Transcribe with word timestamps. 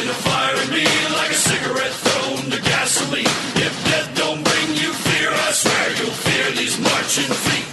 Catching 0.00 0.12
a 0.12 0.22
fire 0.22 0.62
in 0.62 0.70
me 0.70 0.84
like 1.14 1.30
a 1.30 1.34
cigarette 1.34 1.92
thrown 1.92 2.50
to 2.50 2.62
gasoline. 2.62 3.26
If 3.56 3.84
death 3.84 4.10
don't 4.16 4.42
bring 4.42 4.68
you 4.70 4.94
fear, 4.94 5.28
I 5.30 5.52
swear 5.52 5.90
you'll 5.90 6.10
fear 6.10 6.50
these 6.52 6.80
marching 6.80 7.24
feet. 7.24 7.69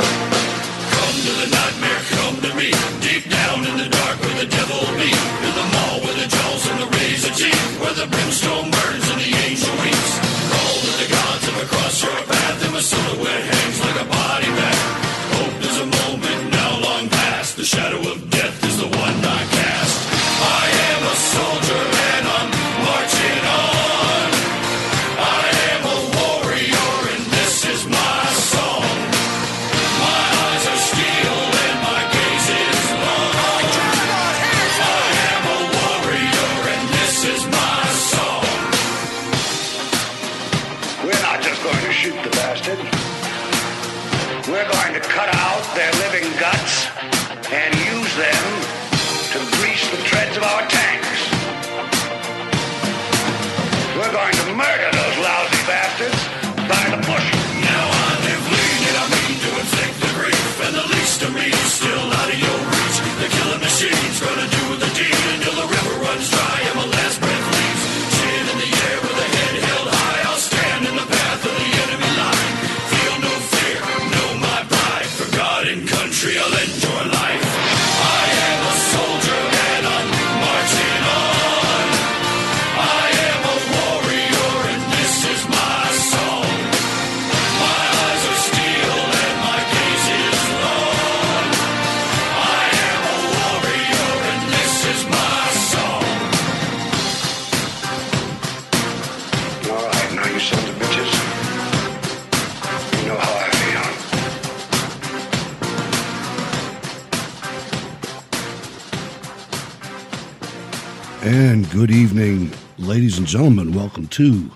Good 111.78 111.92
evening, 111.92 112.52
ladies 112.80 113.20
and 113.20 113.28
gentlemen. 113.28 113.72
Welcome 113.72 114.08
to 114.08 114.50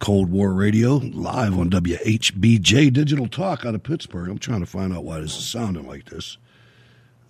Cold 0.00 0.28
War 0.28 0.52
Radio, 0.52 0.96
live 0.96 1.56
on 1.56 1.70
WHBJ 1.70 2.92
Digital 2.92 3.28
Talk 3.28 3.64
out 3.64 3.76
of 3.76 3.84
Pittsburgh. 3.84 4.28
I'm 4.28 4.38
trying 4.40 4.58
to 4.58 4.66
find 4.66 4.92
out 4.92 5.04
why 5.04 5.20
this 5.20 5.38
is 5.38 5.46
sounding 5.46 5.86
like 5.86 6.06
this. 6.06 6.36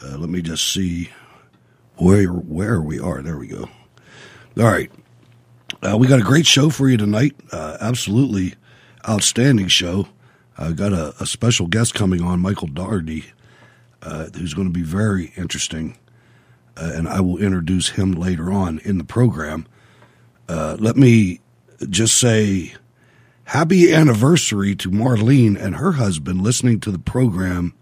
Uh, 0.03 0.17
let 0.17 0.31
me 0.31 0.41
just 0.41 0.73
see 0.73 1.11
where 1.97 2.29
where 2.29 2.81
we 2.81 2.99
are. 2.99 3.21
There 3.21 3.37
we 3.37 3.49
go. 3.49 3.69
All 4.57 4.65
right, 4.65 4.91
uh, 5.83 5.99
we 5.99 6.07
got 6.07 6.21
a 6.21 6.25
great 6.25 6.47
show 6.47 6.71
for 6.71 6.89
you 6.89 6.97
tonight. 6.97 7.37
Uh, 7.53 7.77
absolutely 7.83 8.55
outstanding 9.07 9.69
show. 9.69 10.09
I 10.57 10.73
got 10.73 10.95
a, 10.95 11.15
a 11.21 11.27
special 11.27 11.67
guest 11.67 11.93
coming 11.93 12.23
on, 12.23 12.41
Michael 12.41 12.69
Doherty, 12.69 13.27
uh, 14.01 14.29
who's 14.35 14.55
going 14.55 14.69
to 14.69 14.73
be 14.73 14.85
very 14.85 15.35
interesting 15.37 15.99
uh, 16.77 16.93
and 16.95 17.09
I 17.09 17.21
will 17.21 17.39
introduce 17.39 17.91
him 17.91 18.13
later 18.13 18.53
on 18.53 18.79
in 18.81 18.99
the 18.99 19.05
program. 19.05 19.67
Uh, 20.49 20.77
let 20.79 20.97
me 20.97 21.41
just 21.89 22.19
say 22.19 22.75
happy 23.45 23.93
anniversary 23.93 24.75
to 24.77 24.91
Marlene 24.91 25.61
and 25.61 25.77
her 25.77 25.93
husband 25.93 26.43
listening 26.43 26.81
to 26.81 26.91
the 26.91 26.99
program 26.99 27.75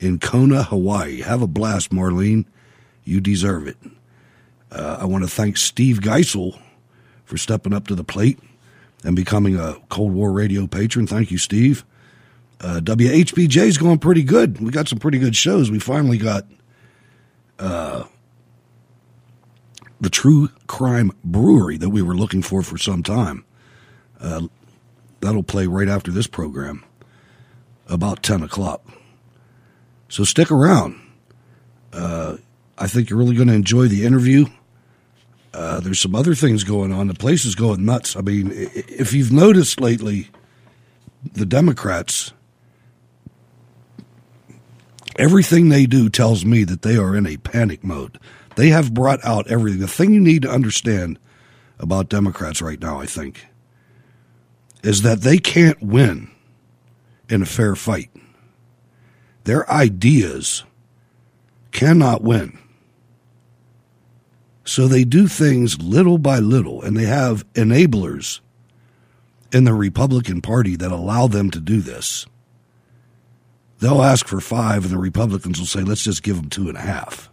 in 0.00 0.18
Kona, 0.18 0.62
Hawaii. 0.62 1.22
Have 1.22 1.42
a 1.42 1.46
blast, 1.46 1.90
Marlene. 1.90 2.44
You 3.04 3.20
deserve 3.20 3.66
it. 3.66 3.76
Uh, 4.70 4.98
I 5.00 5.06
want 5.06 5.24
to 5.24 5.30
thank 5.30 5.56
Steve 5.56 5.98
Geisel 5.98 6.60
for 7.24 7.38
stepping 7.38 7.72
up 7.72 7.86
to 7.88 7.94
the 7.94 8.04
plate 8.04 8.38
and 9.04 9.16
becoming 9.16 9.56
a 9.56 9.76
Cold 9.88 10.12
War 10.12 10.32
radio 10.32 10.66
patron. 10.66 11.06
Thank 11.06 11.30
you, 11.30 11.38
Steve. 11.38 11.84
Uh, 12.60 12.80
WHBJ 12.82 13.56
is 13.66 13.78
going 13.78 13.98
pretty 13.98 14.22
good. 14.22 14.60
We 14.60 14.70
got 14.70 14.88
some 14.88 14.98
pretty 14.98 15.18
good 15.18 15.36
shows. 15.36 15.70
We 15.70 15.78
finally 15.78 16.18
got 16.18 16.46
uh, 17.58 18.04
the 20.00 20.10
True 20.10 20.48
Crime 20.66 21.12
Brewery 21.24 21.76
that 21.76 21.90
we 21.90 22.02
were 22.02 22.14
looking 22.14 22.42
for 22.42 22.62
for 22.62 22.78
some 22.78 23.02
time. 23.02 23.44
Uh, 24.20 24.48
that'll 25.20 25.42
play 25.42 25.66
right 25.66 25.88
after 25.88 26.10
this 26.10 26.26
program, 26.26 26.84
about 27.88 28.22
10 28.22 28.42
o'clock. 28.42 28.82
So 30.08 30.24
stick 30.24 30.50
around. 30.50 31.00
Uh, 31.92 32.36
I 32.76 32.86
think 32.86 33.10
you're 33.10 33.18
really 33.18 33.36
going 33.36 33.48
to 33.48 33.54
enjoy 33.54 33.88
the 33.88 34.04
interview. 34.04 34.46
Uh, 35.52 35.80
there's 35.80 36.00
some 36.00 36.14
other 36.14 36.34
things 36.34 36.62
going 36.62 36.92
on. 36.92 37.08
The 37.08 37.14
place 37.14 37.44
is 37.44 37.54
going 37.54 37.84
nuts. 37.84 38.16
I 38.16 38.20
mean, 38.20 38.50
if 38.52 39.12
you've 39.12 39.32
noticed 39.32 39.80
lately, 39.80 40.28
the 41.32 41.46
Democrats, 41.46 42.32
everything 45.16 45.68
they 45.68 45.86
do 45.86 46.08
tells 46.08 46.44
me 46.44 46.64
that 46.64 46.82
they 46.82 46.96
are 46.96 47.16
in 47.16 47.26
a 47.26 47.38
panic 47.38 47.82
mode. 47.82 48.18
They 48.58 48.70
have 48.70 48.92
brought 48.92 49.24
out 49.24 49.48
everything. 49.48 49.78
The 49.78 49.86
thing 49.86 50.12
you 50.12 50.20
need 50.20 50.42
to 50.42 50.50
understand 50.50 51.20
about 51.78 52.08
Democrats 52.08 52.60
right 52.60 52.80
now, 52.80 53.00
I 53.00 53.06
think, 53.06 53.46
is 54.82 55.02
that 55.02 55.20
they 55.20 55.38
can't 55.38 55.80
win 55.80 56.28
in 57.28 57.40
a 57.40 57.46
fair 57.46 57.76
fight. 57.76 58.10
Their 59.44 59.70
ideas 59.70 60.64
cannot 61.70 62.22
win. 62.24 62.58
So 64.64 64.88
they 64.88 65.04
do 65.04 65.28
things 65.28 65.80
little 65.80 66.18
by 66.18 66.40
little, 66.40 66.82
and 66.82 66.96
they 66.96 67.06
have 67.06 67.46
enablers 67.52 68.40
in 69.52 69.66
the 69.66 69.72
Republican 69.72 70.42
Party 70.42 70.74
that 70.74 70.90
allow 70.90 71.28
them 71.28 71.52
to 71.52 71.60
do 71.60 71.80
this. 71.80 72.26
They'll 73.78 74.02
ask 74.02 74.26
for 74.26 74.40
five, 74.40 74.82
and 74.82 74.92
the 74.92 74.98
Republicans 74.98 75.60
will 75.60 75.66
say, 75.66 75.82
let's 75.82 76.02
just 76.02 76.24
give 76.24 76.34
them 76.34 76.50
two 76.50 76.68
and 76.68 76.76
a 76.76 76.80
half, 76.80 77.30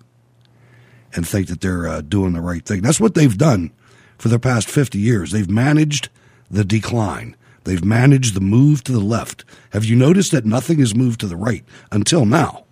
and 1.16 1.28
think 1.28 1.48
that 1.48 1.62
they're 1.62 1.88
uh, 1.88 2.02
doing 2.02 2.34
the 2.34 2.42
right 2.42 2.64
thing. 2.66 2.82
That's 2.82 3.00
what 3.00 3.16
they've 3.16 3.38
done 3.38 3.72
for 4.18 4.30
the 4.30 4.40
past 4.40 4.70
50 4.70 5.00
years. 5.00 5.32
They've 5.32 5.50
managed 5.50 6.10
the 6.52 6.64
decline, 6.64 7.36
they've 7.64 7.84
managed 7.84 8.36
the 8.36 8.42
move 8.42 8.84
to 8.84 8.92
the 8.92 9.00
left. 9.00 9.44
Have 9.72 9.86
you 9.86 9.96
noticed 9.96 10.32
that 10.32 10.46
nothing 10.46 10.80
has 10.80 10.94
moved 10.94 11.20
to 11.22 11.28
the 11.28 11.36
right 11.36 11.64
until 11.92 12.26
now? 12.26 12.66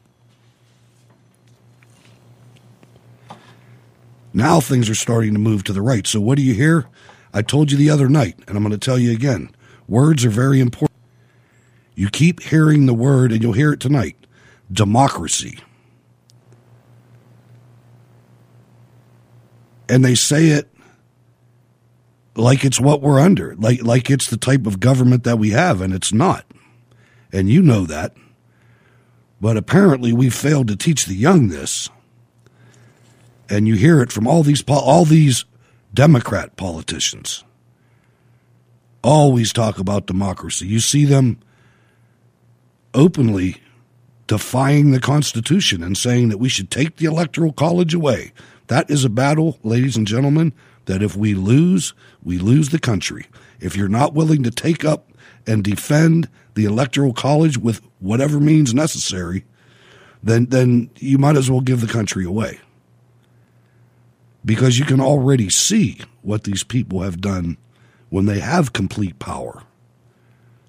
Now 4.34 4.60
things 4.60 4.90
are 4.90 4.96
starting 4.96 5.34
to 5.34 5.40
move 5.40 5.64
to 5.66 5.74
the 5.74 5.82
right. 5.82 6.08
So 6.08 6.20
what 6.20 6.38
do 6.38 6.44
you 6.44 6.54
hear? 6.54 6.88
I 7.34 7.42
told 7.42 7.72
you 7.72 7.78
the 7.78 7.90
other 7.90 8.10
night, 8.10 8.36
and 8.48 8.58
I'm 8.58 8.64
going 8.64 8.72
to 8.72 8.78
tell 8.78 8.98
you 8.98 9.12
again. 9.12 9.50
Words 9.88 10.26
are 10.26 10.30
very 10.30 10.60
important. 10.60 11.00
You 11.96 12.10
keep 12.10 12.42
hearing 12.42 12.86
the 12.86 12.94
word, 12.94 13.32
and 13.32 13.42
you'll 13.42 13.54
hear 13.54 13.74
it 13.74 13.80
tonight 13.80 14.16
democracy. 14.72 15.60
And 19.94 20.04
they 20.04 20.16
say 20.16 20.48
it 20.48 20.70
like 22.36 22.66
it's 22.66 22.80
what 22.80 23.02
we're 23.02 23.20
under, 23.20 23.56
like, 23.56 23.84
like 23.84 24.10
it's 24.10 24.28
the 24.28 24.38
type 24.38 24.66
of 24.66 24.80
government 24.80 25.24
that 25.24 25.38
we 25.38 25.52
have, 25.52 25.82
and 25.82 25.94
it's 25.94 26.12
not. 26.12 26.46
And 27.32 27.50
you 27.50 27.62
know 27.62 27.86
that. 27.86 28.16
But 29.40 29.58
apparently, 29.58 30.14
we've 30.14 30.34
failed 30.34 30.68
to 30.70 30.76
teach 30.76 31.06
the 31.06 31.16
young 31.16 31.50
this 31.50 31.90
and 33.50 33.68
you 33.68 33.76
hear 33.76 34.02
it 34.02 34.12
from 34.12 34.28
all 34.28 34.44
these 34.44 34.64
all 34.68 35.06
these 35.06 35.46
Democrat 35.94 36.56
politicians. 36.56 37.44
Always 39.04 39.52
talk 39.54 39.80
about 39.80 40.08
democracy. 40.08 40.66
You 40.66 40.80
see 40.80 41.06
them 41.06 41.40
openly 42.94 43.58
defying 44.28 44.92
the 44.92 45.00
Constitution 45.00 45.84
and 45.84 45.98
saying 45.98 46.30
that 46.30 46.38
we 46.38 46.50
should 46.50 46.72
take 46.72 46.96
the 46.96 47.06
Electoral 47.06 47.52
College 47.52 47.94
away. 47.94 48.32
That 48.74 48.90
is 48.90 49.06
a 49.06 49.10
battle, 49.10 49.60
ladies 49.62 49.96
and 49.96 50.08
gentlemen, 50.08 50.52
that 50.86 51.04
if 51.04 51.16
we 51.16 51.36
lose, 51.36 51.94
we 52.24 52.40
lose 52.40 52.70
the 52.70 52.80
country. 52.80 53.28
If 53.60 53.78
you're 53.78 53.88
not 53.88 54.16
willing 54.16 54.42
to 54.42 54.50
take 54.50 54.84
up 54.84 55.12
and 55.46 55.64
defend 55.64 56.28
the 56.56 56.66
Electoral 56.66 57.14
College 57.14 57.56
with 57.56 57.82
whatever 58.00 58.40
means 58.40 58.74
necessary, 58.74 59.46
then 60.24 60.48
then 60.48 60.90
you 60.98 61.20
might 61.20 61.36
as 61.36 61.52
well 61.52 61.62
give 61.62 61.82
the 61.82 61.94
country 61.94 62.26
away 62.26 62.62
because 64.44 64.80
you 64.80 64.86
can 64.86 65.00
already 65.00 65.52
see 65.52 66.00
what 66.24 66.44
these 66.44 66.64
people 66.64 67.02
have 67.02 67.22
done 67.22 67.58
when 68.10 68.26
they 68.26 68.40
have 68.40 68.74
complete 68.74 69.20
power, 69.20 69.62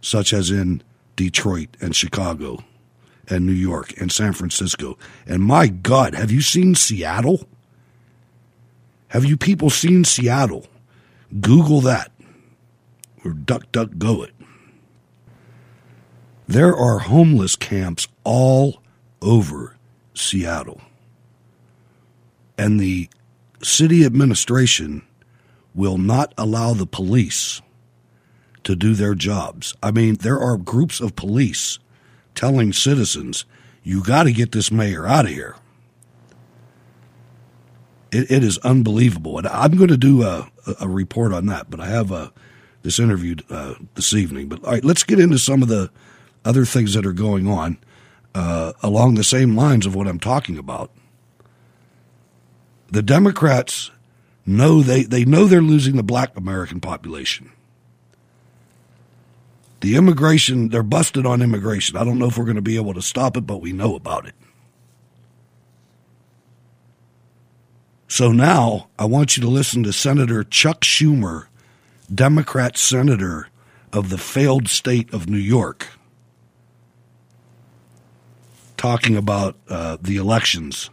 such 0.03 0.35
as 0.35 0.51
in 0.51 0.83
Detroit 1.17 1.75
and 1.81 1.97
Chicago 1.97 2.63
and 3.31 3.47
New 3.47 3.53
York 3.53 3.99
and 3.99 4.13
San 4.13 4.35
Francisco. 4.35 4.99
And 5.27 5.43
my 5.43 5.69
God, 5.69 6.15
have 6.15 6.31
you 6.31 6.43
seen 6.43 6.75
Seattle? 6.75 7.49
Have 9.15 9.25
you 9.25 9.37
people 9.37 9.71
seen 9.71 10.03
Seattle? 10.03 10.67
Google 11.41 11.81
that 11.83 12.11
or 13.25 13.31
duck, 13.31 13.71
duck, 13.71 13.91
go 13.97 14.25
it. 14.25 14.35
There 16.49 16.77
are 16.77 16.99
homeless 16.99 17.55
camps 17.55 18.09
all 18.25 18.83
over 19.23 19.77
Seattle. 20.15 20.81
And 22.59 22.81
the 22.81 23.09
city 23.63 24.05
administration 24.05 25.03
will 25.77 25.97
not 25.97 26.35
allow 26.37 26.75
the 26.75 26.85
police 26.85 27.63
to 28.65 28.75
do 28.75 28.95
their 28.95 29.15
jobs. 29.15 29.77
I 29.81 29.93
mean, 29.93 30.17
there 30.17 30.41
are 30.41 30.57
groups 30.57 30.99
of 30.99 31.15
police 31.15 31.79
telling 32.35 32.73
citizens, 32.73 33.45
you 33.85 34.03
got 34.03 34.25
to 34.25 34.33
get 34.33 34.51
this 34.51 34.73
mayor 34.73 35.07
out 35.07 35.27
of 35.27 35.31
here. 35.31 35.55
It, 38.15 38.31
it 38.31 38.45
is 38.45 38.59
unbelievable. 38.59 39.39
And 39.39 39.47
I'm 39.49 39.77
going 39.77 39.89
to 39.89 39.97
do 39.97 40.23
a, 40.23 40.49
a 40.81 40.89
report 40.89 41.33
on 41.33 41.47
that, 41.47 41.69
but 41.69 41.81
I 41.81 41.87
have 41.87 42.13
a, 42.13 42.33
this 42.83 43.01
interview 43.01 43.37
uh, 43.51 43.75
this 43.95 44.15
evening. 44.15 44.49
But 44.49 44.65
all 44.65 44.71
right, 44.71 44.85
let's 44.85 45.03
get 45.03 45.19
into 45.19 45.39
some 45.39 45.63
of 45.63 45.69
the 45.69 45.91
other 46.45 46.65
things 46.65 46.95
that 46.95 47.05
are 47.05 47.13
going 47.13 47.49
on 47.49 47.79
uh, 48.35 48.73
along 48.83 49.15
the 49.15 49.25
same 49.25 49.57
lines 49.57 49.85
of 49.85 49.95
what 49.95 50.07
I'm 50.07 50.21
talking 50.21 50.59
about. 50.59 50.91
The 52.89 53.03
Democrats 53.03 53.91
know 54.47 54.83
they, 54.83 55.03
they 55.03 55.25
know 55.25 55.47
they're 55.47 55.63
losing 55.63 55.97
the 55.97 56.03
black 56.03 56.37
American 56.37 56.81
population. 56.81 57.51
The 59.81 59.97
immigration, 59.97 60.69
they're 60.69 60.83
busted 60.83 61.27
on 61.27 61.43
immigration. 61.43 61.97
I 61.97 62.05
don't 62.05 62.19
know 62.19 62.27
if 62.27 62.39
we're 62.39 62.45
going 62.45 62.57
to 62.57 62.63
be 62.63 62.77
able 62.77 62.95
to 62.95 63.03
stop 63.03 63.37
it, 63.37 63.43
but 63.43 63.61
we 63.61 63.73
know 63.73 63.97
about 63.97 64.27
it. 64.27 64.35
So 68.15 68.31
now 68.31 68.91
I 68.97 69.07
want 69.07 69.37
you 69.37 69.41
to 69.43 69.49
listen 69.49 69.83
to 69.83 69.93
Senator 69.93 70.45
Chuck 70.45 70.83
Schumer, 70.83 71.47
Democrat 72.15 72.79
senator 72.79 73.49
of 73.93 74.09
the 74.09 74.19
failed 74.19 74.69
state 74.69 75.13
of 75.13 75.29
New 75.29 75.37
York, 75.37 75.89
talking 78.77 79.17
about 79.17 79.57
uh, 79.69 79.97
the 80.01 80.15
elections 80.15 80.91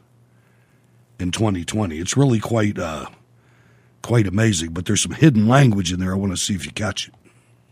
in 1.20 1.30
2020. 1.30 2.00
It's 2.00 2.18
really 2.18 2.40
quite 2.40 2.80
uh, 2.80 3.06
quite 4.02 4.26
amazing, 4.26 4.72
but 4.72 4.88
there's 4.88 5.02
some 5.02 5.12
hidden 5.12 5.48
language 5.48 5.94
in 5.94 6.00
there. 6.00 6.14
I 6.14 6.18
want 6.18 6.32
to 6.32 6.38
see 6.38 6.56
if 6.56 6.66
you 6.66 6.72
catch 6.72 7.08
it. 7.08 7.14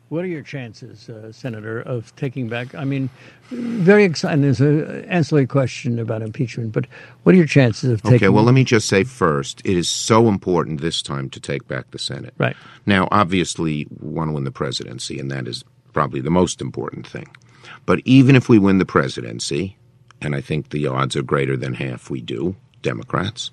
What 0.09 0.23
are 0.25 0.27
your 0.27 0.41
chances, 0.41 1.07
uh, 1.07 1.31
Senator, 1.31 1.79
of 1.79 2.15
taking 2.15 2.49
back? 2.49 2.73
I 2.73 2.83
mean, 2.83 3.11
very 3.51 4.03
exciting. 4.03 4.41
There's 4.41 4.59
an 4.59 5.05
ancillary 5.05 5.45
question 5.45 5.99
about 5.99 6.23
impeachment, 6.23 6.71
but 6.71 6.87
what 7.23 7.35
are 7.35 7.37
your 7.37 7.45
chances 7.45 7.91
of 7.91 8.01
taking? 8.01 8.15
Okay, 8.15 8.29
well, 8.29 8.43
let 8.43 8.55
me 8.55 8.63
just 8.63 8.87
say 8.87 9.03
first, 9.03 9.61
it 9.63 9.77
is 9.77 9.87
so 9.87 10.27
important 10.27 10.81
this 10.81 11.03
time 11.03 11.29
to 11.29 11.39
take 11.39 11.67
back 11.67 11.91
the 11.91 11.99
Senate. 11.99 12.33
Right. 12.39 12.57
Now, 12.87 13.07
obviously, 13.11 13.85
we 13.99 14.09
want 14.09 14.29
to 14.29 14.33
win 14.33 14.45
the 14.45 14.51
presidency, 14.51 15.19
and 15.19 15.29
that 15.29 15.47
is 15.47 15.63
probably 15.93 16.21
the 16.21 16.31
most 16.31 16.59
important 16.59 17.05
thing. 17.05 17.27
But 17.85 18.01
even 18.03 18.35
if 18.35 18.49
we 18.49 18.57
win 18.57 18.79
the 18.79 18.85
presidency, 18.85 19.77
and 20.21 20.35
I 20.35 20.41
think 20.41 20.69
the 20.69 20.87
odds 20.87 21.15
are 21.15 21.21
greater 21.21 21.55
than 21.55 21.75
half 21.75 22.09
we 22.09 22.19
do, 22.19 22.55
Democrats, 22.81 23.51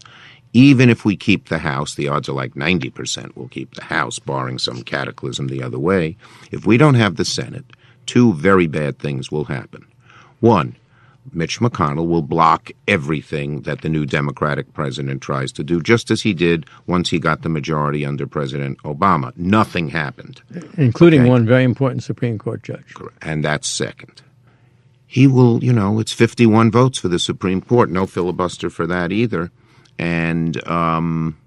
even 0.57 0.89
if 0.89 1.05
we 1.05 1.17
keep 1.17 1.49
the 1.49 1.59
House, 1.59 1.95
the 1.95 2.09
odds 2.09 2.31
are 2.31 2.33
like 2.33 2.55
90% 2.55 3.37
we'll 3.37 3.49
keep 3.49 3.75
the 3.75 3.85
House, 3.85 4.19
barring 4.19 4.59
some 4.59 4.83
cataclysm 4.83 5.49
the 5.49 5.63
other 5.63 5.79
way. 5.79 6.17
If 6.51 6.65
we 6.65 6.79
don't 6.79 6.95
have 6.95 7.17
the 7.17 7.27
Senate, 7.27 7.67
two 8.07 8.33
very 8.33 8.67
bad 8.67 8.99
things 8.99 9.31
will 9.31 9.45
happen. 9.45 9.85
One, 10.41 10.75
Mitch 11.31 11.61
McConnell 11.61 12.09
will 12.09 12.23
block 12.23 12.71
everything 12.89 13.63
that 13.63 13.83
the 13.83 13.91
new 13.91 14.07
Democratic 14.07 14.73
president 14.73 15.21
tries 15.21 15.53
to 15.53 15.63
do, 15.65 15.83
just 15.83 16.11
as 16.11 16.23
he 16.23 16.33
did 16.33 16.65
once 16.87 17.11
he 17.11 17.19
got 17.19 17.43
the 17.43 17.51
majority 17.51 18.07
under 18.07 18.27
President 18.27 18.79
Obama. 18.83 19.37
Nothing 19.37 19.91
happened. 19.91 20.41
Including 20.79 21.23
Okay. 21.23 21.31
one 21.31 21.45
very 21.45 21.65
important 21.65 22.03
Supreme 22.03 22.39
Court 22.39 22.63
judge. 22.63 22.95
And 23.21 23.45
that's 23.45 23.69
second. 23.69 24.23
He 25.07 25.27
will, 25.27 25.63
you 25.63 25.73
know, 25.73 25.99
it's 25.99 26.13
51 26.13 26.71
votes 26.71 26.99
for 26.99 27.09
the 27.09 27.19
Supreme 27.19 27.61
Court. 27.61 27.91
No 27.91 28.07
filibuster 28.07 28.71
for 28.71 28.87
that 28.87 29.13
either. 29.13 29.51
And 29.99 30.67
um, 30.69 31.39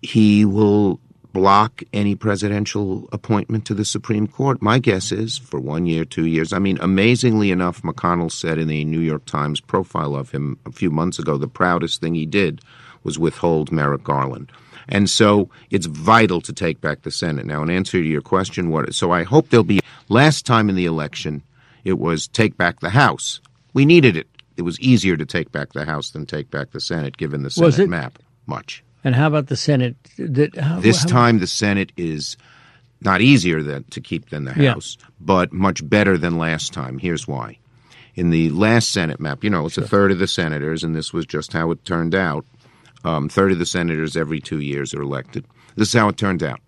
he 0.00 0.44
will 0.44 1.00
block 1.32 1.82
any 1.92 2.14
presidential 2.14 3.08
appointment 3.10 3.64
to 3.66 3.74
the 3.74 3.84
Supreme 3.84 4.26
Court. 4.26 4.60
My 4.60 4.78
guess 4.78 5.12
is 5.12 5.38
for 5.38 5.58
one 5.58 5.86
year, 5.86 6.04
two 6.04 6.26
years. 6.26 6.52
I 6.52 6.58
mean, 6.58 6.78
amazingly 6.80 7.50
enough, 7.50 7.82
McConnell 7.82 8.30
said 8.30 8.58
in 8.58 8.68
the 8.68 8.84
New 8.84 9.00
York 9.00 9.24
Times 9.24 9.60
profile 9.60 10.14
of 10.14 10.30
him 10.30 10.58
a 10.66 10.72
few 10.72 10.90
months 10.90 11.18
ago 11.18 11.38
the 11.38 11.48
proudest 11.48 12.00
thing 12.00 12.14
he 12.14 12.26
did 12.26 12.60
was 13.02 13.18
withhold 13.18 13.72
Merrick 13.72 14.04
Garland. 14.04 14.52
And 14.88 15.08
so 15.08 15.48
it's 15.70 15.86
vital 15.86 16.40
to 16.42 16.52
take 16.52 16.80
back 16.80 17.02
the 17.02 17.10
Senate. 17.10 17.46
Now, 17.46 17.62
in 17.62 17.70
answer 17.70 17.92
to 17.92 18.04
your 18.04 18.20
question, 18.20 18.70
what 18.70 18.94
so 18.94 19.10
I 19.12 19.22
hope 19.22 19.48
there'll 19.48 19.64
be 19.64 19.80
last 20.08 20.44
time 20.44 20.68
in 20.68 20.76
the 20.76 20.86
election 20.86 21.42
it 21.84 21.98
was 21.98 22.28
take 22.28 22.56
back 22.56 22.80
the 22.80 22.90
House. 22.90 23.40
We 23.72 23.84
needed 23.84 24.16
it. 24.16 24.28
It 24.56 24.62
was 24.62 24.78
easier 24.80 25.16
to 25.16 25.24
take 25.26 25.52
back 25.52 25.72
the 25.72 25.84
House 25.84 26.10
than 26.10 26.26
take 26.26 26.50
back 26.50 26.70
the 26.72 26.80
Senate, 26.80 27.16
given 27.16 27.42
the 27.42 27.50
Senate 27.50 27.78
it? 27.80 27.88
map. 27.88 28.18
Much. 28.46 28.82
And 29.04 29.14
how 29.14 29.26
about 29.26 29.46
the 29.48 29.56
Senate? 29.56 29.96
Did, 30.16 30.56
how, 30.56 30.80
This 30.80 31.00
how- 31.02 31.08
time, 31.08 31.38
the 31.38 31.46
Senate 31.46 31.92
is 31.96 32.36
not 33.00 33.20
easier 33.20 33.62
than, 33.62 33.84
to 33.90 34.00
keep 34.00 34.30
than 34.30 34.44
the 34.44 34.54
Yeah. 34.56 34.72
House, 34.74 34.96
but 35.20 35.52
much 35.52 35.88
better 35.88 36.16
than 36.16 36.38
last 36.38 36.72
time. 36.72 36.98
Here's 36.98 37.26
why. 37.26 37.58
In 38.14 38.30
the 38.30 38.50
last 38.50 38.92
Senate 38.92 39.18
map, 39.20 39.42
you 39.42 39.50
know, 39.50 39.66
it's 39.66 39.78
a 39.78 39.86
third 39.88 40.12
of 40.12 40.18
the 40.18 40.26
senators, 40.28 40.84
and 40.84 40.94
this 40.94 41.12
was 41.12 41.24
just 41.26 41.52
how 41.52 41.70
it 41.70 41.84
turned 41.84 42.14
out. 42.14 42.44
Um, 43.04 43.28
third 43.28 43.50
of 43.52 43.58
the 43.58 43.66
senators 43.66 44.16
every 44.16 44.38
two 44.40 44.60
years 44.60 44.94
are 44.94 45.02
elected. 45.02 45.44
This 45.76 45.88
is 45.88 45.94
how 45.94 46.08
it 46.08 46.16
turned 46.16 46.42
out. 46.42 46.60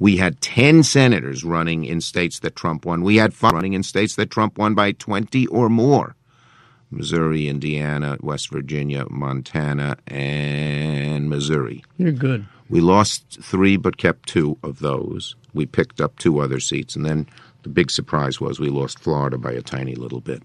We 0.00 0.16
had 0.16 0.40
10 0.40 0.82
senators 0.84 1.44
running 1.44 1.84
in 1.84 2.00
states 2.00 2.38
that 2.40 2.56
Trump 2.56 2.84
won. 2.86 3.02
We 3.02 3.16
had 3.16 3.34
five 3.34 3.52
running 3.52 3.74
in 3.74 3.82
states 3.82 4.16
that 4.16 4.30
Trump 4.30 4.56
won 4.56 4.74
by 4.74 4.92
20 4.92 5.46
or 5.48 5.68
more 5.68 6.16
Missouri, 6.90 7.48
Indiana, 7.48 8.16
West 8.20 8.50
Virginia, 8.50 9.06
Montana, 9.10 9.96
and 10.06 11.28
Missouri. 11.28 11.84
You're 11.98 12.12
good. 12.12 12.46
We 12.68 12.80
lost 12.80 13.38
three, 13.42 13.76
but 13.76 13.96
kept 13.96 14.28
two 14.28 14.58
of 14.62 14.78
those. 14.78 15.36
We 15.54 15.66
picked 15.66 16.00
up 16.00 16.18
two 16.18 16.40
other 16.40 16.60
seats, 16.60 16.96
and 16.96 17.04
then 17.04 17.26
the 17.62 17.68
big 17.68 17.90
surprise 17.90 18.40
was 18.40 18.60
we 18.60 18.68
lost 18.68 18.98
Florida 18.98 19.38
by 19.38 19.52
a 19.52 19.62
tiny 19.62 19.94
little 19.94 20.20
bit. 20.20 20.42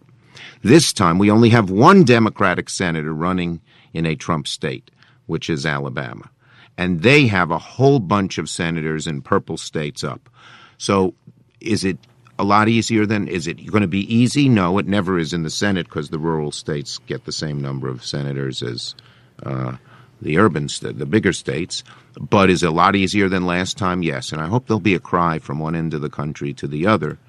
This 0.63 0.93
time, 0.93 1.17
we 1.17 1.29
only 1.29 1.49
have 1.49 1.69
one 1.69 2.03
Democratic 2.03 2.69
senator 2.69 3.13
running 3.13 3.61
in 3.93 4.05
a 4.05 4.15
Trump 4.15 4.47
state, 4.47 4.89
which 5.27 5.49
is 5.49 5.65
Alabama. 5.65 6.29
And 6.77 7.01
they 7.01 7.27
have 7.27 7.51
a 7.51 7.59
whole 7.59 7.99
bunch 7.99 8.37
of 8.37 8.49
senators 8.49 9.05
in 9.05 9.21
purple 9.21 9.57
states 9.57 10.03
up. 10.03 10.29
So 10.77 11.13
is 11.61 11.83
it 11.83 11.99
a 12.39 12.43
lot 12.43 12.67
easier 12.67 13.05
than 13.05 13.27
is 13.27 13.47
it 13.47 13.65
going 13.67 13.81
to 13.81 13.87
be 13.87 14.13
easy? 14.13 14.49
No, 14.49 14.77
it 14.77 14.87
never 14.87 15.19
is 15.19 15.33
in 15.33 15.43
the 15.43 15.49
Senate 15.49 15.87
because 15.87 16.09
the 16.09 16.19
rural 16.19 16.51
states 16.51 16.97
get 16.99 17.25
the 17.25 17.31
same 17.31 17.61
number 17.61 17.87
of 17.87 18.05
senators 18.05 18.63
as 18.63 18.95
uh, 19.43 19.77
the 20.21 20.37
urban, 20.37 20.67
st- 20.67 20.97
the 20.97 21.05
bigger 21.05 21.33
states. 21.33 21.83
But 22.19 22.49
is 22.49 22.63
it 22.63 22.67
a 22.67 22.71
lot 22.71 22.95
easier 22.95 23.29
than 23.29 23.45
last 23.45 23.77
time? 23.77 24.03
Yes, 24.03 24.31
and 24.31 24.41
I 24.41 24.47
hope 24.47 24.67
there'll 24.67 24.79
be 24.79 24.95
a 24.95 24.99
cry 24.99 25.39
from 25.39 25.59
one 25.59 25.75
end 25.75 25.93
of 25.93 26.01
the 26.01 26.09
country 26.09 26.53
to 26.55 26.67
the 26.67 26.87
other. 26.87 27.19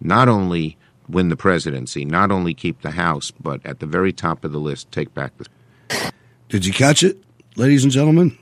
Not 0.00 0.28
only 0.28 0.76
win 1.08 1.28
the 1.28 1.36
presidency, 1.36 2.04
not 2.04 2.30
only 2.30 2.54
keep 2.54 2.82
the 2.82 2.92
House, 2.92 3.30
but 3.30 3.64
at 3.64 3.80
the 3.80 3.86
very 3.86 4.12
top 4.12 4.44
of 4.44 4.52
the 4.52 4.60
list, 4.60 4.90
take 4.92 5.14
back 5.14 5.32
the. 5.38 6.12
Did 6.48 6.66
you 6.66 6.72
catch 6.72 7.02
it, 7.02 7.22
ladies 7.56 7.84
and 7.84 7.92
gentlemen? 7.92 8.36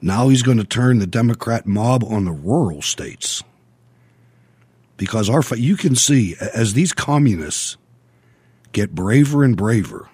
Now 0.00 0.28
he's 0.28 0.42
going 0.42 0.58
to 0.58 0.64
turn 0.64 0.98
the 0.98 1.06
Democrat 1.06 1.66
mob 1.66 2.04
on 2.04 2.24
the 2.24 2.32
rural 2.32 2.82
states. 2.82 3.42
Because 4.96 5.28
our 5.28 5.42
you 5.56 5.76
can 5.76 5.94
see 5.94 6.36
as 6.54 6.74
these 6.74 6.92
communists 6.92 7.76
get 8.72 8.94
braver 8.94 9.42
and 9.42 9.56
braver, 9.56 10.08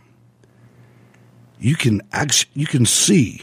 you 1.58 1.76
can 1.76 2.00
act, 2.12 2.46
you 2.54 2.66
can 2.66 2.86
see 2.86 3.42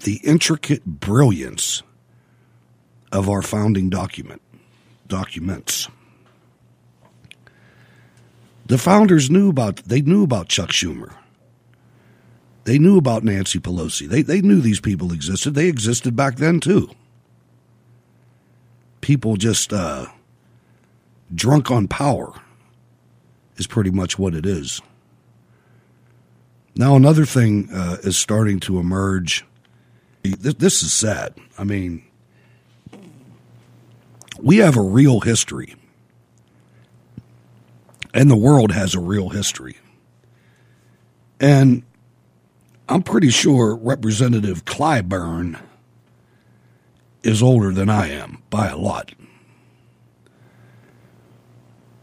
the 0.00 0.20
intricate 0.24 0.84
brilliance 0.84 1.82
of 3.10 3.28
our 3.28 3.42
founding 3.42 3.88
document 3.88 4.42
documents. 5.08 5.88
The 8.66 8.78
founders 8.78 9.30
knew 9.30 9.50
about 9.50 9.76
they 9.76 10.00
knew 10.00 10.24
about 10.24 10.48
Chuck 10.48 10.70
Schumer. 10.70 11.14
They 12.64 12.78
knew 12.78 12.96
about 12.96 13.24
Nancy 13.24 13.58
Pelosi. 13.58 14.08
They 14.08 14.22
they 14.22 14.40
knew 14.40 14.60
these 14.60 14.80
people 14.80 15.12
existed. 15.12 15.54
They 15.54 15.68
existed 15.68 16.16
back 16.16 16.36
then 16.36 16.60
too. 16.60 16.90
People 19.00 19.36
just 19.36 19.72
uh, 19.72 20.06
drunk 21.32 21.70
on 21.70 21.88
power 21.88 22.32
is 23.56 23.66
pretty 23.66 23.90
much 23.90 24.18
what 24.18 24.34
it 24.34 24.44
is. 24.44 24.80
Now 26.76 26.96
another 26.96 27.24
thing 27.24 27.68
uh, 27.72 27.98
is 28.02 28.16
starting 28.16 28.58
to 28.60 28.78
emerge. 28.78 29.44
This, 30.22 30.54
this 30.54 30.82
is 30.82 30.92
sad. 30.92 31.34
I 31.56 31.64
mean, 31.64 32.04
we 34.40 34.56
have 34.56 34.76
a 34.76 34.82
real 34.82 35.20
history, 35.20 35.76
and 38.12 38.28
the 38.30 38.36
world 38.36 38.72
has 38.72 38.94
a 38.94 39.00
real 39.00 39.28
history, 39.28 39.76
and 41.38 41.84
I'm 42.88 43.02
pretty 43.02 43.30
sure 43.30 43.76
Representative 43.76 44.64
Clyburn 44.64 45.60
is 47.22 47.42
older 47.42 47.72
than 47.72 47.88
I 47.88 48.08
am 48.08 48.42
by 48.50 48.68
a 48.68 48.76
lot, 48.76 49.12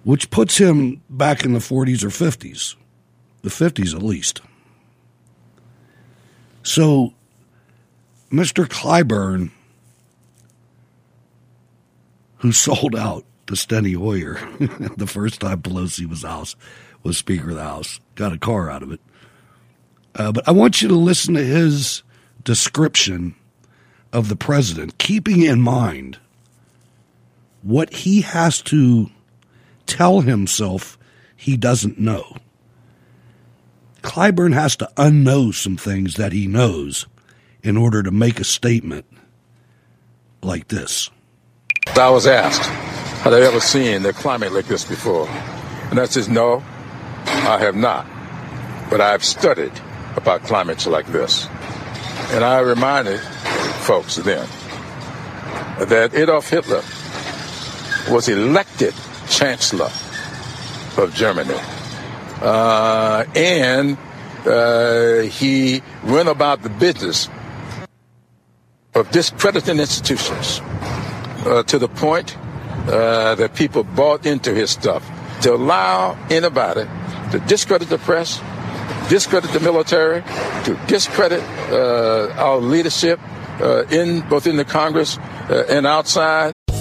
which 0.04 0.30
puts 0.30 0.58
him 0.58 1.02
back 1.10 1.44
in 1.46 1.54
the 1.54 1.60
40s 1.60 2.04
or 2.04 2.10
50s, 2.10 2.76
the 3.42 3.50
50s 3.50 3.96
at 3.96 4.02
least. 4.02 4.42
So, 6.64 7.14
Mr. 8.32 8.66
Clyburn 8.66 9.52
who 12.38 12.52
sold 12.52 12.96
out 12.96 13.24
to 13.48 13.54
Steny 13.54 13.96
Hoyer 13.96 14.40
the 14.98 15.08
first 15.08 15.42
time 15.42 15.62
Pelosi 15.62 16.08
was 16.08 16.24
House 16.24 16.56
was 17.04 17.18
Speaker 17.18 17.50
of 17.50 17.56
the 17.56 17.64
House. 17.64 18.00
Got 18.16 18.34
a 18.34 18.38
car 18.38 18.70
out 18.70 18.84
of 18.84 18.92
it. 18.92 19.00
Uh, 20.16 20.32
but 20.32 20.48
I 20.48 20.52
want 20.52 20.82
you 20.82 20.88
to 20.90 20.96
listen 20.96 21.34
to 21.36 21.44
his 21.44 22.04
description 22.44 23.36
of 24.12 24.30
the 24.30 24.36
president, 24.36 24.98
keeping 24.98 25.42
in 25.42 25.62
mind 25.62 26.20
what 27.62 27.94
he 27.94 28.22
has 28.22 28.62
to 28.64 29.10
tell 29.92 30.22
himself 30.22 30.98
he 31.36 31.58
doesn't 31.58 32.00
know. 32.00 32.38
Clyburn 34.04 34.54
has 34.54 34.78
to 34.78 34.90
unknow 34.96 35.54
some 35.54 35.76
things 35.76 36.16
that 36.16 36.32
he 36.32 36.48
knows 36.48 37.08
in 37.62 37.76
order 37.76 38.02
to 38.02 38.10
make 38.10 38.40
a 38.40 38.46
statement 38.46 39.06
like 40.42 40.70
this. 40.70 41.10
I 41.88 42.10
was 42.10 42.26
asked, 42.26 42.66
have 43.24 43.34
I 43.34 43.42
ever 43.42 43.60
seen 43.60 44.02
the 44.02 44.14
climate 44.14 44.54
like 44.54 44.66
this 44.66 44.86
before? 44.86 45.28
And 45.92 46.00
I 46.00 46.06
says, 46.06 46.30
no, 46.30 46.64
I 47.26 47.60
have 47.60 47.76
not. 47.76 48.08
But 48.90 49.02
I've 49.02 49.26
studied 49.26 49.74
about 50.16 50.44
climates 50.44 50.88
like 50.88 51.08
this. 51.08 51.48
And 52.32 52.46
I 52.46 52.60
reminded 52.60 53.20
folks 53.84 54.16
then 54.16 54.48
that 55.80 56.14
Adolf 56.14 56.50
Hitler 56.50 56.84
was 58.10 58.30
elected 58.30 58.94
Chancellor 59.32 59.90
of 60.98 61.14
Germany. 61.16 61.58
Uh, 62.42 63.24
and 63.34 63.98
uh, 64.46 65.22
he 65.22 65.82
went 66.04 66.28
about 66.28 66.64
the 66.64 66.70
business 66.70 67.30
of 68.94 69.10
discrediting 69.12 69.80
institutions 69.80 70.60
uh, 71.46 71.64
to 71.64 71.80
the 71.80 71.88
point 71.88 72.38
uh, 72.88 73.36
that 73.36 73.56
people 73.56 73.84
bought 73.84 74.26
into 74.26 74.54
his 74.54 74.70
stuff 74.70 75.10
to 75.42 75.54
allow 75.54 76.18
anybody 76.30 76.84
to 77.32 77.40
discredit 77.48 77.88
the 77.88 78.00
press, 78.00 78.42
discredit 79.08 79.50
the 79.52 79.62
military, 79.62 80.22
to 80.66 80.78
discredit 80.88 81.42
uh, 81.72 82.34
our 82.38 82.58
leadership 82.58 83.20
uh, 83.62 83.86
in 83.86 84.22
both 84.28 84.46
in 84.46 84.58
the 84.58 84.66
Congress 84.66 85.18
and 85.50 85.88
outside. 85.88 86.52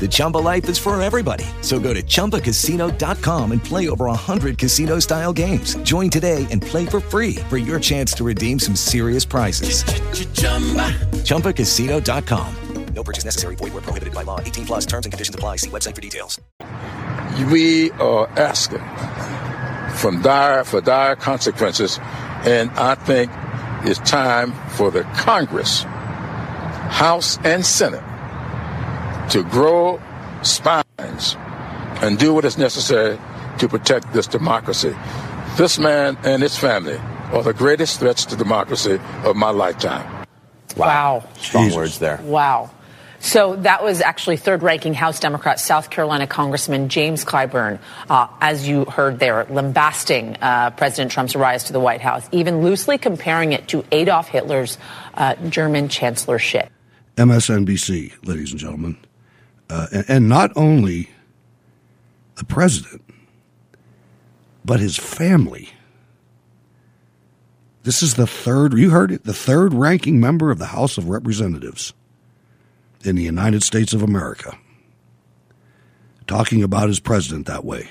The 0.00 0.08
Chumba 0.10 0.38
life 0.38 0.68
is 0.68 0.76
for 0.76 1.00
everybody. 1.00 1.44
So 1.62 1.80
go 1.80 1.94
to 1.94 2.02
ChumbaCasino.com 2.02 3.52
and 3.52 3.64
play 3.64 3.88
over 3.88 4.04
100 4.06 4.58
casino-style 4.58 5.32
games. 5.32 5.76
Join 5.76 6.10
today 6.10 6.46
and 6.50 6.60
play 6.60 6.84
for 6.84 7.00
free 7.00 7.36
for 7.48 7.56
your 7.56 7.80
chance 7.80 8.12
to 8.14 8.24
redeem 8.24 8.58
some 8.58 8.76
serious 8.76 9.24
prizes. 9.24 9.84
ChumbaCasino.com. 11.24 12.56
No 12.94 13.02
purchase 13.02 13.24
necessary. 13.24 13.56
Void 13.56 13.72
where 13.72 13.82
prohibited 13.82 14.14
by 14.14 14.22
law. 14.22 14.40
18 14.40 14.66
plus 14.66 14.86
terms 14.86 15.06
and 15.06 15.12
conditions 15.12 15.34
apply. 15.34 15.56
See 15.56 15.70
website 15.70 15.94
for 15.94 16.00
details. 16.00 16.40
We 17.50 17.90
are 17.92 18.28
asking 18.38 18.84
from 19.96 20.22
dire, 20.22 20.64
for 20.64 20.80
dire 20.80 21.16
consequences, 21.16 21.98
and 22.44 22.70
I 22.70 22.94
think 22.94 23.32
it's 23.84 23.98
time 24.08 24.52
for 24.70 24.90
the 24.92 25.02
Congress, 25.16 25.82
House, 25.82 27.38
and 27.44 27.66
Senate 27.66 28.04
to 29.30 29.42
grow 29.42 30.00
spines 30.42 31.36
and 32.02 32.18
do 32.18 32.34
what 32.34 32.44
is 32.44 32.58
necessary 32.58 33.18
to 33.58 33.68
protect 33.68 34.12
this 34.12 34.26
democracy. 34.26 34.94
This 35.56 35.78
man 35.78 36.18
and 36.24 36.42
his 36.42 36.56
family 36.56 36.98
are 37.32 37.42
the 37.42 37.54
greatest 37.54 38.00
threats 38.00 38.24
to 38.26 38.36
democracy 38.36 38.98
of 39.24 39.36
my 39.36 39.50
lifetime. 39.50 40.26
Wow. 40.76 41.24
Strong 41.38 41.72
words 41.74 41.98
there. 41.98 42.20
Wow. 42.22 42.70
So 43.20 43.56
that 43.56 43.82
was 43.82 44.02
actually 44.02 44.36
third 44.36 44.62
ranking 44.62 44.92
House 44.92 45.18
Democrat, 45.18 45.58
South 45.58 45.88
Carolina 45.88 46.26
Congressman 46.26 46.90
James 46.90 47.24
Clyburn, 47.24 47.78
uh, 48.10 48.28
as 48.42 48.68
you 48.68 48.84
heard 48.84 49.18
there, 49.18 49.46
lambasting 49.48 50.36
uh, 50.42 50.70
President 50.70 51.10
Trump's 51.10 51.34
rise 51.34 51.64
to 51.64 51.72
the 51.72 51.80
White 51.80 52.02
House, 52.02 52.28
even 52.32 52.60
loosely 52.60 52.98
comparing 52.98 53.52
it 53.52 53.66
to 53.68 53.82
Adolf 53.92 54.28
Hitler's 54.28 54.76
uh, 55.14 55.36
German 55.48 55.88
chancellorship. 55.88 56.70
MSNBC, 57.16 58.26
ladies 58.26 58.50
and 58.50 58.60
gentlemen. 58.60 58.98
Uh, 59.70 59.86
and, 59.92 60.04
and 60.08 60.28
not 60.28 60.52
only 60.56 61.10
the 62.36 62.44
president, 62.44 63.02
but 64.64 64.80
his 64.80 64.96
family. 64.96 65.70
This 67.82 68.02
is 68.02 68.14
the 68.14 68.26
third, 68.26 68.72
you 68.74 68.90
heard 68.90 69.12
it, 69.12 69.24
the 69.24 69.34
third 69.34 69.74
ranking 69.74 70.18
member 70.18 70.50
of 70.50 70.58
the 70.58 70.66
House 70.66 70.96
of 70.96 71.08
Representatives 71.08 71.92
in 73.02 73.16
the 73.16 73.22
United 73.22 73.62
States 73.62 73.92
of 73.92 74.02
America 74.02 74.58
talking 76.26 76.62
about 76.62 76.88
his 76.88 77.00
president 77.00 77.46
that 77.46 77.64
way. 77.64 77.90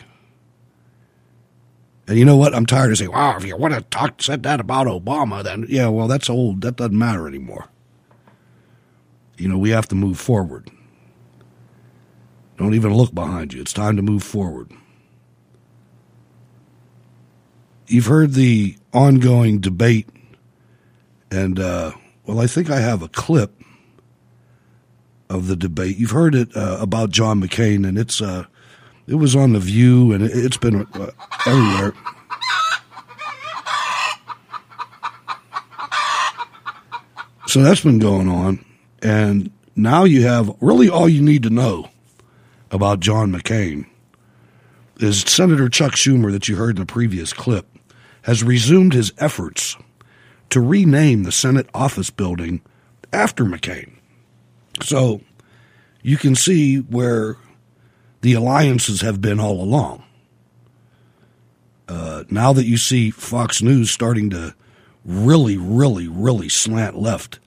And 2.07 2.17
you 2.17 2.25
know 2.25 2.35
what? 2.35 2.53
I'm 2.53 2.65
tired 2.65 2.91
of 2.91 2.97
saying, 2.97 3.11
wow, 3.11 3.37
if 3.37 3.45
you 3.45 3.55
want 3.55 3.73
to 3.73 3.81
talk, 3.81 4.21
said 4.21 4.43
that 4.43 4.59
about 4.59 4.87
Obama, 4.87 5.43
then 5.43 5.65
yeah, 5.69 5.87
well, 5.87 6.07
that's 6.07 6.29
old. 6.29 6.61
That 6.61 6.75
doesn't 6.75 6.97
matter 6.97 7.27
anymore. 7.27 7.69
You 9.37 9.47
know, 9.47 9.57
we 9.57 9.69
have 9.69 9.87
to 9.89 9.95
move 9.95 10.19
forward. 10.19 10.69
Don't 12.63 12.75
even 12.75 12.93
look 12.93 13.13
behind 13.13 13.51
you. 13.51 13.59
It's 13.59 13.73
time 13.73 13.97
to 13.97 14.01
move 14.01 14.23
forward. 14.23 14.71
You've 17.87 18.05
heard 18.05 18.35
the 18.35 18.77
ongoing 18.93 19.59
debate, 19.59 20.07
and, 21.29 21.59
uh, 21.59 21.91
well, 22.25 22.39
I 22.39 22.47
think 22.47 22.69
I 22.69 22.79
have 22.79 23.01
a 23.01 23.09
clip 23.09 23.61
of 25.29 25.47
the 25.47 25.57
debate. 25.57 25.97
You've 25.97 26.11
heard 26.11 26.35
it 26.35 26.55
uh, 26.55 26.77
about 26.79 27.09
John 27.09 27.41
McCain, 27.41 27.85
and 27.85 27.97
it's 27.97 28.21
uh, 28.21 28.45
it 29.07 29.15
was 29.15 29.35
on 29.35 29.51
the 29.51 29.59
View, 29.59 30.13
and 30.13 30.23
it, 30.23 30.31
has 30.31 30.55
been 30.55 30.87
uh, 30.93 31.11
everywhere. 31.45 31.93
So 37.45 37.61
that's 37.61 37.81
been 37.81 37.99
going 37.99 38.29
on, 38.29 38.63
and 39.01 39.51
now 39.75 40.05
you 40.05 40.23
have 40.23 40.49
really 40.61 40.87
all 40.87 41.09
you 41.09 41.21
need 41.21 41.43
to 41.43 41.49
know 41.49 41.89
about 42.73 42.99
John 42.99 43.31
McCain 43.31 43.85
is 44.97 45.21
Senator 45.21 45.69
Chuck 45.69 45.93
Schumer 45.93 46.31
that 46.31 46.47
you 46.47 46.55
heard 46.55 46.77
in 46.77 46.81
the 46.81 46.91
previous 46.91 47.31
clip 47.31 47.67
has 48.23 48.43
resumed 48.43 48.93
his 48.93 49.13
efforts 49.19 49.77
to 50.49 50.59
rename 50.59 51.23
the 51.23 51.31
Senate 51.31 51.69
office 51.73 52.09
building 52.09 52.61
after 53.13 53.45
McCain. 53.45 53.93
So 54.81 55.21
you 56.01 56.17
can 56.17 56.35
see 56.35 56.77
where 56.77 57.37
the 58.21 58.33
alliances 58.33 59.01
have 59.01 59.21
been 59.21 59.39
all 59.39 59.61
along. 59.61 60.03
Uh, 61.87 62.23
now 62.29 62.53
that 62.53 62.65
you 62.65 62.77
see 62.77 63.11
Fox 63.11 63.61
News 63.61 63.91
starting 63.91 64.31
to 64.31 64.55
really, 65.05 65.57
really, 65.57 66.07
really 66.07 66.49
slant 66.49 66.97
left. 66.97 67.39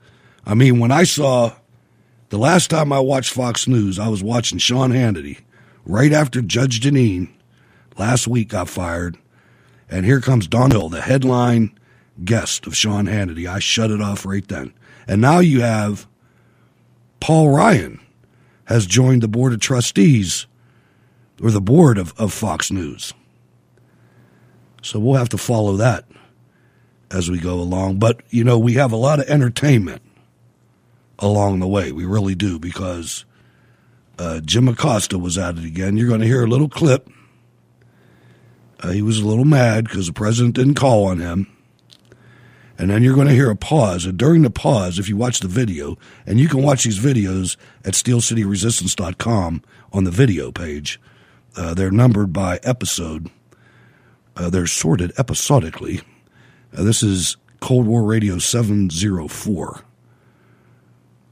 I 0.44 0.54
mean, 0.54 0.78
when 0.78 0.92
I 0.92 1.02
saw 1.02 1.54
the 2.28 2.38
last 2.38 2.70
time 2.70 2.92
I 2.92 3.00
watched 3.00 3.32
Fox 3.32 3.68
News, 3.68 3.98
I 3.98 4.08
was 4.08 4.22
watching 4.22 4.58
Sean 4.58 4.90
Hannity 4.90 5.40
right 5.84 6.12
after 6.12 6.42
Judge 6.42 6.80
Jeanine 6.80 7.30
last 7.96 8.26
week 8.26 8.48
got 8.48 8.68
fired. 8.68 9.16
And 9.88 10.04
here 10.04 10.20
comes 10.20 10.48
Don 10.48 10.72
Hill, 10.72 10.88
the 10.88 11.00
headline 11.00 11.78
guest 12.24 12.66
of 12.66 12.76
Sean 12.76 13.06
Hannity. 13.06 13.46
I 13.46 13.60
shut 13.60 13.90
it 13.90 14.00
off 14.00 14.26
right 14.26 14.46
then. 14.46 14.72
And 15.06 15.20
now 15.20 15.38
you 15.38 15.60
have 15.60 16.06
Paul 17.20 17.50
Ryan 17.50 18.00
has 18.64 18.86
joined 18.86 19.22
the 19.22 19.28
board 19.28 19.52
of 19.52 19.60
trustees 19.60 20.46
or 21.40 21.50
the 21.50 21.60
board 21.60 21.98
of, 21.98 22.12
of 22.18 22.32
Fox 22.32 22.70
News. 22.70 23.14
So 24.82 24.98
we'll 24.98 25.18
have 25.18 25.28
to 25.30 25.38
follow 25.38 25.76
that 25.76 26.04
as 27.10 27.30
we 27.30 27.38
go 27.38 27.54
along. 27.54 27.98
But, 27.98 28.22
you 28.30 28.42
know, 28.42 28.58
we 28.58 28.74
have 28.74 28.92
a 28.92 28.96
lot 28.96 29.20
of 29.20 29.28
entertainment 29.28 30.02
along 31.18 31.60
the 31.60 31.68
way. 31.68 31.92
We 31.92 32.04
really 32.04 32.34
do 32.34 32.58
because 32.58 33.24
uh, 34.18 34.40
Jim 34.40 34.68
Acosta 34.68 35.18
was 35.18 35.38
at 35.38 35.58
it 35.58 35.64
again. 35.64 35.96
You're 35.96 36.08
going 36.08 36.20
to 36.20 36.26
hear 36.26 36.44
a 36.44 36.48
little 36.48 36.68
clip. 36.68 37.08
Uh, 38.80 38.90
he 38.90 39.02
was 39.02 39.18
a 39.18 39.26
little 39.26 39.44
mad 39.44 39.84
because 39.84 40.06
the 40.06 40.12
president 40.12 40.54
didn't 40.54 40.74
call 40.74 41.06
on 41.06 41.18
him. 41.18 41.46
And 42.78 42.90
then 42.90 43.02
you're 43.02 43.14
going 43.14 43.28
to 43.28 43.32
hear 43.32 43.50
a 43.50 43.56
pause. 43.56 44.04
And 44.04 44.18
during 44.18 44.42
the 44.42 44.50
pause, 44.50 44.98
if 44.98 45.08
you 45.08 45.16
watch 45.16 45.40
the 45.40 45.48
video, 45.48 45.96
and 46.26 46.38
you 46.38 46.46
can 46.46 46.62
watch 46.62 46.84
these 46.84 46.98
videos 46.98 47.56
at 47.86 47.94
steelcityresistance.com 47.94 49.62
on 49.92 50.04
the 50.04 50.10
video 50.10 50.52
page, 50.52 51.00
uh, 51.56 51.72
they're 51.72 51.90
numbered 51.90 52.34
by 52.34 52.60
episode. 52.62 53.30
Uh, 54.36 54.50
they're 54.50 54.66
sorted 54.66 55.10
episodically. 55.16 56.02
Uh, 56.76 56.82
this 56.82 57.02
is 57.02 57.38
Cold 57.60 57.86
War 57.86 58.02
Radio 58.02 58.36
704. 58.36 59.85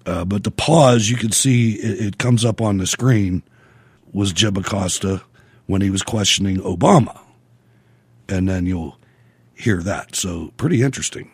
Uh, 0.07 0.25
but 0.25 0.45
the 0.45 0.51
pause, 0.51 1.09
you 1.09 1.17
can 1.17 1.33
see 1.33 1.75
it, 1.75 2.07
it 2.07 2.19
comes 2.19 2.45
up 2.45 2.61
on 2.61 2.79
the 2.79 2.87
screen, 2.87 3.43
was 4.13 4.33
Jeb 4.33 4.59
Acosta 4.59 5.23
when 5.67 5.81
he 5.81 5.91
was 5.91 6.03
questioning 6.03 6.59
Obama. 6.59 7.19
And 8.29 8.49
then 8.49 8.67
you'll 8.67 8.99
hear 9.55 9.83
that. 9.83 10.15
So, 10.15 10.53
pretty 10.57 10.83
interesting. 10.83 11.31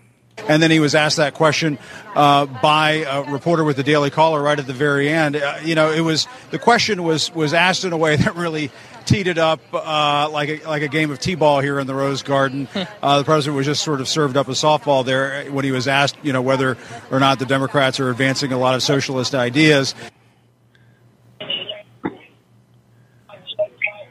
And 0.48 0.62
then 0.62 0.70
he 0.70 0.80
was 0.80 0.94
asked 0.94 1.18
that 1.18 1.35
question 1.35 1.78
uh, 2.14 2.46
by 2.46 3.04
a 3.09 3.22
reporter 3.30 3.62
with 3.64 3.76
the 3.76 3.83
Daily 3.83 4.11
Caller 4.11 4.42
right 4.42 4.59
at 4.59 4.66
the 4.66 4.72
very 4.72 5.09
end. 5.09 5.37
Uh, 5.37 5.59
you 5.62 5.74
know, 5.74 5.90
it 5.90 6.00
was 6.00 6.26
the 6.50 6.59
question 6.59 7.02
was 7.02 7.33
was 7.35 7.52
asked 7.52 7.85
in 7.85 7.92
a 7.92 7.96
way 7.96 8.16
that 8.24 8.37
really 8.37 8.70
teed 9.07 9.27
it 9.27 9.39
up 9.39 9.61
uh, 9.73 10.29
like 10.31 10.49
a, 10.49 10.69
like 10.69 10.83
a 10.83 10.89
game 10.89 11.11
of 11.11 11.19
t-ball 11.19 11.61
here 11.61 11.79
in 11.79 11.87
the 11.87 11.95
Rose 11.95 12.23
Garden. 12.23 12.69
Uh, 13.03 13.19
the 13.19 13.25
president 13.25 13.57
was 13.57 13.65
just 13.65 13.83
sort 13.83 14.01
of 14.01 14.09
served 14.09 14.37
up 14.37 14.49
a 14.49 14.53
softball 14.53 15.05
there 15.05 15.51
when 15.51 15.65
he 15.65 15.71
was 15.71 15.89
asked, 15.89 16.17
you 16.23 16.33
know, 16.33 16.43
whether 16.43 16.77
or 17.11 17.19
not 17.19 17.39
the 17.39 17.47
Democrats 17.47 17.99
are 17.99 18.11
advancing 18.11 18.53
a 18.53 18.59
lot 18.59 18.75
of 18.75 18.83
socialist 18.83 19.35
ideas. 19.35 19.95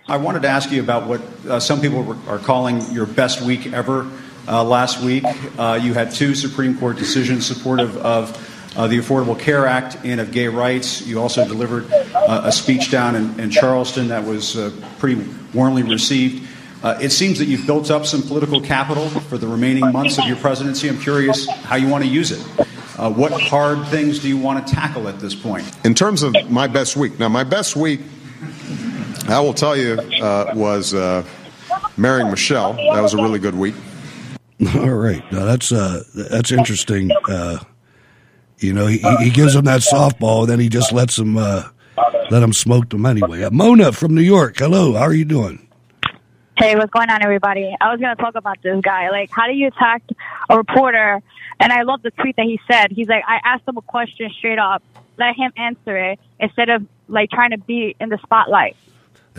I 0.08 0.18
wanted 0.18 0.42
to 0.42 0.48
ask 0.48 0.72
you 0.72 0.82
about 0.82 1.08
what 1.08 1.22
uh, 1.48 1.60
some 1.60 1.82
people 1.82 2.18
are 2.28 2.40
calling 2.40 2.82
your 2.92 3.06
best 3.06 3.42
week 3.42 3.72
ever. 3.72 4.10
Uh, 4.48 4.64
last 4.64 5.04
week, 5.04 5.24
uh, 5.60 5.80
you 5.80 5.94
had 5.94 6.12
two 6.12 6.34
Supreme 6.34 6.76
Court 6.80 6.98
decisions 6.98 7.46
supportive 7.46 7.96
of 7.98 8.49
uh, 8.76 8.88
the 8.88 8.98
Affordable 8.98 9.38
Care 9.38 9.66
Act 9.66 9.98
and 10.04 10.20
of 10.20 10.32
gay 10.32 10.48
rights. 10.48 11.06
You 11.06 11.22
also 11.22 11.48
delivered 11.48 11.92
uh, 11.92 12.42
a 12.46 12.52
speech 12.52 12.92
down 12.92 13.16
in, 13.16 13.40
in, 13.40 13.50
Charleston 13.50 14.10
that 14.10 14.24
was 14.24 14.58
uh, 14.58 14.72
pretty 15.00 15.24
warmly 15.54 15.84
received. 15.84 16.48
Uh, 16.84 16.98
it 17.02 17.10
seems 17.10 17.40
that 17.40 17.46
you've 17.46 17.66
built 17.66 17.92
up 17.92 18.06
some 18.06 18.22
political 18.22 18.62
capital 18.62 19.10
for 19.10 19.38
the 19.38 19.48
remaining 19.48 19.92
months 19.92 20.18
of 20.18 20.26
your 20.26 20.38
presidency. 20.38 20.88
I'm 20.88 21.00
curious 21.00 21.48
how 21.50 21.76
you 21.76 21.90
want 21.90 22.04
to 22.04 22.10
use 22.10 22.32
it. 22.32 22.42
what 22.98 23.34
hard 23.34 23.86
things 23.88 24.20
do 24.20 24.28
you 24.28 24.38
want 24.38 24.66
to 24.66 24.74
tackle 24.74 25.08
at 25.08 25.20
this 25.20 25.36
point? 25.36 25.70
In 25.84 25.94
terms 25.94 26.24
of 26.24 26.34
my 26.50 26.68
best 26.68 26.96
week, 26.96 27.20
now, 27.20 27.28
my 27.28 27.44
best 27.44 27.76
week 27.76 28.00
I 29.30 29.40
will 29.42 29.54
tell 29.54 29.78
you, 29.78 29.94
uh, 30.22 30.54
was 30.56 30.94
uh, 30.94 31.24
marrying 31.98 32.32
Michelle. 32.32 32.74
That 32.74 33.02
was 33.02 33.14
a 33.14 33.18
really 33.18 33.38
good 33.38 33.54
week. 33.54 33.76
All 34.76 34.90
right, 34.90 35.24
now 35.32 35.46
that's 35.46 35.72
uh, 35.72 36.04
that's 36.16 36.52
interesting. 36.52 37.12
Uh, 37.30 37.60
you 38.60 38.74
know, 38.74 38.88
he, 38.88 39.00
he 39.20 39.30
gives 39.30 39.56
him 39.56 39.66
that 39.66 39.82
softball, 39.82 40.42
and 40.42 40.50
then 40.50 40.60
he 40.60 40.70
just 40.70 40.92
lets 40.92 41.18
him 41.18 41.38
uh, 41.38 41.64
let 42.30 42.44
him 42.44 42.54
smoke 42.54 42.90
them 42.90 43.06
anyway. 43.06 43.44
Uh, 43.44 43.52
Mona 43.52 43.92
from 43.92 44.16
New 44.16 44.22
York. 44.22 44.58
Hello, 44.58 44.94
how 44.94 45.04
are 45.04 45.14
you 45.14 45.26
doing? 45.26 45.68
Hey, 46.58 46.76
what's 46.76 46.92
going 46.92 47.10
on, 47.10 47.24
everybody? 47.24 47.74
I 47.80 47.90
was 47.90 48.02
going 48.02 48.16
to 48.16 48.22
talk 48.22 48.36
about 48.36 48.62
this 48.62 48.82
guy. 48.82 49.10
Like, 49.10 49.30
how 49.32 49.48
do 49.48 49.54
you 49.54 49.68
attack 49.68 50.04
a 50.50 50.58
reporter? 50.58 51.22
And 51.62 51.72
I 51.72 51.84
love 51.84 52.02
the 52.02 52.12
tweet 52.12 52.36
that 52.36 52.46
he 52.46 52.60
said. 52.70 52.92
He's 52.92 53.08
like, 53.08 53.24
I 53.26 53.40
asked 53.46 53.66
him 53.68 53.78
a 53.78 53.82
question 53.82 54.30
straight 54.38 54.60
up, 54.60 54.84
let 55.18 55.36
him 55.36 55.54
answer 55.56 55.98
it 55.98 56.20
instead 56.38 56.70
of 56.70 56.86
like 57.08 57.30
trying 57.30 57.52
to 57.52 57.58
be 57.58 57.96
in 58.00 58.10
the 58.10 58.18
spotlight 58.24 58.76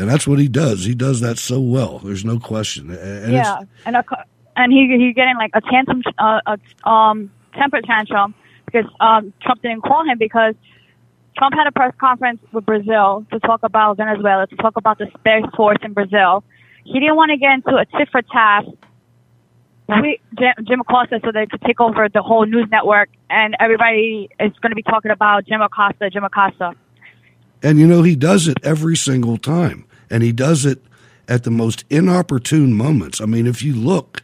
and 0.00 0.08
that's 0.08 0.26
what 0.26 0.38
he 0.38 0.48
does. 0.48 0.84
He 0.84 0.94
does 0.94 1.20
that 1.20 1.38
so 1.38 1.60
well. 1.60 1.98
There's 1.98 2.24
no 2.24 2.38
question. 2.38 2.90
And 2.90 3.32
yeah, 3.32 3.60
and 3.84 3.96
a, 3.96 4.04
and 4.56 4.72
he 4.72 4.96
he's 4.98 5.14
getting 5.14 5.36
like 5.36 5.50
a 5.52 5.60
tantrum, 5.60 6.02
uh, 6.18 6.40
a 6.46 6.88
um, 6.88 7.30
temper 7.52 7.82
tantrum 7.82 8.34
because 8.70 8.90
um, 9.00 9.32
Trump 9.42 9.62
didn't 9.62 9.82
call 9.82 10.04
him 10.04 10.18
because 10.18 10.54
Trump 11.36 11.54
had 11.54 11.66
a 11.66 11.72
press 11.72 11.94
conference 11.98 12.40
with 12.52 12.66
Brazil 12.66 13.26
to 13.32 13.40
talk 13.40 13.62
about 13.62 13.96
Venezuela, 13.96 14.46
to 14.46 14.56
talk 14.56 14.76
about 14.76 14.98
the 14.98 15.06
space 15.18 15.44
force 15.56 15.78
in 15.82 15.92
Brazil. 15.92 16.44
He 16.84 16.98
didn't 16.98 17.16
want 17.16 17.30
to 17.30 17.36
get 17.36 17.52
into 17.52 17.76
a 17.76 17.84
tit 17.86 18.08
for 18.10 18.22
tat 18.22 18.64
we, 20.00 20.20
Jim, 20.38 20.52
Jim 20.66 20.80
Acosta 20.80 21.20
so 21.24 21.32
they 21.32 21.46
could 21.46 21.60
take 21.62 21.80
over 21.80 22.08
the 22.08 22.22
whole 22.22 22.46
news 22.46 22.68
network, 22.70 23.08
and 23.28 23.56
everybody 23.58 24.28
is 24.38 24.52
going 24.60 24.70
to 24.70 24.76
be 24.76 24.82
talking 24.82 25.10
about 25.10 25.46
Jim 25.46 25.60
Acosta, 25.60 26.10
Jim 26.10 26.24
Acosta. 26.24 26.74
And 27.62 27.78
you 27.78 27.86
know, 27.86 28.02
he 28.02 28.16
does 28.16 28.46
it 28.46 28.58
every 28.62 28.96
single 28.96 29.36
time. 29.36 29.84
And 30.08 30.22
he 30.22 30.32
does 30.32 30.64
it 30.64 30.82
at 31.28 31.44
the 31.44 31.50
most 31.50 31.84
inopportune 31.90 32.74
moments. 32.74 33.20
I 33.20 33.26
mean, 33.26 33.46
if 33.46 33.62
you 33.62 33.74
look 33.74 34.22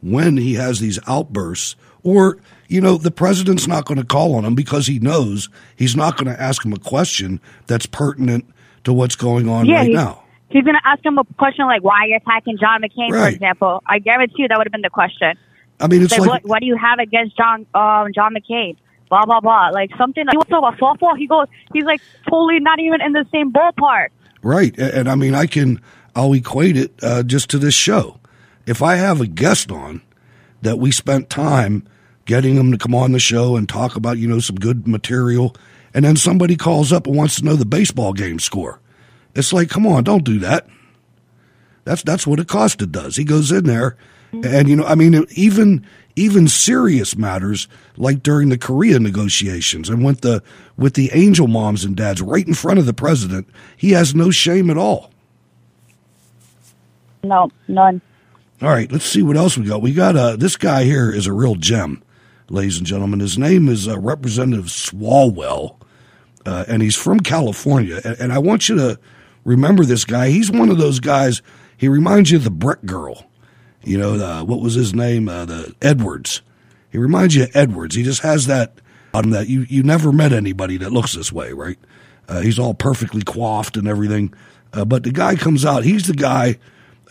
when 0.00 0.36
he 0.36 0.54
has 0.54 0.80
these 0.80 0.98
outbursts, 1.06 1.76
or, 2.02 2.38
you 2.68 2.80
know, 2.80 2.96
the 2.96 3.10
president's 3.10 3.66
not 3.66 3.84
going 3.84 3.98
to 3.98 4.06
call 4.06 4.34
on 4.34 4.44
him 4.44 4.54
because 4.54 4.86
he 4.86 4.98
knows 4.98 5.48
he's 5.76 5.96
not 5.96 6.16
going 6.16 6.34
to 6.34 6.40
ask 6.40 6.64
him 6.64 6.72
a 6.72 6.78
question 6.78 7.40
that's 7.66 7.86
pertinent 7.86 8.46
to 8.84 8.92
what's 8.92 9.16
going 9.16 9.48
on 9.48 9.66
yeah, 9.66 9.76
right 9.76 9.86
he's, 9.86 9.94
now. 9.94 10.24
He's 10.48 10.64
going 10.64 10.76
to 10.76 10.86
ask 10.86 11.04
him 11.04 11.18
a 11.18 11.24
question 11.38 11.66
like, 11.66 11.82
why 11.82 12.00
are 12.00 12.06
you 12.06 12.16
attacking 12.16 12.58
John 12.58 12.82
McCain, 12.82 13.10
right. 13.10 13.30
for 13.30 13.34
example? 13.34 13.82
I 13.86 13.98
guarantee 13.98 14.42
you 14.42 14.48
that 14.48 14.58
would 14.58 14.66
have 14.66 14.72
been 14.72 14.82
the 14.82 14.90
question. 14.90 15.36
I 15.80 15.88
mean, 15.88 16.02
it's 16.02 16.12
like, 16.12 16.20
like 16.20 16.28
what, 16.28 16.44
what, 16.44 16.60
do 16.60 16.66
you 16.66 16.76
have 16.76 16.98
against 17.00 17.36
John 17.36 17.66
um, 17.74 18.12
John 18.14 18.34
McCain? 18.34 18.76
blah 19.14 19.24
blah 19.24 19.40
blah. 19.40 19.70
Like 19.70 19.90
something. 19.96 20.26
Like, 20.26 20.32
he 20.32 20.36
wants 20.36 20.48
to 20.48 20.54
talk 20.54 20.76
about 20.76 20.98
softball. 20.98 21.16
He 21.16 21.26
goes. 21.26 21.46
He's 21.72 21.84
like 21.84 22.00
totally 22.28 22.60
not 22.60 22.80
even 22.80 23.00
in 23.00 23.12
the 23.12 23.26
same 23.32 23.52
ballpark. 23.52 24.08
Right, 24.42 24.76
and 24.78 25.08
I 25.08 25.14
mean, 25.14 25.34
I 25.34 25.46
can. 25.46 25.80
I'll 26.16 26.32
equate 26.32 26.76
it 26.76 26.92
uh, 27.02 27.22
just 27.24 27.50
to 27.50 27.58
this 27.58 27.74
show. 27.74 28.20
If 28.66 28.82
I 28.82 28.96
have 28.96 29.20
a 29.20 29.26
guest 29.26 29.72
on 29.72 30.00
that 30.62 30.78
we 30.78 30.92
spent 30.92 31.28
time 31.28 31.86
getting 32.26 32.56
them 32.56 32.72
to 32.72 32.78
come 32.78 32.94
on 32.94 33.12
the 33.12 33.18
show 33.18 33.56
and 33.56 33.68
talk 33.68 33.96
about, 33.96 34.18
you 34.18 34.28
know, 34.28 34.40
some 34.40 34.56
good 34.56 34.86
material, 34.86 35.54
and 35.92 36.04
then 36.04 36.16
somebody 36.16 36.56
calls 36.56 36.92
up 36.92 37.06
and 37.06 37.16
wants 37.16 37.36
to 37.36 37.44
know 37.44 37.56
the 37.56 37.64
baseball 37.64 38.12
game 38.12 38.38
score, 38.38 38.80
it's 39.34 39.52
like, 39.52 39.68
come 39.68 39.86
on, 39.86 40.04
don't 40.04 40.24
do 40.24 40.38
that. 40.40 40.66
That's 41.84 42.02
that's 42.02 42.26
what 42.26 42.40
Acosta 42.40 42.86
does. 42.86 43.16
He 43.16 43.24
goes 43.24 43.52
in 43.52 43.64
there, 43.64 43.96
and 44.32 44.68
you 44.68 44.76
know, 44.76 44.84
I 44.84 44.94
mean, 44.94 45.26
even 45.32 45.84
even 46.16 46.48
serious 46.48 47.16
matters 47.16 47.68
like 47.96 48.22
during 48.22 48.48
the 48.48 48.58
Korea 48.58 48.98
negotiations 48.98 49.88
and 49.88 50.04
with 50.04 50.20
the 50.20 50.42
with 50.76 50.94
the 50.94 51.10
angel 51.12 51.48
moms 51.48 51.84
and 51.84 51.96
dads 51.96 52.22
right 52.22 52.46
in 52.46 52.54
front 52.54 52.78
of 52.78 52.86
the 52.86 52.94
president, 52.94 53.48
he 53.76 53.90
has 53.90 54.14
no 54.14 54.30
shame 54.30 54.70
at 54.70 54.78
all. 54.78 55.10
No, 57.22 57.50
none. 57.68 58.00
All 58.62 58.68
right, 58.68 58.90
let's 58.90 59.04
see 59.04 59.22
what 59.22 59.36
else 59.36 59.58
we 59.58 59.66
got. 59.66 59.82
We 59.82 59.92
got 59.92 60.16
uh, 60.16 60.36
this 60.36 60.56
guy 60.56 60.84
here 60.84 61.10
is 61.10 61.26
a 61.26 61.32
real 61.32 61.56
gem, 61.56 62.02
ladies 62.48 62.78
and 62.78 62.86
gentlemen. 62.86 63.20
His 63.20 63.38
name 63.38 63.68
is 63.68 63.88
uh, 63.88 63.98
Representative 63.98 64.66
Swalwell, 64.66 65.76
uh, 66.46 66.64
and 66.68 66.82
he's 66.82 66.96
from 66.96 67.20
California. 67.20 68.00
And, 68.04 68.18
and 68.18 68.32
I 68.32 68.38
want 68.38 68.68
you 68.68 68.76
to 68.76 68.98
remember 69.44 69.84
this 69.84 70.04
guy. 70.04 70.30
He's 70.30 70.50
one 70.50 70.70
of 70.70 70.78
those 70.78 71.00
guys. 71.00 71.42
He 71.76 71.88
reminds 71.88 72.30
you 72.30 72.38
of 72.38 72.44
the 72.44 72.50
Breck 72.50 72.84
girl 72.84 73.26
you 73.84 73.98
know, 73.98 74.44
what 74.44 74.60
was 74.60 74.74
his 74.74 74.94
name? 74.94 75.28
Uh, 75.28 75.44
the 75.44 75.74
Edwards. 75.82 76.42
He 76.90 76.98
reminds 76.98 77.34
you 77.34 77.44
of 77.44 77.54
Edwards. 77.54 77.94
He 77.94 78.02
just 78.02 78.22
has 78.22 78.46
that 78.46 78.80
on 79.12 79.30
that 79.30 79.48
you 79.48 79.66
you 79.68 79.82
never 79.82 80.10
met 80.12 80.32
anybody 80.32 80.76
that 80.78 80.92
looks 80.92 81.12
this 81.14 81.32
way, 81.32 81.52
right? 81.52 81.78
Uh, 82.28 82.40
he's 82.40 82.58
all 82.58 82.74
perfectly 82.74 83.22
coiffed 83.22 83.76
and 83.76 83.86
everything. 83.86 84.32
Uh, 84.72 84.84
but 84.84 85.02
the 85.02 85.12
guy 85.12 85.36
comes 85.36 85.64
out. 85.64 85.84
He's 85.84 86.06
the 86.06 86.14
guy 86.14 86.58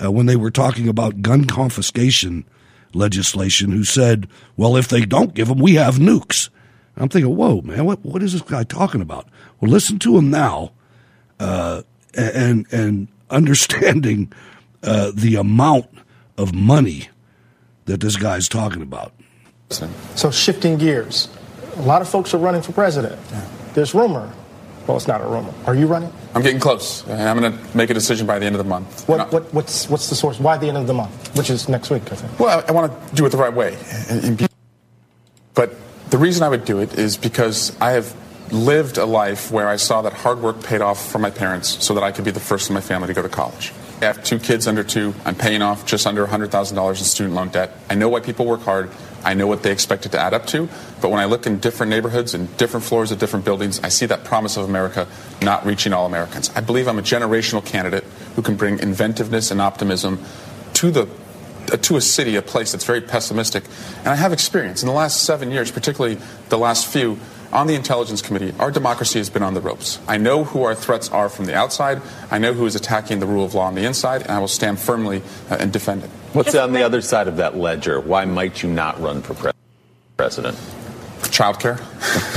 uh, 0.04 0.12
when 0.12 0.26
they 0.26 0.36
were 0.36 0.52
talking 0.52 0.88
about 0.88 1.22
gun 1.22 1.46
confiscation 1.46 2.46
legislation 2.94 3.72
who 3.72 3.84
said, 3.84 4.28
"Well, 4.58 4.76
if 4.78 4.88
they 4.88 5.06
don't 5.06 5.34
give 5.34 5.48
them, 5.48 5.60
we 5.60 5.76
have 5.76 5.96
nukes." 5.96 6.50
I'm 6.98 7.10
thinking, 7.10 7.36
"Whoa, 7.36 7.62
man, 7.62 7.86
what 7.86 8.04
what 8.06 8.24
is 8.24 8.34
this 8.34 8.42
guy 8.42 8.64
talking 8.64 9.02
about?" 9.02 9.28
Well, 9.60 9.72
listen 9.72 10.00
to 10.00 10.18
him 10.18 10.30
now, 10.30 10.72
uh, 11.40 11.84
and 12.14 12.66
and 12.72 13.08
understanding 13.30 14.32
uh, 14.84 15.12
the 15.14 15.36
amount 15.36 15.90
of 16.38 16.54
money 16.54 17.10
that 17.86 18.00
this 18.00 18.16
guy's 18.16 18.48
talking 18.48 18.82
about. 18.82 19.14
So 20.16 20.30
shifting 20.30 20.78
gears, 20.78 21.30
a 21.78 21.82
lot 21.82 22.02
of 22.02 22.10
folks 22.10 22.34
are 22.34 22.38
running 22.38 22.62
for 22.62 22.74
president. 22.74 23.20
Yeah. 23.32 23.46
There's 23.74 23.96
rumor. 23.96 24.32
Well, 24.88 24.98
it's 24.98 25.08
not 25.08 25.22
a 25.22 25.26
rumor. 25.26 25.54
Are 25.66 25.76
you 25.76 25.88
running? 25.88 26.12
I'm 26.36 26.42
getting 26.42 26.60
close. 26.60 27.08
I'm 27.10 27.40
going 27.40 27.54
to 27.54 27.78
make 27.78 27.90
a 27.90 27.94
decision 27.94 28.28
by 28.28 28.40
the 28.40 28.46
end 28.46 28.56
of 28.56 28.58
the 28.58 28.70
month. 28.70 29.08
What, 29.08 29.32
what, 29.32 29.54
what's, 29.54 29.90
what's 29.90 30.10
the 30.10 30.16
source? 30.16 30.40
Why 30.40 30.58
the 30.58 30.68
end 30.68 30.78
of 30.78 30.88
the 30.88 30.94
month? 30.94 31.38
Which 31.38 31.50
is 31.50 31.70
next 31.70 31.90
week, 31.90 32.12
I 32.12 32.16
think. 32.16 32.40
Well, 32.40 32.60
I, 32.60 32.70
I 32.70 32.72
want 32.74 32.92
to 32.92 33.16
do 33.16 33.26
it 33.26 33.30
the 33.30 33.38
right 33.38 33.54
way. 33.54 33.78
But 35.54 35.76
the 36.10 36.18
reason 36.18 36.44
I 36.44 36.50
would 36.50 36.66
do 36.66 36.80
it 36.80 36.98
is 36.98 37.16
because 37.16 37.80
I 37.80 37.92
have 37.92 38.14
lived 38.52 38.98
a 38.98 39.06
life 39.06 39.52
where 39.52 39.68
I 39.68 39.78
saw 39.78 40.02
that 40.02 40.14
hard 40.14 40.42
work 40.42 40.62
paid 40.64 40.82
off 40.82 41.12
for 41.12 41.20
my 41.20 41.30
parents 41.30 41.84
so 41.84 41.94
that 41.94 42.04
I 42.04 42.12
could 42.12 42.26
be 42.26 42.32
the 42.32 42.40
first 42.40 42.70
in 42.70 42.74
my 42.74 42.82
family 42.82 43.08
to 43.08 43.14
go 43.14 43.22
to 43.22 43.30
college. 43.30 43.74
I 44.02 44.06
have 44.06 44.24
two 44.24 44.38
kids 44.38 44.68
under 44.68 44.84
two. 44.84 45.16
I'm 45.26 45.36
paying 45.36 45.62
off 45.62 45.86
just 45.86 46.06
under 46.06 46.26
$100,000 46.28 46.90
in 46.90 46.96
student 46.96 47.36
loan 47.36 47.50
debt. 47.50 47.72
I 47.90 47.96
know 47.96 48.10
why 48.10 48.20
people 48.20 48.46
work 48.46 48.62
hard. 48.62 48.92
I 49.24 49.34
know 49.34 49.48
what 49.48 49.64
they 49.64 49.72
expect 49.72 50.06
it 50.06 50.12
to 50.14 50.20
add 50.20 50.34
up 50.34 50.46
to. 50.48 50.70
But 51.02 51.10
when 51.10 51.20
I 51.20 51.26
look 51.26 51.48
in 51.48 51.60
different 51.60 51.90
neighborhoods 51.90 52.34
and 52.34 52.56
different 52.58 52.86
floors 52.86 53.12
of 53.12 53.20
different 53.20 53.46
buildings, 53.46 53.80
I 53.84 53.90
see 53.90 54.06
that 54.08 54.24
promise 54.24 54.58
of 54.58 54.68
America 54.68 55.08
not 55.42 55.66
reaching 55.66 55.94
all 55.94 56.06
Americans. 56.06 56.52
I 56.56 56.62
believe 56.62 56.88
I'm 56.88 57.00
a 57.00 57.04
generational 57.04 57.66
candidate 57.66 58.04
who 58.36 58.42
can 58.42 58.56
bring 58.56 58.80
inventiveness 58.80 59.52
and 59.52 59.62
optimism 59.62 60.24
to 60.76 60.92
the 60.92 61.08
uh, 61.72 61.78
to 61.78 61.96
a 61.96 62.02
city, 62.02 62.36
a 62.36 62.42
place 62.42 62.74
that's 62.74 62.84
very 62.84 63.00
pessimistic. 63.00 63.64
And 64.00 64.10
I 64.10 64.16
have 64.16 64.34
experience 64.34 64.84
in 64.84 64.88
the 64.88 64.94
last 64.94 65.24
seven 65.24 65.50
years, 65.50 65.72
particularly 65.72 66.18
the 66.50 66.58
last 66.58 66.88
few, 66.88 67.18
on 67.54 67.68
the 67.68 67.76
Intelligence 67.76 68.22
Committee. 68.22 68.54
Our 68.60 68.72
democracy 68.72 69.20
has 69.20 69.30
been 69.30 69.44
on 69.44 69.54
the 69.54 69.62
ropes. 69.62 70.00
I 70.08 70.18
know 70.18 70.44
who 70.44 70.64
our 70.64 70.76
threats 70.76 71.10
are 71.10 71.30
from 71.30 71.46
the 71.46 71.56
outside. 71.56 72.02
I 72.32 72.40
know 72.40 72.54
who 72.54 72.66
is 72.66 72.76
attacking 72.76 73.20
the 73.20 73.28
rule 73.28 73.46
of 73.46 73.54
law 73.54 73.68
on 73.68 73.76
the 73.76 73.86
inside, 73.86 74.24
and 74.24 74.32
I 74.32 74.40
will 74.40 74.48
stand 74.48 74.80
firmly 74.80 75.22
uh, 75.50 75.58
and 75.60 75.72
defend 75.72 76.04
it. 76.04 76.10
What's 76.34 76.56
on 76.56 76.74
the 76.74 76.82
other 76.82 77.02
side 77.02 77.28
of 77.28 77.38
that 77.38 77.56
ledger? 77.56 78.00
Why 78.00 78.26
might 78.26 78.64
you 78.64 78.70
not 78.70 79.00
run 79.00 79.22
for 79.22 79.36
pre- 79.36 79.52
president? 80.18 80.58
Childcare. 81.30 81.78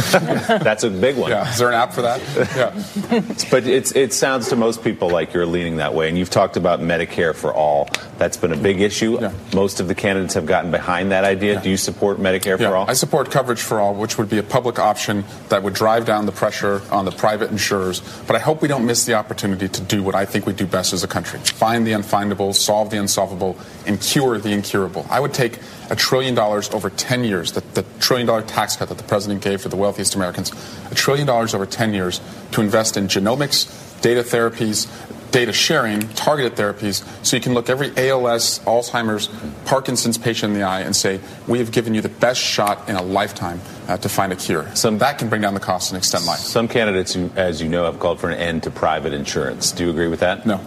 That's 0.62 0.84
a 0.84 0.90
big 0.90 1.16
one. 1.16 1.30
Yeah. 1.30 1.50
Is 1.50 1.58
there 1.58 1.68
an 1.68 1.74
app 1.74 1.92
for 1.92 2.02
that? 2.02 2.20
Yeah. 2.56 3.20
but 3.50 3.66
it's, 3.66 3.92
it 3.94 4.12
sounds 4.12 4.48
to 4.48 4.56
most 4.56 4.82
people 4.82 5.10
like 5.10 5.34
you're 5.34 5.46
leaning 5.46 5.76
that 5.76 5.94
way. 5.94 6.08
And 6.08 6.16
you've 6.16 6.30
talked 6.30 6.56
about 6.56 6.80
Medicare 6.80 7.34
for 7.34 7.52
all. 7.52 7.88
That's 8.18 8.36
been 8.36 8.52
a 8.52 8.56
big 8.56 8.80
issue. 8.80 9.18
Most 9.54 9.80
of 9.80 9.88
the 9.88 9.94
candidates 9.94 10.34
have 10.34 10.46
gotten 10.46 10.70
behind 10.70 11.10
that 11.12 11.24
idea. 11.24 11.60
Do 11.60 11.68
you 11.68 11.76
support 11.76 12.18
Medicare 12.18 12.58
Yeah, 12.58 12.70
for 12.70 12.76
all? 12.76 12.88
I 12.90 12.94
support 12.94 13.30
coverage 13.30 13.60
for 13.60 13.80
all, 13.80 13.94
which 13.94 14.16
would 14.16 14.28
be 14.30 14.38
a 14.38 14.42
public 14.42 14.78
option 14.78 15.24
that 15.48 15.62
would 15.62 15.74
drive 15.74 16.06
down 16.06 16.24
the 16.26 16.32
pressure 16.32 16.80
on 16.90 17.04
the 17.04 17.10
private 17.10 17.50
insurers. 17.50 18.00
But 18.26 18.36
I 18.36 18.38
hope 18.38 18.62
we 18.62 18.68
don't 18.68 18.86
miss 18.86 19.04
the 19.04 19.14
opportunity 19.14 19.68
to 19.68 19.80
do 19.82 20.02
what 20.02 20.14
I 20.14 20.24
think 20.24 20.46
we 20.46 20.52
do 20.52 20.66
best 20.66 20.92
as 20.92 21.04
a 21.04 21.08
country 21.08 21.40
find 21.40 21.86
the 21.86 21.92
unfindable, 21.92 22.54
solve 22.54 22.90
the 22.90 22.98
unsolvable, 22.98 23.56
and 23.86 24.00
cure 24.00 24.38
the 24.38 24.50
incurable. 24.50 25.06
I 25.10 25.20
would 25.20 25.34
take 25.34 25.58
a 25.90 25.96
trillion 25.96 26.34
dollars 26.34 26.70
over 26.70 26.90
10 26.90 27.24
years, 27.24 27.52
the, 27.52 27.60
the 27.60 27.84
trillion 28.00 28.26
dollar 28.26 28.42
tax 28.42 28.76
cut 28.76 28.88
that 28.88 28.98
the 28.98 29.04
president 29.04 29.42
gave 29.42 29.62
to 29.62 29.68
the 29.68 29.76
wealthiest 29.76 30.14
Americans, 30.14 30.52
a 30.90 30.94
trillion 30.94 31.26
dollars 31.26 31.54
over 31.54 31.66
10 31.66 31.94
years 31.94 32.20
to 32.52 32.60
invest 32.60 32.96
in 32.96 33.08
genomics, 33.08 34.00
data 34.00 34.22
therapies, 34.22 34.88
data 35.30 35.52
sharing, 35.52 36.00
targeted 36.10 36.54
therapies, 36.54 37.04
so 37.24 37.36
you 37.36 37.42
can 37.42 37.52
look 37.52 37.68
every 37.68 37.88
ALS, 37.96 38.60
Alzheimer's, 38.60 39.28
Parkinson's 39.64 40.16
patient 40.16 40.52
in 40.52 40.58
the 40.58 40.64
eye 40.64 40.80
and 40.80 40.94
say, 40.94 41.20
we 41.46 41.58
have 41.58 41.72
given 41.72 41.94
you 41.94 42.00
the 42.00 42.08
best 42.08 42.40
shot 42.40 42.88
in 42.88 42.96
a 42.96 43.02
lifetime 43.02 43.60
uh, 43.88 43.96
to 43.98 44.08
find 44.08 44.32
a 44.32 44.36
cure. 44.36 44.74
So 44.74 44.90
that 44.96 45.18
can 45.18 45.28
bring 45.28 45.42
down 45.42 45.54
the 45.54 45.60
cost 45.60 45.90
and 45.90 45.98
extend 45.98 46.24
life. 46.26 46.38
Some 46.38 46.68
candidates, 46.68 47.16
as 47.36 47.60
you 47.60 47.68
know, 47.68 47.84
have 47.84 47.98
called 47.98 48.20
for 48.20 48.30
an 48.30 48.38
end 48.38 48.62
to 48.62 48.70
private 48.70 49.12
insurance. 49.12 49.72
Do 49.72 49.84
you 49.84 49.90
agree 49.90 50.08
with 50.08 50.20
that? 50.20 50.46
No. 50.46 50.60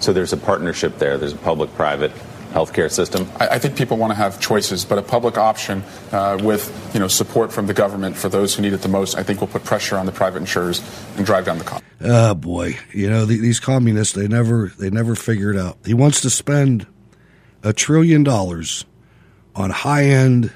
So 0.00 0.12
there's 0.12 0.32
a 0.32 0.36
partnership 0.36 0.98
there. 0.98 1.18
There's 1.18 1.32
a 1.32 1.38
public-private 1.38 2.12
healthcare 2.52 2.90
system. 2.90 3.28
I, 3.38 3.48
I 3.48 3.58
think 3.58 3.76
people 3.76 3.96
want 3.96 4.10
to 4.10 4.14
have 4.14 4.40
choices, 4.40 4.84
but 4.84 4.98
a 4.98 5.02
public 5.02 5.38
option 5.38 5.82
uh, 6.12 6.38
with 6.42 6.90
you 6.94 7.00
know 7.00 7.08
support 7.08 7.52
from 7.52 7.66
the 7.66 7.74
government 7.74 8.16
for 8.16 8.28
those 8.28 8.54
who 8.54 8.62
need 8.62 8.72
it 8.72 8.82
the 8.82 8.88
most, 8.88 9.16
I 9.16 9.22
think 9.22 9.40
will 9.40 9.48
put 9.48 9.64
pressure 9.64 9.96
on 9.96 10.06
the 10.06 10.12
private 10.12 10.38
insurers 10.38 10.82
and 11.16 11.26
drive 11.26 11.44
down 11.44 11.58
the 11.58 11.64
cost. 11.64 11.84
Oh 12.00 12.34
boy, 12.34 12.78
you 12.92 13.08
know 13.08 13.24
the, 13.24 13.38
these 13.38 13.60
communists 13.60 14.14
they 14.14 14.28
never 14.28 14.72
they 14.78 14.90
never 14.90 15.14
figure 15.14 15.50
it 15.50 15.58
out. 15.58 15.78
He 15.84 15.94
wants 15.94 16.20
to 16.22 16.30
spend 16.30 16.86
a 17.62 17.72
trillion 17.72 18.22
dollars 18.22 18.84
on 19.54 19.70
high 19.70 20.04
end 20.04 20.52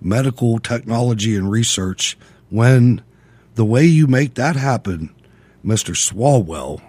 medical 0.00 0.58
technology 0.58 1.36
and 1.36 1.50
research 1.50 2.16
when 2.50 3.02
the 3.54 3.64
way 3.64 3.84
you 3.84 4.06
make 4.06 4.34
that 4.34 4.56
happen, 4.56 5.14
Mister 5.62 5.92
Swalwell, 5.92 6.82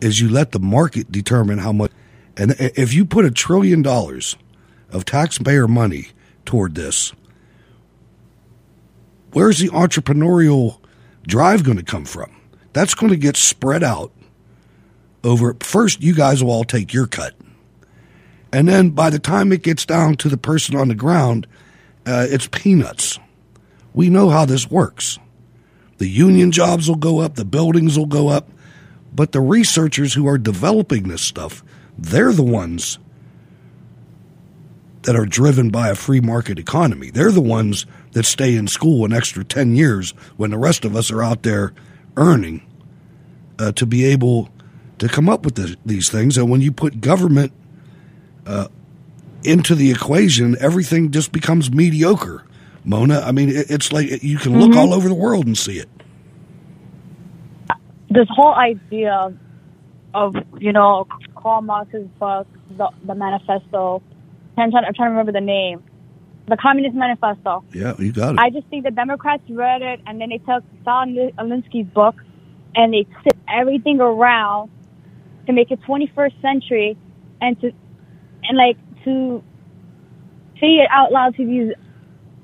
is 0.00 0.20
you 0.20 0.28
let 0.28 0.52
the 0.52 0.58
market 0.58 1.10
determine 1.10 1.58
how 1.58 1.72
much. 1.72 1.90
And 2.36 2.54
if 2.58 2.92
you 2.92 3.04
put 3.04 3.24
a 3.24 3.30
trillion 3.30 3.82
dollars 3.82 4.36
of 4.90 5.04
taxpayer 5.04 5.66
money 5.66 6.08
toward 6.44 6.74
this, 6.74 7.12
where's 9.32 9.58
the 9.58 9.68
entrepreneurial 9.68 10.78
drive 11.26 11.64
going 11.64 11.78
to 11.78 11.82
come 11.82 12.04
from? 12.04 12.34
That's 12.72 12.94
going 12.94 13.10
to 13.10 13.16
get 13.16 13.36
spread 13.36 13.82
out 13.82 14.12
over. 15.24 15.56
First, 15.60 16.02
you 16.02 16.14
guys 16.14 16.44
will 16.44 16.50
all 16.50 16.64
take 16.64 16.92
your 16.92 17.06
cut. 17.06 17.34
And 18.52 18.68
then 18.68 18.90
by 18.90 19.10
the 19.10 19.18
time 19.18 19.50
it 19.52 19.62
gets 19.62 19.84
down 19.84 20.16
to 20.16 20.28
the 20.28 20.36
person 20.36 20.76
on 20.76 20.88
the 20.88 20.94
ground, 20.94 21.46
uh, 22.06 22.26
it's 22.28 22.48
peanuts. 22.48 23.18
We 23.92 24.08
know 24.10 24.28
how 24.28 24.44
this 24.44 24.70
works. 24.70 25.18
The 25.98 26.08
union 26.08 26.52
jobs 26.52 26.88
will 26.88 26.96
go 26.96 27.20
up, 27.20 27.34
the 27.34 27.44
buildings 27.44 27.98
will 27.98 28.06
go 28.06 28.28
up, 28.28 28.50
but 29.14 29.32
the 29.32 29.40
researchers 29.40 30.12
who 30.12 30.28
are 30.28 30.36
developing 30.36 31.08
this 31.08 31.22
stuff, 31.22 31.64
they're 31.98 32.32
the 32.32 32.42
ones 32.42 32.98
that 35.02 35.14
are 35.16 35.26
driven 35.26 35.70
by 35.70 35.88
a 35.88 35.94
free 35.94 36.20
market 36.20 36.58
economy. 36.58 37.10
They're 37.10 37.30
the 37.32 37.40
ones 37.40 37.86
that 38.12 38.24
stay 38.26 38.56
in 38.56 38.66
school 38.66 39.04
an 39.04 39.12
extra 39.12 39.44
10 39.44 39.76
years 39.76 40.10
when 40.36 40.50
the 40.50 40.58
rest 40.58 40.84
of 40.84 40.96
us 40.96 41.10
are 41.12 41.22
out 41.22 41.42
there 41.44 41.72
earning 42.16 42.62
uh, 43.58 43.72
to 43.72 43.86
be 43.86 44.04
able 44.04 44.48
to 44.98 45.08
come 45.08 45.28
up 45.28 45.44
with 45.44 45.54
the, 45.54 45.76
these 45.86 46.10
things. 46.10 46.36
And 46.36 46.50
when 46.50 46.60
you 46.60 46.72
put 46.72 47.00
government 47.00 47.52
uh, 48.46 48.68
into 49.44 49.74
the 49.76 49.90
equation, 49.92 50.56
everything 50.60 51.10
just 51.12 51.30
becomes 51.30 51.70
mediocre. 51.70 52.44
Mona, 52.84 53.20
I 53.20 53.32
mean, 53.32 53.48
it, 53.50 53.70
it's 53.70 53.92
like 53.92 54.22
you 54.24 54.38
can 54.38 54.58
look 54.58 54.72
Mhm. 54.72 54.76
all 54.76 54.94
over 54.94 55.08
the 55.08 55.14
world 55.14 55.46
and 55.46 55.56
see 55.56 55.78
it. 55.78 55.88
this 58.08 58.28
whole 58.30 58.54
idea 58.54 59.36
of 60.14 60.34
you 60.58 60.72
know 60.72 61.06
Karl 61.46 61.62
Marx's 61.62 62.08
book, 62.18 62.48
the, 62.76 62.88
the 63.04 63.14
Manifesto. 63.14 64.02
I'm 64.58 64.72
trying, 64.72 64.84
I'm 64.84 64.94
trying 64.94 65.10
to 65.10 65.10
remember 65.10 65.30
the 65.30 65.40
name, 65.40 65.80
the 66.48 66.56
Communist 66.56 66.96
Manifesto. 66.96 67.62
Yeah, 67.72 67.94
you 68.00 68.10
got 68.10 68.34
it. 68.34 68.40
I 68.40 68.50
just 68.50 68.66
think 68.66 68.82
the 68.82 68.90
Democrats 68.90 69.44
read 69.48 69.80
it 69.80 70.00
and 70.08 70.20
then 70.20 70.30
they 70.30 70.38
took 70.38 70.64
Saul 70.82 71.06
Alinsky's 71.06 71.86
book 71.94 72.16
and 72.74 72.92
they 72.92 73.06
sit 73.22 73.38
everything 73.48 74.00
around 74.00 74.72
to 75.46 75.52
make 75.52 75.70
it 75.70 75.80
21st 75.82 76.42
century 76.42 76.98
and 77.40 77.60
to 77.60 77.70
and 78.42 78.58
like 78.58 78.76
to 79.04 79.40
say 80.60 80.66
it 80.66 80.88
out 80.90 81.12
loud 81.12 81.36
to 81.36 81.46
these 81.46 81.72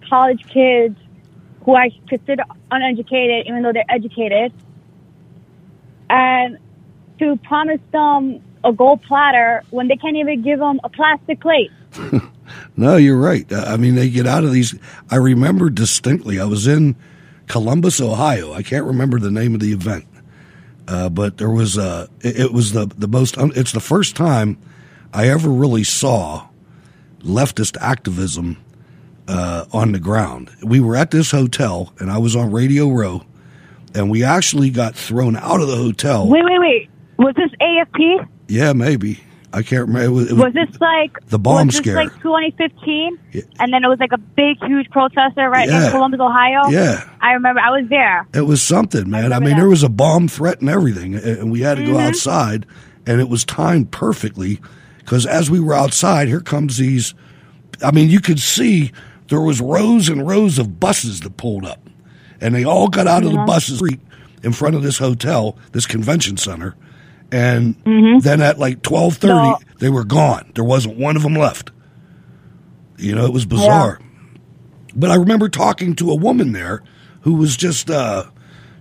college 0.08 0.46
kids 0.46 0.96
who 1.64 1.74
I 1.74 1.90
consider 2.08 2.44
uneducated 2.70 3.48
even 3.48 3.64
though 3.64 3.72
they're 3.72 3.84
educated 3.88 4.52
and 6.08 6.58
to 7.18 7.36
promise 7.42 7.80
them 7.90 8.40
a 8.64 8.72
gold 8.72 9.02
platter 9.02 9.62
when 9.70 9.88
they 9.88 9.96
can't 9.96 10.16
even 10.16 10.42
give 10.42 10.58
them 10.58 10.80
a 10.84 10.88
plastic 10.88 11.40
plate. 11.40 11.70
No, 12.76 12.96
you're 12.96 13.18
right. 13.18 13.50
Uh, 13.52 13.64
I 13.66 13.76
mean, 13.76 13.94
they 13.94 14.08
get 14.08 14.26
out 14.26 14.44
of 14.44 14.52
these. 14.52 14.74
I 15.10 15.16
remember 15.16 15.70
distinctly. 15.70 16.40
I 16.40 16.44
was 16.44 16.66
in 16.66 16.96
Columbus, 17.46 18.00
Ohio. 18.00 18.52
I 18.52 18.62
can't 18.62 18.84
remember 18.84 19.18
the 19.18 19.30
name 19.30 19.54
of 19.54 19.60
the 19.60 19.72
event, 19.72 20.06
uh, 20.88 21.08
but 21.08 21.38
there 21.38 21.50
was 21.50 21.76
uh, 21.76 22.06
it, 22.20 22.38
it 22.40 22.52
was 22.52 22.72
the 22.72 22.86
the 22.86 23.08
most. 23.08 23.36
It's 23.38 23.72
the 23.72 23.80
first 23.80 24.16
time 24.16 24.58
I 25.12 25.28
ever 25.28 25.48
really 25.50 25.84
saw 25.84 26.48
leftist 27.20 27.76
activism 27.80 28.56
uh, 29.28 29.66
on 29.72 29.92
the 29.92 30.00
ground. 30.00 30.50
We 30.62 30.80
were 30.80 30.96
at 30.96 31.10
this 31.10 31.30
hotel, 31.30 31.92
and 31.98 32.10
I 32.10 32.18
was 32.18 32.34
on 32.34 32.50
Radio 32.52 32.88
Row, 32.88 33.22
and 33.94 34.10
we 34.10 34.24
actually 34.24 34.70
got 34.70 34.94
thrown 34.94 35.36
out 35.36 35.60
of 35.60 35.68
the 35.68 35.76
hotel. 35.76 36.28
Wait, 36.28 36.44
wait, 36.44 36.58
wait. 36.58 36.90
Was 37.18 37.34
this 37.36 37.50
AFP? 37.60 38.26
Yeah, 38.48 38.72
maybe. 38.72 39.20
I 39.54 39.62
can't 39.62 39.86
remember. 39.86 40.04
It 40.04 40.08
was, 40.08 40.30
it 40.30 40.34
was- 40.34 40.44
Was 40.44 40.54
this 40.54 40.80
like 40.80 41.28
the 41.28 41.38
bomb 41.38 41.66
was 41.66 41.74
this 41.74 41.82
scare. 41.82 41.96
like 41.96 42.12
2015? 42.22 43.18
And 43.58 43.72
then 43.72 43.84
it 43.84 43.88
was 43.88 44.00
like 44.00 44.12
a 44.12 44.18
big, 44.18 44.62
huge 44.64 44.88
protester 44.90 45.48
right 45.50 45.68
Yeah. 45.68 45.86
in 45.86 45.90
Columbus, 45.90 46.20
Ohio. 46.20 46.68
Yeah. 46.70 47.08
I 47.20 47.32
remember. 47.32 47.60
I 47.60 47.70
was 47.70 47.88
there. 47.88 48.26
It 48.32 48.46
was 48.46 48.62
something, 48.62 49.10
man. 49.10 49.32
I, 49.32 49.40
mean, 49.40 49.56
there 49.56 49.68
was 49.68 49.82
a 49.82 49.88
bomb 49.88 50.28
threat 50.28 50.60
and 50.60 50.70
everything, 50.70 51.14
and 51.14 51.24
and 51.24 51.52
we 51.52 51.60
had 51.60 51.76
to 51.76 51.84
go 51.84 51.92
mm-hmm. 51.92 52.08
outside, 52.08 52.66
and 53.06 53.20
it 53.20 53.28
was 53.28 53.44
timed 53.44 53.90
perfectly 53.90 54.60
because 54.98 55.26
as 55.26 55.50
we 55.50 55.60
were 55.60 55.74
outside, 55.74 56.28
here 56.28 56.40
comes 56.40 56.78
these. 56.78 57.14
I 57.84 57.90
mean, 57.90 58.08
you 58.08 58.20
could 58.20 58.40
see 58.40 58.92
there 59.28 59.40
was 59.40 59.60
rows 59.60 60.08
and 60.08 60.26
rows 60.26 60.58
of 60.58 60.80
buses 60.80 61.20
that 61.20 61.36
pulled 61.36 61.66
up, 61.66 61.80
and 62.40 62.54
they 62.54 62.64
all 62.64 62.88
got 62.88 63.06
out 63.06 63.24
of 63.24 63.32
the 63.32 63.36
uh-huh. 63.36 63.46
buses 63.46 63.82
in 64.42 64.52
front 64.52 64.76
of 64.76 64.82
this 64.82 64.98
hotel, 64.98 65.56
this 65.72 65.86
convention 65.86 66.36
center, 66.36 66.74
and 67.32 67.76
Mm-hmm. 67.84 68.18
then 68.20 68.40
at 68.42 68.58
like 68.58 68.82
twelve 68.82 69.16
thirty, 69.16 69.34
No. 69.34 69.58
they 69.78 69.88
were 69.90 70.04
gone. 70.04 70.52
There 70.54 70.62
wasn't 70.64 70.98
one 70.98 71.16
of 71.16 71.22
them 71.22 71.34
left. 71.34 71.72
You 72.98 73.14
know, 73.16 73.24
it 73.26 73.32
was 73.32 73.46
bizarre. 73.46 73.98
But 74.94 75.10
I 75.10 75.16
remember 75.16 75.48
talking 75.48 75.96
to 75.96 76.10
a 76.10 76.14
woman 76.14 76.52
there 76.52 76.82
who 77.22 77.34
was 77.34 77.56
just 77.56 77.90
uh, 77.90 78.24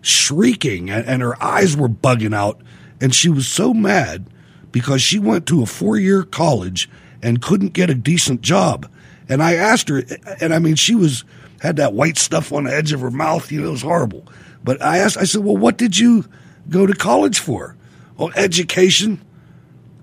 shrieking 0.02 0.90
and, 0.90 1.06
and 1.08 1.22
her 1.22 1.42
eyes 1.42 1.76
were 1.78 1.90
bugging 1.90 2.36
out. 2.36 2.62
And 3.00 3.16
she 3.16 3.30
was 3.30 3.48
so 3.48 3.74
mad 3.74 4.28
because 4.72 5.02
she 5.02 5.18
went 5.18 5.48
to 5.48 5.64
a 5.64 5.66
four 5.66 5.98
year 5.98 6.24
college 6.24 6.90
and 7.24 7.42
couldn't 7.42 7.74
get 7.74 7.90
a 7.90 7.96
decent 7.96 8.42
job. 8.42 8.90
And 9.30 9.42
I 9.42 9.56
asked 9.56 9.90
her, 9.90 10.04
and 10.42 10.54
I 10.54 10.60
mean, 10.60 10.76
she 10.76 10.94
was 10.94 11.24
had 11.62 11.78
that 11.78 11.94
white 11.94 12.18
stuff 12.18 12.52
on 12.52 12.66
the 12.66 12.74
edge 12.76 12.92
of 12.92 13.00
her 13.02 13.12
mouth. 13.12 13.52
You 13.52 13.62
know, 13.62 13.70
it 13.70 13.72
was 13.72 13.82
horrible. 13.82 14.28
But 14.64 14.82
I 14.82 14.98
asked, 15.00 15.18
I 15.18 15.24
said, 15.24 15.44
well, 15.44 15.58
what 15.58 15.78
did 15.78 15.98
you 15.98 16.26
go 16.70 16.86
to 16.86 16.94
college 16.94 17.40
for? 17.40 17.76
Oh, 18.22 18.32
education. 18.36 19.20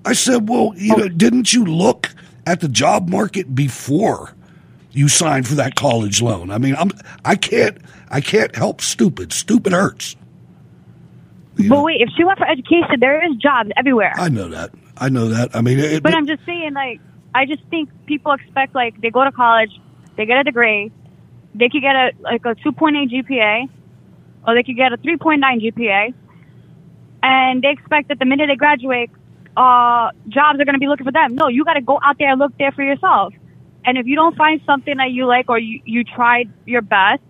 I 0.05 0.13
said, 0.13 0.49
well, 0.49 0.73
you 0.77 0.97
know, 0.97 1.09
didn't 1.09 1.53
you 1.53 1.65
look 1.65 2.11
at 2.47 2.61
the 2.61 2.69
job 2.69 3.09
market 3.09 3.55
before 3.55 4.35
you 4.91 5.09
signed 5.09 5.47
for 5.47 5.55
that 5.55 5.77
college 5.77 6.21
loan? 6.21 6.51
I 6.51 6.59
mean, 6.59 6.75
I'm 6.77 6.91
I 7.25 7.37
can't 7.37 7.79
I 8.11 8.21
can't 8.21 8.55
help 8.57 8.81
stupid. 8.81 9.33
Stupid 9.33 9.73
hurts. 9.73 10.17
But 11.69 11.83
wait, 11.83 12.01
if 12.01 12.09
she 12.17 12.25
went 12.25 12.39
for 12.39 12.47
education, 12.47 13.01
there 13.01 13.25
is 13.29 13.37
jobs 13.37 13.71
everywhere. 13.77 14.15
I 14.17 14.29
know 14.29 14.49
that. 14.49 14.71
I 14.97 15.09
know 15.09 15.29
that. 15.29 15.55
I 15.55 15.61
mean, 15.61 15.79
it, 15.79 16.03
But 16.03 16.15
I'm 16.15 16.27
just 16.27 16.45
saying, 16.47 16.73
like, 16.75 17.01
I 17.35 17.47
just 17.47 17.63
think 17.65 17.91
people 18.07 18.33
expect, 18.33 18.75
like, 18.75 19.01
they 19.01 19.11
go 19.11 19.25
to 19.25 19.33
college, 19.33 19.71
they 20.17 20.25
get 20.25 20.39
a 20.39 20.45
degree, 20.45 20.93
they 21.55 21.69
could 21.69 21.83
get 21.83 21.97
a 21.97 22.13
like 22.21 22.45
a 22.45 22.55
2.8 22.55 23.11
GPA, 23.11 23.69
or 24.47 24.55
they 24.55 24.63
could 24.63 24.77
get 24.77 24.93
a 24.93 24.99
3.9 24.99 25.41
GPA, 25.43 26.15
and 27.23 27.63
they 27.63 27.71
expect 27.71 28.09
that 28.09 28.19
the 28.19 28.25
minute 28.25 28.47
they 28.49 28.57
graduate, 28.57 29.11
uh, 29.57 30.11
jobs 30.29 30.61
are 30.61 30.65
going 30.65 30.75
to 30.75 30.79
be 30.79 30.87
looking 30.89 31.05
for 31.05 31.13
them. 31.13 31.35
No, 31.35 31.49
you 31.49 31.65
got 31.65 31.75
to 31.75 31.81
go 31.81 31.99
out 32.03 32.19
there 32.19 32.31
and 32.31 32.39
look 32.39 32.57
there 32.59 32.73
for 32.73 32.83
yourself. 32.83 33.35
And 33.85 33.99
if 33.99 34.07
you 34.07 34.15
don't 34.15 34.37
find 34.37 34.61
something 34.67 34.97
that 34.99 35.11
you 35.11 35.27
like, 35.27 35.49
or 35.49 35.59
you 35.59 35.81
you 35.85 36.05
tried 36.05 36.51
your 36.67 36.83
best, 36.83 37.23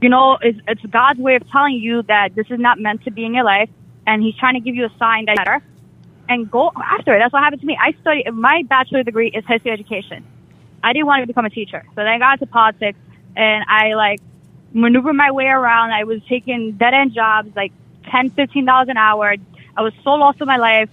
you 0.00 0.08
know, 0.08 0.38
it's, 0.40 0.58
it's 0.68 0.82
God's 0.86 1.18
way 1.18 1.36
of 1.36 1.50
telling 1.50 1.74
you 1.74 2.02
that 2.02 2.34
this 2.34 2.46
is 2.50 2.60
not 2.60 2.78
meant 2.78 3.04
to 3.04 3.10
be 3.10 3.24
in 3.24 3.34
your 3.34 3.44
life, 3.44 3.68
and 4.06 4.22
He's 4.22 4.36
trying 4.36 4.54
to 4.54 4.60
give 4.60 4.74
you 4.74 4.84
a 4.86 4.92
sign 4.98 5.24
that 5.26 5.36
better, 5.36 5.62
and 6.28 6.50
go 6.50 6.70
after 6.76 7.14
it. 7.16 7.18
That's 7.18 7.32
what 7.32 7.42
happened 7.42 7.62
to 7.62 7.66
me. 7.66 7.76
I 7.80 7.92
studied 8.00 8.30
my 8.32 8.62
bachelor 8.68 9.02
degree 9.02 9.28
is 9.28 9.44
history 9.46 9.72
education. 9.72 10.24
I 10.82 10.92
didn't 10.92 11.06
want 11.06 11.22
to 11.22 11.26
become 11.26 11.46
a 11.46 11.50
teacher, 11.50 11.82
so 11.88 11.96
then 11.96 12.06
I 12.06 12.18
got 12.18 12.34
into 12.34 12.46
politics, 12.46 12.98
and 13.36 13.64
I 13.68 13.94
like 13.94 14.20
maneuvered 14.72 15.16
my 15.16 15.32
way 15.32 15.46
around. 15.46 15.92
I 15.92 16.04
was 16.04 16.20
taking 16.28 16.72
dead 16.72 16.94
end 16.94 17.14
jobs, 17.14 17.50
like 17.56 17.72
ten, 18.14 18.30
fifteen 18.30 18.64
dollars 18.64 18.88
an 18.88 18.96
hour. 18.96 19.34
I 19.76 19.82
was 19.82 19.92
so 20.04 20.10
lost 20.10 20.40
in 20.40 20.46
my 20.46 20.56
life, 20.56 20.90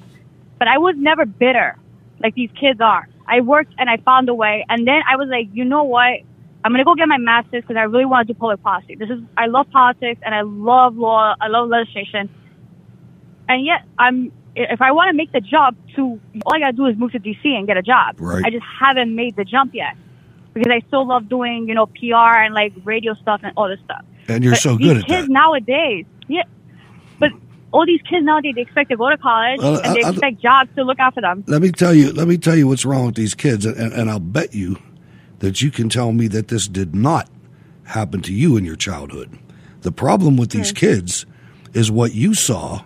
but 0.59 0.67
I 0.67 0.77
was 0.77 0.95
never 0.97 1.25
bitter 1.25 1.77
like 2.21 2.33
these 2.35 2.51
kids 2.59 2.79
are. 2.81 3.07
I 3.27 3.41
worked 3.41 3.73
and 3.77 3.89
I 3.89 3.97
found 3.97 4.29
a 4.29 4.33
way, 4.33 4.65
and 4.69 4.87
then 4.87 5.01
I 5.09 5.15
was 5.15 5.29
like, 5.29 5.49
you 5.53 5.65
know 5.65 5.83
what? 5.83 6.19
I'm 6.63 6.71
gonna 6.71 6.83
go 6.83 6.95
get 6.95 7.07
my 7.07 7.17
master's 7.17 7.63
because 7.63 7.77
I 7.77 7.83
really 7.83 8.05
want 8.05 8.27
to 8.27 8.33
do 8.33 8.37
public 8.39 8.61
policy. 8.61 8.95
This 8.95 9.09
is 9.09 9.19
I 9.37 9.47
love 9.47 9.69
politics 9.71 10.21
and 10.23 10.35
I 10.35 10.41
love 10.41 10.95
law. 10.95 11.35
I 11.41 11.47
love 11.47 11.69
legislation, 11.69 12.29
and 13.49 13.65
yet 13.65 13.81
I'm 13.97 14.31
if 14.55 14.81
I 14.81 14.91
want 14.91 15.09
to 15.09 15.13
make 15.15 15.31
the 15.31 15.41
jump 15.41 15.77
to 15.95 16.19
all 16.45 16.53
I 16.55 16.59
gotta 16.59 16.73
do 16.73 16.85
is 16.87 16.97
move 16.97 17.11
to 17.13 17.19
DC 17.19 17.45
and 17.45 17.65
get 17.65 17.77
a 17.77 17.81
job. 17.81 18.15
Right. 18.19 18.43
I 18.45 18.49
just 18.49 18.65
haven't 18.79 19.15
made 19.15 19.35
the 19.35 19.45
jump 19.45 19.73
yet 19.73 19.95
because 20.53 20.71
I 20.71 20.85
still 20.87 21.07
love 21.07 21.29
doing 21.29 21.67
you 21.67 21.73
know 21.73 21.87
PR 21.87 22.37
and 22.45 22.53
like 22.53 22.73
radio 22.83 23.13
stuff 23.15 23.41
and 23.43 23.53
all 23.57 23.67
this 23.67 23.79
stuff. 23.85 24.03
And 24.27 24.43
you're 24.43 24.53
But 24.53 24.59
so 24.59 24.75
these 24.75 24.87
good 24.87 24.97
at 24.97 25.05
kids 25.07 25.27
that. 25.27 25.33
nowadays, 25.33 26.05
yeah. 26.27 26.43
All 27.71 27.85
these 27.85 28.01
kids 28.01 28.25
nowadays, 28.25 28.55
they 28.55 28.61
expect 28.61 28.89
to 28.89 28.97
go 28.97 29.09
to 29.09 29.17
college 29.17 29.59
Well, 29.61 29.79
and 29.83 29.95
they 29.95 30.03
I- 30.03 30.07
I- 30.07 30.09
expect 30.11 30.41
jobs 30.41 30.69
to 30.75 30.83
look 30.83 30.99
out 30.99 31.13
for 31.13 31.21
them. 31.21 31.43
Let 31.47 31.61
me 31.61 31.71
tell 31.71 31.93
you. 31.93 32.11
Let 32.11 32.27
me 32.27 32.37
tell 32.37 32.55
you 32.55 32.67
what's 32.67 32.85
wrong 32.85 33.05
with 33.05 33.15
these 33.15 33.33
kids, 33.33 33.65
and, 33.65 33.77
and, 33.77 33.93
and 33.93 34.09
I'll 34.09 34.19
bet 34.19 34.53
you 34.53 34.77
that 35.39 35.61
you 35.61 35.71
can 35.71 35.89
tell 35.89 36.11
me 36.11 36.27
that 36.27 36.49
this 36.49 36.67
did 36.67 36.93
not 36.93 37.29
happen 37.85 38.21
to 38.21 38.33
you 38.33 38.57
in 38.57 38.65
your 38.65 38.75
childhood. 38.75 39.37
The 39.81 39.91
problem 39.91 40.37
with 40.37 40.51
these 40.51 40.69
hmm. 40.69 40.75
kids 40.75 41.25
is 41.73 41.89
what 41.89 42.13
you 42.13 42.33
saw 42.33 42.83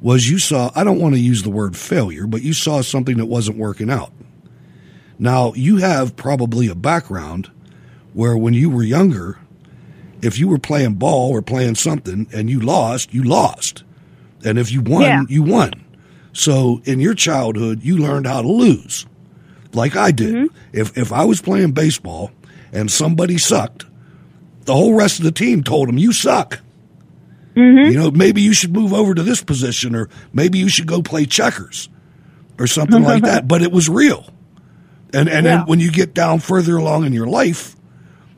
was 0.00 0.28
you 0.28 0.38
saw. 0.38 0.70
I 0.74 0.84
don't 0.84 1.00
want 1.00 1.14
to 1.14 1.20
use 1.20 1.42
the 1.42 1.50
word 1.50 1.76
failure, 1.76 2.26
but 2.26 2.42
you 2.42 2.52
saw 2.52 2.82
something 2.82 3.16
that 3.16 3.26
wasn't 3.26 3.58
working 3.58 3.90
out. 3.90 4.12
Now 5.18 5.52
you 5.54 5.78
have 5.78 6.16
probably 6.16 6.68
a 6.68 6.74
background 6.74 7.50
where 8.12 8.36
when 8.36 8.54
you 8.54 8.70
were 8.70 8.82
younger, 8.82 9.38
if 10.22 10.38
you 10.38 10.48
were 10.48 10.58
playing 10.58 10.94
ball 10.94 11.30
or 11.30 11.42
playing 11.42 11.74
something 11.74 12.26
and 12.32 12.48
you 12.48 12.60
lost, 12.60 13.12
you 13.12 13.22
lost. 13.22 13.84
And 14.44 14.58
if 14.58 14.70
you 14.70 14.80
won, 14.82 15.02
Yeah. 15.02 15.22
you 15.28 15.42
won. 15.42 15.72
So 16.32 16.80
in 16.84 17.00
your 17.00 17.14
childhood, 17.14 17.82
you 17.82 17.96
learned 17.98 18.26
how 18.26 18.42
to 18.42 18.48
lose, 18.48 19.06
like 19.72 19.96
I 19.96 20.10
did. 20.10 20.34
Mm-hmm. 20.34 20.56
If 20.72 20.96
if 20.98 21.12
I 21.12 21.24
was 21.24 21.40
playing 21.40 21.72
baseball 21.72 22.30
and 22.72 22.90
somebody 22.90 23.38
sucked, 23.38 23.86
the 24.64 24.74
whole 24.74 24.94
rest 24.94 25.18
of 25.18 25.24
the 25.24 25.32
team 25.32 25.62
told 25.62 25.88
him, 25.88 25.98
"You 25.98 26.12
suck." 26.12 26.58
Mm-hmm. 27.54 27.92
You 27.92 27.98
know, 27.98 28.10
maybe 28.10 28.42
you 28.42 28.52
should 28.52 28.72
move 28.72 28.92
over 28.92 29.14
to 29.14 29.22
this 29.22 29.40
position, 29.42 29.94
or 29.94 30.08
maybe 30.32 30.58
you 30.58 30.68
should 30.68 30.88
go 30.88 31.02
play 31.02 31.24
checkers, 31.24 31.88
or 32.58 32.66
something 32.66 33.02
like 33.02 33.22
that. 33.30 33.46
But 33.46 33.62
it 33.62 33.70
was 33.70 33.88
real. 33.88 34.28
And 35.12 35.28
and 35.28 35.46
then 35.46 35.60
when 35.66 35.78
you 35.78 35.92
get 35.92 36.14
down 36.14 36.40
further 36.40 36.76
along 36.76 37.04
in 37.06 37.12
your 37.12 37.28
life, 37.28 37.76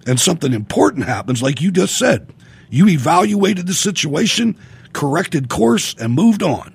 and 0.07 0.21
something 0.21 0.53
important 0.53 1.07
happens, 1.07 1.43
like 1.43 1.63
you 1.63 1.71
just 1.71 1.97
said, 1.97 2.31
you 2.69 2.87
evaluated 2.89 3.67
the 3.67 3.73
situation, 3.75 4.59
corrected 4.97 5.51
course, 5.51 5.95
and 6.01 6.15
moved 6.15 6.43
on. 6.43 6.73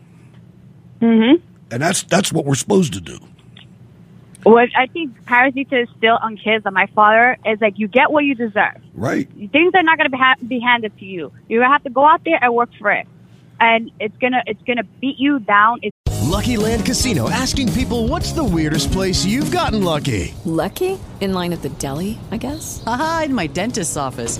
Mm-hmm. 1.01 1.43
And 1.71 1.81
that's 1.81 2.03
that's 2.03 2.31
what 2.31 2.45
we're 2.45 2.55
supposed 2.55 2.93
to 2.93 3.01
do. 3.01 3.17
What 4.43 4.69
I 4.77 4.87
think 4.87 5.25
parents 5.25 5.55
need 5.55 5.69
to 5.71 5.79
instill 5.79 6.17
on 6.21 6.37
kids, 6.37 6.65
and 6.65 6.73
my 6.73 6.87
father, 6.95 7.37
is 7.45 7.59
like 7.59 7.79
you 7.79 7.87
get 7.87 8.11
what 8.11 8.23
you 8.23 8.35
deserve. 8.35 8.81
Right. 8.93 9.27
Things 9.51 9.73
are 9.75 9.83
not 9.83 9.97
going 9.97 10.09
to 10.09 10.11
be, 10.11 10.17
ha- 10.17 10.35
be 10.47 10.59
handed 10.59 10.97
to 10.99 11.05
you. 11.05 11.31
You 11.47 11.61
have 11.61 11.83
to 11.83 11.89
go 11.89 12.05
out 12.05 12.21
there 12.23 12.39
and 12.41 12.53
work 12.53 12.69
for 12.79 12.91
it, 12.91 13.07
and 13.59 13.91
it's 13.99 14.15
gonna 14.17 14.43
it's 14.45 14.61
gonna 14.63 14.83
beat 15.01 15.17
you 15.17 15.39
down. 15.39 15.79
It's 15.81 15.95
Lucky 16.21 16.57
Land 16.57 16.85
Casino 16.85 17.29
asking 17.29 17.73
people 17.73 18.07
what's 18.07 18.31
the 18.33 18.43
weirdest 18.43 18.91
place 18.91 19.25
you've 19.25 19.51
gotten 19.51 19.83
lucky? 19.83 20.33
Lucky? 20.45 20.99
In 21.19 21.33
line 21.33 21.53
at 21.53 21.61
the 21.61 21.69
deli, 21.69 22.19
I 22.31 22.37
guess? 22.37 22.83
Aha, 22.85 23.23
in 23.25 23.33
my 23.33 23.47
dentist's 23.47 23.97
office. 23.97 24.39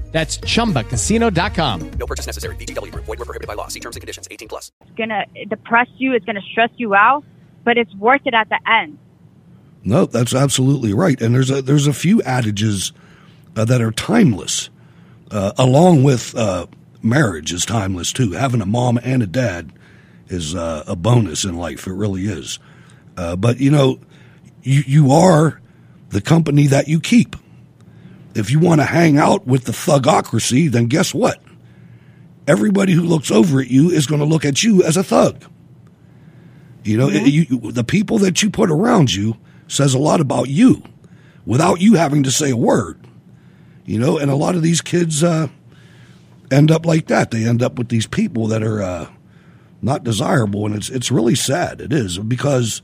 That's 0.11 0.37
chumbacasino.com. 0.39 1.91
No 1.97 2.05
purchase 2.05 2.25
necessary. 2.25 2.55
VGW 2.57 2.91
Group. 2.91 3.05
Void 3.05 3.19
were 3.19 3.25
prohibited 3.25 3.47
by 3.47 3.53
law. 3.53 3.69
See 3.69 3.79
terms 3.79 3.95
and 3.95 4.01
conditions. 4.01 4.27
18 4.29 4.47
plus. 4.49 4.71
It's 4.81 4.91
gonna 4.97 5.25
depress 5.47 5.87
you. 5.97 6.13
It's 6.13 6.25
gonna 6.25 6.41
stress 6.51 6.69
you 6.75 6.93
out, 6.93 7.23
but 7.63 7.77
it's 7.77 7.93
worth 7.95 8.21
it 8.25 8.33
at 8.33 8.49
the 8.49 8.59
end. 8.69 8.97
No, 9.83 10.05
that's 10.05 10.35
absolutely 10.35 10.93
right. 10.93 11.19
And 11.21 11.33
there's 11.33 11.49
a 11.49 11.61
there's 11.61 11.87
a 11.87 11.93
few 11.93 12.21
adages 12.23 12.91
uh, 13.55 13.65
that 13.65 13.81
are 13.81 13.91
timeless, 13.91 14.69
uh, 15.31 15.53
along 15.57 16.03
with 16.03 16.35
uh, 16.35 16.67
marriage 17.01 17.53
is 17.53 17.65
timeless 17.65 18.11
too. 18.11 18.33
Having 18.33 18.61
a 18.61 18.65
mom 18.65 18.99
and 19.03 19.23
a 19.23 19.27
dad 19.27 19.71
is 20.27 20.55
uh, 20.55 20.83
a 20.87 20.95
bonus 20.95 21.45
in 21.45 21.57
life. 21.57 21.87
It 21.87 21.93
really 21.93 22.25
is. 22.25 22.59
Uh, 23.17 23.35
but 23.35 23.59
you 23.59 23.71
know, 23.71 23.99
you 24.61 24.83
you 24.85 25.11
are 25.11 25.61
the 26.09 26.21
company 26.21 26.67
that 26.67 26.87
you 26.87 26.99
keep. 26.99 27.35
If 28.33 28.49
you 28.49 28.59
want 28.59 28.81
to 28.81 28.85
hang 28.85 29.17
out 29.17 29.45
with 29.45 29.65
the 29.65 29.71
thugocracy, 29.71 30.71
then 30.71 30.87
guess 30.87 31.13
what? 31.13 31.41
Everybody 32.47 32.93
who 32.93 33.03
looks 33.03 33.29
over 33.31 33.61
at 33.61 33.69
you 33.69 33.89
is 33.89 34.07
going 34.07 34.19
to 34.19 34.25
look 34.25 34.45
at 34.45 34.63
you 34.63 34.83
as 34.83 34.97
a 34.97 35.03
thug. 35.03 35.43
You 36.83 36.97
know, 36.97 37.09
you, 37.09 37.45
the 37.71 37.83
people 37.83 38.17
that 38.19 38.41
you 38.41 38.49
put 38.49 38.71
around 38.71 39.13
you 39.13 39.37
says 39.67 39.93
a 39.93 39.99
lot 39.99 40.19
about 40.19 40.49
you 40.49 40.81
without 41.45 41.79
you 41.79 41.95
having 41.95 42.23
to 42.23 42.31
say 42.31 42.49
a 42.49 42.57
word. 42.57 42.99
You 43.85 43.99
know, 43.99 44.17
and 44.17 44.31
a 44.31 44.35
lot 44.35 44.55
of 44.55 44.61
these 44.61 44.81
kids 44.81 45.23
uh, 45.23 45.47
end 46.49 46.71
up 46.71 46.85
like 46.85 47.07
that. 47.07 47.31
They 47.31 47.45
end 47.45 47.61
up 47.61 47.77
with 47.77 47.89
these 47.89 48.07
people 48.07 48.47
that 48.47 48.63
are 48.63 48.81
uh, 48.81 49.09
not 49.81 50.03
desirable, 50.03 50.65
and 50.65 50.75
it's 50.75 50.89
it's 50.89 51.11
really 51.11 51.35
sad. 51.35 51.81
It 51.81 51.91
is 51.93 52.17
because 52.19 52.81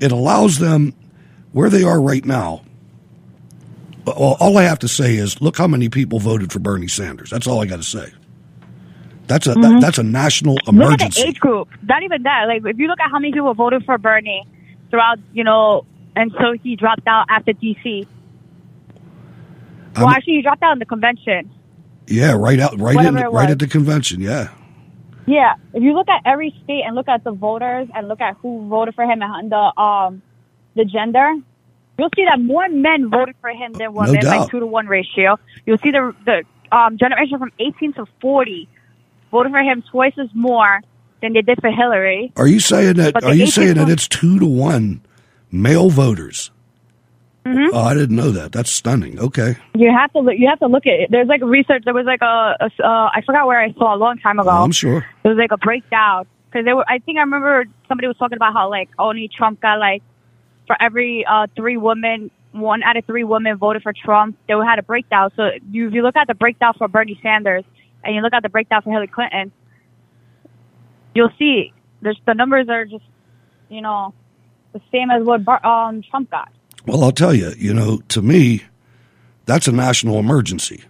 it 0.00 0.12
allows 0.12 0.58
them 0.58 0.94
where 1.52 1.70
they 1.70 1.82
are 1.82 2.00
right 2.00 2.24
now. 2.24 2.62
All 4.10 4.58
I 4.58 4.62
have 4.64 4.78
to 4.80 4.88
say 4.88 5.16
is, 5.16 5.40
look 5.40 5.56
how 5.56 5.66
many 5.66 5.88
people 5.88 6.18
voted 6.18 6.52
for 6.52 6.58
Bernie 6.58 6.88
Sanders. 6.88 7.30
That's 7.30 7.46
all 7.46 7.60
I 7.62 7.66
got 7.66 7.76
to 7.76 7.82
say. 7.82 8.12
That's 9.26 9.46
a 9.46 9.50
that, 9.54 9.58
Mhm. 9.60 9.80
that's 9.80 9.98
a 9.98 10.02
national 10.02 10.54
Look 10.54 10.62
at 10.68 10.68
emergency. 10.74 11.22
the 11.22 11.28
age 11.28 11.40
group. 11.40 11.68
Not 11.86 12.02
even 12.02 12.22
that. 12.22 12.44
Like 12.48 12.62
if 12.64 12.78
you 12.78 12.86
look 12.88 12.98
at 13.00 13.10
how 13.10 13.18
many 13.18 13.32
people 13.32 13.52
voted 13.54 13.84
for 13.84 13.98
Bernie 13.98 14.46
throughout, 14.90 15.18
you 15.34 15.44
know, 15.44 15.84
and 16.16 16.32
so 16.40 16.52
he 16.62 16.76
dropped 16.76 17.06
out 17.06 17.26
after 17.28 17.52
DC. 17.52 18.06
Well, 19.96 20.06
I'm- 20.06 20.16
actually, 20.16 20.34
he 20.34 20.42
dropped 20.42 20.62
out 20.62 20.72
in 20.72 20.78
the 20.78 20.86
convention. 20.86 21.50
Yeah, 22.06 22.32
right 22.32 22.58
out, 22.58 22.78
right 22.80 22.96
in, 22.96 23.14
Whatever 23.14 23.30
right 23.30 23.50
at 23.50 23.58
the 23.58 23.66
convention. 23.66 24.20
Yeah, 24.20 24.48
Yeah, 25.26 25.54
if 25.74 25.82
you 25.82 25.92
look 25.92 26.08
at 26.08 26.22
every 26.24 26.54
state 26.64 26.84
and 26.86 26.94
look 26.94 27.06
at 27.08 27.22
the 27.22 27.32
voters 27.32 27.86
and 27.94 28.08
look 28.08 28.20
at 28.22 28.36
who 28.40 28.66
voted 28.68 28.94
for 28.94 29.04
him 29.04 29.20
and 29.22 29.52
the 29.52 29.78
um 29.80 30.22
the 30.74 30.86
gender, 30.86 31.34
you'll 31.98 32.10
see 32.16 32.24
that 32.24 32.40
more 32.40 32.68
men 32.68 33.10
voted 33.10 33.34
for 33.40 33.50
him 33.50 33.72
than 33.72 33.92
women, 33.92 34.20
doubt. 34.20 34.40
like 34.40 34.50
two 34.50 34.60
to 34.60 34.66
one 34.66 34.86
ratio. 34.86 35.38
You'll 35.66 35.78
see 35.78 35.90
the 35.90 36.14
the 36.24 36.44
um 36.76 36.98
generation 36.98 37.38
from 37.38 37.52
18 37.58 37.94
to 37.94 38.06
40 38.20 38.68
voted 39.30 39.52
for 39.52 39.58
him 39.60 39.82
twice 39.90 40.14
as 40.18 40.28
more 40.34 40.80
than 41.20 41.32
they 41.32 41.42
did 41.42 41.60
for 41.60 41.70
Hillary. 41.70 42.32
Are 42.36 42.46
you 42.46 42.60
saying 42.60 42.94
that? 42.94 43.14
But 43.14 43.24
Are 43.24 43.34
you 43.34 43.46
saying 43.46 43.74
that 43.74 43.88
it's 43.88 44.06
two 44.08 44.38
to 44.38 44.46
one 44.46 45.00
male 45.50 45.90
voters? 45.90 46.50
Mhm. 47.44 47.70
Oh, 47.72 47.80
I 47.82 47.94
didn't 47.94 48.14
know 48.16 48.30
that. 48.30 48.52
That's 48.52 48.70
stunning. 48.70 49.18
Okay. 49.18 49.56
You 49.74 49.90
have 49.90 50.12
to 50.12 50.18
look. 50.20 50.34
You 50.36 50.48
have 50.48 50.58
to 50.58 50.66
look 50.66 50.86
at 50.86 50.92
it. 51.00 51.10
There's 51.10 51.28
like 51.28 51.40
research. 51.42 51.82
There 51.84 51.94
was 51.94 52.04
like 52.04 52.20
a, 52.20 52.56
a 52.60 52.86
uh, 52.86 53.10
I 53.14 53.22
forgot 53.24 53.46
where 53.46 53.58
I 53.58 53.72
saw 53.72 53.94
a 53.94 53.96
long 53.96 54.18
time 54.18 54.38
ago. 54.38 54.50
Oh, 54.50 54.62
I'm 54.64 54.72
sure. 54.72 54.98
It 55.24 55.28
was 55.28 55.38
like 55.38 55.50
a 55.52 55.56
breakdown 55.56 56.26
because 56.50 56.66
they 56.66 56.74
were. 56.74 56.84
I 56.86 56.98
think 56.98 57.16
I 57.16 57.22
remember 57.22 57.64
somebody 57.88 58.06
was 58.06 58.18
talking 58.18 58.36
about 58.36 58.52
how 58.52 58.68
like 58.68 58.90
only 58.98 59.28
Trump 59.34 59.60
got 59.62 59.78
like 59.78 60.02
for 60.68 60.80
every 60.80 61.26
uh, 61.26 61.48
three 61.56 61.76
women, 61.76 62.30
one 62.52 62.84
out 62.84 62.96
of 62.96 63.04
three 63.04 63.24
women 63.24 63.56
voted 63.56 63.82
for 63.82 63.92
Trump. 63.92 64.38
They 64.46 64.54
had 64.54 64.78
a 64.78 64.82
breakdown. 64.84 65.32
So 65.34 65.50
you, 65.72 65.88
if 65.88 65.94
you 65.94 66.02
look 66.02 66.14
at 66.14 66.28
the 66.28 66.34
breakdown 66.34 66.74
for 66.78 66.86
Bernie 66.86 67.18
Sanders 67.20 67.64
and 68.04 68.14
you 68.14 68.20
look 68.20 68.32
at 68.32 68.44
the 68.44 68.48
breakdown 68.48 68.82
for 68.82 68.90
Hillary 68.90 69.08
Clinton, 69.08 69.50
you'll 71.14 71.32
see 71.36 71.72
there's 72.00 72.20
the 72.26 72.34
numbers 72.34 72.68
are 72.68 72.84
just 72.84 73.04
you 73.68 73.80
know 73.80 74.14
the 74.72 74.80
same 74.92 75.10
as 75.10 75.24
what 75.24 75.44
Bar- 75.44 75.66
um, 75.66 76.02
Trump 76.02 76.30
got. 76.30 76.52
Well, 76.86 77.02
I'll 77.02 77.12
tell 77.12 77.34
you. 77.34 77.52
You 77.56 77.74
know, 77.74 77.98
to 78.08 78.22
me, 78.22 78.62
that's 79.46 79.66
a 79.66 79.72
national 79.72 80.18
emergency 80.18 80.84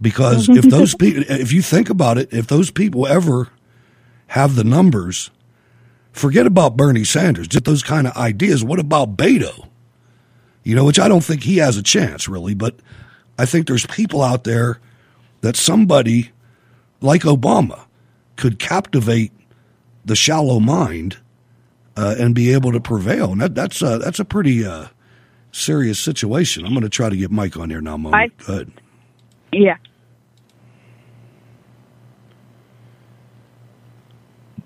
because 0.00 0.48
if 0.48 0.64
those 0.64 0.94
people, 0.98 1.24
if 1.28 1.52
you 1.52 1.62
think 1.62 1.90
about 1.90 2.16
it, 2.18 2.32
if 2.32 2.46
those 2.46 2.70
people 2.70 3.06
ever 3.06 3.48
have 4.28 4.54
the 4.54 4.64
numbers, 4.64 5.30
forget 6.18 6.46
about 6.46 6.76
Bernie 6.76 7.04
Sanders. 7.04 7.48
Just 7.48 7.64
those 7.64 7.82
kind 7.82 8.06
of 8.06 8.16
ideas. 8.16 8.64
What 8.64 8.78
about 8.78 9.16
Beto? 9.16 9.68
You 10.64 10.74
know, 10.74 10.84
which 10.84 10.98
I 10.98 11.08
don't 11.08 11.24
think 11.24 11.42
he 11.44 11.58
has 11.58 11.76
a 11.76 11.82
chance 11.82 12.28
really, 12.28 12.54
but 12.54 12.76
I 13.38 13.46
think 13.46 13.66
there's 13.66 13.86
people 13.86 14.22
out 14.22 14.44
there 14.44 14.80
that 15.40 15.56
somebody 15.56 16.30
like 17.00 17.22
Obama 17.22 17.84
could 18.36 18.58
captivate 18.58 19.32
the 20.04 20.16
shallow 20.16 20.60
mind 20.60 21.18
uh, 21.96 22.16
and 22.18 22.34
be 22.34 22.52
able 22.52 22.72
to 22.72 22.80
prevail. 22.80 23.32
And 23.32 23.40
that, 23.40 23.54
that's 23.54 23.82
uh, 23.82 23.98
that's 23.98 24.18
a 24.18 24.24
pretty 24.24 24.64
uh, 24.66 24.86
serious 25.52 25.98
situation. 25.98 26.64
I'm 26.64 26.72
going 26.72 26.82
to 26.82 26.88
try 26.88 27.08
to 27.08 27.16
get 27.16 27.30
Mike 27.30 27.56
on 27.56 27.70
here 27.70 27.80
now. 27.80 27.96
Moment. 27.96 28.32
I- 28.38 28.44
Go 28.44 28.52
ahead. 28.54 28.72
Yeah. 29.52 29.76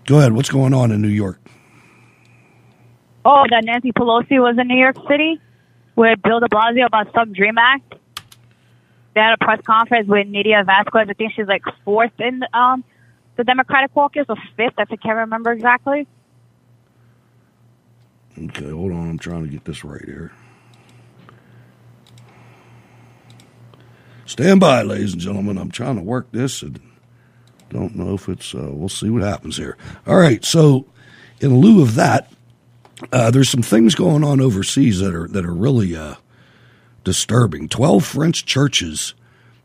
Go 0.06 0.18
ahead. 0.18 0.32
What's 0.32 0.50
going 0.50 0.74
on 0.74 0.90
in 0.90 1.00
New 1.00 1.08
York? 1.08 1.38
Oh, 3.24 3.44
that 3.48 3.64
Nancy 3.64 3.92
Pelosi 3.92 4.40
was 4.40 4.58
in 4.58 4.68
New 4.68 4.78
York 4.78 4.96
City 5.08 5.40
with 5.94 6.20
Bill 6.22 6.40
de 6.40 6.48
Blasio 6.48 6.86
about 6.86 7.12
some 7.14 7.32
Dream 7.32 7.56
Act. 7.58 7.94
They 9.14 9.20
had 9.20 9.34
a 9.34 9.44
press 9.44 9.60
conference 9.64 10.08
with 10.08 10.26
Nydia 10.26 10.64
Vasquez. 10.64 11.06
I 11.08 11.12
think 11.12 11.32
she's 11.34 11.46
like 11.46 11.62
fourth 11.84 12.18
in 12.18 12.42
um, 12.52 12.82
the 13.36 13.44
Democratic 13.44 13.92
caucus 13.92 14.26
or 14.28 14.36
fifth. 14.56 14.74
I 14.78 14.84
can't 14.86 15.18
remember 15.18 15.52
exactly. 15.52 16.06
Okay, 18.38 18.70
hold 18.70 18.92
on. 18.92 19.10
I'm 19.10 19.18
trying 19.18 19.44
to 19.44 19.50
get 19.50 19.64
this 19.64 19.84
right 19.84 20.04
here. 20.04 20.32
Stand 24.24 24.60
by, 24.60 24.82
ladies 24.82 25.12
and 25.12 25.20
gentlemen. 25.20 25.58
I'm 25.58 25.70
trying 25.70 25.96
to 25.96 26.02
work 26.02 26.32
this 26.32 26.62
and 26.62 26.80
don't 27.68 27.94
know 27.94 28.14
if 28.14 28.28
it's, 28.28 28.54
uh, 28.54 28.70
we'll 28.70 28.88
see 28.88 29.10
what 29.10 29.22
happens 29.22 29.56
here. 29.56 29.76
All 30.06 30.16
right, 30.16 30.44
so 30.44 30.86
in 31.40 31.58
lieu 31.58 31.82
of 31.82 31.94
that, 31.96 32.32
uh, 33.10 33.30
there's 33.30 33.48
some 33.48 33.62
things 33.62 33.94
going 33.94 34.24
on 34.24 34.40
overseas 34.40 35.00
that 35.00 35.14
are, 35.14 35.28
that 35.28 35.44
are 35.44 35.54
really 35.54 35.96
uh, 35.96 36.14
disturbing. 37.04 37.68
12 37.68 38.04
French 38.04 38.44
churches 38.44 39.14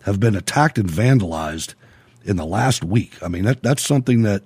have 0.04 0.20
been 0.20 0.36
attacked 0.36 0.78
and 0.78 0.90
vandalized 0.90 1.76
in 2.24 2.36
the 2.36 2.46
last 2.46 2.84
week. 2.84 3.22
I 3.22 3.28
mean, 3.28 3.44
that, 3.46 3.62
that's 3.64 3.86
something 3.86 4.24
that, 4.24 4.44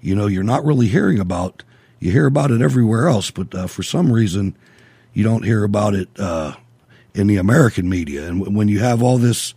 you 0.00 0.14
know, 0.14 0.26
you're 0.26 0.42
not 0.42 0.64
really 0.64 0.88
hearing 0.88 1.18
about. 1.18 1.62
You 2.00 2.10
hear 2.10 2.26
about 2.26 2.50
it 2.50 2.60
everywhere 2.60 3.08
else, 3.08 3.30
but 3.30 3.54
uh, 3.54 3.66
for 3.66 3.82
some 3.82 4.12
reason, 4.12 4.56
you 5.12 5.24
don't 5.24 5.44
hear 5.44 5.64
about 5.64 5.94
it 5.94 6.08
uh, 6.18 6.54
in 7.14 7.28
the 7.28 7.36
American 7.36 7.88
media. 7.88 8.26
And 8.26 8.40
w- 8.40 8.56
when 8.56 8.68
you 8.68 8.80
have 8.80 9.02
all 9.02 9.16
this 9.16 9.54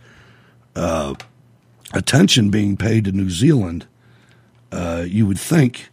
uh, 0.76 1.14
attention 1.92 2.50
being 2.50 2.76
paid 2.76 3.04
to 3.04 3.12
New 3.12 3.28
Zealand, 3.28 3.86
uh, 4.72 5.04
you 5.06 5.26
would 5.26 5.38
think 5.38 5.90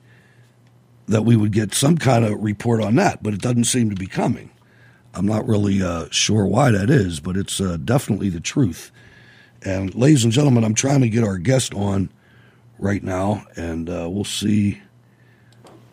that 1.07 1.23
we 1.23 1.35
would 1.35 1.51
get 1.51 1.73
some 1.73 1.97
kind 1.97 2.25
of 2.25 2.43
report 2.43 2.81
on 2.81 2.95
that, 2.95 3.21
but 3.21 3.33
it 3.33 3.41
doesn't 3.41 3.65
seem 3.65 3.89
to 3.89 3.95
be 3.95 4.07
coming. 4.07 4.49
I'm 5.13 5.25
not 5.25 5.47
really 5.47 5.81
uh, 5.81 6.07
sure 6.11 6.45
why 6.45 6.71
that 6.71 6.89
is, 6.89 7.19
but 7.19 7.37
it's 7.37 7.61
uh, 7.61 7.77
definitely 7.77 8.29
the 8.29 8.41
truth. 8.41 8.91
And, 9.61 9.95
ladies 9.95 10.23
and 10.23 10.33
gentlemen, 10.33 10.63
I'm 10.63 10.73
trying 10.73 11.01
to 11.01 11.09
get 11.09 11.23
our 11.23 11.37
guest 11.37 11.73
on 11.73 12.09
right 12.77 13.03
now, 13.03 13.45
and 13.55 13.89
uh, 13.89 14.07
we'll 14.09 14.25
see 14.25 14.81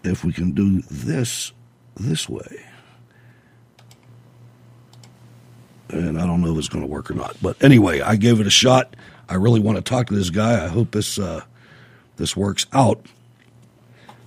if 0.02 0.24
we 0.24 0.32
can 0.32 0.52
do 0.52 0.82
this 0.90 1.52
this 1.96 2.28
way. 2.28 2.64
And 5.90 6.18
I 6.18 6.26
don't 6.26 6.40
know 6.40 6.52
if 6.52 6.58
it's 6.58 6.68
going 6.68 6.84
to 6.84 6.90
work 6.90 7.10
or 7.10 7.14
not. 7.14 7.36
But 7.40 7.62
anyway, 7.62 8.00
I 8.00 8.16
gave 8.16 8.40
it 8.40 8.46
a 8.46 8.50
shot. 8.50 8.96
I 9.28 9.34
really 9.34 9.60
want 9.60 9.76
to 9.76 9.82
talk 9.82 10.06
to 10.08 10.14
this 10.14 10.30
guy. 10.30 10.64
I 10.64 10.68
hope 10.68 10.92
this 10.92 11.18
uh, 11.18 11.42
this 12.16 12.36
works 12.36 12.66
out. 12.72 13.06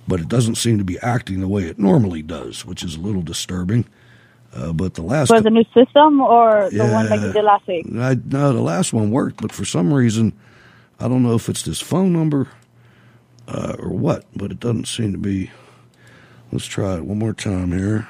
But 0.08 0.20
it 0.20 0.28
doesn't 0.28 0.56
seem 0.56 0.78
to 0.78 0.84
be 0.84 0.98
acting 1.00 1.40
the 1.40 1.48
way 1.48 1.64
it 1.64 1.78
normally 1.78 2.22
does, 2.22 2.64
which 2.64 2.82
is 2.82 2.96
a 2.96 3.00
little 3.00 3.22
disturbing. 3.22 3.86
Uh, 4.54 4.72
but 4.72 4.94
the 4.94 5.02
last 5.02 5.30
Was 5.30 5.40
it 5.40 5.46
a 5.46 5.50
new 5.50 5.64
system 5.74 6.20
or 6.20 6.70
the 6.70 6.86
one 6.86 7.08
that 7.08 7.20
you 7.20 7.32
did 7.32 7.44
last 7.44 7.66
week? 7.66 7.86
I, 7.94 8.16
no, 8.24 8.52
the 8.52 8.60
last 8.62 8.92
one 8.92 9.10
worked, 9.10 9.42
but 9.42 9.52
for 9.52 9.64
some 9.64 9.92
reason, 9.92 10.32
I 11.00 11.08
don't 11.08 11.22
know 11.22 11.34
if 11.34 11.48
it's 11.48 11.62
this 11.62 11.80
phone 11.80 12.12
number 12.12 12.48
uh, 13.48 13.76
or 13.78 13.90
what, 13.90 14.24
but 14.34 14.50
it 14.52 14.60
doesn't 14.60 14.86
seem 14.88 15.12
to 15.12 15.18
be. 15.18 15.50
Let's 16.52 16.66
try 16.66 16.96
it 16.96 17.04
one 17.04 17.18
more 17.18 17.34
time 17.34 17.72
here. 17.72 18.08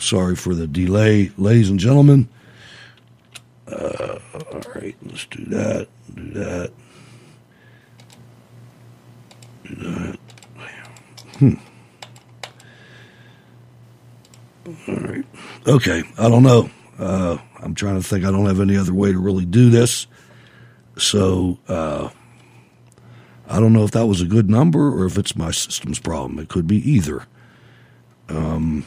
Sorry 0.00 0.36
for 0.36 0.54
the 0.54 0.66
delay, 0.66 1.30
ladies 1.36 1.70
and 1.70 1.78
gentlemen. 1.78 2.28
Uh, 3.72 4.18
all 4.34 4.60
right, 4.74 4.96
let's 5.04 5.26
do 5.26 5.44
that. 5.46 5.88
Do 6.14 6.30
that. 6.30 6.72
Do 9.64 9.74
that. 9.76 10.18
Hmm. 11.38 11.54
All 14.88 14.94
right. 14.96 15.24
Okay. 15.66 16.02
I 16.18 16.28
don't 16.28 16.42
know. 16.42 16.70
Uh, 16.98 17.38
I'm 17.60 17.74
trying 17.74 17.96
to 17.96 18.02
think. 18.02 18.24
I 18.24 18.30
don't 18.30 18.46
have 18.46 18.60
any 18.60 18.76
other 18.76 18.94
way 18.94 19.12
to 19.12 19.18
really 19.18 19.44
do 19.44 19.70
this. 19.70 20.06
So 20.98 21.58
uh, 21.68 22.10
I 23.48 23.58
don't 23.58 23.72
know 23.72 23.84
if 23.84 23.90
that 23.92 24.06
was 24.06 24.20
a 24.20 24.26
good 24.26 24.50
number 24.50 24.88
or 24.88 25.06
if 25.06 25.18
it's 25.18 25.34
my 25.34 25.50
system's 25.50 25.98
problem. 25.98 26.38
It 26.38 26.48
could 26.48 26.66
be 26.66 26.76
either. 26.88 27.26
Um, 28.28 28.84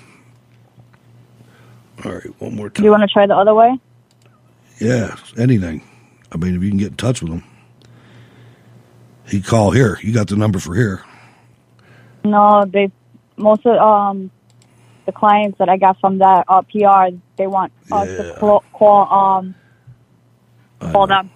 all 2.03 2.13
right. 2.13 2.41
One 2.41 2.55
more 2.55 2.69
time. 2.69 2.81
Do 2.81 2.85
you 2.85 2.91
want 2.91 3.03
to 3.03 3.11
try 3.11 3.25
the 3.25 3.35
other 3.35 3.53
way? 3.53 3.79
Yeah, 4.79 5.15
anything. 5.37 5.81
I 6.31 6.37
mean, 6.37 6.55
if 6.55 6.63
you 6.63 6.69
can 6.69 6.77
get 6.79 6.91
in 6.91 6.97
touch 6.97 7.21
with 7.21 7.31
him, 7.31 7.43
he 9.27 9.41
call 9.41 9.71
here. 9.71 9.97
You 10.01 10.13
got 10.13 10.27
the 10.27 10.35
number 10.35 10.59
for 10.59 10.75
here. 10.75 11.03
No, 12.23 12.65
they 12.67 12.91
most 13.37 13.65
of 13.65 13.77
um 13.77 14.31
the 15.05 15.11
clients 15.11 15.57
that 15.59 15.69
I 15.69 15.77
got 15.77 15.99
from 15.99 16.19
that 16.19 16.45
uh, 16.47 16.61
PR 16.63 17.15
they 17.37 17.47
want 17.47 17.73
us 17.91 18.09
Yeah. 18.09 18.17
to 18.17 18.25
call, 18.39 18.65
call 18.73 19.13
um 19.13 19.55
call 20.91 21.07
them. 21.07 21.31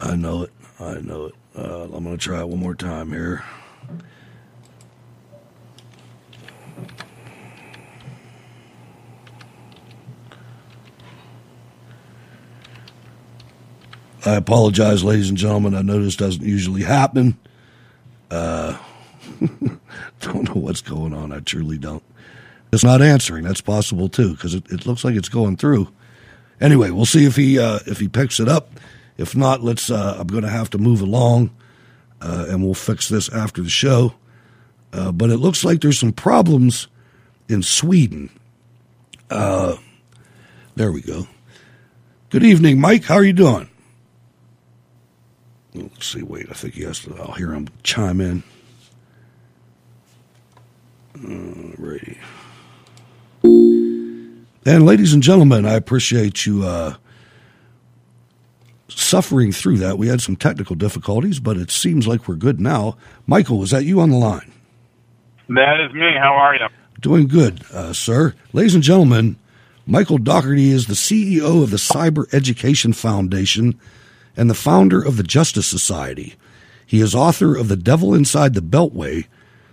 I 0.00 0.16
know 0.16 0.42
it. 0.42 0.52
I 0.80 1.00
know 1.00 1.26
it. 1.26 1.34
Uh, 1.56 1.84
I'm 1.84 2.04
going 2.04 2.16
to 2.16 2.18
try 2.18 2.40
it 2.40 2.48
one 2.48 2.60
more 2.60 2.74
time 2.74 3.12
here. 3.12 3.44
I 14.24 14.34
apologize, 14.36 15.02
ladies 15.02 15.28
and 15.28 15.38
gentlemen. 15.38 15.74
I 15.74 15.82
know 15.82 16.02
this 16.02 16.16
doesn't 16.16 16.44
usually 16.44 16.82
happen. 16.82 17.36
Uh, 18.30 18.78
don't 20.20 20.48
know 20.48 20.60
what's 20.60 20.80
going 20.80 21.12
on. 21.12 21.32
I 21.32 21.40
truly 21.40 21.76
don't. 21.76 22.02
It's 22.72 22.84
not 22.84 23.02
answering. 23.02 23.44
That's 23.44 23.60
possible 23.60 24.08
too, 24.08 24.32
because 24.32 24.54
it, 24.54 24.64
it 24.70 24.86
looks 24.86 25.04
like 25.04 25.16
it's 25.16 25.28
going 25.28 25.56
through. 25.56 25.88
Anyway, 26.60 26.90
we'll 26.90 27.04
see 27.04 27.24
if 27.24 27.34
he 27.34 27.58
uh, 27.58 27.80
if 27.86 27.98
he 27.98 28.08
picks 28.08 28.38
it 28.38 28.48
up. 28.48 28.70
If 29.18 29.36
not, 29.36 29.62
let's. 29.62 29.90
Uh, 29.90 30.16
I'm 30.18 30.28
going 30.28 30.44
to 30.44 30.48
have 30.48 30.70
to 30.70 30.78
move 30.78 31.00
along, 31.00 31.50
uh, 32.20 32.46
and 32.48 32.64
we'll 32.64 32.74
fix 32.74 33.08
this 33.08 33.28
after 33.28 33.60
the 33.62 33.68
show. 33.68 34.14
Uh, 34.92 35.10
but 35.10 35.30
it 35.30 35.38
looks 35.38 35.64
like 35.64 35.80
there's 35.80 35.98
some 35.98 36.12
problems 36.12 36.86
in 37.48 37.62
Sweden. 37.62 38.30
Uh, 39.30 39.76
there 40.76 40.92
we 40.92 41.02
go. 41.02 41.26
Good 42.30 42.44
evening, 42.44 42.80
Mike. 42.80 43.04
How 43.04 43.16
are 43.16 43.24
you 43.24 43.32
doing? 43.32 43.68
Let's 45.74 46.06
see. 46.06 46.22
Wait, 46.22 46.46
I 46.50 46.54
think 46.54 46.74
he 46.74 46.82
has 46.82 47.00
to. 47.00 47.16
I'll 47.16 47.32
hear 47.32 47.52
him 47.52 47.68
chime 47.82 48.20
in. 48.20 48.42
Alrighty. 51.16 52.18
And 54.64 54.86
ladies 54.86 55.12
and 55.12 55.22
gentlemen, 55.22 55.66
I 55.66 55.74
appreciate 55.74 56.46
you 56.46 56.64
uh, 56.64 56.94
suffering 58.88 59.50
through 59.52 59.78
that. 59.78 59.98
We 59.98 60.08
had 60.08 60.20
some 60.20 60.36
technical 60.36 60.76
difficulties, 60.76 61.40
but 61.40 61.56
it 61.56 61.70
seems 61.70 62.06
like 62.06 62.28
we're 62.28 62.36
good 62.36 62.60
now. 62.60 62.96
Michael, 63.26 63.62
is 63.62 63.70
that 63.70 63.84
you 63.84 64.00
on 64.00 64.10
the 64.10 64.16
line? 64.16 64.52
That 65.48 65.80
is 65.80 65.92
me. 65.94 66.12
How 66.18 66.34
are 66.34 66.54
you? 66.54 66.66
Doing 67.00 67.26
good, 67.26 67.64
uh, 67.72 67.92
sir. 67.92 68.34
Ladies 68.52 68.74
and 68.74 68.84
gentlemen, 68.84 69.36
Michael 69.86 70.18
Daugherty 70.18 70.70
is 70.70 70.86
the 70.86 70.94
CEO 70.94 71.62
of 71.62 71.70
the 71.70 71.76
Cyber 71.76 72.32
Education 72.32 72.92
Foundation 72.92 73.78
and 74.36 74.48
the 74.48 74.54
founder 74.54 75.02
of 75.02 75.16
the 75.16 75.22
Justice 75.22 75.66
Society. 75.66 76.34
He 76.86 77.00
is 77.00 77.14
author 77.14 77.56
of 77.56 77.68
The 77.68 77.76
Devil 77.76 78.14
Inside 78.14 78.54
the 78.54 78.60
Beltway, 78.60 79.26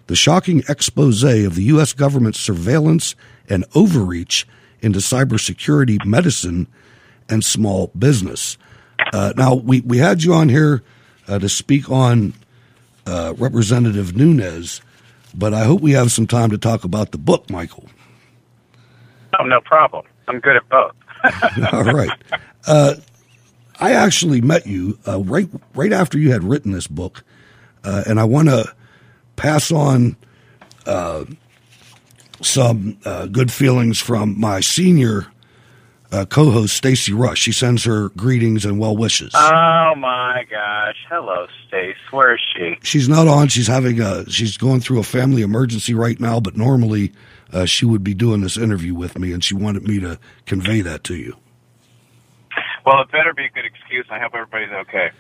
the 0.08 0.16
shocking 0.16 0.64
expose 0.70 1.24
of 1.24 1.56
the 1.56 1.64
U.S. 1.64 1.94
government's 1.94 2.40
surveillance 2.40 3.16
and 3.48 3.66
overreach 3.76 4.48
into 4.82 5.00
cybersecurity, 5.00 6.04
medicine, 6.06 6.68
and 7.30 7.44
small 7.44 7.92
business. 7.98 8.58
Uh, 9.14 9.34
now, 9.36 9.56
we, 9.56 9.82
we 9.82 9.98
had 9.98 10.24
you 10.24 10.34
on 10.34 10.50
here 10.50 10.84
uh, 11.28 11.40
to 11.40 11.50
speak 11.50 11.90
on 11.90 12.34
uh, 13.06 13.34
Representative 13.38 14.16
Nunes, 14.16 14.82
but 15.36 15.54
I 15.54 15.64
hope 15.64 15.82
we 15.82 15.92
have 15.92 16.12
some 16.12 16.28
time 16.28 16.50
to 16.52 16.58
talk 16.58 16.84
about 16.84 17.12
the 17.12 17.18
book, 17.18 17.50
Michael. 17.50 17.90
Oh, 19.40 19.44
no 19.46 19.62
problem. 19.62 20.06
I'm 20.28 20.40
good 20.40 20.56
at 20.56 20.68
both. 20.70 20.94
All 21.74 21.84
right. 21.84 22.10
I 23.80 23.94
actually 23.94 24.42
met 24.42 24.68
you 24.68 25.00
uh, 25.08 25.20
right 25.22 25.50
right 25.74 25.94
after 25.94 26.18
you 26.18 26.32
had 26.32 26.44
written 26.44 26.72
this 26.72 26.88
book, 26.88 27.24
uh, 27.84 28.04
and 28.08 28.20
I 28.20 28.26
want 28.26 28.50
to 28.50 28.74
pass 29.36 29.72
on 29.72 30.18
uh, 30.86 31.26
some 32.42 32.98
uh, 33.06 33.28
good 33.28 33.52
feelings 33.52 34.00
from 34.00 34.40
my 34.40 34.60
senior 34.60 35.28
uh, 36.12 36.26
co-host 36.26 36.76
Stacy 36.76 37.14
Rush. 37.14 37.40
She 37.40 37.52
sends 37.52 37.84
her 37.86 38.10
greetings 38.10 38.66
and 38.66 38.80
well 38.80 38.98
wishes. 38.98 39.32
Oh 39.36 39.94
my 39.96 40.46
gosh! 40.50 40.98
Hello, 41.08 41.48
Stace. 41.68 41.96
Where 42.12 42.34
is 42.34 42.42
she? 42.56 42.78
She's 42.84 43.08
not 43.08 43.28
on. 43.28 43.48
She's 43.48 43.68
having 43.68 44.02
a. 44.02 44.30
She's 44.30 44.58
going 44.58 44.82
through 44.82 45.00
a 45.00 45.04
family 45.04 45.42
emergency 45.42 45.94
right 45.94 46.20
now, 46.20 46.40
but 46.40 46.58
normally 46.58 47.14
uh, 47.54 47.66
she 47.66 47.86
would 47.86 48.04
be 48.04 48.14
doing 48.14 48.42
this 48.42 48.58
interview 48.58 48.94
with 48.94 49.18
me, 49.18 49.32
and 49.32 49.44
she 49.44 49.54
wanted 49.54 49.84
me 49.88 50.00
to 50.00 50.20
convey 50.46 50.82
that 50.82 51.04
to 51.06 51.16
you. 51.16 51.38
Well, 52.90 53.02
it 53.04 53.12
better 53.12 53.36
be 53.36 53.46
a 53.46 53.50
good 53.50 53.66
excuse. 53.66 54.08
I 54.10 54.18
hope 54.18 54.34
everybody's 54.34 54.72
okay. 54.72 55.12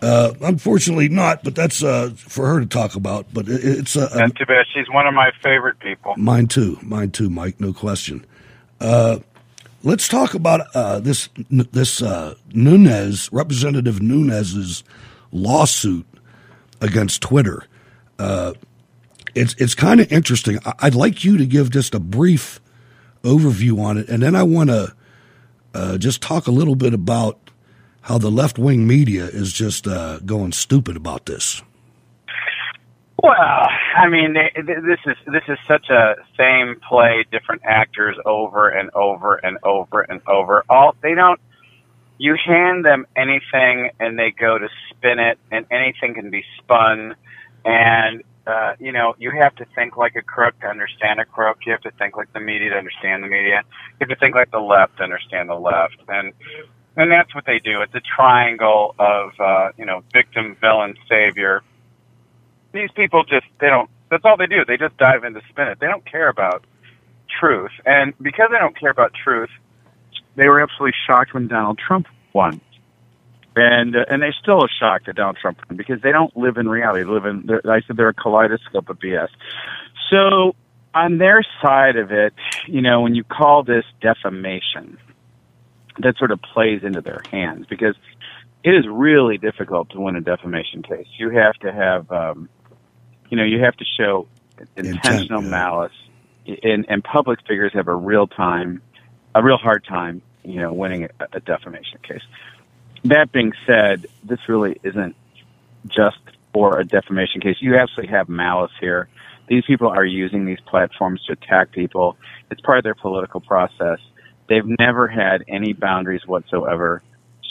Uh, 0.00 0.32
unfortunately, 0.40 1.10
not. 1.10 1.44
But 1.44 1.54
that's 1.54 1.82
uh, 1.82 2.14
for 2.16 2.46
her 2.46 2.60
to 2.60 2.64
talk 2.64 2.94
about. 2.94 3.26
But 3.34 3.50
it, 3.50 3.62
it's 3.62 3.96
uh, 3.98 4.08
That's 4.14 4.32
too 4.32 4.46
bad. 4.46 4.64
She's 4.72 4.88
one 4.88 5.06
of 5.06 5.12
my 5.12 5.30
favorite 5.42 5.78
people. 5.78 6.14
mine 6.16 6.46
too. 6.46 6.78
Mine 6.80 7.10
too, 7.10 7.28
Mike. 7.28 7.60
No 7.60 7.74
question. 7.74 8.24
Uh, 8.80 9.18
let's 9.82 10.08
talk 10.08 10.32
about 10.32 10.62
uh, 10.74 11.00
this 11.00 11.28
this 11.50 12.00
uh, 12.00 12.34
Nunes 12.54 13.30
Representative 13.30 14.00
Nunes's 14.00 14.82
lawsuit 15.32 16.06
against 16.80 17.20
Twitter. 17.20 17.64
Uh, 18.18 18.54
it's 19.34 19.54
it's 19.58 19.74
kind 19.74 20.00
of 20.00 20.10
interesting. 20.10 20.60
I'd 20.78 20.94
like 20.94 21.24
you 21.24 21.36
to 21.36 21.44
give 21.44 21.68
just 21.68 21.94
a 21.94 22.00
brief 22.00 22.58
overview 23.22 23.78
on 23.84 23.98
it, 23.98 24.08
and 24.08 24.22
then 24.22 24.34
I 24.34 24.44
want 24.44 24.70
to 24.70 24.94
uh, 25.74 25.98
just 25.98 26.22
talk 26.22 26.46
a 26.46 26.50
little 26.50 26.74
bit 26.74 26.94
about 26.94 27.38
how 28.02 28.18
the 28.18 28.30
left 28.30 28.58
wing 28.58 28.86
media 28.86 29.24
is 29.24 29.52
just 29.52 29.86
uh, 29.86 30.18
going 30.20 30.52
stupid 30.52 30.96
about 30.96 31.26
this. 31.26 31.62
Well, 33.22 33.68
I 33.96 34.08
mean, 34.08 34.34
this 34.34 34.98
is 35.06 35.16
this 35.26 35.44
is 35.46 35.58
such 35.68 35.90
a 35.90 36.16
same 36.36 36.80
play, 36.88 37.24
different 37.30 37.62
actors 37.64 38.16
over 38.26 38.68
and 38.68 38.90
over 38.94 39.36
and 39.36 39.58
over 39.62 40.00
and 40.00 40.20
over. 40.26 40.64
All 40.68 40.96
they 41.02 41.14
don't. 41.14 41.40
You 42.18 42.36
hand 42.44 42.84
them 42.84 43.06
anything, 43.16 43.90
and 44.00 44.18
they 44.18 44.32
go 44.32 44.58
to 44.58 44.68
spin 44.90 45.20
it, 45.20 45.38
and 45.52 45.66
anything 45.70 46.14
can 46.14 46.30
be 46.30 46.44
spun. 46.58 47.14
And 47.64 48.24
uh, 48.46 48.74
you 48.80 48.92
know, 48.92 49.14
you 49.18 49.30
have 49.30 49.54
to 49.56 49.64
think 49.74 49.96
like 49.96 50.16
a 50.16 50.22
crook 50.22 50.58
to 50.60 50.66
understand 50.66 51.20
a 51.20 51.24
crook. 51.24 51.58
You 51.64 51.72
have 51.72 51.82
to 51.82 51.92
think 51.92 52.16
like 52.16 52.32
the 52.32 52.40
media 52.40 52.70
to 52.70 52.76
understand 52.76 53.22
the 53.22 53.28
media. 53.28 53.62
You 54.00 54.06
have 54.06 54.08
to 54.08 54.16
think 54.16 54.34
like 54.34 54.50
the 54.50 54.60
left 54.60 54.96
to 54.98 55.04
understand 55.04 55.48
the 55.48 55.54
left. 55.54 55.96
And 56.08 56.32
and 56.96 57.10
that's 57.10 57.34
what 57.34 57.46
they 57.46 57.58
do. 57.58 57.80
It's 57.80 57.94
a 57.94 58.00
triangle 58.00 58.94
of 58.98 59.32
uh, 59.38 59.68
you 59.76 59.86
know 59.86 60.02
victim, 60.12 60.56
villain, 60.60 60.94
savior. 61.08 61.62
These 62.72 62.90
people 62.96 63.24
just 63.24 63.46
they 63.60 63.68
don't. 63.68 63.88
That's 64.10 64.24
all 64.24 64.36
they 64.36 64.46
do. 64.46 64.64
They 64.66 64.76
just 64.76 64.96
dive 64.96 65.24
into 65.24 65.40
spin 65.48 65.68
it. 65.68 65.78
They 65.80 65.86
don't 65.86 66.04
care 66.04 66.28
about 66.28 66.64
truth. 67.40 67.70
And 67.86 68.12
because 68.20 68.48
they 68.50 68.58
don't 68.58 68.78
care 68.78 68.90
about 68.90 69.12
truth, 69.14 69.50
they 70.36 70.48
were 70.48 70.60
absolutely 70.60 70.94
shocked 71.06 71.32
when 71.32 71.48
Donald 71.48 71.78
Trump 71.78 72.06
won. 72.32 72.60
And 73.54 73.96
uh, 73.96 74.04
and 74.08 74.22
they 74.22 74.32
still 74.40 74.62
are 74.62 74.68
shocked 74.80 75.06
that 75.06 75.16
Donald 75.16 75.36
Trump 75.40 75.58
because 75.76 76.00
they 76.00 76.12
don't 76.12 76.34
live 76.36 76.56
in 76.56 76.68
reality. 76.68 77.04
They 77.04 77.10
live 77.10 77.26
in. 77.26 77.46
they're- 77.46 77.60
I 77.70 77.82
said 77.82 77.96
they're 77.96 78.08
a 78.08 78.14
kaleidoscope 78.14 78.88
of 78.88 78.98
BS. 78.98 79.28
So 80.10 80.54
on 80.94 81.18
their 81.18 81.42
side 81.62 81.96
of 81.96 82.12
it, 82.12 82.34
you 82.66 82.80
know, 82.82 83.00
when 83.02 83.14
you 83.14 83.24
call 83.24 83.62
this 83.62 83.84
defamation, 84.00 84.98
that 85.98 86.16
sort 86.16 86.30
of 86.30 86.40
plays 86.40 86.82
into 86.82 87.00
their 87.00 87.20
hands 87.30 87.66
because 87.68 87.94
it 88.64 88.70
is 88.74 88.86
really 88.88 89.38
difficult 89.38 89.90
to 89.90 90.00
win 90.00 90.16
a 90.16 90.20
defamation 90.20 90.82
case. 90.82 91.06
You 91.18 91.30
have 91.30 91.54
to 91.56 91.72
have, 91.72 92.10
um, 92.12 92.48
you 93.28 93.36
know, 93.36 93.44
you 93.44 93.60
have 93.62 93.76
to 93.76 93.84
show 93.98 94.28
intentional 94.76 95.42
malice, 95.42 95.92
and, 96.62 96.86
and 96.88 97.02
public 97.02 97.40
figures 97.46 97.72
have 97.74 97.88
a 97.88 97.94
real 97.94 98.26
time, 98.26 98.80
a 99.34 99.42
real 99.42 99.56
hard 99.56 99.84
time, 99.84 100.22
you 100.44 100.60
know, 100.60 100.72
winning 100.72 101.04
a, 101.04 101.08
a 101.32 101.40
defamation 101.40 101.98
case. 102.06 102.22
That 103.04 103.32
being 103.32 103.52
said, 103.66 104.06
this 104.22 104.38
really 104.48 104.78
isn't 104.82 105.16
just 105.88 106.18
for 106.52 106.78
a 106.78 106.84
defamation 106.84 107.40
case. 107.40 107.56
You 107.60 107.76
absolutely 107.76 108.14
have 108.14 108.28
malice 108.28 108.72
here. 108.80 109.08
These 109.48 109.64
people 109.66 109.88
are 109.88 110.04
using 110.04 110.44
these 110.44 110.60
platforms 110.60 111.22
to 111.26 111.32
attack 111.32 111.72
people. 111.72 112.16
It's 112.50 112.60
part 112.60 112.78
of 112.78 112.84
their 112.84 112.94
political 112.94 113.40
process. 113.40 113.98
They've 114.48 114.66
never 114.78 115.08
had 115.08 115.44
any 115.48 115.72
boundaries 115.72 116.22
whatsoever, 116.26 117.02